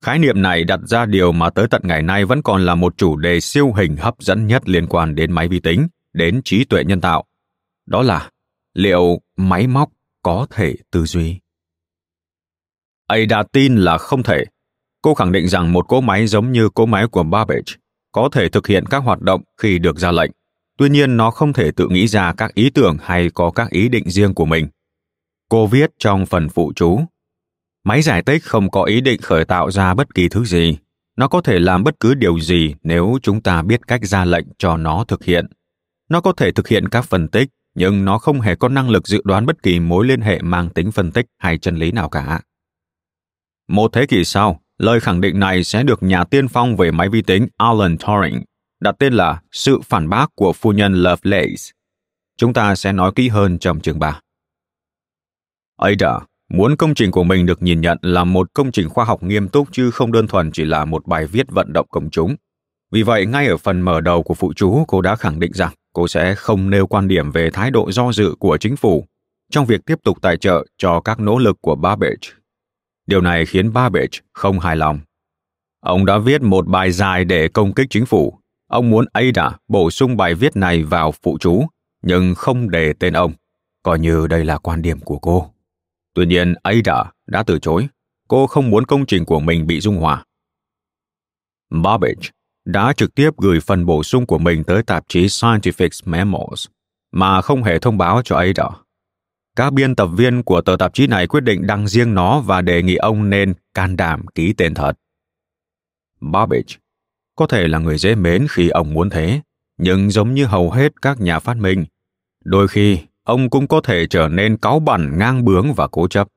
Khái 0.04 0.18
niệm 0.18 0.42
này 0.42 0.64
đặt 0.64 0.80
ra 0.86 1.06
điều 1.06 1.32
mà 1.32 1.50
tới 1.50 1.66
tận 1.70 1.82
ngày 1.84 2.02
nay 2.02 2.24
vẫn 2.24 2.42
còn 2.42 2.64
là 2.64 2.74
một 2.74 2.96
chủ 2.96 3.16
đề 3.16 3.40
siêu 3.40 3.72
hình 3.72 3.96
hấp 3.96 4.14
dẫn 4.18 4.46
nhất 4.46 4.68
liên 4.68 4.86
quan 4.86 5.14
đến 5.14 5.32
máy 5.32 5.48
vi 5.48 5.60
tính, 5.60 5.88
đến 6.12 6.40
trí 6.44 6.64
tuệ 6.64 6.84
nhân 6.84 7.00
tạo. 7.00 7.24
Đó 7.86 8.02
là 8.02 8.30
liệu 8.74 9.20
máy 9.36 9.66
móc 9.66 9.90
có 10.22 10.46
thể 10.50 10.74
tư 10.90 11.04
duy? 11.04 11.40
Ada 13.06 13.42
tin 13.52 13.76
là 13.76 13.98
không 13.98 14.22
thể. 14.22 14.44
Cô 15.02 15.14
khẳng 15.14 15.32
định 15.32 15.48
rằng 15.48 15.72
một 15.72 15.88
cỗ 15.88 16.00
máy 16.00 16.26
giống 16.26 16.52
như 16.52 16.68
cỗ 16.68 16.86
máy 16.86 17.06
của 17.06 17.22
Babbage 17.22 17.72
có 18.14 18.28
thể 18.32 18.48
thực 18.48 18.66
hiện 18.66 18.86
các 18.86 18.98
hoạt 18.98 19.20
động 19.20 19.42
khi 19.60 19.78
được 19.78 19.98
ra 19.98 20.12
lệnh. 20.12 20.30
Tuy 20.78 20.88
nhiên, 20.88 21.16
nó 21.16 21.30
không 21.30 21.52
thể 21.52 21.70
tự 21.70 21.88
nghĩ 21.88 22.06
ra 22.06 22.32
các 22.36 22.54
ý 22.54 22.70
tưởng 22.70 22.96
hay 23.00 23.30
có 23.30 23.50
các 23.50 23.70
ý 23.70 23.88
định 23.88 24.10
riêng 24.10 24.34
của 24.34 24.44
mình. 24.44 24.68
Cô 25.48 25.66
viết 25.66 25.90
trong 25.98 26.26
phần 26.26 26.48
phụ 26.48 26.72
chú, 26.76 27.00
máy 27.84 28.02
giải 28.02 28.22
tích 28.22 28.44
không 28.44 28.70
có 28.70 28.84
ý 28.84 29.00
định 29.00 29.20
khởi 29.20 29.44
tạo 29.44 29.70
ra 29.70 29.94
bất 29.94 30.14
kỳ 30.14 30.28
thứ 30.28 30.44
gì. 30.44 30.78
Nó 31.16 31.28
có 31.28 31.40
thể 31.40 31.58
làm 31.58 31.84
bất 31.84 32.00
cứ 32.00 32.14
điều 32.14 32.40
gì 32.40 32.74
nếu 32.82 33.18
chúng 33.22 33.40
ta 33.40 33.62
biết 33.62 33.86
cách 33.86 34.04
ra 34.04 34.24
lệnh 34.24 34.46
cho 34.58 34.76
nó 34.76 35.04
thực 35.08 35.24
hiện. 35.24 35.46
Nó 36.08 36.20
có 36.20 36.32
thể 36.32 36.52
thực 36.52 36.68
hiện 36.68 36.88
các 36.88 37.02
phân 37.02 37.28
tích, 37.28 37.48
nhưng 37.74 38.04
nó 38.04 38.18
không 38.18 38.40
hề 38.40 38.54
có 38.54 38.68
năng 38.68 38.90
lực 38.90 39.08
dự 39.08 39.22
đoán 39.24 39.46
bất 39.46 39.62
kỳ 39.62 39.80
mối 39.80 40.06
liên 40.06 40.20
hệ 40.20 40.42
mang 40.42 40.70
tính 40.70 40.92
phân 40.92 41.12
tích 41.12 41.26
hay 41.38 41.58
chân 41.58 41.76
lý 41.76 41.90
nào 41.90 42.08
cả. 42.08 42.40
Một 43.68 43.92
thế 43.92 44.06
kỷ 44.06 44.24
sau 44.24 44.60
lời 44.78 45.00
khẳng 45.00 45.20
định 45.20 45.40
này 45.40 45.64
sẽ 45.64 45.82
được 45.82 46.02
nhà 46.02 46.24
tiên 46.24 46.48
phong 46.48 46.76
về 46.76 46.90
máy 46.90 47.08
vi 47.08 47.22
tính 47.22 47.46
alan 47.58 47.96
turing 47.98 48.44
đặt 48.84 48.94
tên 48.98 49.14
là 49.14 49.40
Sự 49.52 49.80
phản 49.84 50.08
bác 50.08 50.26
của 50.34 50.52
phu 50.52 50.72
nhân 50.72 50.94
Lovelace. 50.94 51.72
Chúng 52.36 52.52
ta 52.52 52.74
sẽ 52.74 52.92
nói 52.92 53.12
kỹ 53.14 53.28
hơn 53.28 53.58
trong 53.58 53.80
chương 53.80 53.98
3. 53.98 54.20
Ada 55.76 56.18
muốn 56.50 56.76
công 56.76 56.94
trình 56.94 57.10
của 57.10 57.24
mình 57.24 57.46
được 57.46 57.62
nhìn 57.62 57.80
nhận 57.80 57.98
là 58.02 58.24
một 58.24 58.54
công 58.54 58.72
trình 58.72 58.88
khoa 58.88 59.04
học 59.04 59.22
nghiêm 59.22 59.48
túc 59.48 59.68
chứ 59.72 59.90
không 59.90 60.12
đơn 60.12 60.26
thuần 60.26 60.52
chỉ 60.52 60.64
là 60.64 60.84
một 60.84 61.06
bài 61.06 61.26
viết 61.26 61.50
vận 61.50 61.72
động 61.72 61.86
công 61.90 62.10
chúng. 62.10 62.36
Vì 62.92 63.02
vậy, 63.02 63.26
ngay 63.26 63.46
ở 63.46 63.56
phần 63.56 63.80
mở 63.80 64.00
đầu 64.00 64.22
của 64.22 64.34
phụ 64.34 64.52
chú, 64.56 64.84
cô 64.88 65.00
đã 65.00 65.16
khẳng 65.16 65.40
định 65.40 65.52
rằng 65.54 65.72
cô 65.92 66.08
sẽ 66.08 66.34
không 66.34 66.70
nêu 66.70 66.86
quan 66.86 67.08
điểm 67.08 67.30
về 67.30 67.50
thái 67.50 67.70
độ 67.70 67.92
do 67.92 68.12
dự 68.12 68.34
của 68.38 68.56
chính 68.56 68.76
phủ 68.76 69.06
trong 69.50 69.66
việc 69.66 69.80
tiếp 69.86 69.98
tục 70.04 70.18
tài 70.22 70.36
trợ 70.36 70.66
cho 70.78 71.00
các 71.00 71.20
nỗ 71.20 71.38
lực 71.38 71.58
của 71.60 71.74
Babbage. 71.74 72.43
Điều 73.06 73.20
này 73.20 73.46
khiến 73.46 73.72
Babbage 73.72 74.18
không 74.32 74.60
hài 74.60 74.76
lòng. 74.76 75.00
Ông 75.80 76.06
đã 76.06 76.18
viết 76.18 76.42
một 76.42 76.66
bài 76.66 76.92
dài 76.92 77.24
để 77.24 77.48
công 77.48 77.74
kích 77.74 77.86
chính 77.90 78.06
phủ. 78.06 78.38
Ông 78.68 78.90
muốn 78.90 79.04
Ada 79.12 79.50
bổ 79.68 79.90
sung 79.90 80.16
bài 80.16 80.34
viết 80.34 80.56
này 80.56 80.82
vào 80.82 81.12
phụ 81.22 81.38
chú, 81.40 81.66
nhưng 82.02 82.34
không 82.34 82.70
đề 82.70 82.92
tên 82.92 83.12
ông, 83.12 83.32
coi 83.82 83.98
như 83.98 84.26
đây 84.26 84.44
là 84.44 84.58
quan 84.58 84.82
điểm 84.82 85.00
của 85.00 85.18
cô. 85.18 85.50
Tuy 86.14 86.26
nhiên, 86.26 86.54
Ada 86.62 87.04
đã 87.26 87.42
từ 87.42 87.58
chối. 87.58 87.88
Cô 88.28 88.46
không 88.46 88.70
muốn 88.70 88.86
công 88.86 89.06
trình 89.06 89.24
của 89.24 89.40
mình 89.40 89.66
bị 89.66 89.80
dung 89.80 89.96
hòa. 89.96 90.24
Babbage 91.70 92.30
đã 92.64 92.92
trực 92.92 93.14
tiếp 93.14 93.30
gửi 93.36 93.60
phần 93.60 93.86
bổ 93.86 94.02
sung 94.02 94.26
của 94.26 94.38
mình 94.38 94.64
tới 94.64 94.82
tạp 94.82 95.04
chí 95.08 95.26
Scientific 95.26 95.88
Memos 96.04 96.66
mà 97.12 97.40
không 97.40 97.62
hề 97.62 97.78
thông 97.78 97.98
báo 97.98 98.22
cho 98.24 98.36
Ada. 98.36 98.70
Các 99.56 99.72
biên 99.72 99.94
tập 99.94 100.06
viên 100.06 100.42
của 100.42 100.60
tờ 100.60 100.76
tạp 100.78 100.94
chí 100.94 101.06
này 101.06 101.26
quyết 101.26 101.40
định 101.40 101.66
đăng 101.66 101.88
riêng 101.88 102.14
nó 102.14 102.40
và 102.40 102.60
đề 102.60 102.82
nghị 102.82 102.96
ông 102.96 103.30
nên 103.30 103.54
can 103.74 103.96
đảm 103.96 104.26
ký 104.34 104.52
tên 104.52 104.74
thật. 104.74 104.92
Babbage 106.20 106.76
có 107.36 107.46
thể 107.46 107.68
là 107.68 107.78
người 107.78 107.98
dễ 107.98 108.14
mến 108.14 108.46
khi 108.50 108.68
ông 108.68 108.94
muốn 108.94 109.10
thế, 109.10 109.40
nhưng 109.78 110.10
giống 110.10 110.34
như 110.34 110.44
hầu 110.44 110.70
hết 110.70 111.02
các 111.02 111.20
nhà 111.20 111.38
phát 111.38 111.56
minh, 111.56 111.84
đôi 112.44 112.68
khi 112.68 112.98
ông 113.24 113.50
cũng 113.50 113.68
có 113.68 113.80
thể 113.80 114.06
trở 114.06 114.28
nên 114.28 114.56
cáu 114.56 114.80
bẩn 114.80 115.18
ngang 115.18 115.44
bướng 115.44 115.72
và 115.72 115.88
cố 115.88 116.08
chấp. 116.08 116.28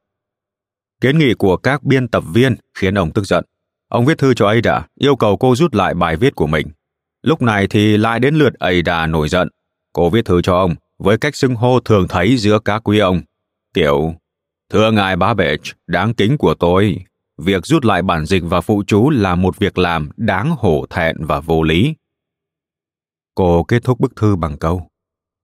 Kiến 1.02 1.18
nghị 1.18 1.34
của 1.34 1.58
các 1.58 1.84
biên 1.84 2.08
tập 2.08 2.24
viên 2.34 2.56
khiến 2.74 2.98
ông 2.98 3.12
tức 3.12 3.26
giận. 3.26 3.46
Ông 3.90 4.06
viết 4.06 4.18
thư 4.18 4.34
cho 4.34 4.48
Ada, 4.48 4.88
yêu 4.96 5.16
cầu 5.16 5.38
cô 5.38 5.56
rút 5.56 5.76
lại 5.76 5.94
bài 5.94 6.16
viết 6.16 6.36
của 6.36 6.48
mình. 6.48 6.68
Lúc 7.22 7.42
này 7.42 7.68
thì 7.68 7.98
lại 7.98 8.20
đến 8.20 8.36
lượt 8.36 8.54
Ada 8.60 9.08
nổi 9.08 9.30
giận. 9.30 9.50
Cô 9.94 10.10
viết 10.10 10.26
thư 10.26 10.42
cho 10.42 10.54
ông 10.54 10.76
với 11.00 11.18
cách 11.18 11.36
xưng 11.36 11.56
hô 11.56 11.80
thường 11.80 12.08
thấy 12.08 12.38
giữa 12.38 12.60
các 12.60 12.82
quý 12.84 13.00
ông. 13.00 13.22
Kiểu, 13.74 14.14
thưa 14.70 14.92
ngài 14.92 15.16
Babbage, 15.16 15.72
đáng 15.88 16.14
kính 16.14 16.38
của 16.38 16.54
tôi, 16.54 17.06
việc 17.38 17.66
rút 17.66 17.86
lại 17.86 18.02
bản 18.02 18.26
dịch 18.26 18.44
và 18.46 18.62
phụ 18.62 18.84
chú 18.88 19.10
là 19.10 19.36
một 19.36 19.58
việc 19.58 19.78
làm 19.78 20.10
đáng 20.18 20.56
hổ 20.58 20.86
thẹn 20.90 21.16
và 21.20 21.40
vô 21.40 21.64
lý. 21.64 21.94
Cô 23.36 23.64
kết 23.64 23.84
thúc 23.84 24.00
bức 24.00 24.16
thư 24.16 24.36
bằng 24.36 24.58
câu, 24.58 24.90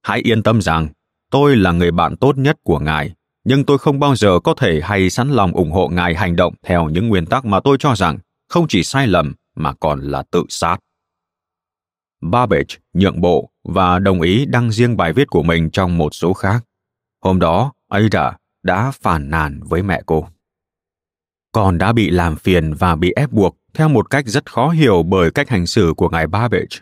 hãy 0.01 0.19
yên 0.19 0.43
tâm 0.43 0.61
rằng 0.61 0.87
tôi 1.31 1.55
là 1.55 1.71
người 1.71 1.91
bạn 1.91 2.17
tốt 2.17 2.37
nhất 2.37 2.57
của 2.63 2.79
ngài 2.79 3.13
nhưng 3.43 3.65
tôi 3.65 3.77
không 3.77 3.99
bao 3.99 4.15
giờ 4.15 4.39
có 4.43 4.53
thể 4.53 4.81
hay 4.83 5.09
sẵn 5.09 5.29
lòng 5.29 5.51
ủng 5.51 5.71
hộ 5.71 5.87
ngài 5.87 6.15
hành 6.15 6.35
động 6.35 6.53
theo 6.63 6.89
những 6.89 7.07
nguyên 7.07 7.25
tắc 7.25 7.45
mà 7.45 7.59
tôi 7.59 7.77
cho 7.79 7.95
rằng 7.95 8.17
không 8.49 8.67
chỉ 8.67 8.83
sai 8.83 9.07
lầm 9.07 9.33
mà 9.55 9.73
còn 9.73 9.99
là 9.99 10.23
tự 10.31 10.43
sát. 10.49 10.77
Babbage 12.21 12.75
nhượng 12.93 13.21
bộ 13.21 13.49
và 13.63 13.99
đồng 13.99 14.21
ý 14.21 14.45
đăng 14.45 14.71
riêng 14.71 14.97
bài 14.97 15.13
viết 15.13 15.29
của 15.29 15.43
mình 15.43 15.69
trong 15.69 15.97
một 15.97 16.15
số 16.15 16.33
khác. 16.33 16.65
Hôm 17.23 17.39
đó, 17.39 17.73
Ada 17.89 18.37
đã 18.63 18.91
phản 19.01 19.29
nàn 19.29 19.59
với 19.63 19.83
mẹ 19.83 20.01
cô. 20.05 20.27
Con 21.51 21.77
đã 21.77 21.93
bị 21.93 22.09
làm 22.09 22.35
phiền 22.35 22.73
và 22.73 22.95
bị 22.95 23.13
ép 23.15 23.31
buộc 23.31 23.57
theo 23.73 23.89
một 23.89 24.09
cách 24.09 24.27
rất 24.27 24.51
khó 24.51 24.69
hiểu 24.69 25.03
bởi 25.03 25.31
cách 25.31 25.49
hành 25.49 25.65
xử 25.65 25.93
của 25.97 26.09
ngài 26.09 26.27
Babbage. 26.27 26.77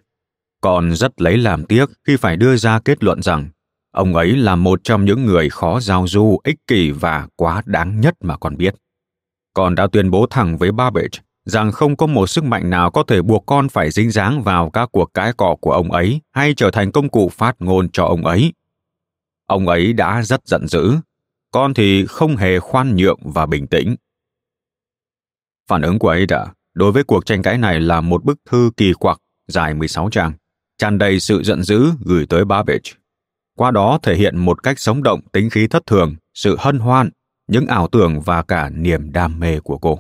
Con 0.62 0.96
rất 0.96 1.22
lấy 1.22 1.38
làm 1.38 1.66
tiếc 1.66 1.86
khi 2.08 2.18
phải 2.18 2.38
đưa 2.38 2.56
ra 2.56 2.80
kết 2.80 3.04
luận 3.04 3.22
rằng 3.22 3.50
ông 3.92 4.16
ấy 4.16 4.38
là 4.38 4.56
một 4.56 4.84
trong 4.84 5.06
những 5.06 5.26
người 5.26 5.50
khó 5.50 5.80
giao 5.80 6.08
du, 6.08 6.40
ích 6.44 6.58
kỷ 6.68 6.92
và 6.92 7.28
quá 7.36 7.62
đáng 7.66 8.02
nhất 8.02 8.16
mà 8.22 8.38
con 8.38 8.58
biết. 8.58 8.76
Con 9.54 9.76
đã 9.76 9.88
tuyên 9.92 10.12
bố 10.12 10.26
thẳng 10.30 10.58
với 10.58 10.72
Babbage 10.72 11.20
rằng 11.46 11.72
không 11.72 11.96
có 11.96 12.08
một 12.08 12.28
sức 12.28 12.44
mạnh 12.44 12.70
nào 12.70 12.92
có 12.92 13.04
thể 13.08 13.22
buộc 13.22 13.44
con 13.46 13.70
phải 13.70 13.92
dính 13.92 14.12
dáng 14.12 14.44
vào 14.44 14.70
các 14.70 14.90
cuộc 14.92 15.14
cãi 15.14 15.34
cọ 15.34 15.56
của 15.62 15.72
ông 15.72 15.92
ấy 15.92 16.22
hay 16.32 16.54
trở 16.58 16.72
thành 16.72 16.92
công 16.92 17.10
cụ 17.10 17.30
phát 17.30 17.56
ngôn 17.60 17.90
cho 17.90 18.06
ông 18.06 18.26
ấy. 18.26 18.54
Ông 19.46 19.68
ấy 19.68 19.94
đã 19.94 20.22
rất 20.22 20.48
giận 20.48 20.68
dữ, 20.68 20.96
con 21.52 21.74
thì 21.74 22.06
không 22.06 22.36
hề 22.36 22.60
khoan 22.60 22.96
nhượng 22.96 23.20
và 23.24 23.46
bình 23.46 23.68
tĩnh. 23.68 23.96
Phản 25.68 25.82
ứng 25.82 26.00
của 26.00 26.10
Ada 26.10 26.46
đối 26.74 26.92
với 26.92 27.04
cuộc 27.04 27.26
tranh 27.26 27.42
cãi 27.42 27.58
này 27.58 27.80
là 27.80 28.02
một 28.02 28.24
bức 28.24 28.40
thư 28.50 28.72
kỳ 28.78 28.94
quặc 28.94 29.18
dài 29.48 29.74
16 29.74 30.10
trang, 30.10 30.34
tràn 30.78 30.98
đầy 30.98 31.20
sự 31.20 31.44
giận 31.44 31.64
dữ 31.64 31.92
gửi 32.06 32.26
tới 32.26 32.46
Babbage. 32.46 32.92
Qua 33.58 33.72
đó 33.72 34.00
thể 34.04 34.16
hiện 34.16 34.38
một 34.38 34.64
cách 34.64 34.80
sống 34.80 35.04
động 35.04 35.22
tính 35.32 35.50
khí 35.50 35.68
thất 35.68 35.86
thường, 35.86 36.16
sự 36.34 36.56
hân 36.60 36.80
hoan, 36.80 37.10
những 37.48 37.68
ảo 37.68 37.88
tưởng 37.88 38.22
và 38.22 38.42
cả 38.42 38.70
niềm 38.70 39.12
đam 39.12 39.40
mê 39.40 39.60
của 39.60 39.78
cô. 39.78 40.00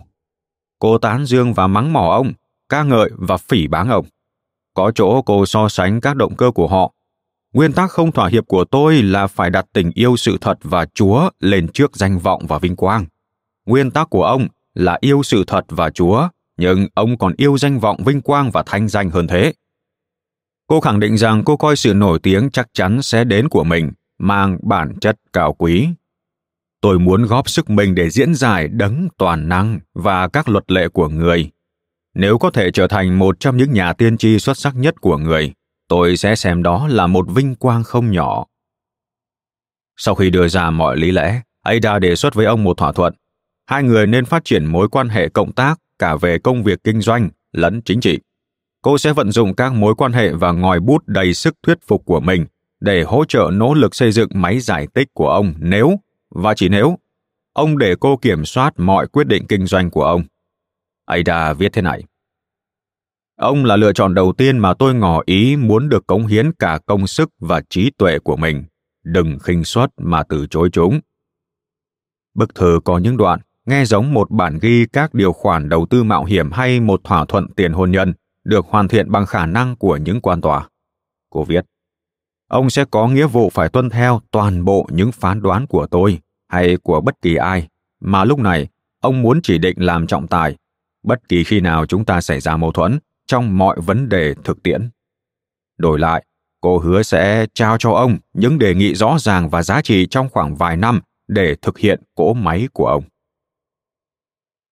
Cô 0.82 0.98
tán 0.98 1.26
dương 1.26 1.53
và 1.53 1.68
mắng 1.68 1.94
mỏ 1.94 2.12
ông, 2.12 2.34
ca 2.70 2.84
ngợi 2.84 3.10
và 3.18 3.38
phỉ 3.38 3.68
báng 3.68 3.90
ông. 3.90 4.06
Có 4.74 4.91
chỗ 4.95 5.22
cô 5.22 5.45
so 5.45 5.70
sánh 5.70 6.02
các 6.02 6.16
động 6.16 6.36
cơ 6.36 6.52
của 6.52 6.68
họ. 6.68 6.94
Nguyên 7.53 7.74
tắc 7.74 7.91
không 7.91 8.12
thỏa 8.12 8.30
hiệp 8.30 8.48
của 8.48 8.64
tôi 8.64 9.02
là 9.02 9.28
phải 9.28 9.49
đặt 9.49 9.66
tình 9.74 9.91
yêu 9.94 10.18
sự 10.18 10.38
thật 10.41 10.58
và 10.62 10.86
Chúa 10.86 11.30
lên 11.40 11.68
trước 11.68 11.95
danh 11.95 12.20
vọng 12.20 12.48
và 12.48 12.60
vinh 12.60 12.76
quang. 12.76 13.06
Nguyên 13.66 13.91
tắc 13.91 14.10
của 14.10 14.24
ông 14.24 14.48
là 14.74 14.98
yêu 15.02 15.24
sự 15.24 15.44
thật 15.48 15.66
và 15.70 15.90
Chúa, 15.90 16.28
nhưng 16.58 16.88
ông 16.94 17.18
còn 17.18 17.34
yêu 17.38 17.58
danh 17.58 17.80
vọng 17.80 17.98
vinh 18.06 18.22
quang 18.22 18.52
và 18.52 18.64
thanh 18.66 18.88
danh 18.88 19.10
hơn 19.10 19.28
thế. 19.28 19.53
Cô 20.68 20.82
khẳng 20.82 20.99
định 20.99 21.18
rằng 21.18 21.44
cô 21.44 21.58
coi 21.58 21.76
sự 21.76 21.94
nổi 21.94 22.20
tiếng 22.20 22.49
chắc 22.49 22.68
chắn 22.74 23.02
sẽ 23.02 23.24
đến 23.24 23.49
của 23.49 23.64
mình, 23.64 23.91
mang 24.20 24.58
bản 24.64 24.99
chất 25.02 25.18
cao 25.34 25.53
quý 25.53 25.90
tôi 26.82 26.99
muốn 26.99 27.26
góp 27.26 27.49
sức 27.49 27.70
mình 27.70 27.95
để 27.95 28.10
diễn 28.10 28.36
giải 28.36 28.68
đấng 28.68 29.08
toàn 29.18 29.49
năng 29.49 29.80
và 29.94 30.28
các 30.28 30.49
luật 30.49 30.72
lệ 30.72 30.88
của 30.88 31.10
người. 31.10 31.49
Nếu 32.14 32.38
có 32.38 32.52
thể 32.52 32.72
trở 32.72 32.88
thành 32.88 33.20
một 33.20 33.40
trong 33.40 33.58
những 33.58 33.74
nhà 33.74 33.94
tiên 33.94 34.18
tri 34.18 34.40
xuất 34.40 34.58
sắc 34.58 34.76
nhất 34.76 35.02
của 35.02 35.18
người, 35.18 35.53
tôi 35.88 36.18
sẽ 36.18 36.36
xem 36.36 36.64
đó 36.64 36.88
là 36.88 37.08
một 37.08 37.26
vinh 37.30 37.56
quang 37.56 37.84
không 37.84 38.12
nhỏ. 38.12 38.45
Sau 39.98 40.16
khi 40.16 40.30
đưa 40.30 40.48
ra 40.48 40.70
mọi 40.70 40.98
lý 40.98 41.12
lẽ, 41.12 41.41
ada 41.62 41.99
đề 41.99 42.16
xuất 42.16 42.34
với 42.34 42.45
ông 42.45 42.64
một 42.64 42.78
thỏa 42.78 42.91
thuận. 42.91 43.14
Hai 43.66 43.84
người 43.84 44.08
nên 44.08 44.26
phát 44.26 44.45
triển 44.45 44.66
mối 44.66 44.90
quan 44.90 45.10
hệ 45.10 45.30
cộng 45.30 45.52
tác 45.52 45.80
cả 45.99 46.16
về 46.16 46.40
công 46.40 46.64
việc 46.64 46.84
kinh 46.84 47.02
doanh 47.02 47.30
lẫn 47.52 47.82
chính 47.82 48.02
trị. 48.02 48.20
Cô 48.82 48.98
sẽ 48.98 49.14
vận 49.14 49.32
dụng 49.32 49.56
các 49.56 49.74
mối 49.74 49.95
quan 49.95 50.14
hệ 50.14 50.34
và 50.34 50.52
ngòi 50.52 50.80
bút 50.80 51.03
đầy 51.08 51.34
sức 51.34 51.56
thuyết 51.64 51.78
phục 51.88 52.06
của 52.06 52.20
mình 52.20 52.45
để 52.80 53.03
hỗ 53.03 53.26
trợ 53.26 53.49
nỗ 53.53 53.74
lực 53.74 53.95
xây 53.95 54.12
dựng 54.12 54.30
máy 54.34 54.60
giải 54.60 54.88
tích 54.94 55.08
của 55.14 55.30
ông 55.30 55.53
nếu 55.60 55.99
và 56.32 56.53
chỉ 56.53 56.70
nếu 56.70 56.98
ông 57.53 57.78
để 57.78 57.95
cô 57.99 58.18
kiểm 58.18 58.45
soát 58.45 58.74
mọi 58.78 59.08
quyết 59.08 59.28
định 59.28 59.45
kinh 59.48 59.66
doanh 59.66 59.90
của 59.90 60.03
ông. 60.03 60.24
Ada 61.06 61.53
viết 61.53 61.74
thế 61.74 61.82
này. 61.82 62.03
Ông 63.36 63.66
là 63.66 63.76
lựa 63.76 63.94
chọn 63.94 64.14
đầu 64.14 64.34
tiên 64.34 64.58
mà 64.58 64.74
tôi 64.74 64.95
ngỏ 64.95 65.22
ý 65.26 65.56
muốn 65.56 65.90
được 65.90 66.08
cống 66.08 66.28
hiến 66.28 66.52
cả 66.60 66.80
công 66.86 67.08
sức 67.08 67.30
và 67.40 67.62
trí 67.70 67.91
tuệ 67.98 68.20
của 68.20 68.36
mình. 68.36 68.64
Đừng 69.03 69.40
khinh 69.40 69.64
suất 69.64 69.90
mà 69.98 70.24
từ 70.24 70.48
chối 70.49 70.70
chúng. 70.74 70.99
Bức 72.34 72.56
thư 72.56 72.80
có 72.84 72.98
những 72.98 73.18
đoạn 73.18 73.40
nghe 73.66 73.86
giống 73.86 74.14
một 74.14 74.32
bản 74.32 74.60
ghi 74.62 74.86
các 74.94 75.14
điều 75.14 75.34
khoản 75.34 75.70
đầu 75.70 75.86
tư 75.90 76.03
mạo 76.03 76.26
hiểm 76.26 76.52
hay 76.52 76.80
một 76.80 77.02
thỏa 77.03 77.26
thuận 77.26 77.48
tiền 77.56 77.74
hôn 77.74 77.91
nhân 77.91 78.14
được 78.44 78.66
hoàn 78.66 78.88
thiện 78.88 79.12
bằng 79.12 79.26
khả 79.26 79.45
năng 79.45 79.76
của 79.76 79.98
những 79.98 80.22
quan 80.22 80.41
tòa. 80.41 80.70
Cô 81.30 81.44
viết, 81.44 81.66
ông 82.52 82.69
sẽ 82.69 82.86
có 82.86 83.07
nghĩa 83.07 83.28
vụ 83.28 83.49
phải 83.49 83.69
tuân 83.69 83.90
theo 83.90 84.22
toàn 84.32 84.65
bộ 84.65 84.88
những 84.91 85.11
phán 85.11 85.41
đoán 85.41 85.68
của 85.68 85.88
tôi 85.88 86.19
hay 86.48 86.78
của 86.78 87.02
bất 87.02 87.22
kỳ 87.22 87.36
ai. 87.36 87.68
Mà 88.02 88.23
lúc 88.23 88.40
này, 88.40 88.68
ông 89.02 89.22
muốn 89.22 89.40
chỉ 89.44 89.57
định 89.57 89.78
làm 89.80 90.07
trọng 90.07 90.28
tài. 90.28 90.56
Bất 91.03 91.30
kỳ 91.30 91.44
khi 91.44 91.60
nào 91.60 91.86
chúng 91.86 92.06
ta 92.06 92.22
xảy 92.22 92.40
ra 92.40 92.57
mâu 92.57 92.72
thuẫn 92.72 92.99
trong 93.28 93.57
mọi 93.57 93.82
vấn 93.82 94.10
đề 94.10 94.34
thực 94.44 94.64
tiễn. 94.64 94.90
Đổi 95.78 95.99
lại, 95.99 96.26
cô 96.61 96.78
hứa 96.78 97.03
sẽ 97.03 97.45
trao 97.53 97.78
cho 97.78 97.91
ông 97.91 98.18
những 98.34 98.60
đề 98.60 98.76
nghị 98.76 98.95
rõ 98.95 99.18
ràng 99.19 99.49
và 99.49 99.64
giá 99.64 99.82
trị 99.82 100.07
trong 100.10 100.30
khoảng 100.30 100.56
vài 100.56 100.78
năm 100.78 101.02
để 101.28 101.56
thực 101.61 101.78
hiện 101.78 102.02
cỗ 102.15 102.34
máy 102.34 102.68
của 102.73 102.88
ông. 102.88 103.03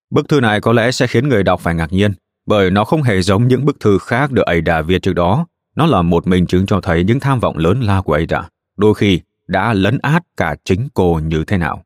Bức 0.09 0.29
thư 0.29 0.41
này 0.41 0.61
có 0.61 0.73
lẽ 0.73 0.91
sẽ 0.91 1.07
khiến 1.07 1.29
người 1.29 1.43
đọc 1.43 1.59
phải 1.59 1.75
ngạc 1.75 1.93
nhiên, 1.93 2.13
bởi 2.45 2.71
nó 2.71 2.83
không 2.83 3.03
hề 3.03 3.21
giống 3.21 3.47
những 3.47 3.65
bức 3.65 3.79
thư 3.79 3.97
khác 3.97 4.31
được 4.31 4.45
Ada 4.45 4.81
viết 4.81 5.01
trước 5.01 5.13
đó 5.13 5.45
nó 5.79 5.85
là 5.85 6.01
một 6.01 6.27
minh 6.27 6.47
chứng 6.47 6.65
cho 6.65 6.81
thấy 6.81 7.03
những 7.03 7.19
tham 7.19 7.39
vọng 7.39 7.57
lớn 7.57 7.81
lao 7.81 8.03
của 8.03 8.13
Ada, 8.13 8.49
đôi 8.77 8.93
khi 8.93 9.19
đã 9.47 9.73
lấn 9.73 9.99
át 10.01 10.23
cả 10.37 10.55
chính 10.63 10.87
cô 10.93 11.19
như 11.23 11.43
thế 11.47 11.57
nào. 11.57 11.83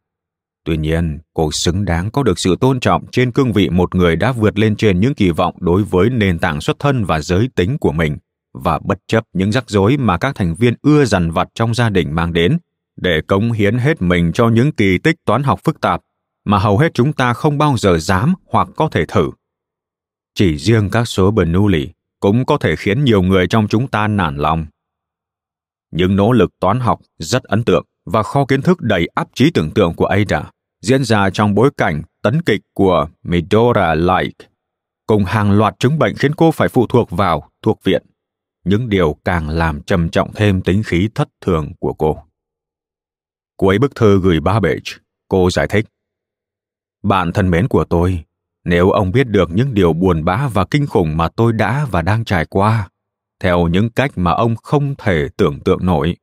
Tuy 0.65 0.77
nhiên, 0.77 1.19
cô 1.33 1.51
xứng 1.51 1.85
đáng 1.85 2.11
có 2.11 2.23
được 2.23 2.39
sự 2.39 2.55
tôn 2.59 2.79
trọng 2.79 3.05
trên 3.11 3.31
cương 3.31 3.53
vị 3.53 3.69
một 3.69 3.95
người 3.95 4.15
đã 4.15 4.31
vượt 4.31 4.59
lên 4.59 4.75
trên 4.75 4.99
những 4.99 5.13
kỳ 5.13 5.29
vọng 5.29 5.55
đối 5.59 5.83
với 5.83 6.09
nền 6.09 6.39
tảng 6.39 6.61
xuất 6.61 6.79
thân 6.79 7.05
và 7.05 7.21
giới 7.21 7.49
tính 7.55 7.77
của 7.77 7.91
mình 7.91 8.17
và 8.53 8.79
bất 8.79 8.99
chấp 9.07 9.23
những 9.33 9.51
rắc 9.51 9.69
rối 9.69 9.97
mà 9.97 10.17
các 10.17 10.35
thành 10.35 10.55
viên 10.55 10.73
ưa 10.81 11.05
dằn 11.05 11.31
vặt 11.31 11.47
trong 11.55 11.73
gia 11.73 11.89
đình 11.89 12.15
mang 12.15 12.33
đến 12.33 12.57
để 12.97 13.21
cống 13.27 13.51
hiến 13.51 13.77
hết 13.77 14.01
mình 14.01 14.31
cho 14.33 14.49
những 14.49 14.71
kỳ 14.71 14.97
tích 14.97 15.15
toán 15.25 15.43
học 15.43 15.59
phức 15.63 15.81
tạp 15.81 16.01
mà 16.45 16.57
hầu 16.57 16.77
hết 16.77 16.93
chúng 16.93 17.13
ta 17.13 17.33
không 17.33 17.57
bao 17.57 17.77
giờ 17.77 17.97
dám 17.97 18.33
hoặc 18.45 18.67
có 18.75 18.89
thể 18.89 19.05
thử. 19.05 19.29
Chỉ 20.35 20.57
riêng 20.57 20.89
các 20.89 21.05
số 21.05 21.31
Bernoulli 21.31 21.89
cũng 22.23 22.45
có 22.45 22.57
thể 22.57 22.75
khiến 22.75 23.03
nhiều 23.03 23.21
người 23.21 23.47
trong 23.47 23.67
chúng 23.67 23.87
ta 23.87 24.07
nản 24.07 24.37
lòng. 24.37 24.65
Những 25.91 26.15
nỗ 26.15 26.31
lực 26.31 26.59
toán 26.59 26.79
học 26.79 26.99
rất 27.19 27.43
ấn 27.43 27.63
tượng 27.63 27.85
và 28.05 28.23
kho 28.23 28.45
kiến 28.45 28.61
thức 28.61 28.81
đầy 28.81 29.07
áp 29.15 29.27
trí 29.33 29.51
tưởng 29.51 29.71
tượng 29.71 29.93
của 29.93 30.05
Ada 30.05 30.51
diễn 30.81 31.03
ra 31.03 31.29
trong 31.29 31.55
bối 31.55 31.69
cảnh 31.77 32.01
tấn 32.21 32.41
kịch 32.41 32.61
của 32.73 33.07
Midora 33.23 33.95
Like, 33.95 34.47
cùng 35.07 35.25
hàng 35.25 35.51
loạt 35.51 35.75
chứng 35.79 35.99
bệnh 35.99 36.15
khiến 36.15 36.35
cô 36.35 36.51
phải 36.51 36.67
phụ 36.69 36.87
thuộc 36.87 37.11
vào 37.11 37.49
thuốc 37.61 37.83
viện. 37.83 38.05
những 38.65 38.89
điều 38.89 39.17
càng 39.25 39.49
làm 39.49 39.81
trầm 39.81 40.09
trọng 40.09 40.33
thêm 40.33 40.61
tính 40.61 40.83
khí 40.85 41.09
thất 41.15 41.29
thường 41.41 41.71
của 41.79 41.93
cô. 41.93 42.17
Cuối 43.57 43.79
bức 43.79 43.95
thư 43.95 44.19
gửi 44.19 44.39
Babbage, 44.39 44.97
cô 45.27 45.49
giải 45.49 45.67
thích. 45.67 45.85
Bạn 47.03 47.31
thân 47.33 47.49
mến 47.49 47.67
của 47.67 47.83
tôi, 47.83 48.23
nếu 48.65 48.91
ông 48.91 49.11
biết 49.11 49.27
được 49.27 49.49
những 49.51 49.73
điều 49.73 49.93
buồn 49.93 50.25
bã 50.25 50.47
và 50.47 50.65
kinh 50.65 50.87
khủng 50.87 51.17
mà 51.17 51.29
tôi 51.29 51.53
đã 51.53 51.85
và 51.91 52.01
đang 52.01 52.25
trải 52.25 52.45
qua, 52.45 52.89
theo 53.39 53.67
những 53.67 53.89
cách 53.89 54.11
mà 54.15 54.31
ông 54.31 54.55
không 54.55 54.95
thể 54.97 55.27
tưởng 55.37 55.59
tượng 55.59 55.85
nổi, 55.85 56.15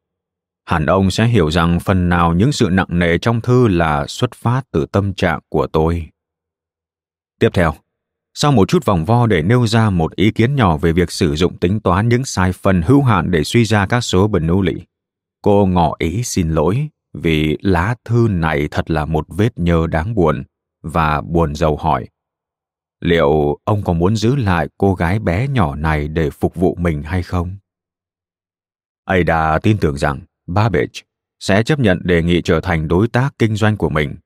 hẳn 0.65 0.87
ông 0.87 1.11
sẽ 1.11 1.27
hiểu 1.27 1.51
rằng 1.51 1.81
phần 1.81 2.09
nào 2.09 2.35
những 2.35 2.53
sự 2.53 2.69
nặng 2.71 2.99
nề 2.99 3.19
trong 3.19 3.41
thư 3.41 3.69
là 3.69 4.07
xuất 4.07 4.35
phát 4.35 4.63
từ 4.73 4.87
tâm 4.87 5.15
trạng 5.15 5.41
của 5.49 5.67
tôi. 5.67 6.09
Tiếp 7.39 7.49
theo, 7.55 7.75
sau 8.35 8.53
một 8.53 8.69
chút 8.69 8.85
vòng 8.85 9.05
vo 9.05 9.27
để 9.27 9.43
nêu 9.43 9.67
ra 9.67 9.91
một 9.91 10.17
ý 10.17 10.31
kiến 10.31 10.57
nhỏ 10.57 10.77
về 10.77 10.93
việc 10.93 11.11
sử 11.11 11.37
dụng 11.37 11.59
tính 11.59 11.81
toán 11.81 12.09
những 12.09 12.25
sai 12.25 12.53
phần 12.53 12.83
hữu 12.83 13.03
hạn 13.03 13.31
để 13.31 13.45
suy 13.45 13.65
ra 13.65 13.87
các 13.87 14.01
số 14.01 14.29
Bernoulli, 14.29 14.75
cô 15.43 15.67
ngỏ 15.67 15.95
ý 15.99 16.23
xin 16.23 16.51
lỗi 16.51 16.89
vì 17.13 17.59
lá 17.61 17.95
thư 18.05 18.27
này 18.31 18.69
thật 18.71 18.91
là 18.91 19.05
một 19.05 19.27
vết 19.29 19.59
nhơ 19.59 19.87
đáng 19.87 20.15
buồn 20.15 20.45
và 20.83 21.21
buồn 21.21 21.55
giàu 21.55 21.77
hỏi 21.77 22.07
liệu 23.01 23.59
ông 23.65 23.83
có 23.83 23.93
muốn 23.93 24.17
giữ 24.17 24.37
lại 24.37 24.69
cô 24.79 24.95
gái 24.95 25.19
bé 25.19 25.49
nhỏ 25.49 25.75
này 25.75 26.09
để 26.09 26.31
phục 26.31 26.55
vụ 26.55 26.77
mình 26.81 27.03
hay 27.03 27.23
không? 27.23 27.57
Ada 29.05 29.59
tin 29.59 29.79
tưởng 29.79 29.99
rằng 29.99 30.21
babbage 30.47 31.03
sẽ 31.41 31.63
chấp 31.63 31.79
nhận 31.79 32.01
đề 32.03 32.23
nghị 32.23 32.43
trở 32.43 32.61
thành 32.61 32.89
đối 32.89 33.09
tác 33.09 33.35
kinh 33.39 33.57
doanh 33.57 33.77
của 33.77 33.89
mình. 33.89 34.17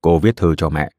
Cô 0.00 0.18
viết 0.18 0.36
thư 0.36 0.54
cho 0.56 0.68
mẹ. 0.68 0.90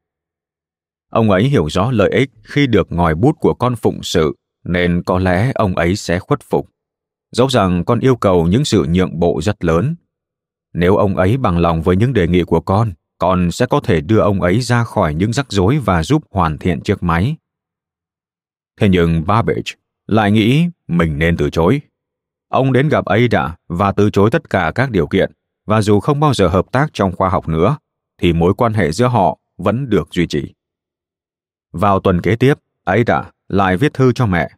Ông 1.10 1.30
ấy 1.30 1.42
hiểu 1.42 1.70
rõ 1.70 1.90
lợi 1.90 2.10
ích 2.10 2.30
khi 2.44 2.66
được 2.66 2.92
ngòi 2.92 3.14
bút 3.14 3.36
của 3.40 3.54
con 3.54 3.76
phụng 3.76 4.02
sự, 4.02 4.36
nên 4.64 5.02
có 5.06 5.18
lẽ 5.18 5.52
ông 5.54 5.76
ấy 5.76 5.96
sẽ 5.96 6.18
khuất 6.18 6.40
phục. 6.42 6.68
Dẫu 7.32 7.48
rằng 7.48 7.84
con 7.84 8.00
yêu 8.00 8.16
cầu 8.16 8.46
những 8.46 8.64
sự 8.64 8.86
nhượng 8.88 9.18
bộ 9.18 9.40
rất 9.42 9.64
lớn, 9.64 9.94
nếu 10.72 10.96
ông 10.96 11.16
ấy 11.16 11.36
bằng 11.36 11.58
lòng 11.58 11.82
với 11.82 11.96
những 11.96 12.12
đề 12.12 12.28
nghị 12.28 12.42
của 12.42 12.60
con 12.60 12.92
con 13.18 13.50
sẽ 13.50 13.66
có 13.66 13.80
thể 13.80 14.00
đưa 14.00 14.20
ông 14.20 14.42
ấy 14.42 14.60
ra 14.60 14.84
khỏi 14.84 15.14
những 15.14 15.32
rắc 15.32 15.46
rối 15.48 15.78
và 15.78 16.02
giúp 16.02 16.24
hoàn 16.30 16.58
thiện 16.58 16.80
chiếc 16.80 17.02
máy. 17.02 17.36
Thế 18.80 18.88
nhưng 18.88 19.26
babbage 19.26 19.72
lại 20.06 20.32
nghĩ 20.32 20.68
mình 20.88 21.18
nên 21.18 21.36
từ 21.36 21.50
chối. 21.50 21.80
Ông 22.48 22.72
đến 22.72 22.88
gặp 22.88 23.04
ada 23.04 23.56
và 23.68 23.92
từ 23.92 24.10
chối 24.10 24.30
tất 24.30 24.50
cả 24.50 24.72
các 24.74 24.90
điều 24.90 25.06
kiện, 25.06 25.32
và 25.66 25.82
dù 25.82 26.00
không 26.00 26.20
bao 26.20 26.34
giờ 26.34 26.48
hợp 26.48 26.66
tác 26.72 26.90
trong 26.92 27.16
khoa 27.16 27.28
học 27.28 27.48
nữa, 27.48 27.76
thì 28.18 28.32
mối 28.32 28.54
quan 28.54 28.74
hệ 28.74 28.92
giữa 28.92 29.08
họ 29.08 29.38
vẫn 29.56 29.90
được 29.90 30.08
duy 30.10 30.26
trì. 30.26 30.54
Vào 31.72 32.00
tuần 32.00 32.20
kế 32.20 32.36
tiếp 32.36 32.54
ada 32.84 33.30
lại 33.48 33.76
viết 33.76 33.94
thư 33.94 34.12
cho 34.12 34.26
mẹ. 34.26 34.50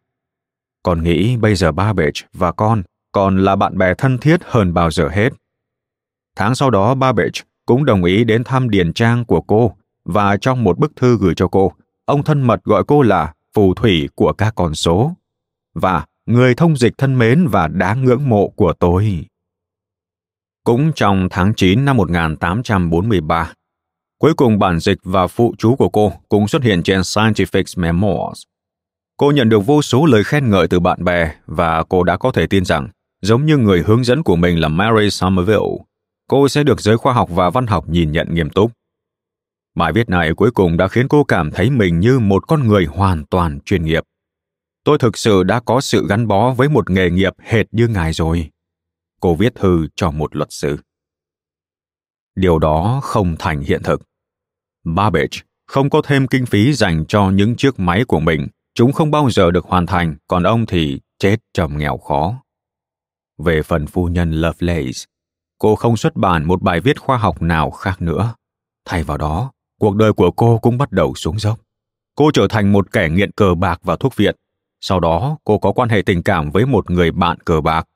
Con 0.83 1.03
nghĩ 1.03 1.37
bây 1.37 1.55
giờ 1.55 1.73
babbage 1.73 2.23
và 2.33 2.53
con 2.53 2.83
còn 3.13 3.39
là 3.39 3.57
bạn 3.57 3.79
bè 3.79 3.95
thân 3.95 4.19
thiết 4.19 4.41
hơn 4.45 4.75
bao 4.75 4.91
giờ 4.91 5.09
hết. 5.09 5.31
Tháng 6.37 6.55
sau 6.55 6.71
đó 6.71 6.95
Babbage 6.95 7.41
cũng 7.67 7.85
đồng 7.85 8.05
ý 8.05 8.25
đến 8.25 8.45
thăm 8.45 8.71
điền 8.71 8.93
trang 8.93 9.25
của 9.25 9.41
cô 9.41 9.77
và 10.05 10.37
trong 10.37 10.65
một 10.65 10.79
bức 10.79 10.97
thư 10.97 11.19
gửi 11.21 11.35
cho 11.37 11.49
cô, 11.49 11.73
ông 12.05 12.25
thân 12.25 12.43
mật 12.43 12.65
gọi 12.65 12.85
cô 12.85 13.03
là 13.03 13.33
phù 13.55 13.75
thủy 13.75 14.09
của 14.15 14.33
các 14.33 14.55
con 14.55 14.75
số 14.75 15.13
và 15.75 16.05
người 16.27 16.55
thông 16.55 16.77
dịch 16.77 16.99
thân 16.99 17.19
mến 17.19 17.47
và 17.47 17.69
đáng 17.69 18.05
ngưỡng 18.05 18.29
mộ 18.29 18.49
của 18.49 18.73
tôi. 18.73 19.27
Cũng 20.65 20.93
trong 20.95 21.29
tháng 21.31 21.55
9 21.55 21.85
năm 21.85 21.97
1843, 21.97 23.53
cuối 24.19 24.35
cùng 24.35 24.59
bản 24.59 24.81
dịch 24.81 24.99
và 25.03 25.27
phụ 25.27 25.55
chú 25.59 25.77
của 25.77 25.89
cô 25.89 26.13
cũng 26.29 26.49
xuất 26.49 26.63
hiện 26.63 26.83
trên 26.83 27.01
Scientific 27.01 27.81
Memoirs. 27.81 28.43
Cô 29.17 29.31
nhận 29.31 29.49
được 29.49 29.67
vô 29.67 29.83
số 29.83 30.07
lời 30.07 30.25
khen 30.25 30.51
ngợi 30.51 30.69
từ 30.69 30.81
bạn 30.81 31.05
bè 31.05 31.35
và 31.47 31.85
cô 31.89 32.03
đã 32.03 32.17
có 32.17 32.33
thể 32.33 32.47
tin 32.47 32.65
rằng, 32.65 32.89
giống 33.23 33.47
như 33.47 33.57
người 33.57 33.83
hướng 33.87 34.05
dẫn 34.05 34.23
của 34.23 34.37
mình 34.37 34.61
là 34.61 34.69
Mary 34.69 35.11
Somerville, 35.11 35.79
cô 36.31 36.49
sẽ 36.49 36.63
được 36.63 36.81
giới 36.81 36.97
khoa 36.97 37.13
học 37.13 37.29
và 37.33 37.51
văn 37.51 37.67
học 37.67 37.89
nhìn 37.89 38.13
nhận 38.13 38.35
nghiêm 38.35 38.51
túc. 38.51 38.73
Bài 39.75 39.93
viết 39.93 40.09
này 40.09 40.35
cuối 40.35 40.51
cùng 40.51 40.77
đã 40.77 40.89
khiến 40.89 41.09
cô 41.09 41.25
cảm 41.25 41.51
thấy 41.51 41.71
mình 41.71 42.01
như 42.01 42.19
một 42.19 42.49
con 42.49 42.69
người 42.69 42.85
hoàn 42.85 43.27
toàn 43.27 43.61
chuyên 43.61 43.85
nghiệp. 43.85 44.05
Tôi 44.85 44.99
thực 44.99 45.19
sự 45.19 45.43
đã 45.43 45.61
có 45.61 45.81
sự 45.81 46.07
gắn 46.09 46.27
bó 46.27 46.53
với 46.53 46.69
một 46.69 46.91
nghề 46.91 47.11
nghiệp 47.11 47.33
hệt 47.39 47.67
như 47.71 47.89
ngài 47.89 48.13
rồi. 48.13 48.51
Cô 49.21 49.35
viết 49.35 49.55
thư 49.55 49.87
cho 49.95 50.11
một 50.11 50.37
luật 50.37 50.49
sư. 50.53 50.77
Điều 52.35 52.59
đó 52.59 53.01
không 53.03 53.37
thành 53.39 53.61
hiện 53.61 53.83
thực. 53.83 54.03
Babbage 54.85 55.39
không 55.67 55.91
có 55.91 56.03
thêm 56.05 56.27
kinh 56.27 56.47
phí 56.47 56.73
dành 56.73 57.05
cho 57.07 57.31
những 57.31 57.57
chiếc 57.57 57.79
máy 57.79 58.05
của 58.05 58.21
mình, 58.21 58.47
chúng 58.75 58.93
không 58.93 59.11
bao 59.11 59.31
giờ 59.31 59.51
được 59.51 59.65
hoàn 59.65 59.87
thành, 59.87 60.17
còn 60.29 60.43
ông 60.43 60.67
thì 60.67 61.01
chết 61.19 61.37
trong 61.53 61.79
nghèo 61.79 61.99
khó. 61.99 62.43
Về 63.39 63.63
phần 63.63 63.87
phu 63.87 64.07
nhân 64.07 64.33
Lovelace, 64.33 65.10
cô 65.61 65.77
không 65.77 65.97
xuất 65.97 66.17
bản 66.17 66.45
một 66.45 66.63
bài 66.63 66.81
viết 66.81 67.01
khoa 67.01 67.17
học 67.17 67.43
nào 67.43 67.71
khác 67.71 68.03
nữa. 68.03 68.35
Thay 68.85 69.03
vào 69.03 69.19
đó 69.19 69.53
cuộc 69.81 69.97
đời 69.97 70.13
của 70.13 70.31
cô 70.31 70.59
cũng 70.59 70.79
bắt 70.79 70.93
đầu 70.93 71.15
xuống 71.15 71.39
dốc. 71.39 71.61
Cô 72.17 72.31
trở 72.35 72.47
thành 72.51 72.73
một 72.73 72.93
kẻ 72.93 73.09
nghiện 73.09 73.33
cờ 73.33 73.55
bạc 73.55 73.81
và 73.83 73.97
thuốc 73.97 74.17
viện. 74.17 74.37
Sau 74.81 75.01
đó 75.01 75.39
cô 75.45 75.59
có 75.59 75.73
quan 75.73 75.89
hệ 75.89 76.03
tình 76.03 76.23
cảm 76.23 76.51
với 76.51 76.67
một 76.67 76.91
người 76.91 77.11
bạn 77.13 77.39
cờ 77.41 77.61
bạc. 77.61 77.89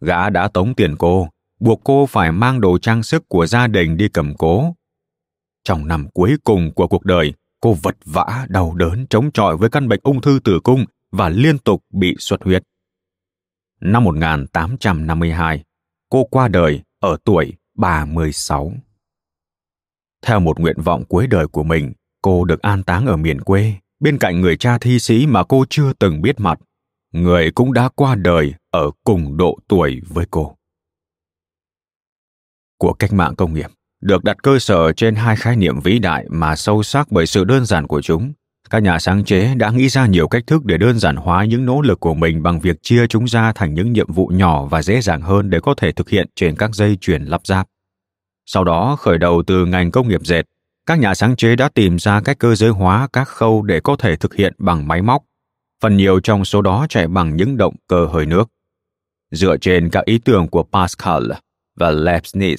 Gã 0.00 0.30
đã 0.30 0.48
tống 0.48 0.74
tiền 0.74 0.96
cô 0.98 1.28
buộc 1.60 1.80
cô 1.84 2.06
phải 2.06 2.32
mang 2.32 2.60
đồ 2.60 2.78
trang 2.78 3.02
sức 3.02 3.28
của 3.28 3.46
gia 3.46 3.66
đình 3.66 3.96
đi 3.96 4.08
cầm 4.08 4.34
cố. 4.38 4.74
Trong 5.64 5.88
năm 5.88 6.08
cuối 6.14 6.36
cùng 6.44 6.72
của 6.74 6.86
cuộc 6.86 7.04
đời 7.04 7.34
cô 7.60 7.74
vật 7.74 7.96
vã 8.04 8.46
đau 8.48 8.74
đớn 8.74 9.06
chống 9.10 9.32
chọi 9.32 9.56
với 9.56 9.70
căn 9.70 9.88
bệnh 9.88 10.00
ung 10.02 10.20
thư 10.20 10.40
tử 10.44 10.60
cung 10.64 10.84
và 11.12 11.28
liên 11.28 11.58
tục 11.58 11.84
bị 11.92 12.16
xuất 12.18 12.42
huyết. 12.42 12.62
Năm 13.80 14.04
1852, 14.04 15.64
cô 16.10 16.24
qua 16.24 16.48
đời 16.48 16.82
ở 17.00 17.16
tuổi 17.24 17.52
36. 17.74 18.72
Theo 20.22 20.40
một 20.40 20.60
nguyện 20.60 20.80
vọng 20.80 21.04
cuối 21.04 21.26
đời 21.26 21.46
của 21.48 21.62
mình, 21.62 21.92
cô 22.22 22.44
được 22.44 22.62
an 22.62 22.82
táng 22.84 23.06
ở 23.06 23.16
miền 23.16 23.40
quê, 23.40 23.74
bên 24.00 24.18
cạnh 24.18 24.40
người 24.40 24.56
cha 24.56 24.78
thi 24.78 24.98
sĩ 24.98 25.26
mà 25.26 25.44
cô 25.44 25.64
chưa 25.70 25.92
từng 25.92 26.22
biết 26.22 26.40
mặt. 26.40 26.58
Người 27.12 27.50
cũng 27.50 27.72
đã 27.72 27.88
qua 27.94 28.14
đời 28.14 28.54
ở 28.70 28.90
cùng 29.04 29.36
độ 29.36 29.58
tuổi 29.68 30.00
với 30.08 30.26
cô. 30.30 30.56
Cuộc 32.78 32.92
cách 32.98 33.12
mạng 33.12 33.34
công 33.36 33.54
nghiệp 33.54 33.70
được 34.00 34.24
đặt 34.24 34.42
cơ 34.42 34.58
sở 34.58 34.92
trên 34.92 35.14
hai 35.14 35.36
khái 35.36 35.56
niệm 35.56 35.80
vĩ 35.80 35.98
đại 35.98 36.26
mà 36.28 36.56
sâu 36.56 36.82
sắc 36.82 37.10
bởi 37.10 37.26
sự 37.26 37.44
đơn 37.44 37.66
giản 37.66 37.86
của 37.86 38.02
chúng 38.02 38.32
các 38.70 38.82
nhà 38.82 38.98
sáng 38.98 39.24
chế 39.24 39.54
đã 39.54 39.70
nghĩ 39.70 39.88
ra 39.88 40.06
nhiều 40.06 40.28
cách 40.28 40.46
thức 40.46 40.64
để 40.64 40.78
đơn 40.78 40.98
giản 40.98 41.16
hóa 41.16 41.44
những 41.44 41.64
nỗ 41.64 41.82
lực 41.82 42.00
của 42.00 42.14
mình 42.14 42.42
bằng 42.42 42.60
việc 42.60 42.76
chia 42.82 43.06
chúng 43.06 43.24
ra 43.28 43.52
thành 43.52 43.74
những 43.74 43.92
nhiệm 43.92 44.12
vụ 44.12 44.26
nhỏ 44.26 44.66
và 44.66 44.82
dễ 44.82 45.00
dàng 45.00 45.22
hơn 45.22 45.50
để 45.50 45.60
có 45.60 45.74
thể 45.74 45.92
thực 45.92 46.08
hiện 46.08 46.28
trên 46.34 46.56
các 46.56 46.74
dây 46.74 46.96
chuyền 47.00 47.24
lắp 47.24 47.40
ráp. 47.46 47.66
Sau 48.46 48.64
đó, 48.64 48.96
khởi 48.96 49.18
đầu 49.18 49.42
từ 49.46 49.66
ngành 49.66 49.90
công 49.90 50.08
nghiệp 50.08 50.20
dệt, 50.24 50.42
các 50.86 50.98
nhà 50.98 51.14
sáng 51.14 51.36
chế 51.36 51.56
đã 51.56 51.68
tìm 51.68 51.98
ra 51.98 52.20
cách 52.20 52.38
cơ 52.38 52.54
giới 52.54 52.70
hóa 52.70 53.08
các 53.12 53.28
khâu 53.28 53.62
để 53.62 53.80
có 53.80 53.96
thể 53.96 54.16
thực 54.16 54.34
hiện 54.34 54.54
bằng 54.58 54.88
máy 54.88 55.02
móc. 55.02 55.22
Phần 55.82 55.96
nhiều 55.96 56.20
trong 56.20 56.44
số 56.44 56.62
đó 56.62 56.86
chạy 56.88 57.08
bằng 57.08 57.36
những 57.36 57.56
động 57.56 57.74
cơ 57.86 58.06
hơi 58.06 58.26
nước. 58.26 58.44
Dựa 59.30 59.56
trên 59.56 59.90
các 59.90 60.04
ý 60.04 60.18
tưởng 60.18 60.48
của 60.48 60.62
Pascal 60.72 61.30
và 61.76 61.90
Leibniz, 61.90 62.56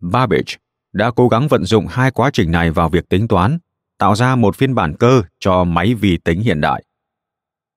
Babbage 0.00 0.56
đã 0.92 1.10
cố 1.10 1.28
gắng 1.28 1.48
vận 1.48 1.64
dụng 1.64 1.86
hai 1.86 2.10
quá 2.10 2.30
trình 2.32 2.50
này 2.50 2.70
vào 2.70 2.88
việc 2.88 3.08
tính 3.08 3.28
toán 3.28 3.58
tạo 4.00 4.14
ra 4.14 4.36
một 4.36 4.56
phiên 4.56 4.74
bản 4.74 4.96
cơ 4.96 5.22
cho 5.40 5.64
máy 5.64 5.94
vi 5.94 6.16
tính 6.16 6.40
hiện 6.40 6.60
đại. 6.60 6.84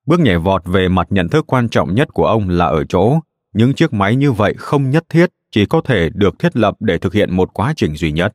Bước 0.05 0.19
nhảy 0.19 0.37
vọt 0.37 0.61
về 0.65 0.87
mặt 0.87 1.07
nhận 1.09 1.29
thức 1.29 1.45
quan 1.47 1.69
trọng 1.69 1.95
nhất 1.95 2.07
của 2.13 2.25
ông 2.25 2.49
là 2.49 2.65
ở 2.65 2.83
chỗ, 2.83 3.19
những 3.53 3.73
chiếc 3.73 3.93
máy 3.93 4.15
như 4.15 4.31
vậy 4.31 4.53
không 4.57 4.89
nhất 4.89 5.03
thiết 5.09 5.29
chỉ 5.51 5.65
có 5.65 5.81
thể 5.81 6.09
được 6.13 6.39
thiết 6.39 6.57
lập 6.57 6.75
để 6.79 6.97
thực 6.97 7.13
hiện 7.13 7.35
một 7.35 7.49
quá 7.53 7.73
trình 7.77 7.95
duy 7.95 8.11
nhất, 8.11 8.33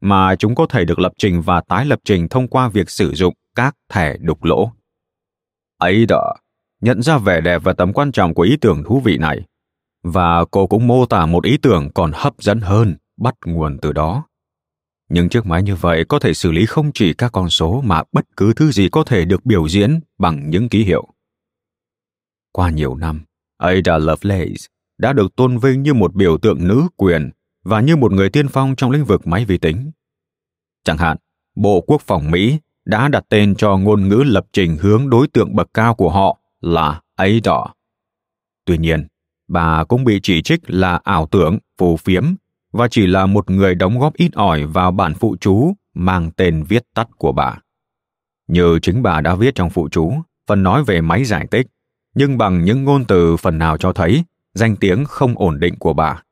mà 0.00 0.36
chúng 0.36 0.54
có 0.54 0.66
thể 0.66 0.84
được 0.84 0.98
lập 0.98 1.12
trình 1.18 1.42
và 1.42 1.60
tái 1.68 1.86
lập 1.86 1.98
trình 2.04 2.28
thông 2.28 2.48
qua 2.48 2.68
việc 2.68 2.90
sử 2.90 3.14
dụng 3.14 3.34
các 3.54 3.76
thẻ 3.88 4.16
đục 4.20 4.44
lỗ. 4.44 4.72
Ấy 5.78 6.06
đó, 6.06 6.34
nhận 6.80 7.02
ra 7.02 7.18
vẻ 7.18 7.40
đẹp 7.40 7.62
và 7.64 7.72
tầm 7.72 7.92
quan 7.92 8.12
trọng 8.12 8.34
của 8.34 8.42
ý 8.42 8.56
tưởng 8.60 8.84
thú 8.84 9.00
vị 9.00 9.18
này, 9.18 9.40
và 10.02 10.44
cô 10.50 10.66
cũng 10.66 10.86
mô 10.86 11.06
tả 11.06 11.26
một 11.26 11.44
ý 11.44 11.56
tưởng 11.56 11.90
còn 11.94 12.10
hấp 12.14 12.34
dẫn 12.38 12.60
hơn 12.60 12.96
bắt 13.16 13.34
nguồn 13.44 13.78
từ 13.78 13.92
đó. 13.92 14.24
Nhưng 15.14 15.28
chiếc 15.28 15.46
máy 15.46 15.62
như 15.62 15.76
vậy 15.76 16.04
có 16.08 16.18
thể 16.18 16.34
xử 16.34 16.52
lý 16.52 16.66
không 16.66 16.92
chỉ 16.92 17.12
các 17.12 17.32
con 17.32 17.50
số 17.50 17.80
mà 17.80 18.02
bất 18.12 18.36
cứ 18.36 18.52
thứ 18.56 18.72
gì 18.72 18.88
có 18.88 19.04
thể 19.04 19.24
được 19.24 19.46
biểu 19.46 19.68
diễn 19.68 20.00
bằng 20.18 20.50
những 20.50 20.68
ký 20.68 20.84
hiệu. 20.84 21.08
Qua 22.52 22.70
nhiều 22.70 22.94
năm, 22.94 23.20
Ada 23.58 23.98
Lovelace 23.98 24.66
đã 24.98 25.12
được 25.12 25.36
tôn 25.36 25.58
vinh 25.58 25.82
như 25.82 25.94
một 25.94 26.14
biểu 26.14 26.38
tượng 26.38 26.68
nữ 26.68 26.88
quyền 26.96 27.30
và 27.64 27.80
như 27.80 27.96
một 27.96 28.12
người 28.12 28.30
tiên 28.30 28.48
phong 28.48 28.76
trong 28.76 28.90
lĩnh 28.90 29.04
vực 29.04 29.26
máy 29.26 29.44
vi 29.44 29.58
tính. 29.58 29.90
Chẳng 30.84 30.98
hạn, 30.98 31.16
Bộ 31.54 31.80
Quốc 31.80 32.02
phòng 32.02 32.30
Mỹ 32.30 32.58
đã 32.84 33.08
đặt 33.08 33.24
tên 33.28 33.54
cho 33.54 33.76
ngôn 33.76 34.08
ngữ 34.08 34.22
lập 34.26 34.46
trình 34.52 34.76
hướng 34.80 35.10
đối 35.10 35.28
tượng 35.28 35.56
bậc 35.56 35.74
cao 35.74 35.94
của 35.94 36.10
họ 36.10 36.38
là 36.60 37.00
Ada. 37.16 37.58
Tuy 38.64 38.78
nhiên, 38.78 39.06
bà 39.48 39.84
cũng 39.84 40.04
bị 40.04 40.20
chỉ 40.22 40.42
trích 40.42 40.60
là 40.70 41.00
ảo 41.04 41.28
tưởng, 41.30 41.58
phù 41.78 41.96
phiếm 41.96 42.24
và 42.72 42.88
chỉ 42.88 43.06
là 43.06 43.26
một 43.26 43.50
người 43.50 43.74
đóng 43.74 43.98
góp 43.98 44.14
ít 44.14 44.32
ỏi 44.32 44.66
vào 44.66 44.90
bản 44.90 45.14
phụ 45.14 45.36
chú 45.40 45.72
mang 45.94 46.30
tên 46.30 46.64
viết 46.68 46.82
tắt 46.94 47.08
của 47.16 47.32
bà. 47.32 47.58
Như 48.48 48.78
chính 48.82 49.02
bà 49.02 49.20
đã 49.20 49.34
viết 49.34 49.54
trong 49.54 49.70
phụ 49.70 49.88
chú, 49.88 50.12
phần 50.46 50.62
nói 50.62 50.84
về 50.84 51.00
máy 51.00 51.24
giải 51.24 51.46
tích, 51.50 51.66
nhưng 52.14 52.38
bằng 52.38 52.64
những 52.64 52.84
ngôn 52.84 53.04
từ 53.04 53.36
phần 53.36 53.58
nào 53.58 53.78
cho 53.78 53.92
thấy 53.92 54.24
danh 54.54 54.76
tiếng 54.76 55.04
không 55.04 55.38
ổn 55.38 55.60
định 55.60 55.74
của 55.78 55.92
bà. 55.92 56.22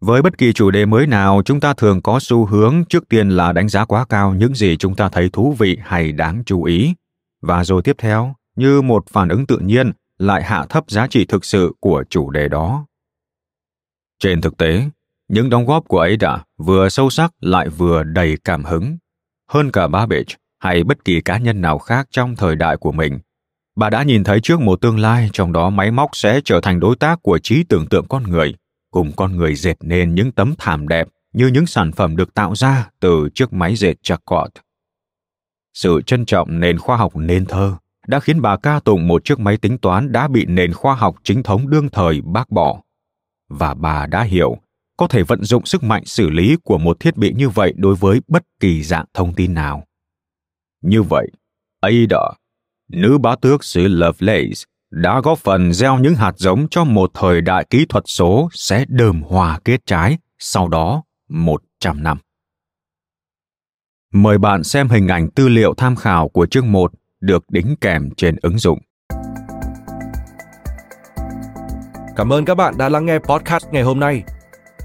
Với 0.00 0.22
bất 0.22 0.38
kỳ 0.38 0.52
chủ 0.52 0.70
đề 0.70 0.86
mới 0.86 1.06
nào, 1.06 1.42
chúng 1.44 1.60
ta 1.60 1.74
thường 1.74 2.02
có 2.02 2.20
xu 2.20 2.46
hướng 2.46 2.84
trước 2.88 3.08
tiên 3.08 3.28
là 3.28 3.52
đánh 3.52 3.68
giá 3.68 3.84
quá 3.84 4.06
cao 4.08 4.34
những 4.34 4.54
gì 4.54 4.76
chúng 4.76 4.96
ta 4.96 5.08
thấy 5.08 5.30
thú 5.32 5.54
vị 5.58 5.78
hay 5.82 6.12
đáng 6.12 6.42
chú 6.46 6.62
ý, 6.62 6.94
và 7.42 7.64
rồi 7.64 7.82
tiếp 7.82 7.96
theo, 7.98 8.34
như 8.56 8.82
một 8.82 9.04
phản 9.08 9.28
ứng 9.28 9.46
tự 9.46 9.58
nhiên, 9.58 9.92
lại 10.18 10.42
hạ 10.42 10.66
thấp 10.68 10.90
giá 10.90 11.06
trị 11.06 11.24
thực 11.24 11.44
sự 11.44 11.72
của 11.80 12.04
chủ 12.10 12.30
đề 12.30 12.48
đó. 12.48 12.86
Trên 14.18 14.40
thực 14.40 14.56
tế, 14.56 14.84
những 15.28 15.50
đóng 15.50 15.66
góp 15.66 15.88
của 15.88 15.98
ấy 15.98 16.16
đã 16.16 16.38
vừa 16.58 16.88
sâu 16.88 17.10
sắc 17.10 17.32
lại 17.40 17.68
vừa 17.68 18.02
đầy 18.02 18.36
cảm 18.44 18.64
hứng. 18.64 18.96
Hơn 19.50 19.70
cả 19.70 19.88
Babbage 19.88 20.34
hay 20.58 20.84
bất 20.84 21.04
kỳ 21.04 21.20
cá 21.20 21.38
nhân 21.38 21.60
nào 21.60 21.78
khác 21.78 22.08
trong 22.10 22.36
thời 22.36 22.56
đại 22.56 22.76
của 22.76 22.92
mình, 22.92 23.18
bà 23.76 23.90
đã 23.90 24.02
nhìn 24.02 24.24
thấy 24.24 24.40
trước 24.40 24.60
một 24.60 24.80
tương 24.80 24.98
lai 24.98 25.30
trong 25.32 25.52
đó 25.52 25.70
máy 25.70 25.90
móc 25.90 26.10
sẽ 26.12 26.40
trở 26.44 26.60
thành 26.60 26.80
đối 26.80 26.96
tác 26.96 27.22
của 27.22 27.38
trí 27.38 27.64
tưởng 27.64 27.86
tượng 27.86 28.06
con 28.08 28.22
người, 28.22 28.54
cùng 28.90 29.12
con 29.16 29.36
người 29.36 29.54
dệt 29.54 29.76
nên 29.80 30.14
những 30.14 30.32
tấm 30.32 30.54
thảm 30.58 30.88
đẹp 30.88 31.08
như 31.32 31.46
những 31.46 31.66
sản 31.66 31.92
phẩm 31.92 32.16
được 32.16 32.34
tạo 32.34 32.54
ra 32.54 32.90
từ 33.00 33.28
chiếc 33.34 33.52
máy 33.52 33.76
dệt 33.76 33.94
Jacquard. 34.02 34.48
Sự 35.74 36.02
trân 36.06 36.24
trọng 36.24 36.60
nền 36.60 36.78
khoa 36.78 36.96
học 36.96 37.16
nên 37.16 37.46
thơ 37.46 37.76
đã 38.06 38.20
khiến 38.20 38.42
bà 38.42 38.56
ca 38.56 38.80
tụng 38.80 39.08
một 39.08 39.24
chiếc 39.24 39.38
máy 39.38 39.56
tính 39.56 39.78
toán 39.78 40.12
đã 40.12 40.28
bị 40.28 40.44
nền 40.46 40.72
khoa 40.72 40.94
học 40.94 41.16
chính 41.22 41.42
thống 41.42 41.70
đương 41.70 41.88
thời 41.88 42.20
bác 42.20 42.50
bỏ. 42.50 42.80
Và 43.48 43.74
bà 43.74 44.06
đã 44.06 44.22
hiểu 44.22 44.58
có 44.96 45.06
thể 45.06 45.22
vận 45.22 45.44
dụng 45.44 45.66
sức 45.66 45.82
mạnh 45.82 46.04
xử 46.04 46.30
lý 46.30 46.56
của 46.64 46.78
một 46.78 47.00
thiết 47.00 47.16
bị 47.16 47.32
như 47.32 47.48
vậy 47.48 47.72
đối 47.76 47.94
với 47.94 48.20
bất 48.28 48.42
kỳ 48.60 48.82
dạng 48.82 49.04
thông 49.14 49.34
tin 49.34 49.54
nào. 49.54 49.84
Như 50.82 51.02
vậy, 51.02 51.26
Ada, 51.80 52.22
nữ 52.90 53.18
bá 53.18 53.36
tước 53.36 53.64
xứ 53.64 53.88
Lovelace, 53.88 54.64
đã 54.90 55.20
góp 55.20 55.38
phần 55.38 55.72
gieo 55.72 55.98
những 55.98 56.14
hạt 56.14 56.32
giống 56.36 56.66
cho 56.70 56.84
một 56.84 57.10
thời 57.14 57.40
đại 57.40 57.66
kỹ 57.70 57.86
thuật 57.88 58.04
số 58.06 58.48
sẽ 58.52 58.84
đơm 58.88 59.22
hòa 59.22 59.58
kết 59.64 59.86
trái 59.86 60.18
sau 60.38 60.68
đó 60.68 61.02
100 61.28 62.02
năm. 62.02 62.18
Mời 64.12 64.38
bạn 64.38 64.64
xem 64.64 64.88
hình 64.88 65.08
ảnh 65.08 65.30
tư 65.30 65.48
liệu 65.48 65.74
tham 65.74 65.96
khảo 65.96 66.28
của 66.28 66.46
chương 66.46 66.72
1 66.72 66.92
được 67.20 67.44
đính 67.50 67.76
kèm 67.80 68.10
trên 68.16 68.36
ứng 68.42 68.58
dụng. 68.58 68.78
Cảm 72.16 72.32
ơn 72.32 72.44
các 72.44 72.54
bạn 72.54 72.74
đã 72.78 72.88
lắng 72.88 73.06
nghe 73.06 73.18
podcast 73.18 73.66
ngày 73.72 73.82
hôm 73.82 74.00
nay. 74.00 74.22